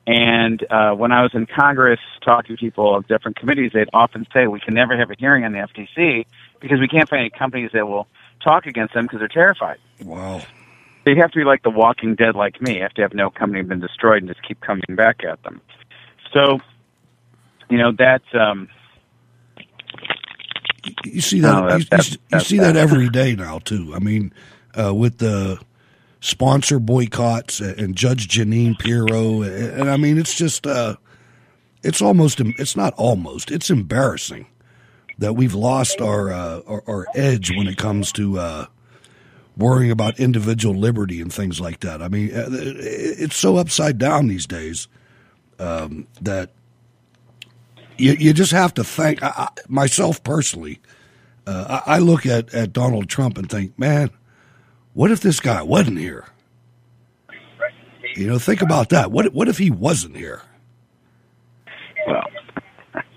And 0.07 0.63
uh, 0.71 0.93
when 0.93 1.13
I 1.13 1.23
was 1.23 1.31
in 1.35 1.47
Congress 1.47 2.01
talking 2.23 2.57
to 2.57 2.61
people 2.61 2.95
of 2.95 3.07
different 3.09 3.39
committees, 3.39 3.71
they'd 3.73 3.89
often 3.95 4.27
say, 4.35 4.47
we 4.47 4.61
can 4.61 4.75
never 4.75 4.97
have 4.97 5.11
a 5.11 5.15
hearing 5.19 5.45
on 5.45 5.53
the 5.53 5.59
FTC 5.59 6.27
because 6.61 6.79
we 6.79 6.89
can't 6.89 7.09
find 7.09 7.21
any 7.21 7.31
companies 7.31 7.71
that 7.73 7.89
will 7.89 8.07
talk 8.43 8.67
against 8.67 8.93
them 8.95 9.05
because 9.07 9.21
they're 9.21 9.29
terrified. 9.29 9.79
Wow. 10.05 10.43
They 11.07 11.15
have 11.17 11.31
to 11.33 11.39
be 11.39 11.45
like 11.45 11.63
the 11.63 11.71
Walking 11.71 12.15
Dead, 12.17 12.35
like 12.35 12.61
me. 12.61 12.77
You 12.77 12.83
have 12.83 12.93
to 12.95 13.03
have 13.03 13.15
no 13.15 13.31
company 13.31 13.63
been 13.63 13.81
destroyed 13.81 14.23
and 14.23 14.29
just 14.29 14.47
keep 14.47 14.61
coming 14.61 14.83
back 14.91 15.25
at 15.25 15.43
them. 15.43 15.61
So, 16.35 16.59
you 17.71 17.79
know, 17.79 17.93
that's 17.93 18.25
um, 18.35 18.69
You 21.05 21.21
see 21.21 21.41
that? 21.41 21.53
No, 21.53 21.67
that- 21.69 21.73
you, 21.73 21.79
you- 21.79 21.85
that's- 21.85 22.17
you 22.33 22.41
see 22.41 22.59
that 22.59 22.77
every 22.77 23.09
day 23.09 23.35
now 23.35 23.59
too. 23.59 23.93
I 23.95 23.99
mean, 24.01 24.33
uh, 24.79 24.95
with 24.95 25.19
the 25.19 25.59
sponsor 26.25 26.79
boycotts 26.79 27.61
and 27.61 27.95
Judge 27.95 28.29
Janine 28.29 28.79
Pirro, 28.79 29.43
and, 29.43 29.91
I 29.91 29.99
mean, 29.99 30.17
it's 30.17 30.35
just, 30.35 30.67
uh, 30.67 30.97
it's 31.83 32.01
almost, 32.01 32.41
it's 32.41 32.75
not 32.75 32.95
almost, 32.95 33.51
it's 33.51 33.69
embarrassing 33.69 34.47
that 35.19 35.35
we've 35.35 35.53
lost 35.53 36.01
our 36.01 36.33
uh, 36.33 36.61
our, 36.67 36.83
our 36.87 37.07
edge 37.15 37.55
when 37.55 37.67
it 37.67 37.77
comes 37.77 38.11
to 38.13 38.39
uh, 38.39 38.67
worrying 39.55 39.91
about 39.91 40.19
individual 40.19 40.75
liberty 40.75 41.21
and 41.21 41.31
things 41.31 41.61
like 41.61 41.81
that. 41.81 42.01
I 42.01 42.09
mean, 42.09 42.35
uh, 42.35 42.49
it's 42.51 43.37
so 43.37 43.59
upside 43.59 43.99
down 43.99 44.27
these 44.27 44.47
days 44.47 44.89
um, 45.59 46.07
that 46.23 46.53
you, 47.99 48.13
you 48.13 48.33
just 48.33 48.53
have 48.53 48.73
to 48.75 48.83
thank 48.83 49.23
I, 49.23 49.49
myself 49.69 50.25
personally. 50.25 50.81
Uh, 51.47 51.83
I, 51.87 51.97
I 51.97 51.99
look 51.99 52.25
at, 52.25 52.55
at 52.55 52.73
Donald 52.73 53.11
Trump 53.11 53.37
and 53.37 53.49
think, 53.51 53.79
man, 53.79 54.11
what 54.95 55.11
if 55.11 55.21
this 55.21 55.39
guy 55.41 55.63
wasn't 55.63 55.99
here? 55.99 56.27
You 58.17 58.27
know, 58.29 58.39
think 58.39 58.63
about 58.63 58.89
that. 58.91 59.11
What 59.11 59.33
what 59.35 59.49
if 59.49 59.59
he 59.59 59.71
wasn't 59.71 60.17
here? 60.17 60.43
Well, 62.07 62.23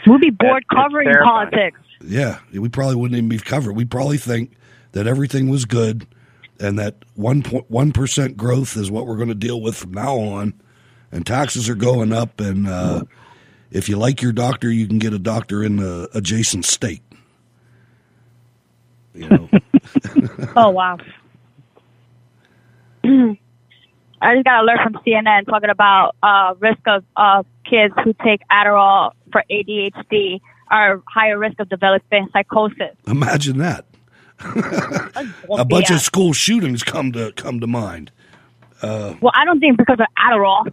We'll 0.06 0.20
be 0.20 0.30
bored 0.30 0.64
That's- 0.72 0.86
covering 0.88 1.14
politics. 1.24 1.80
Yeah, 2.02 2.40
we 2.54 2.70
probably 2.70 2.96
wouldn't 2.96 3.18
even 3.18 3.28
be 3.30 3.40
covered. 3.40 3.74
We 3.74 3.84
probably 3.86 4.18
think 4.18 4.52
that 4.94 5.06
everything 5.08 5.50
was 5.50 5.66
good, 5.66 6.08
and 6.60 6.78
that 6.80 6.96
one 7.16 7.42
point 7.44 7.70
one 7.70 7.92
percent 7.92 8.38
growth 8.38 8.78
is 8.78 8.90
what 8.90 9.06
we're 9.06 9.18
going 9.18 9.28
to 9.30 9.36
deal 9.36 9.60
with 9.62 9.76
from 9.76 9.94
now 9.94 10.18
on, 10.18 10.54
and 11.12 11.26
taxes 11.26 11.68
are 11.70 11.76
going 11.76 12.14
up, 12.14 12.40
and 12.40 12.68
uh, 12.68 13.04
if 13.72 13.90
you 13.90 13.98
like 13.98 14.22
your 14.22 14.32
doctor, 14.32 14.72
you 14.72 14.88
can 14.88 14.98
get 15.00 15.12
a 15.14 15.20
doctor 15.20 15.64
in 15.64 15.76
the 15.78 16.08
adjacent 16.14 16.66
state. 16.66 17.02
You 19.14 19.28
know, 19.30 19.50
Oh 20.56 20.70
wow. 20.70 20.98
I 24.20 24.34
just 24.34 24.46
got 24.46 24.64
an 24.64 24.70
alert 24.70 24.80
from 24.84 24.94
CNN 25.06 25.46
talking 25.46 25.70
about 25.70 26.16
uh, 26.24 26.56
risk 26.60 26.80
of 26.88 27.04
uh, 27.16 27.44
kids 27.66 27.94
who 28.04 28.14
take 28.24 28.42
Adderall 28.52 29.12
for 29.32 29.44
ADHD 29.52 30.42
are 30.70 31.02
higher 31.08 31.38
risk 31.38 31.60
of 31.60 31.70
developing 31.70 32.28
psychosis. 32.34 32.96
imagine 33.08 33.58
that. 33.60 33.86
a 35.50 35.66
bunch 35.66 35.90
of 35.90 36.00
school 36.00 36.34
shootings 36.34 36.84
come 36.84 37.12
to 37.12 37.32
come 37.34 37.60
to 37.60 37.68
mind. 37.68 38.12
Uh, 38.82 39.16
Well, 39.20 39.32
I 39.36 39.46
don't 39.46 39.60
think 39.60 39.78
because 39.78 40.00
of 40.00 40.06
Adderall. 40.18 40.72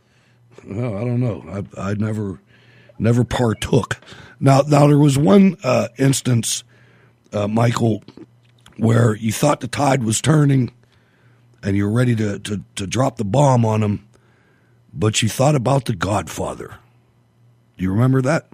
Well, 0.66 0.96
I 0.96 1.00
don't 1.00 1.20
know. 1.20 1.64
I, 1.76 1.90
I 1.90 1.94
never, 1.94 2.40
never 2.98 3.24
partook. 3.24 4.00
Now, 4.40 4.62
now 4.68 4.86
there 4.86 4.98
was 4.98 5.16
one 5.18 5.56
uh, 5.64 5.88
instance, 5.98 6.64
uh, 7.32 7.48
Michael, 7.48 8.02
where 8.76 9.14
you 9.14 9.32
thought 9.32 9.60
the 9.60 9.68
tide 9.68 10.04
was 10.04 10.20
turning, 10.20 10.70
and 11.64 11.76
you're 11.76 11.90
ready 11.90 12.14
to, 12.16 12.38
to 12.40 12.62
to 12.76 12.86
drop 12.86 13.16
the 13.16 13.24
bomb 13.24 13.64
on 13.64 13.82
him, 13.82 14.06
but 14.92 15.22
you 15.22 15.28
thought 15.28 15.54
about 15.54 15.86
the 15.86 15.94
Godfather. 15.94 16.76
Do 17.76 17.84
you 17.84 17.90
remember 17.92 18.22
that? 18.22 18.48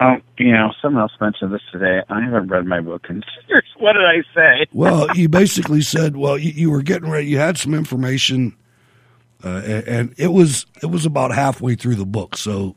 Oh, 0.00 0.16
you 0.38 0.52
know, 0.52 0.72
someone 0.80 1.02
else 1.02 1.12
mentioned 1.20 1.52
this 1.52 1.60
today. 1.70 2.00
I 2.08 2.22
haven't 2.22 2.48
read 2.48 2.66
my 2.66 2.80
book 2.80 3.06
in 3.08 3.22
years. 3.48 3.64
What 3.78 3.92
did 3.94 4.04
I 4.04 4.22
say? 4.34 4.66
Well, 4.72 5.16
you 5.16 5.28
basically 5.28 5.82
said, 5.82 6.16
well, 6.16 6.38
you, 6.38 6.50
you 6.52 6.70
were 6.70 6.82
getting 6.82 7.10
ready. 7.10 7.26
You 7.26 7.38
had 7.38 7.58
some 7.58 7.74
information, 7.74 8.54
uh, 9.44 9.60
and, 9.64 9.88
and 9.88 10.14
it 10.18 10.32
was 10.32 10.66
it 10.82 10.86
was 10.86 11.04
about 11.06 11.32
halfway 11.34 11.74
through 11.74 11.96
the 11.96 12.06
book. 12.06 12.36
So 12.36 12.74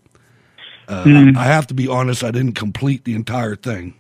uh, 0.88 1.04
Mhm. 1.04 1.38
I 1.38 1.46
have 1.46 1.68
to 1.68 1.74
be 1.74 1.88
honest. 1.88 2.24
I 2.24 2.32
didn't 2.32 2.54
complete 2.54 3.06
the 3.06 3.16
entire 3.16 3.56
thing, 3.56 3.96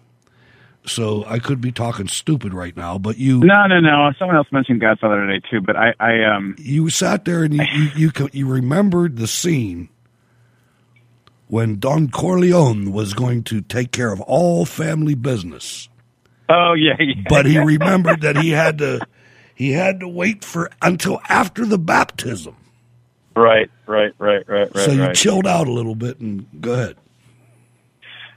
so 0.86 1.26
I 1.26 1.40
could 1.40 1.62
be 1.62 1.72
talking 1.72 2.08
stupid 2.08 2.54
right 2.54 2.76
now. 2.76 2.98
But 2.98 3.18
you, 3.18 3.40
No, 3.40 3.66
no, 3.68 3.80
no. 3.80 4.12
Someone 4.18 4.38
else 4.38 4.48
mentioned 4.52 4.82
Godfather 4.82 5.26
today 5.26 5.46
too, 5.50 5.62
but 5.62 5.76
I, 5.76 5.94
I 6.00 6.24
um, 6.24 6.56
you 6.58 6.90
sat 6.90 7.26
there 7.26 7.44
and 7.44 7.54
you 7.54 7.64
you 7.64 7.90
you, 8.18 8.30
you 8.32 8.48
remembered 8.48 9.18
the 9.18 9.28
scene 9.28 9.90
when 11.48 11.80
Don 11.80 12.10
Corleone 12.10 12.92
was 12.92 13.14
going 13.14 13.44
to 13.46 13.62
take 13.62 13.92
care 13.92 14.12
of 14.12 14.22
all 14.22 14.66
family 14.66 15.16
business. 15.16 15.90
oh 16.50 16.74
yeah, 16.74 16.96
yeah. 17.00 17.24
but 17.30 17.46
he 17.46 17.58
remembered 17.58 18.22
that 18.22 18.38
he 18.38 18.52
had 18.52 18.78
to 18.80 19.00
he 19.56 19.72
had 19.72 20.00
to 20.00 20.08
wait 20.08 20.44
for 20.44 20.70
until 20.82 21.20
after 21.30 21.66
the 21.66 21.78
baptism. 21.78 22.56
Right, 23.36 23.70
right, 23.86 24.14
right, 24.18 24.48
right, 24.48 24.74
right. 24.74 24.86
so 24.86 24.92
you 24.92 25.02
right. 25.02 25.16
chilled 25.16 25.46
out 25.46 25.68
a 25.68 25.72
little 25.72 25.96
bit 25.96 26.20
and 26.20 26.48
go 26.62 26.74
ahead. 26.74 26.96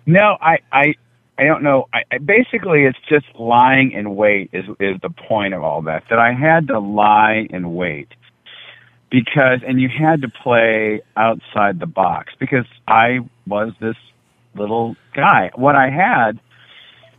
No, 0.06 0.38
I, 0.40 0.58
I, 0.72 0.94
I 1.38 1.44
don't 1.44 1.62
know. 1.62 1.88
I, 1.94 2.00
I 2.10 2.18
basically 2.18 2.84
it's 2.84 2.98
just 3.08 3.26
lying 3.38 3.92
in 3.92 4.16
wait 4.16 4.50
is 4.52 4.64
is 4.80 5.00
the 5.00 5.10
point 5.10 5.54
of 5.54 5.62
all 5.62 5.82
that. 5.82 6.02
That 6.10 6.18
I 6.18 6.32
had 6.32 6.66
to 6.68 6.80
lie 6.80 7.46
in 7.48 7.74
wait 7.74 8.08
because, 9.10 9.60
and 9.66 9.80
you 9.80 9.88
had 9.88 10.22
to 10.22 10.28
play 10.28 11.00
outside 11.16 11.78
the 11.78 11.86
box 11.86 12.32
because 12.40 12.66
I 12.88 13.20
was 13.46 13.72
this 13.80 13.96
little 14.56 14.96
guy. 15.14 15.50
What 15.54 15.76
I 15.76 15.90
had 15.90 16.40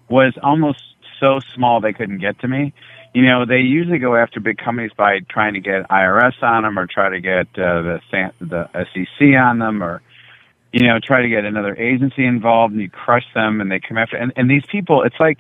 was 0.10 0.34
almost 0.44 0.84
so 1.20 1.40
small 1.56 1.80
they 1.80 1.94
couldn't 1.94 2.20
get 2.20 2.40
to 2.42 2.48
me. 2.48 2.74
You 3.14 3.24
know, 3.26 3.46
they 3.46 3.60
usually 3.60 4.00
go 4.00 4.16
after 4.16 4.42
big 4.42 4.58
companies 4.58 4.92
by 4.96 5.20
trying 5.30 5.54
to 5.54 5.62
get 5.62 5.90
IRS 5.90 6.44
on 6.44 6.64
them 6.64 6.78
or 6.78 6.88
try 6.88 7.10
to 7.10 7.22
get 7.22 7.48
uh, 7.58 7.82
the 7.82 8.00
the 8.42 8.70
SEC 8.74 9.28
on 9.40 9.60
them 9.60 9.82
or 9.82 10.02
you 10.72 10.88
know, 10.88 11.00
try 11.00 11.22
to 11.22 11.30
get 11.30 11.46
another 11.46 11.76
agency 11.76 12.26
involved 12.26 12.74
and 12.74 12.82
you 12.82 12.90
crush 12.90 13.26
them 13.34 13.62
and 13.62 13.72
they 13.72 13.80
come 13.80 13.98
after 13.98 14.18
and, 14.18 14.32
and 14.36 14.50
these 14.50 14.64
people 14.70 15.04
it's 15.04 15.20
like 15.20 15.40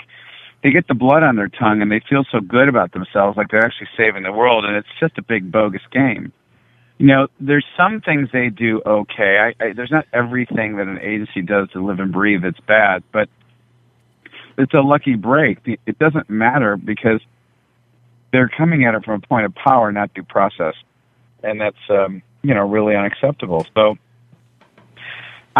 they 0.63 0.71
get 0.71 0.87
the 0.87 0.93
blood 0.93 1.23
on 1.23 1.35
their 1.35 1.47
tongue 1.47 1.81
and 1.81 1.91
they 1.91 2.01
feel 2.09 2.25
so 2.31 2.39
good 2.39 2.67
about 2.67 2.91
themselves 2.91 3.37
like 3.37 3.49
they're 3.49 3.63
actually 3.63 3.87
saving 3.95 4.23
the 4.23 4.31
world 4.31 4.65
and 4.65 4.75
it's 4.75 4.87
just 4.99 5.17
a 5.17 5.21
big 5.21 5.51
bogus 5.51 5.81
game. 5.91 6.33
You 6.97 7.07
know, 7.07 7.27
there's 7.39 7.65
some 7.77 8.01
things 8.01 8.27
they 8.33 8.49
do 8.49 8.81
okay. 8.85 9.53
I, 9.59 9.63
I 9.63 9.73
there's 9.73 9.91
not 9.91 10.05
everything 10.11 10.75
that 10.75 10.87
an 10.87 10.99
agency 10.99 11.41
does 11.41 11.69
to 11.71 11.85
live 11.85 11.99
and 11.99 12.11
breathe 12.11 12.41
that's 12.43 12.59
bad, 12.67 13.03
but 13.13 13.29
it's 14.57 14.73
a 14.73 14.81
lucky 14.81 15.15
break. 15.15 15.59
It 15.65 15.97
doesn't 15.97 16.29
matter 16.29 16.75
because 16.75 17.21
they're 18.33 18.49
coming 18.49 18.85
at 18.85 18.95
it 18.95 19.05
from 19.05 19.21
a 19.23 19.27
point 19.27 19.45
of 19.45 19.55
power, 19.55 19.93
not 19.93 20.13
due 20.13 20.23
process, 20.23 20.75
and 21.41 21.61
that's 21.61 21.77
um, 21.89 22.21
you 22.41 22.53
know 22.53 22.67
really 22.67 22.95
unacceptable. 22.95 23.65
So 23.73 23.97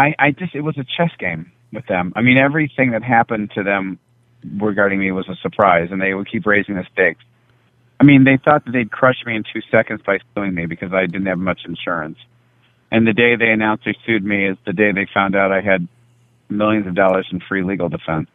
I, 0.00 0.14
I 0.18 0.30
just 0.30 0.54
it 0.54 0.62
was 0.62 0.78
a 0.78 0.84
chess 0.84 1.10
game 1.18 1.52
with 1.72 1.86
them. 1.86 2.12
I 2.16 2.22
mean, 2.22 2.38
everything 2.38 2.92
that 2.92 3.02
happened 3.02 3.50
to 3.54 3.62
them 3.62 3.98
regarding 4.58 4.98
me 4.98 5.12
was 5.12 5.28
a 5.28 5.36
surprise, 5.42 5.88
and 5.90 6.00
they 6.00 6.14
would 6.14 6.30
keep 6.30 6.46
raising 6.46 6.76
the 6.76 6.86
stakes. 6.92 7.22
I 8.00 8.04
mean, 8.04 8.24
they 8.24 8.38
thought 8.42 8.64
that 8.64 8.72
they'd 8.72 8.90
crush 8.90 9.18
me 9.26 9.36
in 9.36 9.44
two 9.52 9.60
seconds 9.70 10.00
by 10.06 10.18
suing 10.34 10.54
me 10.54 10.64
because 10.64 10.94
I 10.94 11.04
didn't 11.04 11.26
have 11.26 11.38
much 11.38 11.60
insurance. 11.66 12.16
And 12.90 13.06
the 13.06 13.12
day 13.12 13.36
they 13.36 13.50
announced 13.50 13.84
they 13.84 13.94
sued 14.06 14.24
me 14.24 14.48
is 14.48 14.56
the 14.64 14.72
day 14.72 14.90
they 14.92 15.06
found 15.12 15.36
out 15.36 15.52
I 15.52 15.60
had 15.60 15.86
millions 16.48 16.86
of 16.86 16.94
dollars 16.94 17.26
in 17.30 17.40
free 17.46 17.62
legal 17.62 17.90
defense. 17.90 18.28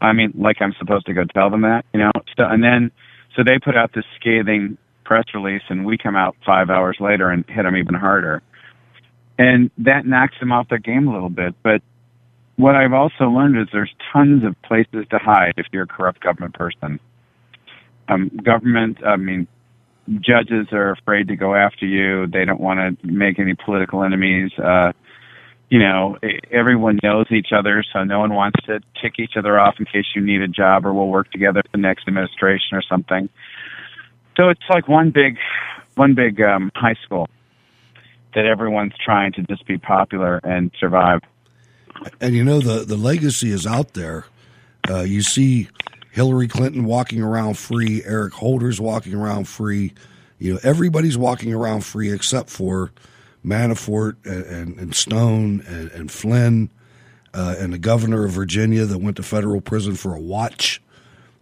I 0.00 0.14
mean, 0.14 0.32
like 0.34 0.62
I'm 0.62 0.74
supposed 0.78 1.06
to 1.06 1.14
go 1.14 1.24
tell 1.24 1.50
them 1.50 1.60
that, 1.62 1.84
you 1.92 2.00
know? 2.00 2.10
So, 2.38 2.44
and 2.44 2.64
then, 2.64 2.90
so 3.36 3.44
they 3.44 3.58
put 3.58 3.76
out 3.76 3.92
this 3.94 4.04
scathing 4.18 4.78
press 5.04 5.24
release, 5.34 5.62
and 5.68 5.84
we 5.84 5.98
come 5.98 6.16
out 6.16 6.36
five 6.44 6.70
hours 6.70 6.96
later 7.00 7.28
and 7.28 7.44
hit 7.48 7.64
them 7.64 7.76
even 7.76 7.94
harder. 7.94 8.42
And 9.38 9.70
that 9.78 10.06
knocks 10.06 10.34
them 10.40 10.52
off 10.52 10.68
their 10.68 10.78
game 10.78 11.08
a 11.08 11.12
little 11.12 11.28
bit. 11.28 11.54
But 11.62 11.82
what 12.56 12.74
I've 12.74 12.92
also 12.92 13.24
learned 13.24 13.58
is 13.58 13.68
there's 13.72 13.94
tons 14.12 14.44
of 14.44 14.60
places 14.62 15.06
to 15.10 15.18
hide 15.18 15.54
if 15.56 15.66
you're 15.72 15.82
a 15.84 15.86
corrupt 15.86 16.20
government 16.20 16.54
person. 16.54 16.98
Um, 18.08 18.30
government, 18.42 19.04
I 19.04 19.16
mean, 19.16 19.46
judges 20.20 20.68
are 20.72 20.92
afraid 20.92 21.28
to 21.28 21.36
go 21.36 21.54
after 21.54 21.84
you. 21.84 22.26
They 22.26 22.44
don't 22.44 22.60
want 22.60 23.00
to 23.00 23.06
make 23.06 23.38
any 23.38 23.54
political 23.54 24.02
enemies. 24.02 24.52
Uh, 24.58 24.92
you 25.68 25.80
know, 25.80 26.16
everyone 26.50 26.98
knows 27.02 27.26
each 27.30 27.48
other, 27.52 27.84
so 27.92 28.04
no 28.04 28.20
one 28.20 28.32
wants 28.32 28.64
to 28.66 28.80
tick 29.02 29.14
each 29.18 29.32
other 29.36 29.58
off 29.58 29.74
in 29.78 29.84
case 29.84 30.04
you 30.14 30.22
need 30.22 30.40
a 30.40 30.48
job 30.48 30.86
or 30.86 30.94
we'll 30.94 31.08
work 31.08 31.30
together 31.32 31.60
the 31.72 31.78
next 31.78 32.06
administration 32.06 32.72
or 32.72 32.82
something. 32.82 33.28
So 34.36 34.48
it's 34.48 34.62
like 34.70 34.86
one 34.86 35.10
big, 35.10 35.38
one 35.96 36.14
big 36.14 36.40
um, 36.40 36.70
high 36.74 36.96
school 37.04 37.28
that 38.36 38.44
everyone's 38.44 38.92
trying 39.02 39.32
to 39.32 39.42
just 39.44 39.66
be 39.66 39.78
popular 39.78 40.36
and 40.44 40.70
survive. 40.78 41.22
And 42.20 42.34
you 42.34 42.44
know 42.44 42.60
the 42.60 42.84
the 42.84 42.96
legacy 42.96 43.50
is 43.50 43.66
out 43.66 43.94
there. 43.94 44.26
Uh, 44.88 45.00
you 45.00 45.22
see 45.22 45.68
Hillary 46.12 46.46
Clinton 46.46 46.84
walking 46.84 47.22
around 47.22 47.56
free, 47.56 48.04
Eric 48.04 48.34
Holder's 48.34 48.78
walking 48.78 49.14
around 49.14 49.48
free. 49.48 49.94
You 50.38 50.52
know 50.52 50.60
everybody's 50.62 51.16
walking 51.16 51.54
around 51.54 51.82
free 51.84 52.12
except 52.12 52.50
for 52.50 52.92
Manafort 53.44 54.16
and, 54.26 54.44
and, 54.44 54.78
and 54.78 54.94
Stone 54.94 55.64
and, 55.66 55.90
and 55.92 56.12
Flynn 56.12 56.70
uh, 57.32 57.54
and 57.58 57.72
the 57.72 57.78
governor 57.78 58.26
of 58.26 58.32
Virginia 58.32 58.84
that 58.84 58.98
went 58.98 59.16
to 59.16 59.22
federal 59.22 59.62
prison 59.62 59.94
for 59.94 60.14
a 60.14 60.20
watch. 60.20 60.82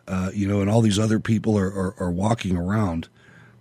Uh, 0.06 0.30
you 0.32 0.46
know, 0.46 0.60
and 0.60 0.70
all 0.70 0.80
these 0.80 1.00
other 1.00 1.18
people 1.18 1.58
are 1.58 1.72
are, 1.72 1.94
are 1.98 2.10
walking 2.12 2.56
around. 2.56 3.08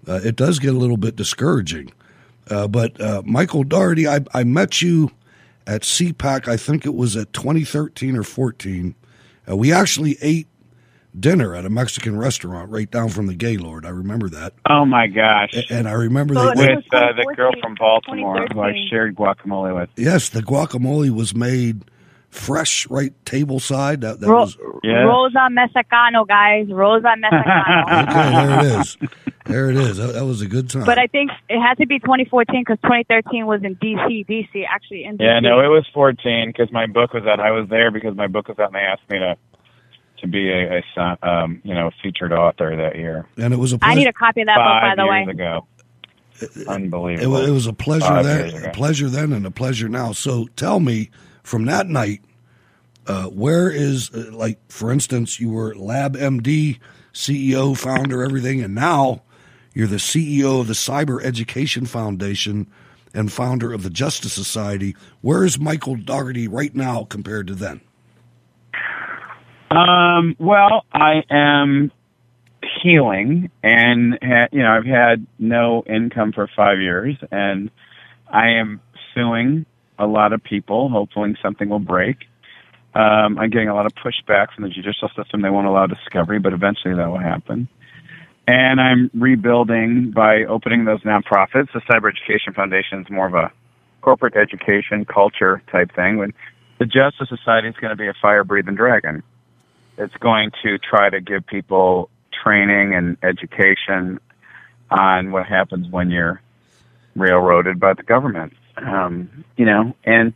Uh, 0.08 0.20
it 0.24 0.36
does 0.36 0.60
get 0.60 0.76
a 0.76 0.78
little 0.78 0.98
bit 0.98 1.16
discouraging. 1.16 1.92
Uh, 2.50 2.68
but 2.68 3.00
uh, 3.00 3.22
Michael 3.26 3.64
Daugherty, 3.64 4.08
I, 4.08 4.22
I 4.34 4.44
met 4.44 4.82
you 4.82 5.12
at 5.66 5.82
CPAC. 5.82 6.48
I 6.48 6.58
think 6.58 6.86
it 6.86 6.94
was 6.94 7.16
at 7.16 7.34
2013 7.34 8.18
or 8.18 8.24
14. 8.24 8.96
Uh, 9.50 9.56
we 9.56 9.72
actually 9.72 10.18
ate 10.22 10.48
dinner 11.18 11.56
at 11.56 11.66
a 11.66 11.70
Mexican 11.70 12.18
restaurant 12.18 12.72
right 12.72 12.90
down 12.90 13.10
from 13.10 13.28
the 13.28 13.36
Gaylord. 13.36 13.86
I 13.86 13.90
remember 13.90 14.30
that. 14.30 14.54
Oh 14.70 14.86
my 14.86 15.08
gosh! 15.08 15.54
And 15.70 15.88
I 15.88 15.94
remember 15.94 16.34
with 16.34 16.56
they, 16.56 16.74
uh, 16.74 17.14
the 17.14 17.34
girl 17.36 17.52
from 17.62 17.76
Baltimore 17.76 18.48
who 18.52 18.62
I 18.62 18.74
shared 18.90 19.16
guacamole 19.16 19.76
with. 19.76 19.90
yes, 19.96 20.30
the 20.30 20.42
guacamole 20.42 21.12
was 21.12 21.36
made 21.36 21.86
fresh, 22.34 22.90
right 22.90 23.14
table 23.26 23.60
side. 23.60 24.02
That, 24.02 24.20
that 24.20 24.28
Ro- 24.28 24.42
was 24.42 24.58
Rosa 24.84 25.48
Mexicano, 25.52 26.28
guys. 26.28 26.68
Rosa 26.70 27.14
Mexicano. 27.18 27.84
okay. 28.04 28.14
There 28.34 28.50
it 28.60 28.80
is. 28.80 28.98
There 29.46 29.70
it 29.70 29.76
is. 29.76 29.98
That, 29.98 30.14
that 30.14 30.26
was 30.26 30.42
a 30.42 30.48
good 30.48 30.70
time. 30.70 30.86
but 30.86 30.98
I 30.98 31.08
think 31.08 31.32
it 31.50 31.60
had 31.60 31.76
to 31.78 31.86
be 31.86 32.00
2014 32.00 32.62
because 32.62 32.78
2013 32.84 33.46
was 33.46 33.62
in 33.64 33.76
DC. 33.76 34.26
DC, 34.28 34.64
actually, 34.70 35.04
in 35.06 35.18
DC. 35.18 35.22
Yeah, 35.24 35.40
no, 35.40 35.60
it 35.60 35.68
was 35.68 35.86
14 35.94 36.50
because 36.50 36.72
my 36.72 36.86
book 36.88 37.14
was 37.14 37.24
out. 37.26 37.40
I 37.40 37.52
was 37.52 37.68
there 37.70 37.92
because 37.92 38.16
my 38.16 38.28
book 38.28 38.48
was 38.48 38.58
out, 38.60 38.68
and 38.68 38.76
they 38.76 38.80
asked 38.80 39.10
me 39.10 39.20
to 39.20 39.36
to 40.22 40.28
be 40.28 40.50
a, 40.50 40.82
a 40.98 41.18
um, 41.28 41.62
you 41.66 41.74
know 41.74 41.92
featured 42.02 42.32
author 42.32 42.76
that 42.78 42.96
year. 42.96 43.26
and 43.38 43.54
it 43.54 43.58
was 43.60 43.74
a 43.74 43.76
I 43.76 43.80
pleasure. 43.80 44.00
need 44.00 44.08
a 44.08 44.14
copy 44.14 44.42
of 44.42 44.48
that 44.48 44.56
book, 44.56 44.64
by 44.64 44.90
Five 44.90 44.98
the 44.98 45.06
way. 45.08 45.26
ago. 45.30 45.68
Unbelievable. 46.68 47.32
wa- 47.32 47.40
it 47.42 47.52
was 47.52 47.68
a 47.68 47.74
pleasure 47.74 48.06
Five 48.08 48.26
then, 48.26 48.66
a 48.66 48.72
pleasure 48.72 49.10
then, 49.10 49.34
and 49.34 49.46
a 49.46 49.52
pleasure 49.52 49.90
now. 49.90 50.12
So 50.14 50.48
tell 50.56 50.80
me, 50.80 51.10
from 51.44 51.66
that 51.66 51.88
night, 51.88 52.22
Uh, 53.06 53.26
where 53.26 53.70
is, 53.70 54.10
uh, 54.14 54.32
like, 54.32 54.58
for 54.70 54.90
instance, 54.90 55.38
you 55.38 55.50
were 55.50 55.74
LabMD 55.76 56.80
CEO, 57.14 57.76
founder, 57.78 58.24
everything, 58.24 58.64
and 58.64 58.74
now 58.74 59.22
you're 59.74 59.88
the 59.88 59.98
CEO 60.00 60.62
of 60.62 60.68
the 60.68 60.74
Cyber 60.74 61.22
Education 61.22 61.86
Foundation 61.86 62.66
and 63.14 63.30
founder 63.30 63.74
of 63.74 63.84
the 63.84 63.90
Justice 63.90 64.32
Society. 64.32 64.96
Where 65.20 65.44
is 65.44 65.60
Michael 65.60 65.98
Daugherty 65.98 66.48
right 66.48 66.74
now 66.74 67.04
compared 67.04 67.48
to 67.48 67.56
then? 67.56 67.82
Um, 69.70 70.38
well, 70.40 70.86
I 70.94 71.24
am 71.30 71.92
healing, 72.82 73.50
and 73.62 74.18
ha- 74.24 74.48
you 74.54 74.62
know 74.64 74.72
I've 74.72 74.86
had 74.86 75.28
no 75.40 75.84
income 75.88 76.32
for 76.32 76.48
five 76.56 76.80
years, 76.80 77.18
and 77.32 77.70
I 78.32 78.52
am 78.52 78.80
suing 79.14 79.66
a 80.04 80.08
lot 80.08 80.34
of 80.34 80.44
people, 80.44 80.90
hoping 80.90 81.38
something 81.42 81.70
will 81.70 81.80
break. 81.80 82.18
Um, 82.96 83.40
I'm 83.40 83.50
getting 83.50 83.70
a 83.70 83.76
lot 83.76 83.86
of 83.86 83.94
pushback 83.96 84.54
from 84.54 84.64
the 84.64 84.70
judicial 84.70 85.10
system. 85.16 85.42
They 85.42 85.50
won't 85.50 85.68
allow 85.68 85.88
discovery, 85.88 86.40
but 86.40 86.54
eventually 86.54 86.94
that 86.96 87.10
will 87.10 87.18
happen. 87.18 87.68
And 88.48 88.80
I'm 88.80 89.10
rebuilding 89.14 90.12
by 90.12 90.44
opening 90.44 90.86
those 90.86 91.02
nonprofits. 91.02 91.72
The 91.74 91.82
Cyber 91.90 92.12
Education 92.12 92.54
Foundation 92.54 93.02
is 93.02 93.10
more 93.10 93.26
of 93.26 93.34
a 93.34 93.52
corporate 94.02 94.36
education 94.36 95.06
culture 95.06 95.64
type 95.72 95.96
thing. 95.96 96.18
When 96.18 96.34
the 96.84 96.86
Justice 96.86 97.30
Society 97.30 97.70
is 97.70 97.76
going 97.76 97.92
to 97.92 97.96
be 97.96 98.08
a 98.08 98.14
fire 98.22 98.44
breathing 98.44 98.76
dragon. 98.76 99.24
It's 99.98 100.16
going 100.16 100.52
to 100.64 100.78
try 100.78 101.10
to 101.10 101.22
give 101.22 101.46
people 101.46 102.10
training 102.44 102.94
and 102.94 103.16
education 103.24 104.20
on 104.90 105.32
what 105.32 105.46
happens 105.46 105.88
when 105.90 106.10
you're 106.10 106.42
railroaded 107.16 107.80
by 107.80 107.94
the 107.94 108.04
government. 108.04 108.54
Um, 108.78 109.46
you 109.56 109.66
know, 109.66 109.96
and 110.04 110.34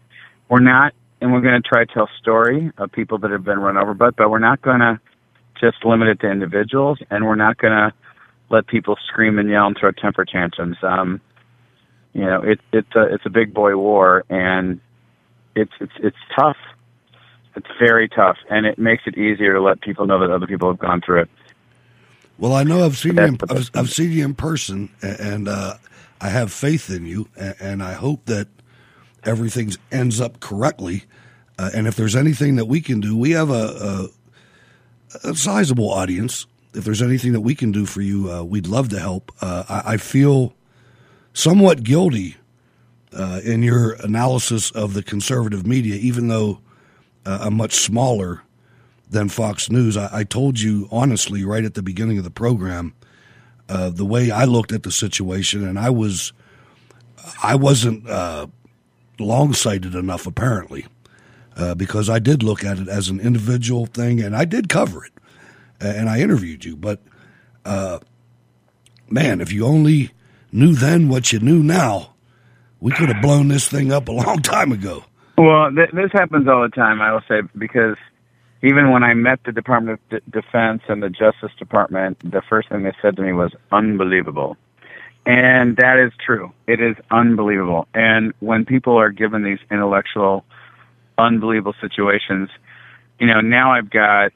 we're 0.50 0.60
not, 0.60 0.94
and 1.22 1.34
we're 1.34 1.42
going 1.42 1.62
to 1.62 1.68
try 1.68 1.86
to 1.86 1.94
tell 1.94 2.10
story 2.20 2.72
of 2.78 2.92
people 2.92 3.18
that 3.20 3.32
have 3.32 3.44
been 3.44 3.60
run 3.60 3.78
over, 3.78 3.94
but 3.94 4.16
but 4.16 4.30
we're 4.30 4.40
not 4.40 4.62
going 4.62 4.80
to 4.80 5.00
just 5.60 5.84
limit 5.84 6.08
it 6.08 6.20
to 6.22 6.30
individuals, 6.30 7.00
and 7.10 7.26
we're 7.26 7.36
not 7.36 7.58
going 7.58 7.74
to 7.74 7.94
let 8.50 8.68
people 8.68 8.96
scream 9.08 9.40
and 9.40 9.50
yell 9.50 9.68
and 9.68 9.78
throw 9.80 9.92
temper 9.92 10.26
tantrums. 10.26 10.78
Um, 10.82 11.20
you 12.14 12.26
know, 12.26 12.42
it's 12.44 12.62
it's 12.72 12.96
a 12.96 13.14
it's 13.14 13.26
a 13.26 13.30
big 13.30 13.54
boy 13.54 13.76
war, 13.76 14.24
and 14.30 14.80
it's 15.56 15.74
it's 15.80 15.94
it's 16.00 16.18
tough. 16.38 16.58
It's 17.56 17.68
very 17.80 18.08
tough, 18.08 18.38
and 18.50 18.66
it 18.66 18.78
makes 18.78 19.04
it 19.08 19.18
easier 19.18 19.54
to 19.54 19.62
let 19.62 19.82
people 19.82 20.06
know 20.06 20.20
that 20.20 20.32
other 20.32 20.46
people 20.46 20.70
have 20.70 20.80
gone 20.80 21.02
through 21.02 21.22
it. 21.22 21.30
Well, 22.38 22.54
I 22.54 22.64
know 22.64 22.86
I've 22.86 22.98
seen 22.98 23.18
you. 23.18 23.24
In, 23.24 23.38
I've, 23.50 23.72
I've 23.74 23.90
seen 23.90 24.12
you 24.12 24.24
in 24.24 24.36
person, 24.36 24.90
and 25.02 25.48
uh, 25.48 25.76
I 26.20 26.30
have 26.30 26.52
faith 26.52 26.90
in 26.90 27.06
you, 27.06 27.30
and 27.38 27.84
I 27.84 27.94
hope 27.94 28.26
that 28.26 28.48
everything 29.24 29.72
ends 29.92 30.20
up 30.20 30.40
correctly. 30.40 31.04
Uh, 31.60 31.72
and 31.74 31.88
if 31.88 31.96
there's 31.96 32.16
anything 32.16 32.56
that 32.56 32.66
we 32.66 32.82
can 32.82 33.00
do, 33.00 33.16
we 33.16 33.32
have 33.32 33.50
a, 33.50 34.10
a, 35.24 35.30
a 35.30 35.36
sizable 35.36 35.92
audience. 35.92 36.48
If 36.74 36.84
there's 36.86 37.02
anything 37.02 37.34
that 37.34 37.42
we 37.42 37.56
can 37.56 37.72
do 37.72 37.86
for 37.86 38.02
you, 38.02 38.32
uh, 38.32 38.44
we'd 38.44 38.68
love 38.68 38.90
to 38.90 39.00
help. 39.00 39.32
Uh, 39.42 39.64
I, 39.68 39.94
I, 39.94 39.98
feel 39.98 40.54
somewhat 41.34 41.84
guilty 41.84 42.36
uh, 43.14 43.42
in 43.44 43.64
your 43.64 43.94
analysis 43.94 44.70
of 44.72 44.94
the 44.94 45.02
conservative 45.02 45.66
media, 45.66 45.96
even 45.96 46.28
though 46.28 46.60
uh, 47.26 47.40
I'm 47.42 47.56
much 47.56 47.74
smaller 47.74 48.44
than 49.10 49.30
Fox 49.30 49.72
News. 49.72 49.98
I, 49.98 50.20
I, 50.20 50.24
told 50.24 50.60
you 50.60 50.88
honestly 50.92 51.44
right 51.44 51.64
at 51.64 51.74
the 51.74 51.82
beginning 51.82 52.18
of 52.18 52.24
the 52.24 52.30
program 52.30 52.94
uh, 53.70 53.90
the 53.90 54.06
way 54.06 54.32
I 54.32 54.46
looked 54.46 54.72
at 54.72 54.84
the 54.84 54.92
situation, 54.92 55.68
and 55.68 55.78
I 55.78 55.90
was 55.90 56.34
I 57.42 57.56
wasn't 57.56 58.10
uh, 58.10 58.48
long 59.20 59.54
sighted 59.54 59.96
enough 59.96 60.26
apparently 60.26 60.86
uh, 61.56 61.76
because 61.76 62.10
I 62.10 62.20
did 62.20 62.44
look 62.44 62.64
at 62.64 62.80
it 62.80 62.88
as 62.88 63.10
an 63.10 63.20
individual 63.20 63.86
thing, 63.86 64.22
and 64.22 64.36
I 64.36 64.46
did 64.46 64.70
cover 64.70 65.06
it, 65.06 65.12
and 65.80 66.10
I 66.10 66.20
interviewed 66.20 66.64
you. 66.66 66.76
But 66.76 67.02
uh, 67.66 68.00
man, 69.10 69.42
if 69.42 69.52
you 69.52 69.66
only 69.66 70.12
knew 70.52 70.76
then 70.76 71.10
what 71.10 71.34
you 71.34 71.40
knew 71.40 71.62
now, 71.62 72.14
we 72.80 72.92
could 72.92 73.10
have 73.10 73.22
blown 73.22 73.48
this 73.48 73.68
thing 73.68 73.92
up 73.92 74.08
a 74.08 74.12
long 74.14 74.42
time 74.42 74.72
ago. 74.72 75.04
Well, 75.38 75.70
th- 75.74 75.92
this 75.92 76.12
happens 76.14 76.48
all 76.48 76.62
the 76.62 76.70
time. 76.70 77.02
I 77.02 77.12
will 77.14 77.22
say 77.28 77.42
because 77.58 77.98
even 78.68 78.92
when 78.92 79.04
I 79.04 79.14
met 79.14 79.40
the 79.46 79.54
Department 79.54 80.00
of 80.00 80.10
D- 80.10 80.32
Defense 80.42 80.82
and 80.90 81.02
the 81.02 81.10
Justice 81.10 81.52
Department, 81.58 82.20
the 82.20 82.42
first 82.50 82.68
thing 82.68 82.84
they 82.84 82.92
said 83.02 83.16
to 83.16 83.22
me 83.22 83.32
was 83.32 83.54
unbelievable. 83.72 84.58
And 85.26 85.78
that 85.78 85.98
is 86.00 86.12
true. 86.26 86.52
It 86.68 86.82
is 86.82 86.98
unbelievable. 87.10 87.88
And 87.94 88.34
when 88.40 88.66
people 88.66 88.98
are 88.98 89.10
given 89.10 89.44
these 89.44 89.60
intellectual, 89.72 90.44
unbelievable 91.18 91.76
situations, 91.80 92.50
you 93.20 93.28
know, 93.28 93.40
now 93.40 93.72
I've 93.72 93.90
got 93.90 94.34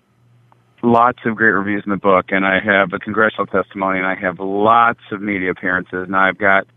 lots 0.82 1.20
of 1.26 1.36
great 1.36 1.52
reviews 1.52 1.84
in 1.86 1.92
the 1.92 1.98
book, 1.98 2.28
and 2.30 2.46
I 2.46 2.60
have 2.60 2.94
a 2.94 3.00
congressional 3.00 3.48
testimony, 3.48 4.00
and 4.00 4.08
I 4.08 4.16
have 4.16 4.40
lots 4.40 5.02
of 5.12 5.22
media 5.22 5.52
appearances, 5.52 6.08
and 6.08 6.16
I've 6.16 6.38
got, 6.38 6.68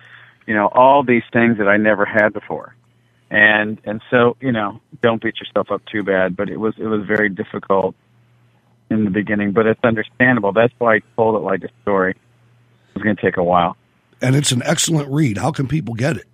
you 0.47 0.55
know, 0.55 0.69
all 0.73 1.05
these 1.05 1.23
things 1.33 1.59
that 1.59 1.69
I 1.69 1.77
never 1.77 2.05
had 2.05 2.33
before 2.33 2.75
and 3.31 3.81
and 3.85 4.01
so 4.11 4.37
you 4.41 4.53
know 4.53 4.81
don't 5.03 5.23
beat 5.23 5.39
yourself 5.39 5.71
up 5.71 5.83
too 5.87 6.03
bad 6.03 6.37
but 6.37 6.49
it 6.49 6.59
was 6.59 6.75
it 6.79 6.87
was 6.87 7.05
very 7.07 7.29
difficult 7.29 7.95
in 8.91 9.05
the 9.05 9.11
beginning 9.11 9.53
but 9.53 9.67
it's 9.67 9.83
understandable. 9.83 10.53
That's 10.53 10.73
why 10.79 10.97
i 10.97 11.01
told 11.17 11.37
it 11.37 11.45
like 11.45 11.65
a 11.65 11.69
story. 11.83 12.13
It 12.13 12.95
was 12.95 13.03
going 13.03 13.17
to 13.17 13.23
take 13.23 13.37
a 13.37 13.43
while. 13.43 13.77
And 14.21 14.37
it's 14.37 14.53
an 14.53 14.63
excellent 14.65 15.09
read. 15.09 15.39
How 15.39 15.51
can 15.51 15.67
people 15.67 15.95
get 15.95 16.17
it? 16.17 16.27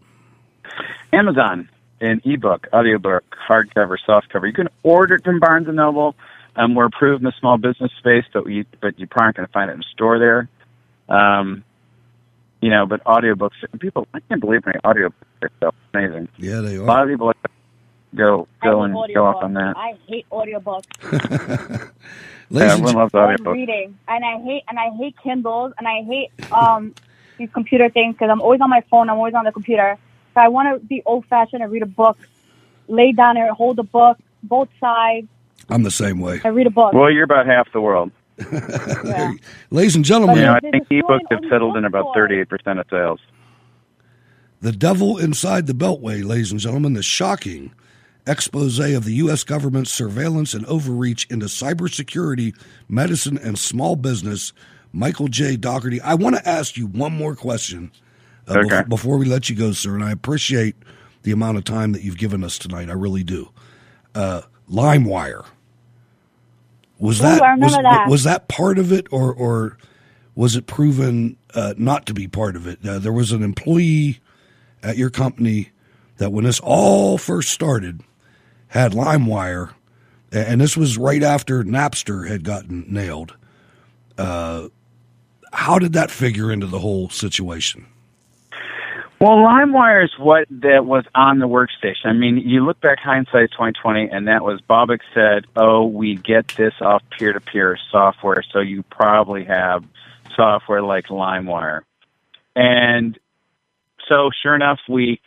Amazon 1.13 1.69
an 2.01 2.21
ebook 2.25 2.67
audiobook 2.73 3.25
hardcover 3.49 3.97
softcover. 4.09 4.47
You 4.47 4.53
can 4.53 4.69
order 4.83 5.17
it 5.17 5.25
from 5.25 5.39
barnes 5.39 5.67
and 5.69 5.77
noble. 5.77 6.15
Um, 6.57 6.75
we're 6.75 6.87
approved 6.87 7.21
in 7.21 7.25
the 7.25 7.33
small 7.39 7.59
business 7.59 7.93
space 7.99 8.25
but 8.33 8.47
you 8.47 8.65
but 8.81 8.99
you 8.99 9.07
probably 9.07 9.25
aren't 9.25 9.37
going 9.37 9.47
to 9.47 9.53
find 9.53 9.71
it 9.71 9.75
in 9.75 9.81
a 9.81 9.91
store 9.95 10.19
there. 10.19 10.49
Um, 11.09 11.65
you 12.61 12.71
know, 12.71 12.87
but 12.87 13.03
audiobooks, 13.05 13.53
people, 13.79 14.07
I 14.15 14.21
can't 14.21 14.41
believe 14.41 14.63
how 14.65 14.73
many 14.73 15.07
audiobooks 15.09 15.13
are 15.43 15.51
so 15.61 15.71
amazing. 15.95 16.29
Yeah, 16.37 16.61
they 16.61 16.77
are. 16.77 16.83
A 16.83 16.85
lot 16.85 17.03
of 17.03 17.09
people 17.09 17.27
like 17.29 17.43
to 17.43 17.49
go, 18.15 18.49
go 18.63 18.83
and 18.83 18.95
go 19.15 19.25
off 19.27 19.43
on 19.43 19.55
that. 19.55 19.77
I 19.77 19.97
hate 20.07 20.27
audiobooks. 20.31 20.85
yeah, 22.51 22.73
everyone 22.73 22.95
loves 22.95 23.15
I'm 23.15 23.37
audiobooks. 23.37 23.53
reading, 23.53 23.99
and 24.09 24.25
I 24.25 24.41
hate 24.43 24.65
and 24.69 24.79
I 24.79 24.91
hate 24.97 25.17
Kindles, 25.23 25.73
and 25.79 25.89
I 25.89 26.03
hate 26.03 26.31
um 26.53 26.95
these 27.39 27.51
computer 27.53 27.89
things 27.89 28.15
because 28.15 28.31
I'm 28.31 28.43
always 28.43 28.61
on 28.61 28.71
my 28.71 28.83
phone. 28.91 29.09
I'm 29.09 29.17
always 29.17 29.35
on 29.35 29.45
the 29.45 29.53
computer. 29.53 29.97
So 30.35 30.41
I 30.41 30.49
want 30.49 30.81
to 30.81 30.87
be 30.87 31.03
old 31.07 31.27
fashioned 31.27 31.63
and 31.63 31.73
read 31.73 31.83
a 31.83 31.87
book, 31.87 32.19
lay 32.89 33.13
down 33.13 33.37
and 33.37 33.51
hold 33.51 33.79
a 33.79 33.83
book, 33.83 34.19
both 34.43 34.69
sides. 34.79 35.27
I'm 35.69 35.83
the 35.83 35.91
same 35.91 36.21
way. 36.21 36.41
I 36.45 36.49
read 36.49 36.67
a 36.67 36.71
book. 36.71 36.93
Well, 36.93 37.11
you're 37.11 37.25
about 37.25 37.47
half 37.47 37.73
the 37.73 37.81
world. 37.81 38.11
Yeah. 39.05 39.33
Ladies 39.71 39.97
and 39.97 40.05
gentlemen, 40.05 40.37
You 40.37 40.43
know, 40.43 40.55
I 40.55 40.61
think 40.61 40.89
ebooks 40.89 41.21
have 41.31 41.41
settled 41.51 41.77
in 41.77 41.85
about 41.85 42.07
38% 42.17 42.81
of 42.81 42.87
sales. 42.91 43.21
The 44.61 44.73
Devil 44.73 45.19
Inside 45.19 45.67
the 45.67 45.73
Beltway, 45.73 46.25
ladies 46.25 46.51
and 46.51 46.61
gentlemen, 46.61 46.93
the 46.95 47.03
shocking 47.03 47.73
expose 48.27 48.79
of 48.79 49.05
the 49.05 49.15
U.S. 49.15 49.43
government's 49.45 49.93
surveillance 49.93 50.53
and 50.55 50.67
overreach 50.67 51.27
into 51.31 51.47
cybersecurity, 51.47 52.55
medicine, 52.89 53.39
and 53.39 53.59
small 53.59 53.97
business. 53.97 54.53
Michael 54.93 55.29
J. 55.29 55.57
Daugherty, 55.57 56.01
I 56.01 56.15
want 56.15 56.37
to 56.37 56.47
ask 56.49 56.77
you 56.77 56.87
one 56.87 57.13
more 57.13 57.35
question 57.35 57.91
uh, 58.49 58.59
Okay. 58.59 58.69
bef- 58.69 58.89
before 58.89 59.17
we 59.17 59.25
let 59.27 59.49
you 59.49 59.57
go, 59.57 59.73
sir, 59.73 59.95
and 59.95 60.05
I 60.05 60.11
appreciate 60.11 60.75
the 61.23 61.33
amount 61.33 61.59
of 61.59 61.65
time 61.65 61.93
that 61.93 62.03
you've 62.03 62.19
given 62.19 62.43
us 62.45 62.59
tonight. 62.59 62.91
I 62.91 62.95
really 62.95 63.23
do. 63.25 63.51
Uh, 64.15 64.43
LimeWire. 64.71 65.45
Was 67.01 67.21
Ooh, 67.21 67.23
that, 67.23 67.59
was, 67.59 67.73
that. 67.73 68.09
was 68.09 68.25
that 68.25 68.47
part 68.49 68.79
of 68.79 68.93
it, 68.93 69.07
or 69.11 69.33
or 69.33 69.79
was 70.35 70.55
it 70.55 70.67
proven 70.67 71.37
uh, 71.55 71.75
not 71.77 72.07
to 72.07 72.15
be 72.15 72.29
part 72.29 72.57
of 72.57 72.67
it? 72.67 72.79
Uh, 72.87 72.99
there 72.99 73.13
was 73.13 73.33
an 73.33 73.43
employee 73.43 74.21
at 74.83 74.97
your 74.97 75.11
company 75.11 75.71
that 76.19 76.31
when 76.31 76.45
this 76.45 76.61
all 76.61 77.19
first 77.19 77.51
started 77.51 78.03
had 78.69 78.93
LimeWire, 78.93 79.73
and 80.31 80.61
this 80.61 80.77
was 80.77 80.99
right 80.99 81.23
after 81.23 81.65
Napster 81.65 82.29
had 82.29 82.45
gotten 82.45 82.85
nailed. 82.89 83.35
Uh, 84.19 84.69
how 85.53 85.79
did 85.79 85.95
that 85.95 86.11
figure 86.11 86.53
into 86.53 86.67
the 86.67 86.79
whole 86.79 87.09
situation? 87.09 87.87
Well, 89.21 89.37
LimeWire 89.37 90.05
is 90.05 90.13
what 90.19 90.49
that 90.49 90.87
was 90.87 91.05
on 91.15 91.41
the 91.41 91.47
workstation. 91.47 92.07
I 92.07 92.15
mean, 92.15 92.39
you 92.39 92.65
look 92.65 92.81
back 92.81 93.01
hindsight 93.01 93.51
twenty 93.55 93.75
twenty, 93.75 94.09
and 94.11 94.29
that 94.29 94.43
was 94.43 94.63
Boback 94.63 95.01
said, 95.13 95.45
"Oh, 95.55 95.85
we 95.85 96.17
get 96.17 96.49
this 96.57 96.73
off 96.81 97.03
peer 97.11 97.35
to 97.35 97.41
peer 97.41 97.77
software, 97.93 98.43
so 98.51 98.61
you 98.61 98.83
probably 98.85 99.45
have 99.45 99.85
software 100.35 100.81
like 100.81 101.09
LimeWire." 101.09 101.83
And 102.57 103.19
so, 104.09 104.31
sure 104.43 104.55
enough, 104.55 104.79
we 104.89 105.21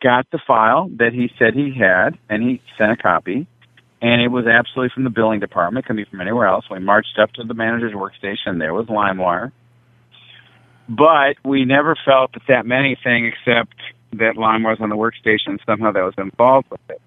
got 0.00 0.30
the 0.30 0.38
file 0.46 0.88
that 0.98 1.12
he 1.12 1.28
said 1.36 1.54
he 1.54 1.74
had, 1.76 2.16
and 2.30 2.44
he 2.44 2.62
sent 2.78 2.92
a 2.92 2.96
copy. 2.96 3.48
And 4.00 4.22
it 4.22 4.28
was 4.28 4.46
absolutely 4.46 4.92
from 4.94 5.02
the 5.02 5.10
billing 5.10 5.40
department. 5.40 5.84
Can 5.86 5.96
be 5.96 6.04
from 6.04 6.20
anywhere 6.20 6.46
else. 6.46 6.66
We 6.70 6.78
marched 6.78 7.18
up 7.20 7.32
to 7.32 7.42
the 7.42 7.54
manager's 7.54 7.92
workstation. 7.92 8.60
There 8.60 8.72
was 8.72 8.86
LimeWire 8.86 9.50
but 10.88 11.36
we 11.44 11.64
never 11.64 11.96
felt 12.04 12.32
that 12.32 12.42
that 12.48 12.66
meant 12.66 12.84
anything 12.86 13.26
except 13.26 13.74
that 14.12 14.36
Lime 14.36 14.62
was 14.62 14.78
on 14.80 14.88
the 14.88 14.96
workstation 14.96 15.58
somehow 15.66 15.92
that 15.92 16.02
was 16.02 16.14
involved 16.16 16.70
with 16.70 16.80
it. 16.88 17.00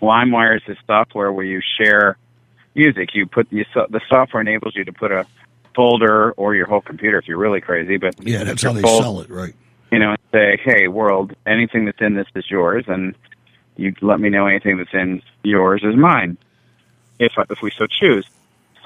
LimeWire 0.00 0.56
is 0.56 0.62
this 0.66 0.78
software 0.86 1.32
where 1.32 1.44
you 1.44 1.60
share 1.78 2.16
music. 2.74 3.14
You 3.14 3.26
put 3.26 3.48
the 3.50 3.64
the 3.74 4.00
software 4.08 4.40
enables 4.40 4.74
you 4.74 4.84
to 4.84 4.92
put 4.92 5.12
a 5.12 5.26
folder 5.74 6.32
or 6.32 6.54
your 6.54 6.66
whole 6.66 6.80
computer 6.80 7.18
if 7.18 7.28
you're 7.28 7.38
really 7.38 7.60
crazy. 7.60 7.96
But 7.96 8.14
Yeah, 8.26 8.44
that's 8.44 8.62
how 8.62 8.72
they 8.72 8.82
sell 8.82 9.20
it, 9.20 9.30
right? 9.30 9.54
You 9.90 9.98
know, 9.98 10.10
and 10.10 10.18
say, 10.32 10.58
hey, 10.64 10.88
world, 10.88 11.34
anything 11.46 11.84
that's 11.84 12.00
in 12.00 12.14
this 12.14 12.26
is 12.34 12.50
yours, 12.50 12.84
and 12.88 13.14
you 13.76 13.94
let 14.00 14.20
me 14.20 14.28
know 14.28 14.46
anything 14.46 14.78
that's 14.78 14.94
in 14.94 15.22
yours 15.42 15.82
is 15.84 15.94
mine, 15.94 16.38
if 17.18 17.32
if 17.50 17.62
we 17.62 17.70
so 17.70 17.86
choose. 17.86 18.26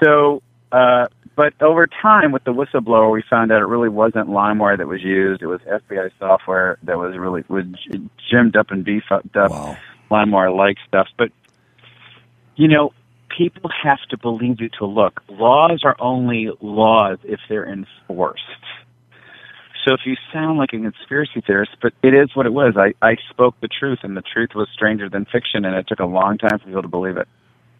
So, 0.03 0.43
uh, 0.71 1.07
but 1.35 1.53
over 1.61 1.87
time 1.87 2.31
with 2.31 2.43
the 2.43 2.53
whistleblower, 2.53 3.11
we 3.11 3.23
found 3.29 3.51
out 3.51 3.61
it 3.61 3.65
really 3.65 3.89
wasn't 3.89 4.27
LimeWire 4.27 4.77
that 4.77 4.87
was 4.87 5.03
used. 5.03 5.41
It 5.41 5.47
was 5.47 5.61
FBI 5.61 6.09
software 6.19 6.79
that 6.83 6.97
was 6.97 7.15
really 7.17 7.43
was 7.47 7.65
g- 7.65 8.09
gymmed 8.29 8.55
up 8.55 8.71
and 8.71 8.83
beefed 8.83 9.11
up 9.11 9.23
LimeWire 10.09 10.55
like 10.55 10.77
stuff. 10.87 11.07
But 11.17 11.31
you 12.55 12.67
know, 12.67 12.91
people 13.37 13.69
have 13.83 13.99
to 14.09 14.17
believe 14.17 14.59
you 14.59 14.69
to 14.79 14.85
look. 14.85 15.21
Laws 15.29 15.81
are 15.83 15.95
only 15.99 16.49
laws 16.59 17.19
if 17.23 17.39
they're 17.47 17.67
enforced. 17.67 18.41
So 19.85 19.93
if 19.93 20.01
you 20.05 20.15
sound 20.33 20.57
like 20.57 20.73
a 20.73 20.79
conspiracy 20.79 21.41
theorist, 21.45 21.77
but 21.81 21.93
it 22.03 22.13
is 22.13 22.35
what 22.35 22.45
it 22.45 22.51
was. 22.51 22.75
I, 22.75 22.93
I 23.01 23.15
spoke 23.29 23.55
the 23.61 23.69
truth, 23.69 23.99
and 24.03 24.17
the 24.17 24.21
truth 24.21 24.49
was 24.53 24.67
stranger 24.73 25.07
than 25.07 25.25
fiction, 25.25 25.63
and 25.63 25.75
it 25.75 25.87
took 25.87 25.99
a 25.99 26.05
long 26.05 26.37
time 26.37 26.59
for 26.59 26.65
people 26.65 26.81
to 26.81 26.87
believe 26.89 27.15
it. 27.15 27.27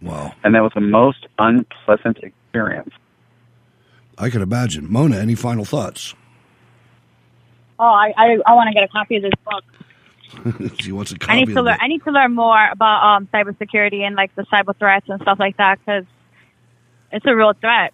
Wow. 0.01 0.33
And 0.43 0.53
that 0.55 0.61
was 0.61 0.71
the 0.75 0.81
most 0.81 1.25
unpleasant 1.39 2.19
experience. 2.19 2.93
I 4.17 4.29
can 4.29 4.41
imagine. 4.41 4.91
Mona, 4.91 5.17
any 5.17 5.35
final 5.35 5.65
thoughts? 5.65 6.13
Oh, 7.79 7.85
I 7.85 8.13
I, 8.17 8.37
I 8.45 8.53
want 8.53 8.67
to 8.69 8.73
get 8.73 8.83
a 8.83 8.87
copy 8.87 9.17
of 9.17 9.23
this 9.23 9.31
book. 9.45 9.63
she 10.79 10.91
wants 10.91 11.11
a 11.11 11.15
I 11.15 11.17
copy 11.17 11.33
I 11.33 11.35
need 11.43 11.53
to 11.53 11.61
learn. 11.61 11.77
I 11.79 11.87
need 11.87 12.03
to 12.03 12.11
learn 12.11 12.33
more 12.33 12.69
about 12.71 13.03
um 13.03 13.27
cybersecurity 13.33 14.01
and 14.01 14.15
like 14.15 14.33
the 14.35 14.43
cyber 14.43 14.77
threats 14.77 15.07
and 15.09 15.21
stuff 15.21 15.39
like 15.39 15.57
that 15.57 15.79
because 15.79 16.05
it's 17.11 17.25
a 17.25 17.35
real 17.35 17.53
threat. 17.53 17.93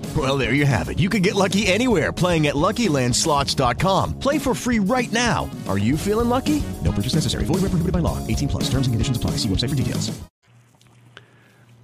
Well, 0.15 0.37
there 0.37 0.53
you 0.53 0.65
have 0.65 0.89
it. 0.89 0.99
You 0.99 1.09
can 1.09 1.21
get 1.21 1.35
lucky 1.35 1.67
anywhere 1.67 2.11
playing 2.11 2.47
at 2.47 2.55
LuckyLandSlots.com. 2.55 4.19
Play 4.19 4.37
for 4.39 4.53
free 4.53 4.79
right 4.79 5.11
now. 5.13 5.49
Are 5.69 5.77
you 5.77 5.95
feeling 5.95 6.27
lucky? 6.27 6.61
No 6.83 6.91
purchase 6.91 7.15
necessary. 7.15 7.45
Void 7.45 7.61
where 7.61 7.71
prohibited 7.71 7.93
by 7.93 7.99
law. 7.99 8.17
18 8.27 8.49
plus. 8.49 8.63
Terms 8.63 8.87
and 8.87 8.93
conditions 8.93 9.15
apply. 9.15 9.31
See 9.37 9.47
website 9.47 9.69
for 9.69 9.75
details. 9.75 10.11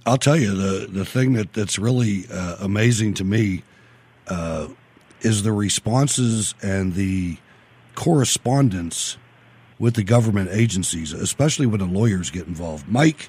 I'll 0.08 0.16
tell 0.16 0.36
you 0.36 0.54
the 0.54 0.86
the 0.86 1.04
thing 1.04 1.34
that 1.34 1.52
that's 1.52 1.78
really 1.78 2.24
uh, 2.32 2.56
amazing 2.60 3.12
to 3.14 3.24
me 3.24 3.62
uh, 4.26 4.68
is 5.20 5.42
the 5.42 5.52
responses 5.52 6.54
and 6.62 6.94
the 6.94 7.36
correspondence 7.94 9.18
with 9.78 9.94
the 9.94 10.02
government 10.02 10.48
agencies, 10.50 11.12
especially 11.12 11.66
when 11.66 11.80
the 11.80 11.86
lawyers 11.86 12.30
get 12.30 12.46
involved. 12.46 12.88
Mike, 12.88 13.28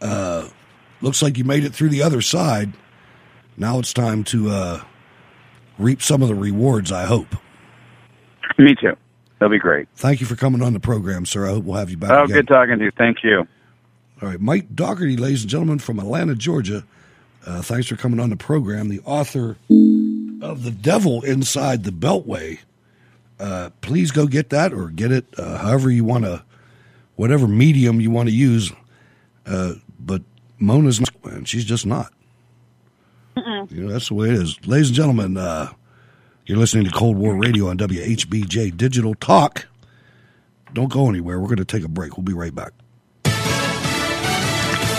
uh, 0.00 0.48
looks 1.00 1.20
like 1.20 1.36
you 1.36 1.42
made 1.44 1.64
it 1.64 1.74
through 1.74 1.88
the 1.88 2.02
other 2.02 2.20
side. 2.20 2.72
Now 3.56 3.78
it's 3.78 3.92
time 3.92 4.24
to 4.24 4.50
uh, 4.50 4.84
reap 5.78 6.02
some 6.02 6.22
of 6.22 6.28
the 6.28 6.34
rewards. 6.34 6.92
I 6.92 7.04
hope. 7.04 7.36
Me 8.58 8.74
too. 8.74 8.96
That'll 9.38 9.50
be 9.50 9.58
great. 9.58 9.88
Thank 9.96 10.20
you 10.20 10.26
for 10.26 10.36
coming 10.36 10.62
on 10.62 10.72
the 10.72 10.80
program, 10.80 11.26
sir. 11.26 11.46
I 11.46 11.50
hope 11.50 11.64
we'll 11.64 11.76
have 11.76 11.90
you 11.90 11.96
back. 11.96 12.10
Oh, 12.10 12.24
again. 12.24 12.36
good 12.36 12.48
talking 12.48 12.78
to 12.78 12.84
you. 12.84 12.90
Thank 12.96 13.22
you. 13.22 13.46
All 14.22 14.28
right, 14.28 14.40
Mike 14.40 14.74
Daugherty, 14.74 15.16
ladies 15.16 15.42
and 15.42 15.50
gentlemen, 15.50 15.80
from 15.80 15.98
Atlanta, 15.98 16.34
Georgia. 16.34 16.84
Uh, 17.44 17.60
thanks 17.60 17.88
for 17.88 17.96
coming 17.96 18.20
on 18.20 18.30
the 18.30 18.36
program. 18.36 18.88
The 18.88 19.00
author 19.04 19.58
of 20.40 20.62
The 20.62 20.70
Devil 20.70 21.22
Inside 21.22 21.84
the 21.84 21.90
Beltway. 21.90 22.60
Uh, 23.38 23.70
please 23.80 24.12
go 24.12 24.26
get 24.26 24.50
that 24.50 24.72
or 24.72 24.88
get 24.88 25.12
it 25.12 25.26
uh, 25.36 25.58
however 25.58 25.90
you 25.90 26.04
want 26.04 26.24
to, 26.24 26.42
whatever 27.16 27.46
medium 27.46 28.00
you 28.00 28.10
want 28.10 28.28
to 28.28 28.34
use. 28.34 28.72
Uh, 29.44 29.74
but 30.00 30.22
Mona's 30.58 31.00
not, 31.00 31.14
and 31.24 31.46
she's 31.46 31.64
just 31.64 31.84
not. 31.84 32.13
You 33.36 33.84
know, 33.84 33.92
that's 33.92 34.08
the 34.08 34.14
way 34.14 34.28
it 34.28 34.34
is. 34.34 34.58
Ladies 34.66 34.88
and 34.88 34.96
gentlemen, 34.96 35.36
uh, 35.36 35.72
you're 36.46 36.58
listening 36.58 36.84
to 36.84 36.90
Cold 36.90 37.16
War 37.16 37.36
Radio 37.36 37.68
on 37.68 37.78
WHBJ 37.78 38.76
Digital 38.76 39.14
Talk. 39.14 39.66
Don't 40.72 40.92
go 40.92 41.08
anywhere. 41.08 41.40
We're 41.40 41.46
going 41.46 41.56
to 41.58 41.64
take 41.64 41.84
a 41.84 41.88
break. 41.88 42.16
We'll 42.16 42.24
be 42.24 42.32
right 42.32 42.54
back. 42.54 42.72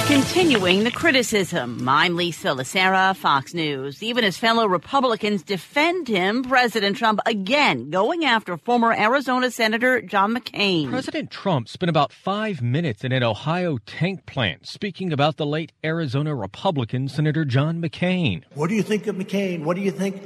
Continuing 0.07 0.83
the 0.83 0.91
criticism, 0.91 1.89
I'm 1.89 2.15
Lisa 2.15 2.49
Lacera, 2.49 3.15
Fox 3.15 3.55
News. 3.55 4.03
Even 4.03 4.23
as 4.23 4.37
fellow 4.37 4.67
Republicans 4.67 5.41
defend 5.41 6.07
him, 6.07 6.43
President 6.43 6.95
Trump 6.95 7.21
again 7.25 7.89
going 7.89 8.23
after 8.23 8.55
former 8.55 8.93
Arizona 8.93 9.49
Senator 9.49 10.03
John 10.03 10.35
McCain. 10.35 10.91
President 10.91 11.31
Trump 11.31 11.67
spent 11.67 11.89
about 11.89 12.13
five 12.13 12.61
minutes 12.61 13.03
in 13.03 13.13
an 13.13 13.23
Ohio 13.23 13.79
tank 13.87 14.27
plant 14.27 14.67
speaking 14.67 15.11
about 15.11 15.37
the 15.37 15.45
late 15.45 15.71
Arizona 15.83 16.35
Republican 16.35 17.07
Senator 17.07 17.43
John 17.43 17.81
McCain. 17.81 18.43
What 18.53 18.69
do 18.69 18.75
you 18.75 18.83
think 18.83 19.07
of 19.07 19.15
McCain? 19.15 19.63
What 19.63 19.75
do 19.75 19.81
you 19.81 19.91
think? 19.91 20.21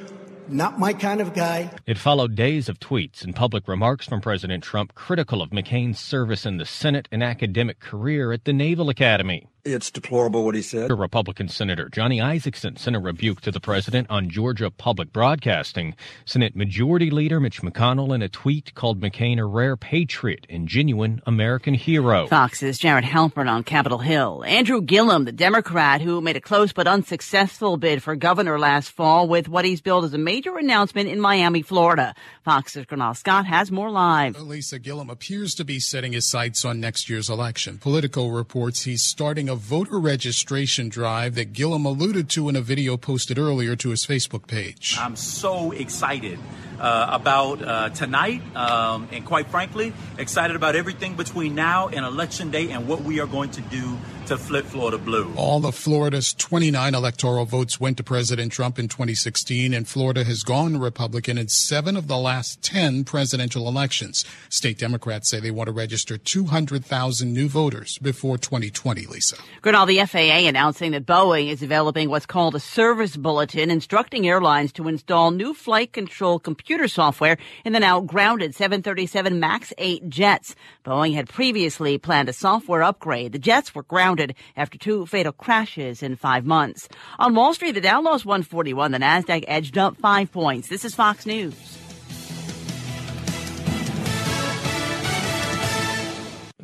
Not 0.49 0.80
my 0.80 0.93
kind 0.93 1.22
of 1.22 1.35
guy. 1.35 1.69
It 1.85 1.99
followed 1.99 2.35
days 2.35 2.69
of 2.69 2.80
tweets 2.80 3.23
and 3.23 3.35
public 3.35 3.68
remarks 3.68 4.07
from 4.07 4.19
President 4.19 4.64
Trump 4.64 4.95
critical 4.95 5.43
of 5.43 5.51
McCain's 5.51 5.99
service 5.99 6.43
in 6.43 6.57
the 6.57 6.65
Senate 6.65 7.07
and 7.11 7.23
academic 7.23 7.80
career 7.80 8.31
at 8.34 8.45
the 8.45 8.53
Naval 8.53 8.89
Academy. 8.89 9.47
It's 9.65 9.91
deplorable 9.91 10.45
what 10.45 10.56
he 10.56 10.61
said. 10.61 10.90
Republican 11.10 11.49
Senator 11.49 11.90
Johnny 11.90 12.19
Isakson 12.19 12.77
sent 12.77 12.95
a 12.95 12.99
rebuke 12.99 13.41
to 13.41 13.52
the 13.52 13.60
president 13.60 14.07
on 14.10 14.30
Georgia 14.30 14.69
Public 14.72 15.11
Broadcasting. 15.11 15.95
Senate 16.23 16.56
Majority 16.56 17.10
Leader 17.10 17.40
Mitch 17.40 17.61
McConnell 17.61 18.15
in 18.15 18.22
a 18.22 18.30
tweet 18.30 18.73
called 18.73 19.02
McCain 19.02 19.38
a 19.38 19.45
rare 19.45 19.76
patriot 19.76 20.48
and 20.49 20.68
genuine 20.68 21.22
American 21.26 21.73
hero. 21.73 22.27
Fox's 22.27 22.77
Jared 22.77 23.03
Halpern 23.03 23.49
on 23.49 23.64
Capitol 23.64 23.98
Hill. 23.98 24.44
Andrew 24.45 24.81
Gillum, 24.81 25.26
the 25.26 25.31
Democrat 25.31 26.02
who 26.02 26.22
made 26.22 26.38
a 26.38 26.41
close 26.41 26.72
but 26.72 26.88
unsuccessful 26.88 27.76
bid 27.76 28.02
for 28.02 28.15
governor 28.15 28.57
last 28.60 28.90
fall 28.91 29.27
with 29.27 29.49
what 29.49 29.65
he's 29.65 29.81
billed 29.81 30.06
as 30.06 30.14
a 30.14 30.18
major 30.18 30.57
announcement 30.57 31.10
in 31.10 31.19
Miami, 31.19 31.61
Florida. 31.64 32.15
Fox's 32.45 32.86
Gernal 32.86 33.14
Scott 33.14 33.45
has 33.45 33.72
more 33.72 33.90
live. 33.91 34.40
Lisa 34.40 34.80
Gillum 34.80 35.10
appears 35.10 35.53
to 35.56 35.65
be 35.65 35.80
setting 35.80 36.14
his 36.14 36.26
sights 36.26 36.64
on 36.64 36.80
next 36.80 37.10
year's 37.10 37.30
election. 37.30 37.77
Politico 37.77 38.27
reports 38.27 38.84
he's 38.84 39.03
starting 39.03 39.49
a 39.50 39.56
voter 39.56 40.00
registration 40.00 40.88
drive 40.88 41.36
that 41.36 41.52
Gillum 41.54 41.86
alluded 41.86 42.30
to 42.30 42.48
in 42.48 42.56
a 42.56 42.62
video 42.62 42.96
posted 42.96 43.38
earlier 43.38 43.76
to 43.76 43.90
his 43.90 44.06
Facebook 44.06 44.48
page. 44.48 44.96
I'm 45.00 45.16
so 45.16 45.72
excited 45.72 46.40
uh, 46.80 47.10
about 47.12 47.62
uh, 47.62 47.90
tonight, 47.90 48.42
um, 48.56 49.10
and 49.12 49.26
quite 49.26 49.48
frankly, 49.48 49.94
excited 50.18 50.56
about 50.56 50.76
everything 50.76 51.16
between 51.16 51.56
now 51.56 51.90
and 51.90 52.06
election 52.06 52.52
day 52.52 52.72
and 52.72 52.88
what 52.88 53.02
we 53.02 53.20
are 53.20 53.28
going 53.28 53.50
to 53.52 53.62
do 53.62 53.98
to 54.28 54.38
flip 54.38 54.66
Florida 54.66 54.98
blue. 54.98 55.34
All 55.36 55.66
of 55.66 55.76
Florida's 55.76 56.34
29 56.34 56.94
electoral 56.94 57.46
votes 57.46 57.80
went 57.80 57.98
to 57.98 58.04
President 58.04 58.52
Trump 58.52 58.78
in 58.78 58.88
2016, 58.88 59.74
and 59.74 59.88
Florida 59.88 60.24
has 60.24 60.44
gone 60.44 60.78
Republican 60.78 61.38
in 61.38 61.48
seven 61.48 61.98
of 61.98 62.08
the 62.08 62.18
last 62.18 62.62
10 62.62 63.06
presidential 63.06 63.68
elections. 63.68 64.24
State 64.50 64.78
Democrats 64.78 65.30
say 65.30 65.40
they 65.40 65.52
want 65.52 65.68
to 65.68 65.74
register 65.74 66.18
200,000 66.18 67.34
new 67.34 67.48
voters 67.48 67.98
before 67.98 68.38
2020, 68.38 69.08
Lisa. 69.08 69.38
Gernal, 69.61 69.86
the 69.86 69.99
FAA 70.06 70.48
announcing 70.48 70.91
that 70.91 71.06
Boeing 71.06 71.49
is 71.49 71.60
developing 71.60 72.10
what's 72.10 72.26
called 72.26 72.56
a 72.56 72.60
service 72.60 73.18
bulletin 73.18 73.70
instructing 73.70 74.28
airlines 74.28 74.72
to 74.74 74.88
install 74.88 75.32
new 75.32 75.53
flight 75.53 75.91
control 75.91 76.40
computer 76.40 76.88
software 76.88 77.38
in 77.66 77.74
the 77.74 77.80
now 77.80 77.99
grounded 77.99 78.56
737 78.56 79.40
MAX 79.40 79.74
8 79.78 80.10
jets. 80.10 80.56
Boeing 80.86 81.14
had 81.14 81.28
previously 81.28 81.98
planned 81.98 82.30
a 82.30 82.34
software 82.34 82.84
upgrade. 82.84 83.34
The 83.34 83.40
jets 83.40 83.76
were 83.76 83.84
grounded 83.84 84.36
after 84.56 84.78
two 84.78 85.06
fatal 85.06 85.34
crashes 85.34 86.02
in 86.02 86.16
five 86.16 86.45
months. 86.45 86.88
On 87.20 87.36
Wall 87.36 87.53
Street, 87.53 87.74
the 87.74 87.82
Dow 87.82 88.02
lost 88.02 88.26
141. 88.26 88.91
The 88.91 88.99
Nasdaq 88.99 89.44
edged 89.48 89.78
up 89.78 89.98
five 89.98 90.32
points. 90.32 90.70
This 90.70 90.86
is 90.86 90.95
Fox 90.95 91.26
News. 91.26 91.69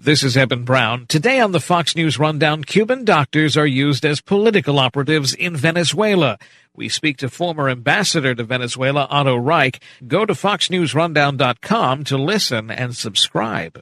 This 0.06 0.24
is 0.24 0.38
Eben 0.38 0.66
Brown. 0.66 1.08
Today 1.08 1.40
on 1.40 1.52
the 1.52 1.60
Fox 1.60 1.96
News 1.96 2.20
Rundown, 2.20 2.64
Cuban 2.64 3.06
doctors 3.06 3.58
are 3.58 3.66
used 3.66 4.06
as 4.06 4.22
political 4.22 4.78
operatives 4.78 5.34
in 5.34 5.56
Venezuela. 5.56 6.38
We 6.76 6.90
speak 6.90 7.18
to 7.18 7.28
former 7.28 7.70
ambassador 7.70 8.36
to 8.36 8.44
Venezuela, 8.44 9.08
Otto 9.10 9.36
Reich. 9.36 9.82
Go 10.06 10.24
to 10.28 10.34
foxnewsrundown.com 10.34 12.04
to 12.04 12.18
listen 12.20 12.70
and 12.70 12.96
subscribe. 12.96 13.82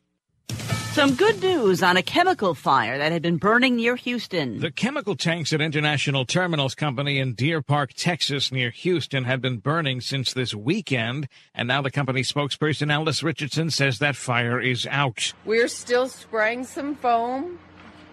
Some 0.94 1.16
good 1.16 1.42
news 1.42 1.82
on 1.82 1.98
a 1.98 2.04
chemical 2.04 2.54
fire 2.54 3.00
that 3.00 3.12
had 3.12 3.24
been 3.24 3.38
burning 3.38 3.78
near 3.78 3.96
Houston. 3.96 4.60
The 4.60 4.70
chemical 4.70 5.16
tanks 5.16 5.52
at 5.52 5.60
International 5.60 6.24
Terminals 6.24 6.76
Company 6.76 7.18
in 7.18 7.34
Deer 7.34 7.64
Park, 7.64 7.94
Texas, 7.96 8.52
near 8.52 8.70
Houston, 8.70 9.24
had 9.24 9.42
been 9.42 9.58
burning 9.58 10.02
since 10.02 10.34
this 10.34 10.54
weekend, 10.54 11.28
and 11.56 11.68
now 11.68 11.82
the 11.82 11.90
company 11.90 12.22
spokesperson 12.22 12.94
Alice 12.94 13.24
Richardson 13.24 13.72
says 13.72 13.98
that 13.98 14.16
fire 14.16 14.62
is 14.62 14.86
out. 14.86 15.34
We're 15.46 15.68
still 15.68 16.08
spraying 16.08 16.66
some 16.66 16.94
foam 16.94 17.58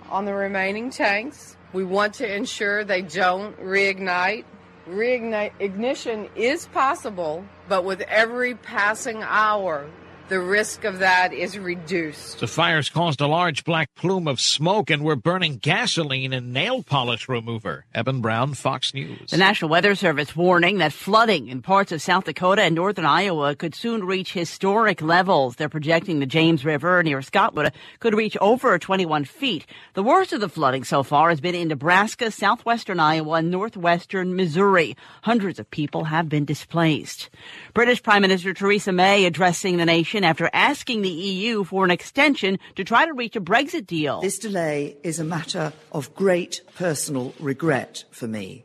on 0.08 0.24
the 0.24 0.32
remaining 0.32 0.88
tanks. 0.88 1.58
We 1.74 1.84
want 1.84 2.14
to 2.14 2.34
ensure 2.34 2.82
they 2.82 3.02
don't 3.02 3.60
reignite. 3.60 4.46
Reignite 4.88 5.52
ignition 5.60 6.30
is 6.34 6.64
possible, 6.68 7.44
but 7.68 7.84
with 7.84 8.00
every 8.08 8.54
passing 8.54 9.22
hour, 9.22 9.86
the 10.30 10.40
risk 10.40 10.84
of 10.84 11.00
that 11.00 11.32
is 11.32 11.58
reduced. 11.58 12.38
The 12.38 12.46
fires 12.46 12.88
caused 12.88 13.20
a 13.20 13.26
large 13.26 13.64
black 13.64 13.88
plume 13.96 14.28
of 14.28 14.40
smoke 14.40 14.88
and 14.88 15.02
were 15.02 15.16
burning 15.16 15.56
gasoline 15.56 16.32
and 16.32 16.52
nail 16.52 16.84
polish 16.84 17.28
remover. 17.28 17.84
Eben 17.92 18.20
Brown, 18.20 18.54
Fox 18.54 18.94
News. 18.94 19.32
The 19.32 19.36
National 19.36 19.68
Weather 19.68 19.96
Service 19.96 20.36
warning 20.36 20.78
that 20.78 20.92
flooding 20.92 21.48
in 21.48 21.62
parts 21.62 21.90
of 21.90 22.00
South 22.00 22.24
Dakota 22.24 22.62
and 22.62 22.76
northern 22.76 23.06
Iowa 23.06 23.56
could 23.56 23.74
soon 23.74 24.04
reach 24.04 24.32
historic 24.32 25.02
levels. 25.02 25.56
They're 25.56 25.68
projecting 25.68 26.20
the 26.20 26.26
James 26.26 26.64
River 26.64 27.02
near 27.02 27.18
Scottswood 27.18 27.72
could 27.98 28.14
reach 28.14 28.36
over 28.40 28.78
21 28.78 29.24
feet. 29.24 29.66
The 29.94 30.02
worst 30.04 30.32
of 30.32 30.40
the 30.40 30.48
flooding 30.48 30.84
so 30.84 31.02
far 31.02 31.30
has 31.30 31.40
been 31.40 31.56
in 31.56 31.66
Nebraska, 31.66 32.30
southwestern 32.30 33.00
Iowa, 33.00 33.38
and 33.38 33.50
northwestern 33.50 34.36
Missouri. 34.36 34.96
Hundreds 35.22 35.58
of 35.58 35.68
people 35.72 36.04
have 36.04 36.28
been 36.28 36.44
displaced. 36.44 37.30
British 37.74 38.00
Prime 38.00 38.22
Minister 38.22 38.54
Theresa 38.54 38.92
May 38.92 39.24
addressing 39.24 39.76
the 39.76 39.84
nation 39.84 40.19
after 40.24 40.50
asking 40.52 41.02
the 41.02 41.08
EU 41.08 41.64
for 41.64 41.84
an 41.84 41.90
extension 41.90 42.58
to 42.76 42.84
try 42.84 43.06
to 43.06 43.12
reach 43.12 43.36
a 43.36 43.40
Brexit 43.40 43.86
deal. 43.86 44.20
This 44.20 44.38
delay 44.38 44.96
is 45.02 45.18
a 45.18 45.24
matter 45.24 45.72
of 45.92 46.14
great 46.14 46.60
personal 46.74 47.34
regret 47.38 48.04
for 48.10 48.26
me. 48.26 48.64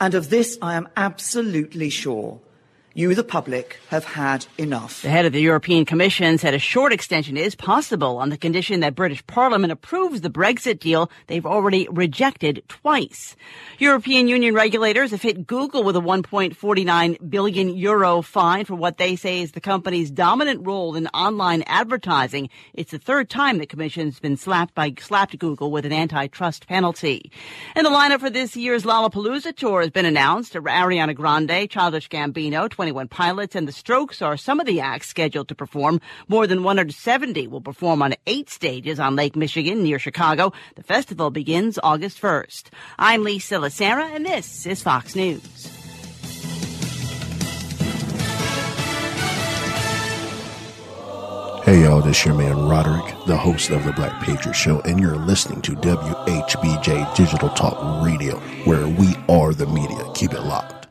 And 0.00 0.14
of 0.14 0.30
this 0.30 0.58
I 0.60 0.74
am 0.74 0.88
absolutely 0.96 1.90
sure. 1.90 2.40
You, 2.96 3.12
the 3.16 3.24
public, 3.24 3.80
have 3.88 4.04
had 4.04 4.46
enough. 4.56 5.02
The 5.02 5.08
head 5.08 5.26
of 5.26 5.32
the 5.32 5.40
European 5.40 5.84
Commission 5.84 6.38
said 6.38 6.54
a 6.54 6.60
short 6.60 6.92
extension 6.92 7.36
is 7.36 7.56
possible 7.56 8.18
on 8.18 8.28
the 8.28 8.36
condition 8.36 8.78
that 8.80 8.94
British 8.94 9.26
Parliament 9.26 9.72
approves 9.72 10.20
the 10.20 10.30
Brexit 10.30 10.78
deal 10.78 11.10
they've 11.26 11.44
already 11.44 11.88
rejected 11.90 12.62
twice. 12.68 13.34
European 13.80 14.28
Union 14.28 14.54
regulators 14.54 15.10
have 15.10 15.22
hit 15.22 15.44
Google 15.44 15.82
with 15.82 15.96
a 15.96 16.00
1.49 16.00 17.28
billion 17.28 17.76
euro 17.76 18.22
fine 18.22 18.64
for 18.64 18.76
what 18.76 18.98
they 18.98 19.16
say 19.16 19.40
is 19.40 19.50
the 19.50 19.60
company's 19.60 20.12
dominant 20.12 20.64
role 20.64 20.94
in 20.94 21.08
online 21.08 21.64
advertising. 21.66 22.48
It's 22.74 22.92
the 22.92 23.00
third 23.00 23.28
time 23.28 23.58
the 23.58 23.66
Commission's 23.66 24.20
been 24.20 24.36
slapped 24.36 24.72
by 24.76 24.94
slapped 25.00 25.36
Google 25.40 25.72
with 25.72 25.84
an 25.84 25.92
antitrust 25.92 26.68
penalty. 26.68 27.32
And 27.74 27.84
the 27.84 27.90
lineup 27.90 28.20
for 28.20 28.30
this 28.30 28.54
year's 28.54 28.84
Lollapalooza 28.84 29.56
tour 29.56 29.80
has 29.80 29.90
been 29.90 30.06
announced. 30.06 30.54
Ariana 30.54 31.12
Grande, 31.12 31.68
Childish 31.68 32.08
Gambino, 32.08 32.70
21 32.84 33.08
Pilots 33.08 33.54
and 33.54 33.66
The 33.66 33.72
Strokes 33.72 34.20
are 34.20 34.36
some 34.36 34.60
of 34.60 34.66
the 34.66 34.80
acts 34.82 35.08
scheduled 35.08 35.48
to 35.48 35.54
perform. 35.54 36.02
More 36.28 36.46
than 36.46 36.62
170 36.62 37.46
will 37.46 37.62
perform 37.62 38.02
on 38.02 38.14
eight 38.26 38.50
stages 38.50 39.00
on 39.00 39.16
Lake 39.16 39.36
Michigan 39.36 39.82
near 39.82 39.98
Chicago. 39.98 40.52
The 40.76 40.82
festival 40.82 41.30
begins 41.30 41.78
August 41.82 42.20
1st. 42.20 42.64
I'm 42.98 43.24
Lisa 43.24 43.54
Lacera, 43.54 44.14
and 44.14 44.26
this 44.26 44.66
is 44.66 44.82
Fox 44.82 45.16
News. 45.16 45.40
Hey 51.64 51.84
y'all, 51.84 52.02
this 52.02 52.18
is 52.18 52.26
your 52.26 52.34
man 52.34 52.68
Roderick, 52.68 53.14
the 53.26 53.38
host 53.38 53.70
of 53.70 53.82
the 53.86 53.92
Black 53.92 54.22
Patriot 54.22 54.52
Show, 54.52 54.80
and 54.80 55.00
you're 55.00 55.16
listening 55.16 55.62
to 55.62 55.72
WHBJ 55.72 57.16
Digital 57.16 57.48
Talk 57.48 58.04
Radio, 58.04 58.38
where 58.66 58.86
we 58.86 59.16
are 59.30 59.54
the 59.54 59.66
media. 59.68 60.04
Keep 60.14 60.34
it 60.34 60.42
locked. 60.42 60.83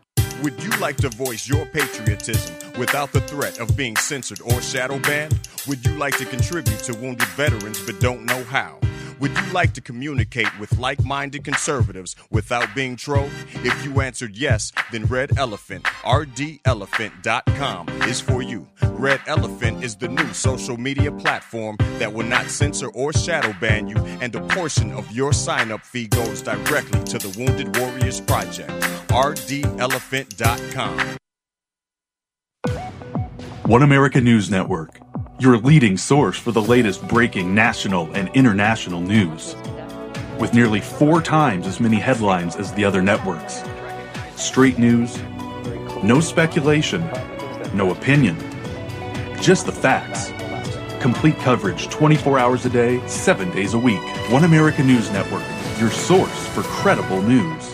Would 0.43 0.61
you 0.61 0.71
like 0.71 0.97
to 0.97 1.07
voice 1.07 1.47
your 1.47 1.65
patriotism 1.65 2.53
without 2.77 3.13
the 3.13 3.21
threat 3.21 3.59
of 3.59 3.77
being 3.77 3.95
censored 3.95 4.41
or 4.41 4.61
shadow 4.61 4.99
banned? 4.99 5.39
Would 5.69 5.85
you 5.85 5.93
like 5.93 6.17
to 6.17 6.25
contribute 6.25 6.79
to 6.79 6.93
wounded 6.95 7.29
veterans 7.29 7.79
but 7.85 8.01
don't 8.01 8.25
know 8.25 8.43
how? 8.43 8.77
Would 9.23 9.35
you 9.37 9.51
like 9.53 9.73
to 9.75 9.81
communicate 9.81 10.49
with 10.59 10.77
like 10.77 11.01
minded 11.05 11.45
conservatives 11.45 12.17
without 12.29 12.75
being 12.75 12.97
trolled? 12.97 13.31
If 13.63 13.85
you 13.85 14.01
answered 14.01 14.35
yes, 14.35 14.73
then 14.91 15.05
Red 15.05 15.37
Elephant, 15.37 15.85
rdelephant.com, 15.85 17.87
is 18.01 18.19
for 18.19 18.41
you. 18.41 18.67
Red 18.81 19.21
Elephant 19.25 19.81
is 19.81 19.95
the 19.95 20.09
new 20.09 20.33
social 20.33 20.75
media 20.75 21.09
platform 21.09 21.77
that 21.99 22.11
will 22.11 22.25
not 22.25 22.47
censor 22.47 22.89
or 22.89 23.13
shadow 23.13 23.55
ban 23.61 23.87
you, 23.87 23.95
and 24.19 24.35
a 24.35 24.41
portion 24.41 24.91
of 24.91 25.09
your 25.09 25.31
sign 25.31 25.71
up 25.71 25.85
fee 25.85 26.07
goes 26.07 26.41
directly 26.41 27.01
to 27.05 27.17
the 27.17 27.33
Wounded 27.39 27.77
Warriors 27.77 28.19
Project. 28.19 28.71
rdelephant.com. 29.07 31.17
One 33.67 33.83
America 33.83 34.19
News 34.19 34.51
Network, 34.51 34.99
your 35.43 35.57
leading 35.57 35.97
source 35.97 36.37
for 36.39 36.53
the 36.53 36.61
latest 36.61 37.05
breaking 37.05 37.53
national 37.53 38.09
and 38.13 38.29
international 38.33 39.01
news. 39.01 39.57
With 40.39 40.53
nearly 40.53 40.79
four 40.79 41.21
times 41.21 41.67
as 41.67 41.81
many 41.81 41.97
headlines 41.97 42.55
as 42.55 42.73
the 42.73 42.85
other 42.85 43.01
networks. 43.01 43.61
Straight 44.37 44.79
news, 44.79 45.21
no 46.01 46.21
speculation, 46.21 47.01
no 47.73 47.91
opinion, 47.91 48.37
just 49.41 49.65
the 49.65 49.73
facts. 49.73 50.31
Complete 51.01 51.35
coverage 51.39 51.89
24 51.89 52.39
hours 52.39 52.65
a 52.65 52.69
day, 52.69 53.05
7 53.07 53.51
days 53.51 53.73
a 53.73 53.79
week. 53.79 54.01
One 54.31 54.45
America 54.45 54.81
News 54.81 55.11
Network, 55.11 55.43
your 55.77 55.91
source 55.91 56.47
for 56.47 56.61
credible 56.63 57.21
news. 57.21 57.72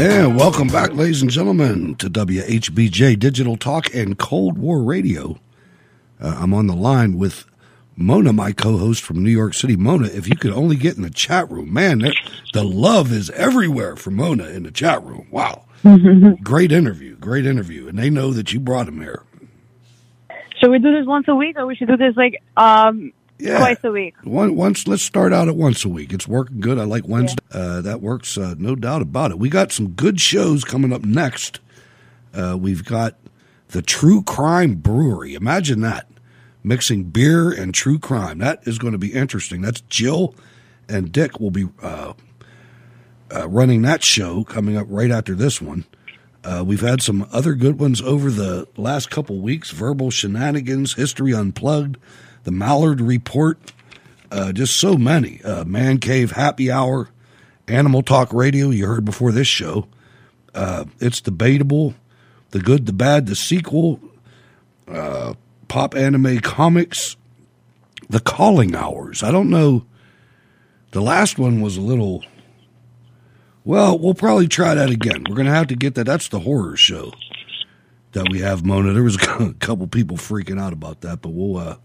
And 0.00 0.34
welcome 0.34 0.68
back, 0.68 0.94
ladies 0.94 1.20
and 1.20 1.30
gentlemen, 1.30 1.94
to 1.96 2.08
WHBJ 2.08 3.18
Digital 3.18 3.58
Talk 3.58 3.94
and 3.94 4.18
Cold 4.18 4.56
War 4.56 4.82
Radio. 4.82 5.38
Uh, 6.18 6.38
I'm 6.38 6.54
on 6.54 6.68
the 6.68 6.74
line 6.74 7.18
with 7.18 7.44
Mona, 7.96 8.32
my 8.32 8.52
co 8.52 8.78
host 8.78 9.02
from 9.02 9.22
New 9.22 9.30
York 9.30 9.52
City. 9.52 9.76
Mona, 9.76 10.06
if 10.06 10.26
you 10.26 10.36
could 10.36 10.52
only 10.52 10.76
get 10.76 10.96
in 10.96 11.02
the 11.02 11.10
chat 11.10 11.50
room, 11.50 11.70
man, 11.74 11.98
there, 11.98 12.14
the 12.54 12.64
love 12.64 13.12
is 13.12 13.28
everywhere 13.32 13.94
for 13.94 14.10
Mona 14.10 14.46
in 14.46 14.62
the 14.62 14.70
chat 14.70 15.04
room. 15.04 15.28
Wow. 15.30 15.66
great 16.42 16.72
interview, 16.72 17.16
great 17.16 17.44
interview. 17.44 17.86
And 17.86 17.98
they 17.98 18.08
know 18.08 18.32
that 18.32 18.54
you 18.54 18.58
brought 18.58 18.88
him 18.88 19.02
here. 19.02 19.24
Should 20.62 20.70
we 20.70 20.78
do 20.78 20.96
this 20.96 21.06
once 21.06 21.26
a 21.28 21.34
week, 21.34 21.58
or 21.58 21.66
we 21.66 21.76
should 21.76 21.88
do 21.88 21.98
this 21.98 22.16
like 22.16 22.42
um 22.56 23.12
Yeah. 23.40 23.58
twice 23.58 23.78
a 23.84 23.90
week? 23.90 24.14
One, 24.24 24.56
once, 24.56 24.86
let's 24.86 25.02
start 25.02 25.32
out 25.32 25.48
at 25.48 25.56
once 25.56 25.84
a 25.84 25.88
week. 25.88 26.12
It's 26.12 26.28
working 26.28 26.60
good. 26.60 26.78
I 26.78 26.84
like 26.84 27.06
Wednesday. 27.08 27.42
Uh, 27.52 27.80
that 27.82 28.00
works, 28.00 28.36
uh, 28.36 28.54
no 28.58 28.74
doubt 28.74 29.02
about 29.02 29.30
it. 29.30 29.38
We 29.38 29.48
got 29.48 29.72
some 29.72 29.90
good 29.90 30.20
shows 30.20 30.64
coming 30.64 30.92
up 30.92 31.04
next. 31.04 31.60
Uh, 32.34 32.56
we've 32.60 32.84
got 32.84 33.16
the 33.68 33.82
True 33.82 34.22
Crime 34.22 34.76
Brewery. 34.76 35.34
Imagine 35.34 35.80
that. 35.80 36.06
Mixing 36.62 37.04
beer 37.04 37.50
and 37.50 37.72
true 37.72 37.98
crime. 37.98 38.38
That 38.38 38.60
is 38.66 38.78
going 38.78 38.92
to 38.92 38.98
be 38.98 39.14
interesting. 39.14 39.62
That's 39.62 39.80
Jill 39.82 40.34
and 40.90 41.10
Dick 41.10 41.40
will 41.40 41.50
be 41.50 41.68
uh, 41.82 42.12
uh, 43.34 43.48
running 43.48 43.80
that 43.82 44.02
show 44.02 44.44
coming 44.44 44.76
up 44.76 44.86
right 44.90 45.10
after 45.10 45.34
this 45.34 45.62
one. 45.62 45.86
Uh, 46.44 46.62
we've 46.66 46.80
had 46.80 47.00
some 47.02 47.26
other 47.32 47.54
good 47.54 47.78
ones 47.78 48.00
over 48.02 48.30
the 48.30 48.66
last 48.76 49.10
couple 49.10 49.40
weeks 49.40 49.70
Verbal 49.70 50.10
Shenanigans, 50.10 50.94
History 50.94 51.32
Unplugged, 51.34 51.96
The 52.44 52.50
Mallard 52.50 53.00
Report, 53.00 53.58
uh, 54.30 54.52
just 54.52 54.76
so 54.76 54.96
many. 54.96 55.42
Uh, 55.42 55.64
Man 55.64 55.98
Cave 55.98 56.32
Happy 56.32 56.70
Hour, 56.70 57.10
Animal 57.68 58.02
Talk 58.02 58.32
Radio, 58.32 58.70
you 58.70 58.86
heard 58.86 59.04
before 59.04 59.32
this 59.32 59.46
show. 59.48 59.86
Uh, 60.54 60.84
it's 61.00 61.20
debatable. 61.20 61.94
The 62.50 62.60
Good, 62.60 62.86
the 62.86 62.92
Bad, 62.92 63.26
the 63.26 63.36
sequel, 63.36 64.00
uh, 64.88 65.34
Pop 65.68 65.94
Anime 65.94 66.40
Comics, 66.40 67.16
The 68.08 68.18
Calling 68.20 68.74
Hours. 68.74 69.22
I 69.22 69.30
don't 69.30 69.50
know. 69.50 69.84
The 70.90 71.00
last 71.00 71.38
one 71.38 71.60
was 71.60 71.76
a 71.76 71.80
little. 71.80 72.24
Well, 73.64 73.96
we'll 73.98 74.14
probably 74.14 74.48
try 74.48 74.74
that 74.74 74.90
again. 74.90 75.24
We're 75.28 75.36
going 75.36 75.46
to 75.46 75.52
have 75.54 75.68
to 75.68 75.76
get 75.76 75.94
that. 75.94 76.04
That's 76.04 76.26
the 76.28 76.40
horror 76.40 76.76
show. 76.76 77.12
that 78.12 78.28
we 78.30 78.40
have, 78.40 78.64
Mona. 78.64 78.92
There 78.92 79.04
was 79.04 79.16
a 79.38 79.54
couple 79.60 79.86
people 79.86 80.16
freaking 80.16 80.60
out 80.60 80.72
about 80.72 81.02
that, 81.02 81.20
but 81.22 81.28
we'll 81.28 81.58
uh, 81.58 81.76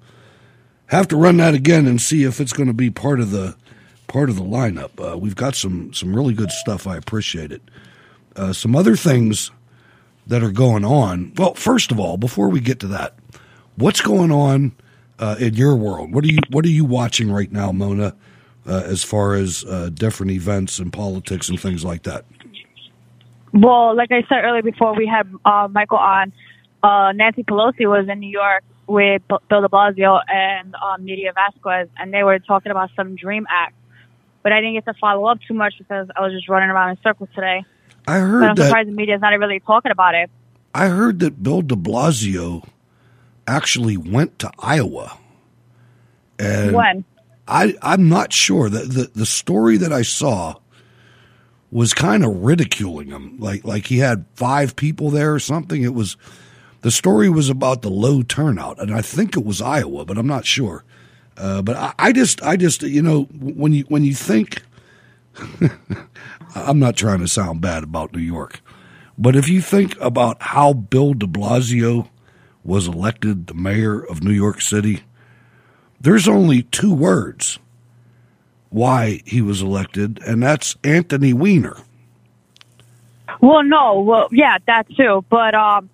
have 0.88 1.08
to 1.10 1.16
run 1.16 1.38
that 1.38 1.54
again 1.54 1.88
and 1.88 2.02
see 2.02 2.24
if 2.24 2.40
it's 2.40 2.54
going 2.54 2.68
to 2.68 2.74
be 2.74 2.90
part 2.90 3.20
of 3.20 3.32
the 3.32 3.56
part 4.08 4.30
of 4.30 4.36
the 4.36 4.44
lineup. 4.44 4.92
Uh, 5.00 5.18
we've 5.18 5.36
got 5.36 5.56
some 5.56 5.94
some 5.94 6.16
really 6.16 6.34
good 6.34 6.52
stuff. 6.52 6.88
I 6.88 6.98
appreciate 6.98 7.52
it. 7.52 7.62
Uh, 8.36 8.54
some 8.54 8.76
other 8.76 8.96
things 8.96 9.52
that 10.28 10.44
are 10.44 10.52
going 10.52 10.86
on. 10.86 11.34
Well, 11.38 11.54
first 11.54 11.92
of 11.92 12.00
all, 12.00 12.18
before 12.18 12.50
we 12.50 12.60
get 12.60 12.80
to 12.82 12.88
that, 12.88 13.16
what's 13.76 14.02
going 14.02 14.32
on 14.32 14.74
uh, 15.20 15.36
in 15.40 15.56
your 15.56 15.76
world? 15.76 16.14
What 16.14 16.24
are 16.24 16.28
you 16.28 16.40
What 16.50 16.66
are 16.66 16.70
you 16.70 16.86
watching 16.86 17.32
right 17.32 17.52
now, 17.52 17.72
Mona? 17.72 18.16
Uh, 18.68 18.82
as 18.84 19.04
far 19.04 19.36
as 19.36 19.64
uh, 19.66 19.92
different 19.94 20.32
events 20.32 20.80
and 20.80 20.92
politics 20.92 21.50
and 21.50 21.60
things 21.60 21.86
like 21.86 22.02
that. 22.02 22.26
Well, 23.54 23.96
like 23.96 24.12
I 24.12 24.24
said 24.28 24.44
earlier 24.44 24.64
before 24.64 24.96
we 24.96 25.06
had 25.06 25.32
uh, 25.46 25.68
Michael 25.72 26.00
on, 26.00 26.34
Nancy 27.16 27.44
Pelosi 27.44 27.88
was 27.88 28.10
in 28.10 28.20
New 28.20 28.30
York 28.30 28.64
with 28.88 29.22
Bill 29.28 29.62
de 29.62 29.68
Blasio 29.68 30.20
and 30.28 30.76
um, 30.76 31.04
Nydia 31.06 31.34
Vasquez, 31.34 31.90
and 31.98 32.14
they 32.14 32.24
were 32.24 32.40
talking 32.40 32.72
about 32.72 32.90
some 32.96 33.16
Dream 33.16 33.46
Act. 33.50 33.76
But 34.44 34.52
I 34.54 34.58
didn't 34.62 34.76
get 34.76 34.86
to 34.86 34.94
follow 35.00 35.26
up 35.26 35.40
too 35.48 35.54
much 35.56 35.74
because 35.78 36.08
I 36.16 36.22
was 36.22 36.32
just 36.34 36.48
running 36.50 36.70
around 36.70 36.92
in 36.92 36.98
circles 37.02 37.30
today. 37.34 37.66
I 38.08 38.20
But 38.20 38.20
heard 38.20 38.44
I'm 38.50 38.56
that. 38.56 38.66
surprised 38.68 38.90
the 38.90 38.94
media's 38.94 39.22
not 39.22 39.30
really 39.40 39.60
talking 39.60 39.92
about 39.92 40.14
it. 40.16 40.30
I 40.74 40.88
heard 40.90 41.20
that 41.22 41.42
Bill 41.42 41.62
De 41.62 41.76
Blasio 41.76 42.68
actually 43.48 43.98
went 43.98 44.38
to 44.40 44.52
Iowa. 44.60 45.18
And 46.38 46.74
When? 46.74 47.06
I 47.48 47.76
I'm 47.82 48.10
not 48.10 48.34
sure 48.34 48.70
that 48.70 48.90
the 48.92 49.10
the 49.14 49.26
story 49.26 49.78
that 49.78 49.94
I 49.94 50.02
saw 50.02 50.56
was 51.72 51.94
kind 51.94 52.24
of 52.24 52.44
ridiculing 52.44 53.10
him, 53.10 53.38
like 53.40 53.64
like 53.64 53.88
he 53.88 54.00
had 54.00 54.26
five 54.36 54.76
people 54.76 55.10
there 55.10 55.34
or 55.34 55.40
something. 55.40 55.82
It 55.84 55.94
was 55.94 56.18
the 56.86 56.92
story 56.92 57.30
was 57.30 57.50
about 57.50 57.82
the 57.82 57.90
low 57.90 58.22
turnout, 58.22 58.80
and 58.80 58.94
I 58.94 59.02
think 59.02 59.36
it 59.36 59.44
was 59.44 59.60
Iowa, 59.60 60.06
but 60.06 60.20
I'm 60.20 60.28
not 60.28 60.46
sure. 60.46 60.84
Uh, 61.36 61.64
but 61.64 61.76
I, 61.76 61.94
I 61.98 62.12
just 62.12 62.44
I 62.44 62.58
just 62.58 62.84
you 62.84 63.02
know 63.02 63.24
when 63.24 63.74
you 63.74 63.86
when 63.88 64.04
you 64.04 64.14
think 64.14 64.62
I'm 66.56 66.78
not 66.78 66.96
trying 66.96 67.22
to 67.22 67.28
sound 67.28 67.60
bad 67.60 67.84
about 67.84 68.14
New 68.14 68.22
York, 68.22 68.62
but 69.18 69.36
if 69.36 69.50
you 69.50 69.62
think 69.62 70.00
about 70.00 70.40
how 70.40 70.74
Bill 70.74 71.16
de 71.16 71.26
Blasio 71.26 72.08
was 72.64 72.88
elected 72.88 73.48
the 73.48 73.56
mayor 73.56 74.00
of 74.00 74.24
New 74.24 74.32
York 74.32 74.62
City, 74.62 75.02
there's 76.00 76.28
only 76.28 76.62
two 76.62 76.94
words 76.94 77.58
why 78.70 79.24
he 79.26 79.42
was 79.42 79.60
elected, 79.60 80.20
and 80.24 80.44
that's 80.44 80.76
Anthony 80.84 81.34
Weiner. 81.34 81.78
Well, 83.42 83.64
no, 83.64 84.02
well, 84.02 84.28
yeah, 84.32 84.60
that 84.68 84.88
too. 84.96 85.26
But 85.32 85.56
um, 85.56 85.90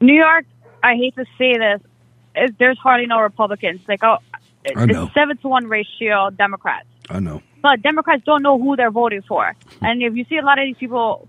New 0.00 0.14
York, 0.14 0.44
I 0.82 0.94
hate 0.94 1.14
to 1.16 1.24
say 1.36 1.56
this, 1.58 1.80
is, 2.36 2.50
there's 2.58 2.78
hardly 2.78 3.06
no 3.06 3.20
Republicans. 3.20 3.80
Like, 3.88 4.02
oh, 4.04 4.18
it's 4.64 5.14
seven 5.14 5.36
to 5.38 5.48
one 5.48 5.66
ratio 5.66 6.30
Democrats. 6.30 6.86
I 7.10 7.20
know. 7.20 7.42
But 7.62 7.82
Democrats 7.82 8.22
don't 8.24 8.42
know 8.42 8.58
who 8.58 8.76
they're 8.76 8.90
voting 8.90 9.22
for. 9.22 9.54
And 9.80 10.02
if 10.02 10.14
you 10.14 10.24
see 10.28 10.36
a 10.36 10.42
lot 10.42 10.58
of 10.58 10.66
these 10.66 10.76
people, 10.76 11.28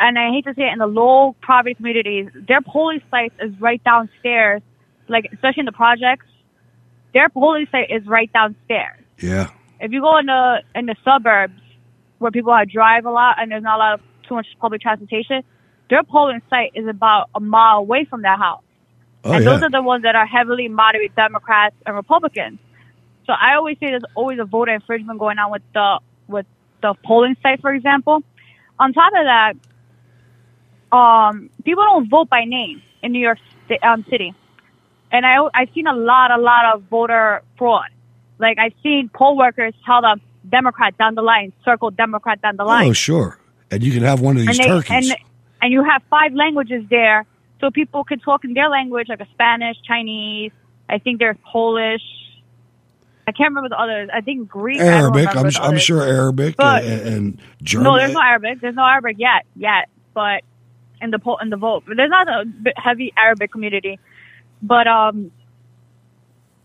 and 0.00 0.18
I 0.18 0.30
hate 0.30 0.44
to 0.44 0.54
say 0.54 0.64
it, 0.64 0.72
in 0.72 0.78
the 0.78 0.86
low 0.86 1.36
poverty 1.42 1.74
communities, 1.74 2.28
their 2.34 2.60
polling 2.60 3.00
site 3.10 3.32
is 3.40 3.52
right 3.60 3.82
downstairs. 3.84 4.62
Like, 5.08 5.28
especially 5.32 5.60
in 5.60 5.66
the 5.66 5.72
projects, 5.72 6.26
their 7.14 7.28
polling 7.28 7.68
site 7.70 7.90
is 7.90 8.04
right 8.06 8.32
downstairs. 8.32 8.98
Yeah. 9.20 9.50
If 9.78 9.92
you 9.92 10.00
go 10.00 10.18
in 10.18 10.26
the 10.26 10.62
in 10.74 10.86
the 10.86 10.96
suburbs 11.04 11.60
where 12.18 12.30
people 12.32 12.54
have 12.54 12.68
drive 12.68 13.06
a 13.06 13.10
lot 13.10 13.36
and 13.38 13.50
there's 13.50 13.62
not 13.62 13.76
a 13.76 13.78
lot 13.78 13.94
of 13.94 14.00
too 14.28 14.34
much 14.34 14.46
public 14.60 14.80
transportation, 14.80 15.44
their 15.88 16.02
polling 16.02 16.42
site 16.50 16.72
is 16.74 16.86
about 16.86 17.30
a 17.34 17.40
mile 17.40 17.78
away 17.78 18.04
from 18.04 18.22
that 18.22 18.38
house. 18.38 18.62
Oh, 19.24 19.32
and 19.32 19.44
yeah. 19.44 19.50
those 19.50 19.62
are 19.62 19.70
the 19.70 19.82
ones 19.82 20.02
that 20.04 20.14
are 20.14 20.26
heavily 20.26 20.68
moderate 20.68 21.14
Democrats 21.14 21.76
and 21.84 21.96
Republicans. 21.96 22.58
So 23.26 23.32
I 23.32 23.54
always 23.56 23.76
say 23.78 23.86
there's 23.86 24.04
always 24.14 24.38
a 24.38 24.44
voter 24.44 24.72
infringement 24.72 25.18
going 25.18 25.38
on 25.38 25.50
with 25.50 25.62
the 25.74 26.00
with 26.28 26.46
the 26.80 26.94
polling 27.04 27.36
site, 27.42 27.60
for 27.60 27.72
example. 27.72 28.22
On 28.78 28.92
top 28.92 29.12
of 29.12 29.24
that, 30.92 30.96
um, 30.96 31.50
people 31.64 31.82
don't 31.82 32.08
vote 32.08 32.28
by 32.28 32.44
name 32.44 32.82
in 33.02 33.12
New 33.12 33.20
York 33.20 33.38
um, 33.82 34.04
City, 34.08 34.32
and 35.10 35.26
I 35.26 35.36
I've 35.54 35.70
seen 35.74 35.86
a 35.86 35.94
lot 35.94 36.30
a 36.30 36.40
lot 36.40 36.74
of 36.74 36.82
voter 36.84 37.42
fraud. 37.58 37.88
Like 38.38 38.58
I've 38.58 38.74
seen 38.82 39.10
poll 39.12 39.36
workers 39.36 39.74
tell 39.84 40.02
them 40.02 40.20
Democrat 40.48 40.96
down 40.98 41.14
the 41.14 41.22
line, 41.22 41.52
circle 41.64 41.90
Democrat 41.90 42.40
down 42.42 42.56
the 42.56 42.64
line 42.64 42.90
Oh, 42.90 42.92
sure. 42.92 43.38
And 43.70 43.82
you 43.82 43.92
can 43.92 44.02
have 44.02 44.20
one 44.20 44.36
of 44.36 44.46
these 44.46 44.50
and 44.50 44.58
they, 44.58 44.68
turkeys. 44.68 45.10
And, 45.10 45.18
and 45.62 45.72
you 45.72 45.82
have 45.84 46.02
five 46.10 46.32
languages 46.34 46.84
there, 46.90 47.24
so 47.60 47.70
people 47.70 48.04
can 48.04 48.20
talk 48.20 48.44
in 48.44 48.54
their 48.54 48.68
language, 48.68 49.08
like 49.08 49.20
a 49.20 49.28
Spanish, 49.32 49.76
Chinese. 49.82 50.52
I 50.88 50.98
think 50.98 51.18
there's 51.18 51.36
Polish. 51.44 52.02
I 53.28 53.32
can't 53.32 53.48
remember 53.50 53.70
the 53.70 53.80
others. 53.80 54.08
I 54.14 54.20
think 54.20 54.48
Greek. 54.48 54.80
I 54.80 54.84
Arabic. 54.86 55.34
I'm, 55.34 55.42
the 55.48 55.58
I'm 55.60 55.78
sure 55.78 56.02
Arabic 56.02 56.56
But- 56.56 56.84
and, 56.84 57.08
and 57.08 57.40
German. 57.62 57.84
No, 57.84 57.96
there's 57.98 58.12
no 58.12 58.20
Arabic. 58.20 58.60
There's 58.60 58.76
no 58.76 58.84
Arabic 58.84 59.16
yet, 59.18 59.46
yet. 59.56 59.88
But 60.14 60.42
in 61.00 61.10
the 61.10 61.18
in 61.42 61.50
the 61.50 61.56
vote, 61.56 61.84
there's 61.86 62.10
not 62.10 62.28
a 62.28 62.44
heavy 62.76 63.12
Arabic 63.16 63.50
community. 63.50 63.98
But 64.62 64.86
um, 64.86 65.32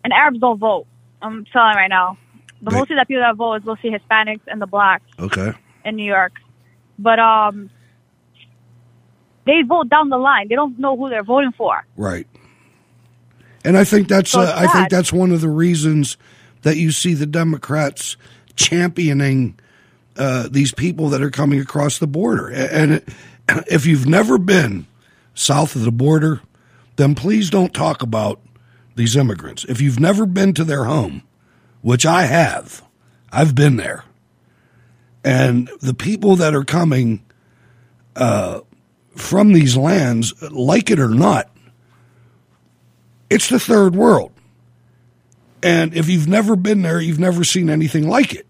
and 0.03 0.13
Arabs 0.13 0.39
don't 0.39 0.57
vote. 0.59 0.85
I'm 1.21 1.45
telling 1.45 1.75
right 1.75 1.89
now. 1.89 2.17
The 2.61 2.69
They- 2.69 2.77
mostly 2.77 2.95
that 2.97 3.07
people 3.07 3.23
that 3.23 3.35
vote 3.35 3.55
is 3.55 3.65
mostly 3.65 3.89
Hispanics 3.91 4.41
and 4.47 4.61
the 4.61 4.67
blacks 4.67 5.03
Okay. 5.19 5.53
in 5.83 5.95
New 5.95 6.05
York. 6.05 6.33
But 6.99 7.17
um, 7.19 7.71
they 9.45 9.61
vote 9.67 9.89
down 9.89 10.09
the 10.09 10.17
line. 10.17 10.47
They 10.47 10.55
don't 10.55 10.77
know 10.79 10.97
who 10.97 11.09
they're 11.09 11.23
voting 11.23 11.51
for. 11.51 11.85
Right. 11.95 12.27
And 13.63 13.77
I 13.77 13.83
think 13.83 14.07
that's 14.07 14.31
So 14.31 14.41
uh, 14.41 14.53
I 14.55 14.67
think 14.67 14.89
that's 14.89 15.13
one 15.13 15.31
of 15.31 15.41
the 15.41 15.49
reasons 15.49 16.17
that 16.63 16.77
you 16.77 16.91
see 16.91 17.13
the 17.13 17.25
Democrats 17.25 18.17
championing 18.55 19.57
uh, 20.17 20.47
these 20.51 20.73
people 20.73 21.09
that 21.09 21.21
are 21.21 21.31
coming 21.31 21.59
across 21.59 21.97
the 21.97 22.07
border. 22.07 22.49
And 22.49 22.93
it, 22.93 23.09
if 23.67 23.85
you've 23.85 24.07
never 24.07 24.37
been 24.37 24.87
south 25.33 25.75
of 25.75 25.83
the 25.83 25.91
border, 25.91 26.41
then 26.97 27.15
please 27.15 27.49
don't 27.49 27.73
talk 27.73 28.01
about 28.01 28.39
these 28.95 29.15
immigrants. 29.15 29.63
If 29.65 29.81
you've 29.81 29.99
never 29.99 30.25
been 30.25 30.53
to 30.53 30.63
their 30.63 30.85
home, 30.85 31.23
which 31.81 32.05
I 32.05 32.23
have, 32.23 32.83
I've 33.31 33.55
been 33.55 33.77
there. 33.77 34.03
And 35.23 35.69
the 35.81 35.93
people 35.93 36.35
that 36.35 36.53
are 36.53 36.63
coming 36.63 37.23
uh, 38.15 38.61
from 39.15 39.53
these 39.53 39.77
lands, 39.77 40.33
like 40.51 40.89
it 40.89 40.99
or 40.99 41.09
not, 41.09 41.49
it's 43.29 43.49
the 43.49 43.59
third 43.59 43.95
world. 43.95 44.31
And 45.63 45.93
if 45.93 46.09
you've 46.09 46.27
never 46.27 46.55
been 46.55 46.81
there, 46.81 46.99
you've 46.99 47.19
never 47.19 47.43
seen 47.43 47.69
anything 47.69 48.07
like 48.07 48.33
it. 48.33 48.47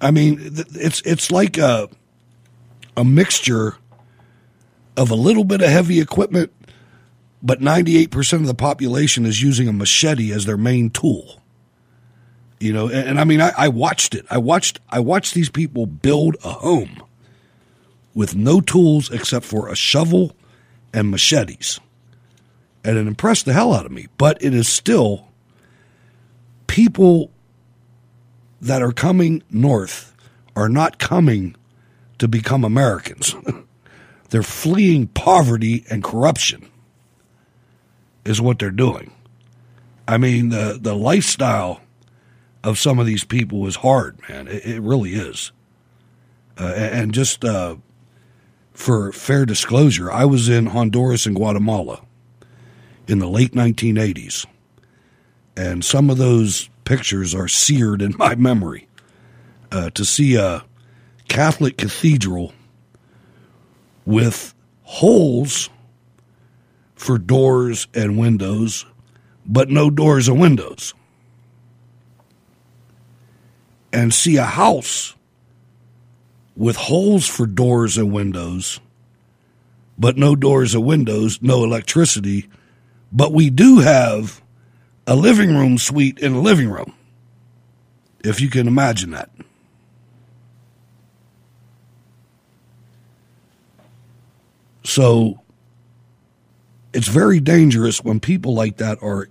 I 0.00 0.10
mean, 0.10 0.38
it's 0.74 1.00
it's 1.02 1.30
like 1.30 1.58
a 1.58 1.88
a 2.96 3.04
mixture 3.04 3.76
of 4.96 5.10
a 5.10 5.14
little 5.14 5.44
bit 5.44 5.60
of 5.60 5.68
heavy 5.68 6.00
equipment, 6.00 6.52
but 7.42 7.60
98% 7.60 8.32
of 8.34 8.46
the 8.46 8.54
population 8.54 9.24
is 9.24 9.40
using 9.40 9.68
a 9.68 9.72
machete 9.72 10.32
as 10.32 10.44
their 10.44 10.56
main 10.56 10.90
tool. 10.90 11.40
You 12.58 12.72
know, 12.72 12.88
and, 12.88 13.10
and 13.10 13.20
I 13.20 13.24
mean, 13.24 13.40
I, 13.40 13.52
I 13.56 13.68
watched 13.68 14.14
it. 14.14 14.26
I 14.30 14.38
watched 14.38 14.80
I 14.88 15.00
watched 15.00 15.34
these 15.34 15.48
people 15.48 15.86
build 15.86 16.36
a 16.44 16.50
home 16.50 17.02
with 18.18 18.34
no 18.34 18.60
tools 18.60 19.10
except 19.10 19.44
for 19.46 19.68
a 19.68 19.76
shovel 19.76 20.34
and 20.92 21.10
machetes 21.10 21.78
and 22.84 22.96
it 22.96 23.06
impressed 23.06 23.44
the 23.44 23.52
hell 23.52 23.74
out 23.74 23.86
of 23.86 23.92
me. 23.92 24.06
But 24.16 24.42
it 24.42 24.54
is 24.54 24.68
still 24.68 25.28
people 26.66 27.30
that 28.60 28.82
are 28.82 28.92
coming 28.92 29.42
north 29.50 30.14
are 30.56 30.68
not 30.68 30.98
coming 30.98 31.54
to 32.18 32.26
become 32.26 32.64
Americans. 32.64 33.34
they're 34.30 34.42
fleeing 34.42 35.08
poverty 35.08 35.84
and 35.90 36.02
corruption, 36.02 36.68
is 38.24 38.40
what 38.40 38.58
they're 38.58 38.70
doing. 38.70 39.12
I 40.06 40.16
mean, 40.18 40.48
the, 40.48 40.78
the 40.80 40.94
lifestyle 40.94 41.82
of 42.64 42.78
some 42.78 42.98
of 42.98 43.06
these 43.06 43.24
people 43.24 43.66
is 43.66 43.76
hard, 43.76 44.18
man. 44.28 44.48
It, 44.48 44.64
it 44.64 44.80
really 44.80 45.12
is. 45.12 45.52
Uh, 46.58 46.72
and 46.74 47.12
just 47.12 47.44
uh, 47.44 47.76
for 48.78 49.10
fair 49.10 49.44
disclosure, 49.44 50.10
I 50.10 50.24
was 50.24 50.48
in 50.48 50.66
Honduras 50.66 51.26
and 51.26 51.34
Guatemala 51.34 52.00
in 53.08 53.18
the 53.18 53.26
late 53.26 53.50
1980s. 53.50 54.46
And 55.56 55.84
some 55.84 56.08
of 56.08 56.16
those 56.16 56.70
pictures 56.84 57.34
are 57.34 57.48
seared 57.48 58.00
in 58.00 58.16
my 58.16 58.36
memory. 58.36 58.86
Uh, 59.72 59.90
to 59.90 60.04
see 60.04 60.36
a 60.36 60.64
Catholic 61.26 61.76
cathedral 61.76 62.52
with 64.06 64.54
holes 64.84 65.68
for 66.94 67.18
doors 67.18 67.88
and 67.94 68.16
windows, 68.16 68.86
but 69.44 69.68
no 69.68 69.90
doors 69.90 70.28
and 70.28 70.40
windows. 70.40 70.94
And 73.92 74.14
see 74.14 74.36
a 74.36 74.44
house 74.44 75.16
with 76.58 76.74
holes 76.74 77.24
for 77.28 77.46
doors 77.46 77.96
and 77.96 78.12
windows, 78.12 78.80
but 79.96 80.16
no 80.16 80.34
doors 80.34 80.74
or 80.74 80.80
windows, 80.80 81.40
no 81.40 81.62
electricity. 81.62 82.48
But 83.12 83.32
we 83.32 83.48
do 83.48 83.78
have 83.78 84.42
a 85.06 85.14
living 85.14 85.56
room 85.56 85.78
suite 85.78 86.18
in 86.18 86.32
a 86.32 86.40
living 86.40 86.68
room, 86.68 86.92
if 88.24 88.40
you 88.40 88.50
can 88.50 88.66
imagine 88.66 89.12
that. 89.12 89.30
So 94.82 95.40
it's 96.92 97.08
very 97.08 97.38
dangerous 97.38 98.02
when 98.02 98.18
people 98.18 98.54
like 98.54 98.78
that 98.78 99.00
are 99.00 99.28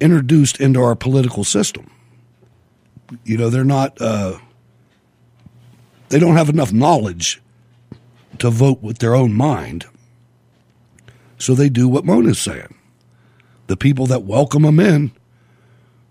introduced 0.00 0.60
into 0.60 0.82
our 0.82 0.96
political 0.96 1.44
system. 1.44 1.88
You 3.24 3.38
know, 3.38 3.50
they're 3.50 3.64
not, 3.64 4.00
uh, 4.00 4.38
they 6.08 6.18
don't 6.18 6.36
have 6.36 6.48
enough 6.48 6.72
knowledge 6.72 7.40
to 8.38 8.50
vote 8.50 8.82
with 8.82 8.98
their 8.98 9.14
own 9.14 9.32
mind. 9.32 9.86
So 11.38 11.54
they 11.54 11.68
do 11.68 11.88
what 11.88 12.04
Mona's 12.04 12.38
saying. 12.38 12.74
The 13.66 13.76
people 13.76 14.06
that 14.06 14.22
welcome 14.22 14.62
them 14.62 14.80
in, 14.80 15.12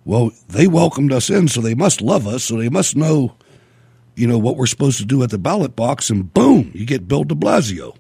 well, 0.04 0.32
they 0.48 0.68
welcomed 0.68 1.12
us 1.12 1.30
in, 1.30 1.48
so 1.48 1.62
they 1.62 1.74
must 1.74 2.02
love 2.02 2.28
us, 2.28 2.44
so 2.44 2.58
they 2.58 2.70
must 2.70 2.96
know, 2.96 3.36
you 4.16 4.28
know, 4.28 4.38
what 4.38 4.58
we're 4.58 4.66
supposed 4.66 4.98
to 4.98 5.06
do 5.06 5.24
at 5.24 5.30
the 5.30 5.38
ballot 5.38 5.76
box, 5.76 6.10
and 6.10 6.34
boom, 6.34 6.72
you 6.74 6.86
get 6.86 7.08
Bill 7.08 7.24
de 7.24 7.34
Blasio. 7.34 7.96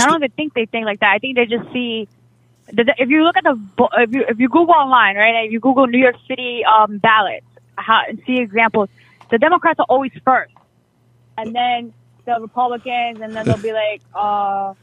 I 0.00 0.06
don't 0.06 0.22
even 0.22 0.30
think 0.32 0.54
they 0.54 0.66
think 0.66 0.84
like 0.84 1.00
that. 1.00 1.12
I 1.12 1.18
think 1.18 1.36
they 1.36 1.46
just 1.46 1.72
see. 1.72 2.08
If 2.68 3.08
you 3.08 3.22
look 3.22 3.36
at 3.36 3.44
the 3.44 3.88
if 3.98 4.12
you 4.12 4.24
if 4.28 4.38
you 4.40 4.48
Google 4.48 4.74
online, 4.74 5.16
right? 5.16 5.46
If 5.46 5.52
you 5.52 5.60
Google 5.60 5.86
New 5.86 5.98
York 5.98 6.16
City 6.28 6.64
um, 6.64 6.98
ballots, 6.98 7.45
how, 7.76 8.02
and 8.08 8.22
see 8.26 8.38
examples, 8.38 8.88
the 9.30 9.38
Democrats 9.38 9.80
are 9.80 9.86
always 9.88 10.12
first, 10.24 10.52
and 11.38 11.54
then 11.54 11.92
the 12.24 12.38
Republicans, 12.40 13.20
and 13.20 13.34
then 13.34 13.44
they'll 13.46 13.56
be 13.56 13.72
like, 13.72 14.02
uh, 14.14 14.74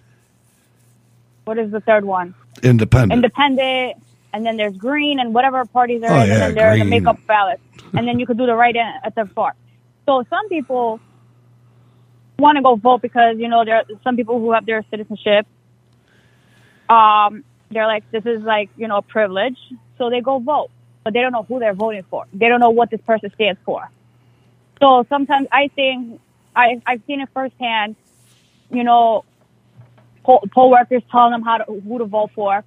what 1.45 1.57
is 1.57 1.71
the 1.71 1.81
third 1.81 2.05
one? 2.05 2.33
Independent. 2.61 3.13
Independent, 3.13 4.01
and 4.31 4.45
then 4.45 4.57
there's 4.57 4.77
Green, 4.77 5.19
and 5.19 5.33
whatever 5.33 5.65
parties 5.65 6.03
are 6.03 6.11
Oh, 6.11 6.21
in, 6.21 6.27
yeah, 6.27 6.33
and 6.33 6.41
then 6.41 6.55
there's 6.55 6.79
the 6.79 6.85
makeup 6.85 7.19
ballot, 7.27 7.59
and 7.93 8.07
then 8.07 8.19
you 8.19 8.25
could 8.25 8.37
do 8.37 8.45
the 8.45 8.55
right 8.55 8.75
in 8.75 8.93
at 9.03 9.15
the 9.15 9.25
far. 9.25 9.53
So 10.05 10.23
some 10.29 10.49
people 10.49 10.99
want 12.39 12.57
to 12.57 12.61
go 12.61 12.75
vote 12.75 13.01
because 13.01 13.37
you 13.37 13.47
know 13.47 13.63
there 13.63 13.77
are 13.77 13.85
some 14.03 14.15
people 14.15 14.39
who 14.39 14.51
have 14.53 14.65
their 14.65 14.83
citizenship. 14.89 15.45
Um, 16.89 17.43
they're 17.71 17.87
like, 17.87 18.09
this 18.11 18.25
is 18.25 18.41
like 18.43 18.69
you 18.77 18.87
know 18.87 18.97
a 18.97 19.01
privilege, 19.01 19.57
so 19.97 20.09
they 20.09 20.21
go 20.21 20.39
vote, 20.39 20.69
but 21.03 21.13
they 21.13 21.21
don't 21.21 21.31
know 21.31 21.43
who 21.43 21.59
they're 21.59 21.73
voting 21.73 22.03
for. 22.09 22.25
They 22.33 22.47
don't 22.47 22.59
know 22.59 22.69
what 22.69 22.89
this 22.89 23.01
person 23.01 23.31
stands 23.35 23.59
for. 23.65 23.89
So 24.79 25.05
sometimes 25.09 25.47
I 25.51 25.69
think 25.69 26.19
I 26.55 26.81
I've 26.85 27.01
seen 27.07 27.21
it 27.21 27.29
firsthand. 27.33 27.95
You 28.69 28.83
know, 28.83 29.23
poll, 30.23 30.43
poll 30.51 30.71
workers 30.71 31.03
telling 31.11 31.31
them 31.31 31.43
how 31.43 31.57
to 31.57 31.81
who 31.81 31.99
to 31.99 32.05
vote 32.05 32.31
for. 32.33 32.63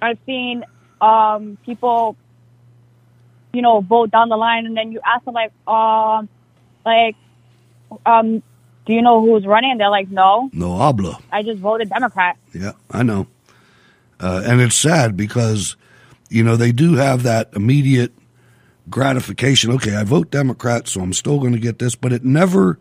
I've 0.00 0.18
seen 0.26 0.64
um, 1.00 1.58
people, 1.64 2.16
you 3.52 3.62
know, 3.62 3.80
vote 3.80 4.10
down 4.10 4.28
the 4.28 4.36
line, 4.36 4.66
and 4.66 4.76
then 4.76 4.92
you 4.92 5.00
ask 5.04 5.24
them 5.24 5.34
like, 5.34 5.52
um, 5.66 6.28
like, 6.84 7.16
um, 8.06 8.42
do 8.86 8.92
you 8.92 9.02
know 9.02 9.20
who's 9.20 9.46
running? 9.46 9.72
And 9.72 9.80
they're 9.80 9.90
like, 9.90 10.10
no, 10.10 10.50
No 10.52 10.76
habla. 10.76 11.18
I 11.32 11.42
just 11.42 11.58
voted 11.60 11.90
Democrat. 11.90 12.36
Yeah, 12.54 12.72
I 12.90 13.02
know. 13.02 13.26
Uh, 14.20 14.42
and 14.44 14.60
it's 14.60 14.76
sad 14.76 15.16
because, 15.16 15.76
you 16.28 16.42
know, 16.42 16.56
they 16.56 16.72
do 16.72 16.94
have 16.94 17.22
that 17.22 17.50
immediate 17.54 18.12
gratification. 18.90 19.70
Okay, 19.72 19.96
I 19.96 20.04
vote 20.04 20.30
Democrat, 20.30 20.88
so 20.88 21.00
I'm 21.00 21.12
still 21.12 21.38
going 21.40 21.52
to 21.52 21.58
get 21.58 21.78
this, 21.78 21.94
but 21.94 22.12
it 22.12 22.24
never 22.24 22.78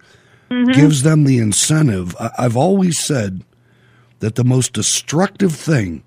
mm-hmm. 0.49 0.71
gives 0.71 1.03
them 1.03 1.23
the 1.23 1.39
incentive. 1.39 2.15
I- 2.19 2.31
I've 2.37 2.57
always 2.57 2.99
said 2.99 3.43
that 4.19 4.35
the 4.35 4.43
most 4.43 4.73
destructive 4.73 5.53
thing 5.53 6.03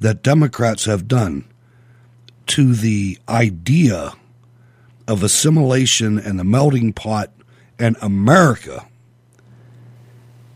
that 0.00 0.22
Democrats 0.22 0.84
have 0.84 1.08
done 1.08 1.44
to 2.46 2.74
the 2.74 3.18
idea 3.28 4.12
of 5.06 5.22
assimilation 5.22 6.18
and 6.18 6.38
the 6.38 6.44
melting 6.44 6.92
pot 6.92 7.32
and 7.78 7.96
America 8.00 8.86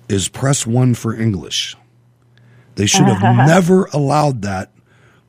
is 0.08 0.28
press 0.28 0.66
one 0.66 0.94
for 0.94 1.14
English. 1.14 1.76
They 2.74 2.86
should 2.86 3.06
have 3.06 3.22
never 3.48 3.86
allowed 3.86 4.42
that. 4.42 4.71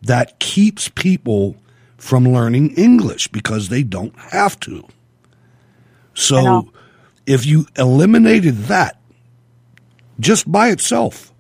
That 0.04 0.40
keeps 0.40 0.90
people 0.90 1.56
from 1.98 2.28
learning 2.28 2.72
English 2.76 3.30
because 3.30 3.70
they 3.70 3.84
don't 3.84 4.18
have 4.20 4.60
to. 4.62 4.86
So 6.14 6.72
if 7.26 7.46
you 7.46 7.68
eliminated 7.78 8.66
that 8.66 9.00
just 10.20 10.52
by 10.52 10.70
itself, 10.70 11.34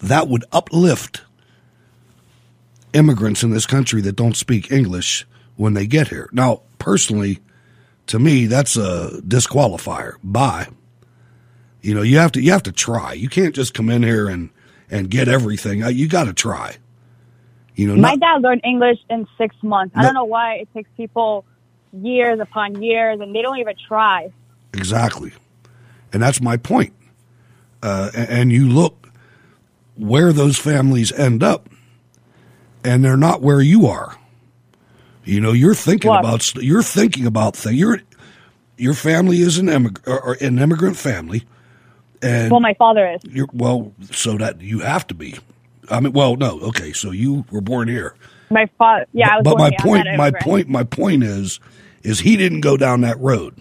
that 0.00 0.28
would 0.28 0.44
uplift 0.52 1.22
immigrants 2.92 3.42
in 3.42 3.50
this 3.50 3.66
country 3.66 4.00
that 4.02 4.16
don't 4.16 4.36
speak 4.36 4.70
English 4.70 5.26
when 5.56 5.74
they 5.74 5.86
get 5.86 6.08
here. 6.08 6.28
Now, 6.32 6.62
personally, 6.78 7.38
to 8.08 8.18
me, 8.18 8.46
that's 8.46 8.76
a 8.76 9.20
disqualifier. 9.26 10.16
Bye. 10.22 10.68
You 11.80 11.94
know, 11.94 12.02
you 12.02 12.18
have 12.18 12.32
to 12.32 12.42
you 12.42 12.52
have 12.52 12.62
to 12.64 12.72
try. 12.72 13.12
You 13.14 13.28
can't 13.28 13.54
just 13.54 13.74
come 13.74 13.88
in 13.88 14.02
here 14.02 14.28
and 14.28 14.50
and 14.90 15.08
get 15.10 15.28
everything. 15.28 15.82
Uh, 15.82 15.88
You 15.88 16.06
got 16.06 16.24
to 16.24 16.32
try. 16.32 16.76
You 17.74 17.88
know, 17.88 17.96
My 18.00 18.10
not, 18.14 18.20
dad 18.20 18.42
learned 18.42 18.60
English 18.64 18.98
in 19.08 19.26
six 19.38 19.56
months. 19.62 19.94
I 19.96 20.02
No- 20.02 20.08
don't 20.08 20.14
know 20.14 20.24
why 20.24 20.54
it 20.56 20.68
takes 20.74 20.90
people 20.96 21.44
years 21.92 22.38
upon 22.40 22.82
years, 22.82 23.20
and 23.20 23.34
they 23.34 23.42
don't 23.42 23.58
even 23.58 23.74
try. 23.88 24.30
Exactly. 24.74 25.32
And 26.12 26.22
that's 26.22 26.40
my 26.40 26.56
point. 26.56 26.92
Uh, 27.82 28.10
a- 28.14 28.30
and 28.32 28.52
you 28.52 28.68
look 28.68 29.08
where 29.96 30.32
those 30.32 30.58
families 30.58 31.12
end 31.12 31.42
up, 31.42 31.68
and 32.84 33.04
they're 33.04 33.16
not 33.16 33.42
where 33.42 33.60
you 33.60 33.86
are. 33.86 34.16
You 35.24 35.40
know, 35.40 35.52
you're 35.52 35.74
thinking 35.74 36.10
What? 36.10 36.20
about 36.20 36.54
you're 36.56 36.82
thinking 36.82 37.26
about 37.26 37.56
things. 37.56 37.76
Your 37.78 38.00
your 38.76 38.94
family 38.94 39.40
is 39.40 39.58
an 39.58 39.66
immig- 39.66 40.06
or, 40.06 40.20
or 40.20 40.36
an 40.40 40.58
immigrant 40.58 40.96
family, 40.96 41.44
and 42.22 42.50
well, 42.50 42.60
my 42.60 42.74
father 42.74 43.06
is. 43.12 43.20
you're 43.24 43.48
well, 43.52 43.92
so 44.10 44.36
that 44.38 44.60
you 44.60 44.80
have 44.80 45.06
to 45.08 45.14
be. 45.14 45.36
I 45.92 46.00
mean, 46.00 46.12
well, 46.12 46.36
no, 46.36 46.58
okay, 46.60 46.92
so 46.92 47.10
you 47.10 47.44
were 47.50 47.60
born 47.60 47.88
here. 47.88 48.14
My 48.50 48.66
father, 48.78 49.06
yeah, 49.12 49.28
I 49.32 49.36
was 49.36 49.44
but 49.44 49.50
born 49.50 49.60
my 49.60 49.70
here. 49.70 49.78
Point, 49.78 50.06
my 50.16 50.30
point, 50.30 50.68
my 50.68 50.84
point 50.84 51.22
is, 51.24 51.60
is 52.02 52.20
he 52.20 52.36
didn't 52.36 52.60
go 52.60 52.76
down 52.76 53.02
that 53.02 53.18
road. 53.18 53.58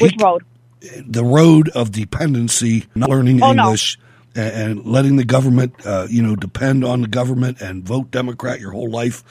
Which 0.00 0.14
road? 0.22 0.44
the 0.80 1.24
road 1.24 1.68
of 1.70 1.92
dependency, 1.92 2.86
not 2.94 3.10
learning 3.10 3.42
Oh. 3.42 3.50
English, 3.50 3.98
and, 4.34 4.78
and 4.78 4.86
letting 4.86 5.16
the 5.16 5.24
government, 5.24 5.74
uh, 5.84 6.06
you 6.08 6.22
know, 6.22 6.36
depend 6.36 6.84
on 6.84 7.02
the 7.02 7.08
government 7.08 7.60
and 7.60 7.84
vote 7.84 8.10
Democrat 8.10 8.60
your 8.60 8.72
whole 8.72 8.90
life. 8.90 9.24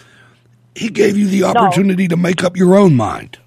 He 0.75 0.89
gave 0.89 1.17
you 1.17 1.27
the 1.27 1.43
opportunity 1.45 2.07
to 2.09 2.17
make 2.17 2.43
up 2.43 2.57
your 2.57 2.75
own 2.75 2.95
mind. 2.95 3.39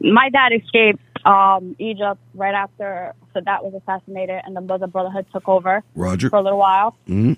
My 0.00 0.28
dad 0.30 0.52
escaped 0.52 1.00
um, 1.24 1.74
Egypt 1.78 2.20
right 2.34 2.54
after 2.54 3.14
Saddam 3.34 3.62
was 3.64 3.74
assassinated, 3.82 4.40
and 4.44 4.54
the 4.54 4.60
Muslim 4.60 4.90
Brotherhood 4.90 5.26
took 5.32 5.48
over 5.48 5.82
Roger. 5.94 6.30
for 6.30 6.36
a 6.38 6.42
little 6.42 6.58
while. 6.58 6.96
Mhm. 7.08 7.36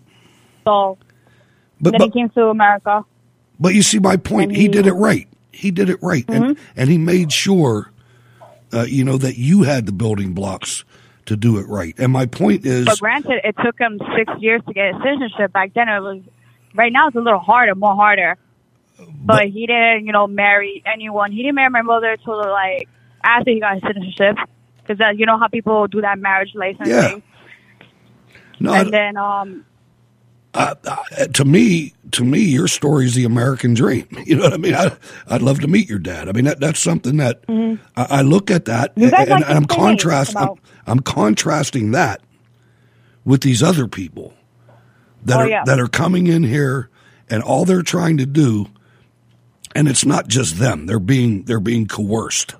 So 0.64 0.98
But 1.80 1.92
then 1.92 1.98
but, 2.00 2.04
he 2.06 2.10
came 2.10 2.28
to 2.30 2.46
America. 2.48 3.04
but 3.60 3.74
you 3.74 3.82
see 3.82 3.98
my 3.98 4.16
point. 4.16 4.52
He 4.52 4.62
he- 4.62 4.68
did 4.68 4.86
it 4.86 4.92
right. 4.94 5.28
He 5.52 5.70
did 5.70 5.88
it 5.88 5.98
right, 6.02 6.24
and 6.28 6.44
Mhm. 6.44 6.58
and 6.76 6.90
he 6.90 6.98
made 6.98 7.32
sure, 7.32 7.90
uh, 8.74 8.82
you 8.88 9.04
know, 9.04 9.16
that 9.18 9.38
you 9.38 9.62
had 9.62 9.86
the 9.86 9.92
building 9.92 10.32
blocks 10.34 10.84
to 11.26 11.36
do 11.36 11.58
it 11.58 11.66
right. 11.68 11.94
And 11.98 12.12
my 12.12 12.26
point 12.26 12.66
is, 12.66 12.84
But 12.84 12.98
granted, 13.00 13.40
it 13.42 13.56
took 13.64 13.78
him 13.78 13.98
six 14.16 14.32
years 14.40 14.62
to 14.66 14.72
get 14.74 14.94
his 14.94 15.02
citizenship. 15.02 15.52
Back 15.52 15.72
then, 15.74 15.88
it 15.88 16.00
was. 16.00 16.20
Right 16.74 16.92
now, 16.92 17.06
it's 17.08 17.16
a 17.16 17.20
little 17.20 17.38
harder, 17.38 17.74
more 17.74 17.94
harder. 17.94 18.36
But, 19.24 19.46
he 19.48 19.66
didn't, 19.66 20.06
you 20.06 20.12
know, 20.12 20.26
marry 20.26 20.82
anyone. 20.86 21.32
He 21.32 21.38
didn't 21.42 21.54
marry 21.54 21.70
my 21.70 21.82
mother 21.82 22.16
till 22.22 22.36
like 22.38 22.88
after 23.26 23.50
he 23.50 23.60
got 23.60 23.74
his 23.74 23.82
citizenship, 23.82 24.36
because 24.82 25.00
uh, 25.00 25.10
you 25.10 25.26
know 25.26 25.38
how 25.38 25.48
people 25.48 25.86
do 25.88 26.00
that 26.00 26.18
marriage 26.18 26.52
license 26.54 26.88
Yeah. 26.88 27.08
thing. 27.08 27.22
no, 28.60 28.72
I- 28.72 28.80
and 28.80 28.92
then, 28.92 29.16
um, 29.16 29.64
uh, 30.54 30.74
uh, 30.86 31.26
to 31.34 31.44
me, 31.44 31.92
to 32.12 32.24
me, 32.24 32.38
your 32.38 32.66
story 32.66 33.04
is 33.04 33.14
the 33.14 33.24
American 33.24 33.74
dream. 33.74 34.06
You 34.26 34.36
know 34.36 34.44
what 34.44 34.54
I 34.54 34.56
mean? 34.56 34.74
I, 34.74 34.90
I'd 35.28 35.42
love 35.42 35.60
to 35.60 35.68
meet 35.68 35.86
your 35.88 35.98
dad. 35.98 36.28
I 36.30 36.32
mean, 36.32 36.46
that, 36.46 36.60
that's 36.60 36.80
something 36.80 37.18
that 37.18 37.42
I, 37.48 37.78
I 37.96 38.22
look 38.22 38.50
at 38.50 38.64
that, 38.64 38.92
and, 38.96 39.12
like 39.12 39.28
and 39.28 39.44
I'm 39.44 39.66
contrast. 39.66 40.34
I'm, 40.36 40.50
I'm 40.86 41.00
contrasting 41.00 41.90
that 41.90 42.22
with 43.26 43.42
these 43.42 43.62
other 43.62 43.86
people 43.86 44.32
that 45.24 45.36
Oh, 45.36 45.40
are 45.40 45.48
yeah. 45.48 45.64
that 45.66 45.78
are 45.80 45.88
coming 45.88 46.26
in 46.28 46.42
here, 46.44 46.88
and 47.28 47.42
all 47.42 47.64
they're 47.66 47.82
trying 47.82 48.16
to 48.18 48.26
do, 48.26 48.66
and 49.74 49.88
it's 49.88 50.06
not 50.06 50.26
just 50.28 50.58
them. 50.58 50.86
They're 50.86 50.98
being 51.00 51.42
they're 51.42 51.60
being 51.60 51.86
coerced, 51.86 52.54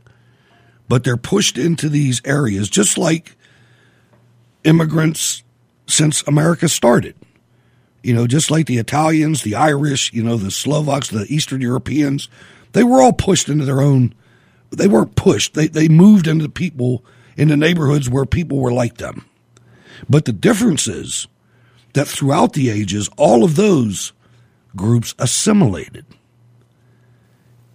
but 0.88 1.04
they're 1.04 1.16
pushed 1.16 1.58
into 1.58 1.88
these 1.88 2.20
areas 2.24 2.68
just 2.68 2.96
like 2.98 3.36
immigrants 4.64 5.42
since 5.86 6.22
America 6.26 6.68
started 6.68 7.14
you 8.06 8.14
know, 8.14 8.28
just 8.28 8.52
like 8.52 8.66
the 8.66 8.78
Italians, 8.78 9.42
the 9.42 9.56
Irish, 9.56 10.12
you 10.12 10.22
know, 10.22 10.36
the 10.36 10.52
Slovaks, 10.52 11.08
the 11.08 11.26
Eastern 11.28 11.60
Europeans, 11.60 12.28
they 12.70 12.84
were 12.84 13.02
all 13.02 13.12
pushed 13.12 13.48
into 13.48 13.64
their 13.64 13.80
own 13.80 14.14
They 14.70 14.86
weren't 14.86 15.16
pushed. 15.16 15.54
They 15.54 15.66
they 15.66 15.88
moved 15.88 16.28
into 16.28 16.44
the 16.44 16.48
people 16.48 17.04
into 17.36 17.56
neighborhoods 17.56 18.08
where 18.08 18.24
people 18.24 18.60
were 18.60 18.72
like 18.72 18.98
them. 18.98 19.24
But 20.08 20.24
the 20.24 20.32
difference 20.32 20.86
is 20.86 21.26
that 21.94 22.06
throughout 22.06 22.52
the 22.52 22.70
ages, 22.70 23.10
all 23.16 23.42
of 23.42 23.56
those 23.56 24.12
groups 24.76 25.14
assimilated. 25.18 26.06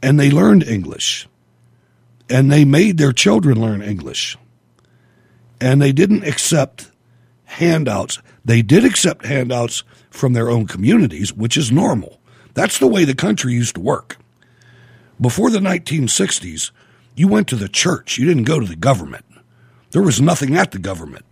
And 0.01 0.17
they 0.17 0.31
learned 0.31 0.63
English. 0.63 1.27
And 2.31 2.51
they 2.51 2.65
made 2.65 2.97
their 2.97 3.11
children 3.11 3.59
learn 3.59 3.81
English. 3.81 4.37
And 5.59 5.81
they 5.81 5.91
didn't 5.91 6.23
accept 6.23 6.89
handouts. 7.43 8.19
They 8.45 8.61
did 8.61 8.85
accept 8.85 9.25
handouts 9.25 9.83
from 10.09 10.33
their 10.33 10.49
own 10.49 10.65
communities, 10.65 11.33
which 11.33 11.57
is 11.57 11.71
normal. 11.71 12.19
That's 12.53 12.79
the 12.79 12.87
way 12.87 13.03
the 13.03 13.15
country 13.15 13.53
used 13.53 13.75
to 13.75 13.81
work. 13.81 14.17
Before 15.19 15.49
the 15.49 15.59
1960s, 15.59 16.71
you 17.15 17.27
went 17.27 17.47
to 17.49 17.55
the 17.55 17.69
church, 17.69 18.17
you 18.17 18.25
didn't 18.25 18.45
go 18.45 18.59
to 18.59 18.65
the 18.65 18.75
government. 18.75 19.25
There 19.91 20.01
was 20.01 20.21
nothing 20.21 20.55
at 20.55 20.71
the 20.71 20.79
government. 20.79 21.25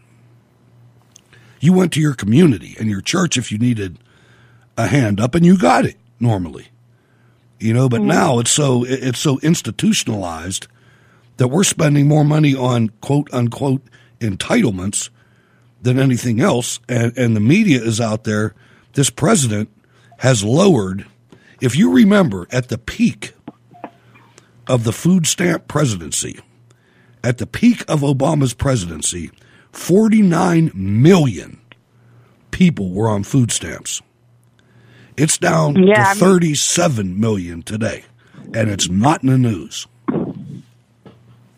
You 1.61 1.73
went 1.73 1.93
to 1.93 2.01
your 2.01 2.13
community 2.13 2.75
and 2.79 2.89
your 2.89 3.01
church 3.01 3.37
if 3.37 3.51
you 3.51 3.57
needed 3.57 3.97
a 4.77 4.87
hand 4.87 5.19
up, 5.19 5.35
and 5.35 5.45
you 5.45 5.57
got 5.57 5.85
it 5.85 5.97
normally. 6.19 6.67
You 7.59 7.73
know, 7.73 7.89
but 7.89 7.99
mm-hmm. 7.99 8.09
now 8.09 8.39
it's 8.39 8.51
so 8.51 8.85
it's 8.85 9.19
so 9.19 9.39
institutionalized 9.39 10.67
that 11.39 11.47
we're 11.47 11.63
spending 11.63 12.05
more 12.05 12.25
money 12.25 12.53
on 12.53 12.89
quote 12.99 13.33
unquote 13.33 13.81
entitlements 14.19 15.09
than 15.81 15.97
anything 15.97 16.41
else, 16.41 16.79
and 16.87 17.17
and 17.17 17.35
the 17.35 17.39
media 17.39 17.81
is 17.81 17.99
out 17.99 18.25
there. 18.25 18.53
This 18.93 19.09
president 19.09 19.69
has 20.19 20.43
lowered. 20.43 21.05
If 21.61 21.75
you 21.77 21.91
remember, 21.93 22.47
at 22.51 22.67
the 22.67 22.77
peak 22.77 23.33
of 24.67 24.83
the 24.83 24.91
food 24.91 25.27
stamp 25.27 25.67
presidency, 25.67 26.39
at 27.23 27.37
the 27.37 27.47
peak 27.47 27.83
of 27.87 28.01
Obama's 28.01 28.53
presidency, 28.53 29.31
49 29.71 30.71
million 30.73 31.61
people 32.51 32.91
were 32.91 33.07
on 33.07 33.23
food 33.23 33.51
stamps. 33.51 34.01
It's 35.15 35.37
down 35.37 35.81
yeah, 35.83 36.13
to 36.13 36.19
37 36.19 37.17
million 37.17 37.61
today, 37.61 38.03
and 38.53 38.69
it's 38.69 38.89
not 38.89 39.23
in 39.23 39.29
the 39.29 39.37
news. 39.37 39.87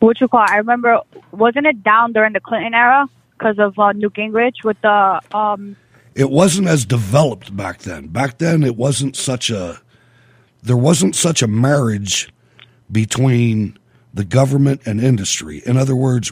What 0.02 0.20
you 0.20 0.28
call? 0.28 0.44
I 0.48 0.56
remember, 0.56 1.00
wasn't 1.32 1.68
it 1.68 1.84
down 1.84 2.12
during 2.12 2.34
the 2.34 2.40
Clinton 2.40 2.74
era 2.74 3.08
because 3.38 3.60
of 3.60 3.78
uh, 3.78 3.92
Newt 3.92 4.16
Gingrich 4.16 4.64
with 4.64 4.82
the? 4.82 5.22
Um... 5.32 5.76
It 6.16 6.32
wasn't 6.32 6.68
as 6.68 6.86
developed 6.86 7.56
back 7.56 7.80
then. 7.80 8.08
Back 8.08 8.40
then, 8.40 8.64
it 8.64 8.76
wasn't 8.76 9.16
such 9.16 9.52
a. 9.52 9.80
There 10.64 10.76
wasn't 10.76 11.16
such 11.16 11.44
a 11.44 11.48
marriage 11.48 12.34
between 12.92 13.78
the 14.12 14.26
government 14.26 14.82
and 14.86 15.00
industry. 15.00 15.62
In 15.68 15.78
other 15.78 15.96
words, 15.96 16.32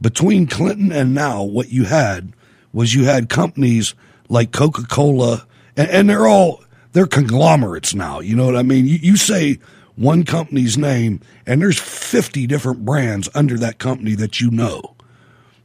between 0.00 0.48
Clinton 0.48 0.90
and 0.90 1.14
now, 1.14 1.44
what 1.44 1.68
you 1.68 1.84
had 1.84 2.32
was 2.72 2.92
you 2.92 3.04
had 3.04 3.28
companies 3.28 3.94
like 4.28 4.50
Coca 4.50 4.82
Cola, 4.82 5.46
and, 5.76 5.88
and, 5.90 6.10
they're 6.10 6.26
all 6.26 6.64
they're 6.92 7.06
conglomerates 7.06 7.94
now. 7.94 8.18
You 8.18 8.34
know 8.34 8.46
what 8.46 8.56
I 8.56 8.64
mean? 8.64 8.84
You, 8.84 8.96
you 8.96 9.16
say 9.16 9.60
one 9.96 10.24
company's 10.24 10.76
name, 10.78 11.20
and 11.46 11.60
there's 11.60 11.80
50 11.80 12.46
different 12.46 12.84
brands 12.84 13.28
under 13.34 13.56
that 13.58 13.78
company 13.78 14.14
that 14.14 14.40
you 14.40 14.50
know, 14.50 14.94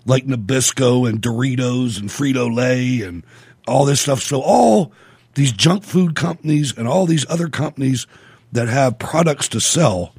like 0.05 0.25
Nabisco 0.25 1.07
and 1.07 1.21
Doritos 1.21 1.99
and 1.99 2.09
Frito 2.09 2.53
Lay 2.53 3.01
and 3.01 3.23
all 3.67 3.85
this 3.85 4.01
stuff. 4.01 4.21
So 4.21 4.41
all 4.41 4.91
these 5.35 5.51
junk 5.51 5.83
food 5.83 6.15
companies 6.15 6.75
and 6.75 6.87
all 6.87 7.05
these 7.05 7.25
other 7.29 7.49
companies 7.49 8.07
that 8.51 8.67
have 8.67 8.99
products 8.99 9.47
to 9.49 9.59
sell 9.59 10.13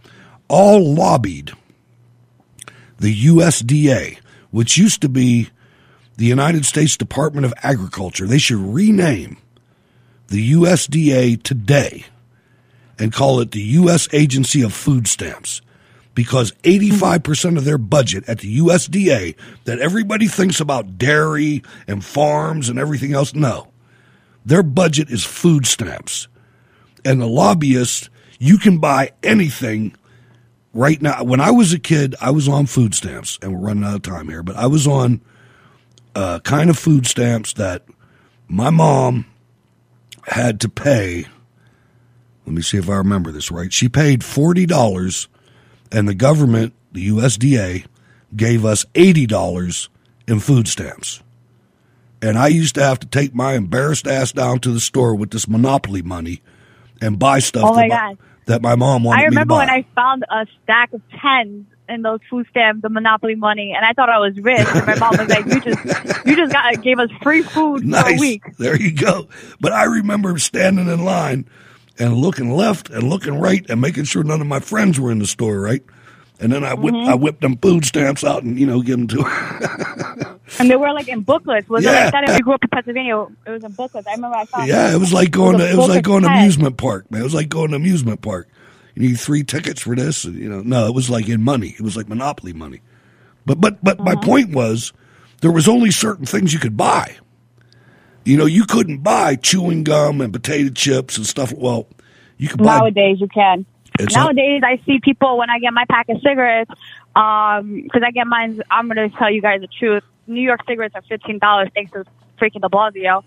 all 0.49 0.95
lobbied 0.95 1.53
the 2.99 3.25
USDA, 3.27 4.19
which 4.51 4.79
used 4.79 5.01
to 5.03 5.09
be 5.09 5.49
the 6.19 6.27
United 6.27 6.65
States 6.65 6.97
Department 6.97 7.45
of 7.45 7.55
Agriculture. 7.63 8.27
They 8.27 8.39
should 8.39 8.59
rename 8.59 9.39
the 10.29 10.53
USDA 10.53 11.43
today 11.43 12.05
and 12.99 13.13
call 13.13 13.41
it 13.41 13.51
the 13.51 13.61
U.S. 13.61 14.09
Agency 14.13 14.63
of 14.63 14.73
Food 14.73 15.09
Stamps 15.09 15.61
because 16.15 16.53
85% 16.63 17.57
of 17.57 17.65
their 17.65 17.79
budget 17.79 18.29
at 18.29 18.41
the 18.41 18.59
USDA 18.59 19.35
that 19.65 19.79
everybody 19.79 20.27
thinks 20.27 20.61
about 20.61 20.99
dairy 20.99 21.63
and 21.87 22.05
farms 22.05 22.69
and 22.69 22.79
everything 22.79 23.15
else, 23.15 23.35
no. 23.35 23.69
Their 24.45 24.63
budget 24.63 25.09
is 25.11 25.25
food 25.25 25.67
stamps. 25.67 26.29
And 27.05 27.21
the 27.21 27.27
lobbyists, 27.27 28.11
you 28.39 28.59
can 28.59 28.79
buy 28.79 29.13
anything 29.23 29.95
right 30.73 31.01
now, 31.01 31.23
when 31.23 31.41
I 31.41 31.51
was 31.51 31.73
a 31.73 31.79
kid, 31.79 32.15
I 32.21 32.31
was 32.31 32.49
on 32.49 32.67
food 32.67 32.95
stamps, 32.95 33.39
and 33.43 33.53
we're 33.53 33.67
running 33.69 33.85
out 33.85 33.97
of 33.97 34.03
time 34.03 34.29
here, 34.29 34.43
but 34.43 34.57
I 34.57 34.67
was 34.67 34.87
on 34.87 35.21
uh, 36.15 36.41
kind 36.41 36.71
of 36.71 36.79
food 36.79 37.07
stamps 37.07 37.55
that 37.55 37.85
my 38.49 38.71
mom 38.71 39.27
had 40.27 40.61
to 40.61 40.69
pay. 40.69 41.27
Let 42.47 42.55
me 42.55 42.63
see 42.63 42.79
if 42.79 42.89
I 42.89 42.97
remember 42.97 43.31
this 43.31 43.51
right. 43.51 43.73
She 43.73 43.89
paid 43.89 44.21
$40, 44.21 45.29
and 45.91 46.09
the 46.09 46.15
government, 46.15 46.75
the 46.93 47.09
USDA, 47.09 47.87
gave 48.35 48.65
us 48.65 48.85
$80 48.95 49.89
in 50.27 50.41
food 50.41 50.69
stamps. 50.69 51.23
And 52.21 52.39
I 52.39 52.49
used 52.49 52.75
to 52.77 52.83
have 52.83 53.01
to 53.01 53.07
take 53.07 53.35
my 53.35 53.55
embarrassed 53.55 54.07
ass 54.07 54.33
down 54.33 54.61
to 54.61 54.71
the 54.71 54.81
store 54.81 55.15
with 55.15 55.31
this 55.31 55.49
monopoly 55.49 56.03
money 56.03 56.41
and 57.01 57.19
buy 57.19 57.41
stuff. 57.41 57.65
Oh 57.67 57.75
my 57.75 57.89
God 57.89 58.19
that 58.47 58.63
my 58.63 58.75
mom 58.75 59.05
wanted 59.05 59.23
I 59.23 59.25
remember 59.27 59.55
when 59.55 59.71
I 59.71 59.85
found 59.95 60.25
a 60.31 60.47
stack 60.63 60.93
of 60.93 61.01
tens 61.21 61.67
in 61.89 62.03
those 62.03 62.21
food 62.31 62.47
stamps, 62.51 62.83
the 62.83 62.89
Monopoly 62.89 63.35
money, 63.35 63.75
and 63.77 63.85
I 63.85 63.93
thought 63.93 64.09
I 64.09 64.19
was 64.19 64.37
rich. 64.39 64.67
And 64.75 64.87
my 64.87 64.95
mom 64.97 65.17
was 65.19 65.29
like, 65.29 65.45
"You 65.47 65.61
just, 65.61 66.27
you 66.27 66.37
just 66.37 66.53
got 66.53 66.83
gave 66.83 66.99
us 66.99 67.11
free 67.23 67.43
food 67.43 67.85
nice. 67.85 68.05
for 68.05 68.15
a 68.15 68.19
week." 68.19 68.43
There 68.57 68.81
you 68.81 68.93
go. 68.93 69.29
But 69.61 69.73
I 69.73 69.85
remember 69.85 70.39
standing 70.39 70.89
in 70.89 71.05
line 71.05 71.47
and 72.03 72.17
looking 72.17 72.51
left 72.53 72.91
and 72.91 73.09
looking 73.09 73.39
right 73.39 73.65
and 73.69 73.81
making 73.81 74.05
sure 74.05 74.23
none 74.25 74.41
of 74.41 74.47
my 74.47 74.61
friends 74.61 74.99
were 74.99 75.11
in 75.11 75.19
the 75.19 75.27
store, 75.27 75.61
right? 75.61 75.83
And 76.41 76.53
then 76.53 76.65
I 76.65 76.75
whipped, 76.75 76.97
mm-hmm. 76.97 77.11
I 77.11 77.15
whipped 77.15 77.41
them 77.41 77.57
food 77.57 77.85
stamps 77.85 78.25
out 78.25 78.43
and 78.43 78.59
you 78.59 78.67
know 78.67 78.83
give 78.83 78.99
them 78.99 79.09
to 79.09 79.23
her. 79.23 80.39
and 80.59 80.71
they 80.71 80.77
were 80.77 80.93
like 80.93 81.09
in 81.09 81.21
booklets. 81.21 81.69
Was 81.69 81.85
yeah. 81.85 81.91
it 81.91 82.05
like 82.05 82.13
that? 82.13 82.31
If 82.31 82.39
you 82.39 82.45
grew 82.45 82.55
up 82.55 82.65
in 82.65 82.69
Pennsylvania, 82.71 83.27
it 83.47 83.51
was 83.51 83.65
in 83.65 83.73
booklets. 83.73 84.07
I 84.09 84.15
remember 84.15 84.37
I 84.37 84.45
saw. 84.47 84.65
Yeah, 84.65 84.93
it 84.93 84.99
was 84.99 85.13
like 85.13 85.31
going 85.31 85.55
it 85.55 85.59
was 85.59 85.67
to 85.67 85.73
it 85.73 85.77
was 85.77 85.89
like 85.89 86.05
going 86.05 86.23
to 86.25 86.29
amusement 86.29 86.77
park, 86.77 87.11
man. 87.11 87.21
It 87.21 87.25
was 87.25 87.35
like 87.35 87.49
going 87.49 87.71
to 87.71 87.77
amusement 87.77 88.23
park 88.23 88.49
you 88.95 89.09
need 89.09 89.19
three 89.19 89.45
tickets 89.45 89.81
for 89.81 89.97
this. 89.97 90.25
And, 90.25 90.37
you 90.37 90.49
know, 90.49 90.63
no, 90.63 90.87
it 90.87 90.95
was 90.95 91.09
like 91.09 91.29
in 91.29 91.43
money. 91.43 91.71
It 91.71 91.81
was 91.81 91.97
like 91.97 92.09
monopoly 92.09 92.53
money. 92.53 92.81
But 93.47 93.61
but 93.61 93.83
but 93.83 94.01
uh-huh. 94.01 94.15
my 94.15 94.17
point 94.17 94.55
was 94.55 94.93
there 95.41 95.51
was 95.53 95.69
only 95.69 95.91
certain 95.91 96.27
things 96.27 96.53
you 96.53 96.59
could 96.59 96.77
buy. 96.77 97.17
You 98.25 98.37
know, 98.37 98.47
you 98.47 98.65
couldn't 98.65 98.99
buy 98.99 99.37
chewing 99.37 99.85
gum 99.85 100.21
and 100.21 100.33
potato 100.33 100.71
chips 100.71 101.17
and 101.17 101.27
stuff. 101.27 101.53
Well, 101.53 101.89
you 102.37 102.49
could 102.49 102.63
buy 102.63 102.79
nowadays. 102.79 103.21
You 103.21 103.29
can. 103.29 103.67
nowadays, 103.99 104.61
not, 104.63 104.71
I 104.71 104.83
see 104.87 105.01
people 105.03 105.39
when 105.39 105.51
I 105.51 105.59
get 105.59 105.73
my 105.73 105.85
pack 105.89 106.09
of 106.09 106.21
cigarettes 106.23 106.71
because 107.15 107.61
um, 107.61 108.05
I 108.05 108.11
get 108.13 108.27
mine. 108.27 108.63
I'm 108.71 108.89
going 108.89 109.11
to 109.11 109.17
tell 109.17 109.31
you 109.31 109.43
guys 109.43 109.61
the 109.61 109.69
truth. 109.69 110.05
New 110.27 110.41
York 110.41 110.61
cigarettes 110.69 110.95
are 110.95 111.03
fifteen 111.03 111.39
dollars 111.39 111.69
thanks 111.75 111.93
to 111.93 112.05
freaking 112.41 112.61
De 112.61 112.69
Blasio. 112.69 113.23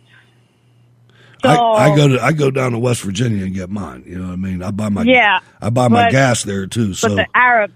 So, 1.43 1.49
I, 1.49 1.91
I, 1.91 1.95
go 1.95 2.07
to 2.07 2.23
I 2.23 2.31
go 2.31 2.49
down 2.49 2.71
to 2.71 2.79
West 2.79 3.01
Virginia 3.01 3.43
and 3.43 3.53
get 3.53 3.69
mine. 3.69 4.03
You 4.07 4.17
know 4.17 4.27
what 4.27 4.33
I 4.33 4.37
mean? 4.37 4.63
I 4.63 4.71
buy 4.71 4.89
my 4.89 5.03
yeah. 5.03 5.39
I 5.61 5.69
buy 5.69 5.89
my 5.89 6.05
but, 6.05 6.11
gas 6.11 6.43
there 6.43 6.65
too. 6.65 6.93
So 6.93 7.09
but 7.09 7.15
the 7.15 7.27
Arab 7.35 7.71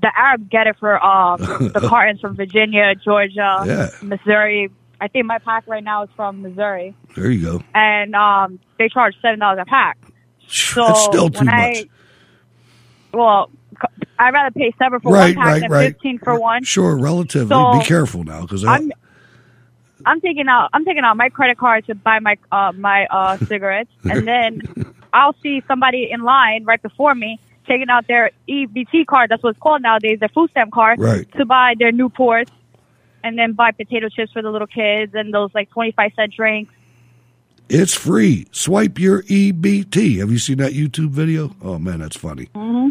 the 0.00 0.10
Arab 0.14 0.50
get 0.50 0.66
it 0.66 0.76
for 0.78 1.02
um, 1.02 1.40
the 1.72 1.86
cartons 1.88 2.20
from 2.20 2.36
Virginia, 2.36 2.94
Georgia, 2.94 3.64
yeah. 3.66 3.88
Missouri. 4.02 4.70
I 5.00 5.08
think 5.08 5.26
my 5.26 5.38
pack 5.38 5.64
right 5.66 5.84
now 5.84 6.04
is 6.04 6.10
from 6.16 6.42
Missouri. 6.42 6.94
There 7.14 7.30
you 7.30 7.44
go. 7.44 7.62
And 7.74 8.14
um, 8.14 8.58
they 8.78 8.88
charge 8.88 9.14
seven 9.20 9.38
dollars 9.38 9.60
a 9.62 9.64
pack. 9.66 9.98
So 10.48 10.86
That's 10.86 11.04
still 11.04 11.28
too 11.28 11.44
much. 11.44 11.54
I, 11.54 11.84
well, 13.12 13.50
I'd 14.18 14.32
rather 14.32 14.50
pay 14.52 14.72
seven 14.78 15.00
for 15.00 15.12
right, 15.12 15.36
one 15.36 15.44
pack 15.44 15.52
right, 15.52 15.60
than 15.60 15.70
right. 15.70 15.92
fifteen 15.92 16.18
for 16.18 16.38
one. 16.38 16.64
Sure, 16.64 16.96
relatively. 16.96 17.48
So, 17.48 17.78
Be 17.78 17.84
careful 17.84 18.24
now, 18.24 18.42
because 18.42 18.64
I'm 18.64 18.92
I'm 20.04 20.20
taking 20.20 20.48
out 20.48 20.70
I'm 20.72 20.84
taking 20.84 21.02
out 21.02 21.16
my 21.16 21.28
credit 21.28 21.58
card 21.58 21.86
to 21.86 21.94
buy 21.94 22.20
my 22.20 22.36
uh, 22.52 22.72
my 22.72 23.06
uh, 23.06 23.36
cigarettes, 23.46 23.90
and 24.04 24.26
then 24.26 24.62
I'll 25.12 25.34
see 25.42 25.62
somebody 25.68 26.08
in 26.10 26.22
line 26.22 26.64
right 26.64 26.80
before 26.80 27.14
me 27.14 27.40
taking 27.66 27.88
out 27.88 28.06
their 28.06 28.30
EBT 28.48 29.06
card. 29.06 29.30
That's 29.30 29.42
what 29.42 29.50
it's 29.50 29.58
called 29.58 29.82
nowadays, 29.82 30.20
their 30.20 30.28
food 30.28 30.50
stamp 30.50 30.72
card, 30.72 30.98
right. 31.00 31.30
to 31.32 31.44
buy 31.44 31.74
their 31.78 31.92
Newports, 31.92 32.50
and 33.26 33.38
then 33.38 33.52
buy 33.52 33.72
potato 33.72 34.08
chips 34.08 34.32
for 34.32 34.42
the 34.42 34.50
little 34.50 34.66
kids 34.66 35.14
and 35.14 35.32
those 35.32 35.50
like 35.54 35.70
twenty 35.70 35.92
five 35.92 36.12
cent 36.14 36.34
drinks. 36.34 36.72
It's 37.68 37.94
free. 37.94 38.46
Swipe 38.52 38.98
your 38.98 39.22
EBT. 39.22 40.18
Have 40.18 40.30
you 40.30 40.38
seen 40.38 40.58
that 40.58 40.72
YouTube 40.72 41.10
video? 41.10 41.54
Oh 41.62 41.78
man, 41.78 41.98
that's 42.00 42.16
funny. 42.16 42.46
Mm-hmm. 42.54 42.90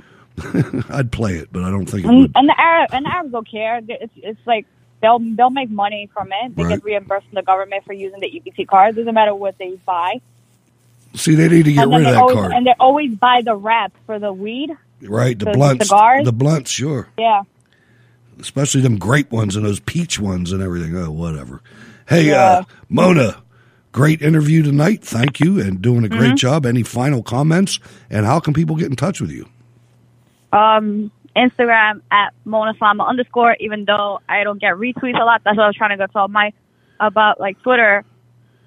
I'd 0.93 1.11
play 1.11 1.35
it, 1.35 1.49
but 1.51 1.63
I 1.63 1.69
don't 1.69 1.85
think 1.85 2.03
it 2.05 2.07
would. 2.07 2.31
And 2.35 2.49
the 2.49 2.59
Arab 2.59 2.89
and 2.93 3.05
the 3.05 3.09
Arabs 3.09 3.31
don't 3.31 3.49
care. 3.49 3.79
It's 3.87 4.13
it's 4.17 4.39
like 4.45 4.65
they'll 5.01 5.19
they'll 5.19 5.49
make 5.49 5.69
money 5.69 6.09
from 6.13 6.29
it. 6.31 6.55
They 6.55 6.63
right. 6.63 6.69
get 6.75 6.83
reimbursed 6.83 7.27
from 7.27 7.35
the 7.35 7.43
government 7.43 7.85
for 7.85 7.93
using 7.93 8.19
the 8.19 8.27
EBT 8.27 8.67
card. 8.67 8.95
Doesn't 8.95 9.13
matter 9.13 9.33
what 9.33 9.57
they 9.57 9.79
buy. 9.85 10.19
See, 11.15 11.35
they 11.35 11.47
need 11.47 11.63
to 11.65 11.73
get 11.73 11.87
rid 11.87 11.99
of 11.99 12.03
that 12.03 12.15
always, 12.15 12.35
card. 12.35 12.51
And 12.51 12.67
they 12.67 12.73
always 12.79 13.15
buy 13.15 13.41
the 13.41 13.55
wrap 13.55 13.93
for 14.05 14.19
the 14.19 14.33
weed. 14.33 14.71
Right, 15.01 15.37
the, 15.37 15.45
The 15.45 15.51
blunts. 15.51 15.87
cigars? 15.87 16.25
The 16.25 16.33
blunts, 16.33 16.71
sure. 16.71 17.07
Yeah. 17.17 17.43
Especially 18.39 18.81
them 18.81 18.97
grape 18.97 19.31
ones 19.31 19.55
and 19.55 19.65
those 19.65 19.79
peach 19.79 20.19
ones 20.19 20.51
and 20.51 20.61
everything. 20.61 20.95
Oh, 20.97 21.11
whatever. 21.11 21.61
Hey, 22.07 22.29
Yeah. 22.29 22.41
uh, 22.41 22.63
Mona, 22.89 23.35
great 23.91 24.21
interview 24.21 24.61
tonight. 24.63 25.03
Thank 25.03 25.39
you 25.39 25.59
and 25.59 25.81
doing 25.81 26.03
a 26.03 26.09
great 26.09 26.33
Mhm. 26.33 26.37
job. 26.37 26.65
Any 26.65 26.83
final 26.83 27.23
comments? 27.23 27.79
And 28.09 28.25
how 28.25 28.39
can 28.39 28.53
people 28.53 28.75
get 28.75 28.89
in 28.89 28.95
touch 28.95 29.21
with 29.21 29.31
you? 29.31 29.47
Um, 30.51 31.11
Instagram 31.35 32.01
at 32.11 32.33
Mona 32.45 32.73
Salama 32.77 33.03
underscore. 33.05 33.55
Even 33.59 33.85
though 33.85 34.19
I 34.29 34.43
don't 34.43 34.59
get 34.59 34.73
retweets 34.75 35.19
a 35.19 35.25
lot, 35.25 35.41
that's 35.43 35.57
what 35.57 35.63
I 35.63 35.67
was 35.67 35.75
trying 35.75 35.91
to 35.91 35.97
go 35.97 36.07
tell 36.07 36.27
my 36.27 36.53
about 36.99 37.39
like 37.39 37.61
Twitter. 37.61 38.03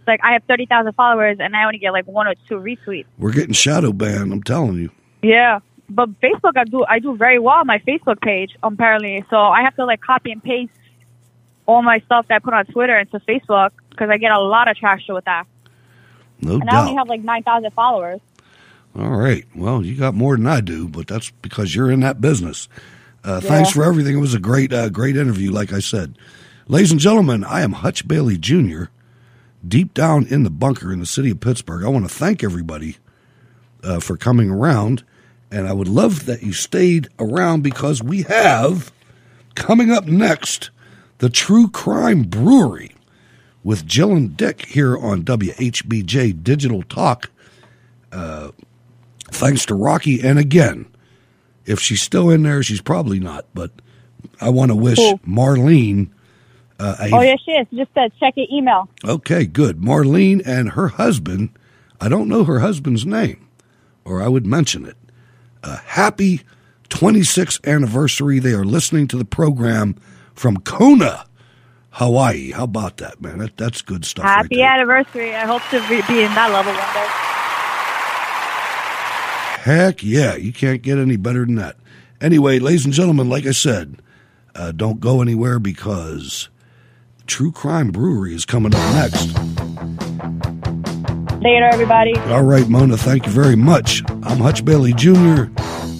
Like 0.06 0.20
I 0.22 0.32
have 0.32 0.42
thirty 0.44 0.66
thousand 0.66 0.92
followers 0.94 1.38
and 1.40 1.54
I 1.56 1.64
only 1.64 1.78
get 1.78 1.92
like 1.92 2.06
one 2.06 2.26
or 2.26 2.34
two 2.48 2.56
retweets. 2.56 3.06
We're 3.18 3.32
getting 3.32 3.52
shadow 3.52 3.92
banned. 3.92 4.32
I'm 4.32 4.42
telling 4.42 4.76
you. 4.76 4.90
Yeah, 5.22 5.60
but 5.88 6.08
Facebook 6.20 6.56
I 6.56 6.64
do 6.64 6.84
I 6.84 6.98
do 6.98 7.16
very 7.16 7.38
well 7.38 7.56
on 7.56 7.66
my 7.66 7.78
Facebook 7.80 8.20
page 8.20 8.56
apparently. 8.62 9.24
So 9.30 9.36
I 9.36 9.62
have 9.62 9.74
to 9.76 9.84
like 9.84 10.00
copy 10.00 10.32
and 10.32 10.42
paste 10.42 10.72
all 11.66 11.82
my 11.82 12.00
stuff 12.00 12.26
that 12.28 12.36
I 12.36 12.38
put 12.38 12.54
on 12.54 12.66
Twitter 12.66 12.98
into 12.98 13.18
Facebook 13.20 13.70
because 13.90 14.10
I 14.10 14.18
get 14.18 14.32
a 14.32 14.40
lot 14.40 14.68
of 14.68 14.76
traction 14.76 15.14
with 15.14 15.24
that. 15.26 15.46
No 16.40 16.54
and 16.54 16.68
I 16.68 16.72
doubt. 16.72 16.80
only 16.86 16.94
have 16.96 17.08
like 17.08 17.22
nine 17.22 17.42
thousand 17.42 17.72
followers. 17.72 18.20
All 18.96 19.10
right. 19.16 19.44
Well, 19.54 19.84
you 19.84 19.94
got 19.96 20.14
more 20.14 20.36
than 20.36 20.46
I 20.46 20.60
do, 20.60 20.88
but 20.88 21.06
that's 21.06 21.30
because 21.30 21.74
you're 21.74 21.90
in 21.90 22.00
that 22.00 22.20
business. 22.20 22.68
Uh, 23.22 23.40
Thanks 23.40 23.70
for 23.70 23.84
everything. 23.84 24.16
It 24.16 24.20
was 24.20 24.34
a 24.34 24.40
great, 24.40 24.72
uh, 24.72 24.88
great 24.88 25.16
interview. 25.16 25.50
Like 25.50 25.72
I 25.72 25.80
said, 25.80 26.16
ladies 26.66 26.90
and 26.90 27.00
gentlemen, 27.00 27.44
I 27.44 27.60
am 27.60 27.72
Hutch 27.72 28.08
Bailey 28.08 28.38
Jr. 28.38 28.84
Deep 29.66 29.92
down 29.92 30.26
in 30.26 30.44
the 30.44 30.50
bunker 30.50 30.92
in 30.92 31.00
the 31.00 31.06
city 31.06 31.30
of 31.30 31.40
Pittsburgh. 31.40 31.84
I 31.84 31.88
want 31.88 32.08
to 32.08 32.14
thank 32.14 32.42
everybody 32.42 32.96
uh, 33.82 34.00
for 34.00 34.16
coming 34.16 34.50
around, 34.50 35.04
and 35.50 35.66
I 35.66 35.72
would 35.72 35.88
love 35.88 36.26
that 36.26 36.42
you 36.42 36.52
stayed 36.52 37.08
around 37.18 37.62
because 37.62 38.02
we 38.02 38.22
have 38.22 38.92
coming 39.54 39.90
up 39.90 40.06
next 40.06 40.70
the 41.18 41.28
True 41.28 41.68
Crime 41.68 42.22
Brewery 42.22 42.94
with 43.64 43.86
Jill 43.86 44.12
and 44.12 44.36
Dick 44.36 44.66
here 44.66 44.96
on 44.96 45.22
WHBJ 45.24 46.42
Digital 46.44 46.82
Talk. 46.82 47.30
Uh, 48.12 48.50
thanks 49.30 49.66
to 49.66 49.74
Rocky. 49.74 50.20
And 50.22 50.38
again, 50.38 50.86
if 51.66 51.80
she's 51.80 52.02
still 52.02 52.30
in 52.30 52.44
there, 52.44 52.62
she's 52.62 52.80
probably 52.80 53.18
not. 53.18 53.46
But 53.54 53.72
I 54.40 54.50
want 54.50 54.70
to 54.70 54.76
wish 54.76 54.98
Cool. 54.98 55.18
Marlene. 55.26 56.10
Uh, 56.78 56.94
a, 57.00 57.10
oh 57.12 57.20
yeah, 57.20 57.34
she 57.44 57.50
is. 57.52 57.66
Just 57.74 57.90
uh, 57.96 58.08
check 58.20 58.34
your 58.36 58.46
email. 58.52 58.88
Okay, 59.04 59.44
good. 59.44 59.80
Marlene 59.80 60.40
and 60.46 60.70
her 60.70 60.88
husband. 60.88 61.50
I 62.00 62.08
don't 62.08 62.28
know 62.28 62.44
her 62.44 62.60
husband's 62.60 63.04
name, 63.04 63.48
or 64.04 64.22
I 64.22 64.28
would 64.28 64.46
mention 64.46 64.86
it. 64.86 64.96
A 65.68 65.76
happy 65.84 66.40
26th 66.88 67.66
anniversary. 67.66 68.38
They 68.38 68.52
are 68.54 68.64
listening 68.64 69.06
to 69.08 69.18
the 69.18 69.24
program 69.26 69.96
from 70.34 70.56
Kona, 70.58 71.26
Hawaii. 71.90 72.52
How 72.52 72.64
about 72.64 72.96
that, 72.98 73.20
man? 73.20 73.36
That, 73.38 73.58
that's 73.58 73.82
good 73.82 74.06
stuff. 74.06 74.24
right 74.24 74.36
Happy 74.36 74.62
anniversary. 74.62 75.34
I 75.34 75.44
hope 75.44 75.62
to 75.70 75.80
be 75.88 76.00
be 76.08 76.22
in 76.22 76.32
that 76.34 76.50
level 76.52 76.72
one 76.72 76.94
day. 76.94 77.08
Heck 79.62 80.02
yeah, 80.02 80.36
you 80.36 80.54
can't 80.54 80.80
get 80.80 80.96
any 80.96 81.16
better 81.16 81.44
than 81.44 81.56
that. 81.56 81.76
Anyway, 82.22 82.58
ladies 82.58 82.86
and 82.86 82.94
gentlemen, 82.94 83.28
like 83.28 83.44
I 83.44 83.50
said, 83.50 84.00
uh, 84.54 84.72
don't 84.72 85.00
go 85.00 85.20
anywhere 85.20 85.58
because 85.58 86.48
True 87.26 87.52
Crime 87.52 87.90
Brewery 87.90 88.34
is 88.34 88.46
coming 88.46 88.74
up 88.74 88.94
next. 88.94 89.36
Later, 91.40 91.68
everybody. 91.72 92.16
All 92.32 92.42
right, 92.42 92.68
Mona, 92.68 92.96
thank 92.96 93.24
you 93.26 93.32
very 93.32 93.54
much. 93.54 94.02
I'm 94.08 94.38
Hutch 94.38 94.64
Bailey 94.64 94.92
Jr., 94.92 95.44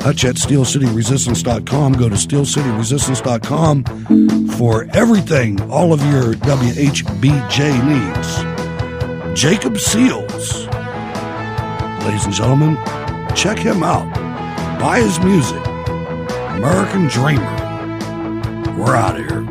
Hutch 0.01 0.25
at 0.25 0.35
SteelCityResistance.com. 0.37 1.93
Go 1.93 2.09
to 2.09 2.15
SteelCityResistance.com 2.17 4.49
for 4.51 4.89
everything, 4.95 5.61
all 5.71 5.93
of 5.93 6.01
your 6.07 6.35
WHBJ 6.35 7.85
needs. 7.85 8.43
Jacob 9.41 9.79
Seals, 9.79 10.67
ladies 12.05 12.25
and 12.25 12.35
gentlemen, 12.35 12.77
check 13.37 13.59
him 13.59 13.85
out. 13.85 14.13
Buy 14.81 14.99
his 15.01 15.21
music. 15.21 15.65
American 16.59 17.07
Dreamer. 17.07 17.55
We're 18.77 18.97
out 18.97 19.17
of 19.19 19.25
here. 19.27 19.45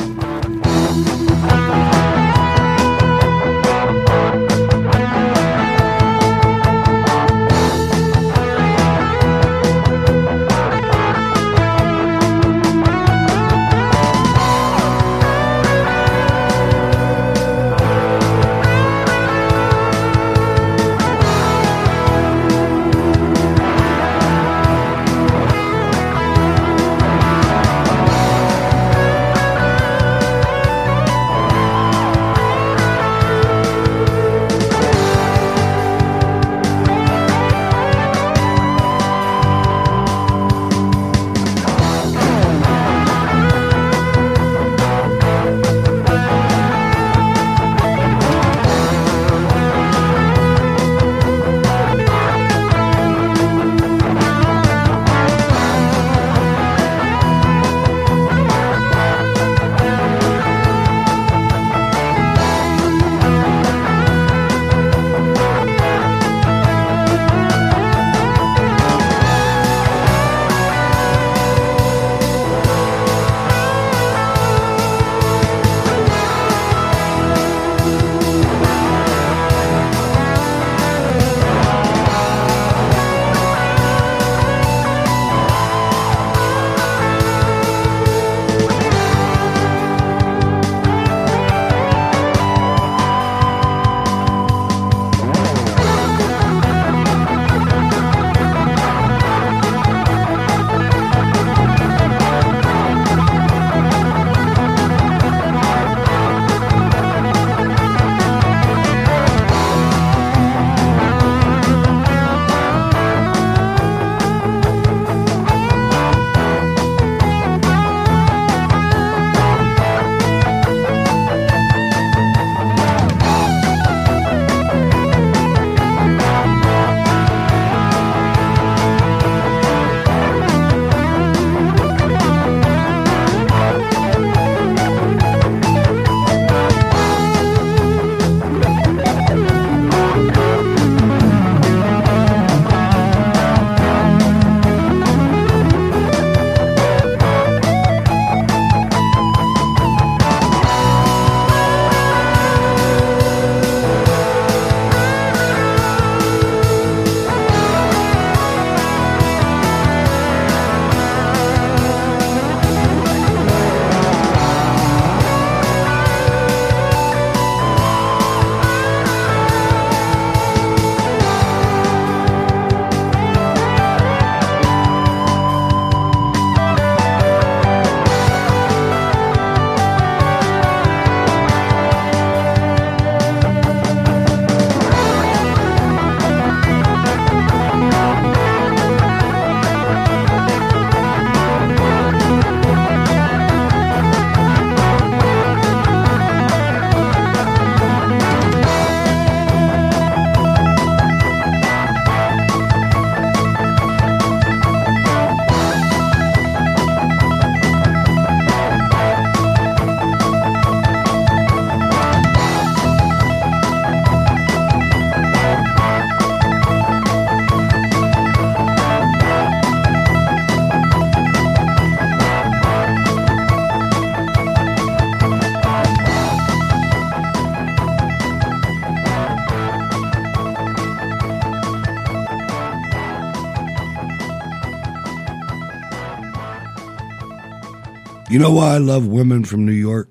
You 238.38 238.43
know 238.43 238.51
why 238.51 238.76
I 238.76 238.77
love 238.77 239.07
women 239.07 239.45
from 239.45 239.65
New 239.65 239.72
York? 239.72 240.09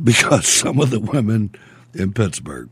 Because 0.00 0.46
some 0.46 0.78
of 0.78 0.90
the 0.90 1.00
women 1.00 1.50
in 1.94 2.12
Pittsburgh. 2.12 2.70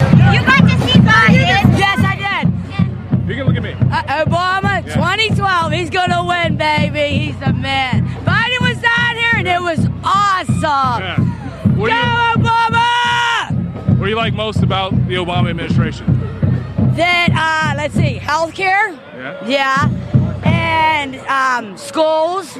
You 0.00 0.06
got 0.06 0.60
to 0.60 0.78
see 0.86 1.00
Biden. 1.00 1.76
Yes, 1.76 1.98
I 1.98 2.44
did. 2.44 3.28
You 3.28 3.34
can 3.34 3.46
look 3.48 3.56
at 3.56 3.64
me. 3.64 3.72
Uh, 3.72 4.24
Obama, 4.24 4.86
Yeah. 4.86 4.94
2012, 4.94 5.72
he's 5.72 5.90
going 5.90 6.10
to 6.10 6.22
win, 6.24 6.56
baby. 6.56 7.18
He's 7.18 7.40
the 7.40 7.52
man. 7.52 8.06
Biden 8.24 8.60
was 8.60 8.78
down 8.80 9.16
here, 9.16 9.32
and 9.38 9.48
it 9.48 9.60
was 9.60 9.84
awesome. 10.04 11.32
What 11.76 11.88
do, 11.88 11.94
Go, 11.94 12.00
you, 12.00 12.44
Obama! 12.44 13.98
what 13.98 14.04
do 14.04 14.08
you 14.08 14.14
like 14.14 14.34
most 14.34 14.62
about 14.62 14.92
the 15.08 15.16
Obama 15.16 15.50
administration? 15.50 16.06
Then, 16.94 17.32
uh, 17.36 17.74
let's 17.76 17.94
see, 17.94 18.20
healthcare. 18.22 18.96
Yeah. 19.16 19.48
Yeah. 19.48 19.91
And 20.82 21.16
um, 21.28 21.76
schools. 21.76 22.58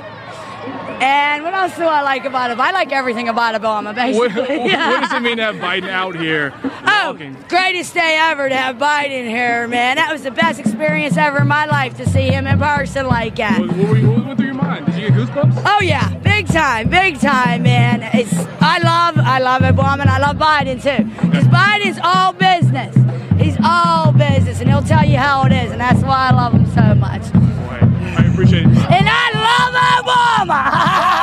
And 1.01 1.43
what 1.43 1.53
else 1.55 1.77
do 1.77 1.83
I 1.83 2.03
like 2.03 2.25
about 2.25 2.53
him? 2.53 2.61
I 2.61 2.71
like 2.71 2.93
everything 2.93 3.29
about 3.29 3.61
Obama, 3.61 3.87
What, 3.87 3.97
basically. 3.97 4.59
what 4.61 5.01
does 5.01 5.13
it 5.13 5.21
mean 5.21 5.39
to 5.39 5.43
have 5.45 5.57
Biden 5.69 5.89
out 5.89 6.15
here 6.15 6.55
walking? 6.87 7.37
Greatest 7.49 7.95
day 7.95 8.17
ever 8.21 8.49
to 8.49 8.55
have 8.55 8.77
Biden 8.77 9.29
here, 9.29 9.67
man. 9.67 9.97
That 9.97 10.13
was 10.13 10.23
the 10.23 10.31
best 10.31 10.61
experience 10.61 11.17
ever 11.17 11.39
in 11.41 11.49
my 11.49 11.67
life 11.67 11.97
to 11.97 12.09
see 12.09 12.29
him 12.31 12.47
in 12.47 12.59
person 12.61 13.07
like 13.09 13.35
that. 13.37 13.59
What, 13.59 13.73
what, 13.73 13.99
you- 13.99 14.11
what 14.13 14.25
went 14.27 14.39
through 14.39 14.47
your 14.47 14.55
mind? 14.55 14.87
Did 14.87 14.95
you 14.95 15.09
get 15.11 15.15
goosebumps? 15.19 15.63
Oh 15.67 15.81
yeah, 15.83 16.15
big 16.19 16.47
time, 16.47 16.89
big 16.89 17.19
time, 17.19 17.65
man. 17.65 18.03
It's 18.15 18.33
I 18.61 18.79
love 18.79 19.19
I 19.19 19.41
love 19.41 19.63
Obama 19.63 20.03
and 20.03 20.11
I 20.11 20.19
love 20.19 20.37
Biden 20.37 20.81
too. 20.81 21.03
Because 21.27 21.47
Biden's 21.49 21.99
all 22.05 22.33
business. 22.33 22.95
He's 23.41 23.57
all 23.65 24.13
business 24.13 24.61
and 24.61 24.71
he'll 24.71 24.83
tell 24.83 25.05
you 25.05 25.17
how 25.19 25.45
it 25.47 25.53
is, 25.53 25.73
and 25.73 25.81
that's 25.81 26.03
why 26.03 26.29
I 26.29 26.33
love 26.33 26.53
him 26.53 26.62
appreciate 28.43 28.67
it. 28.67 28.91
And 28.91 29.09
I 29.09 29.27
love 29.47 30.49
Obama. 30.49 31.19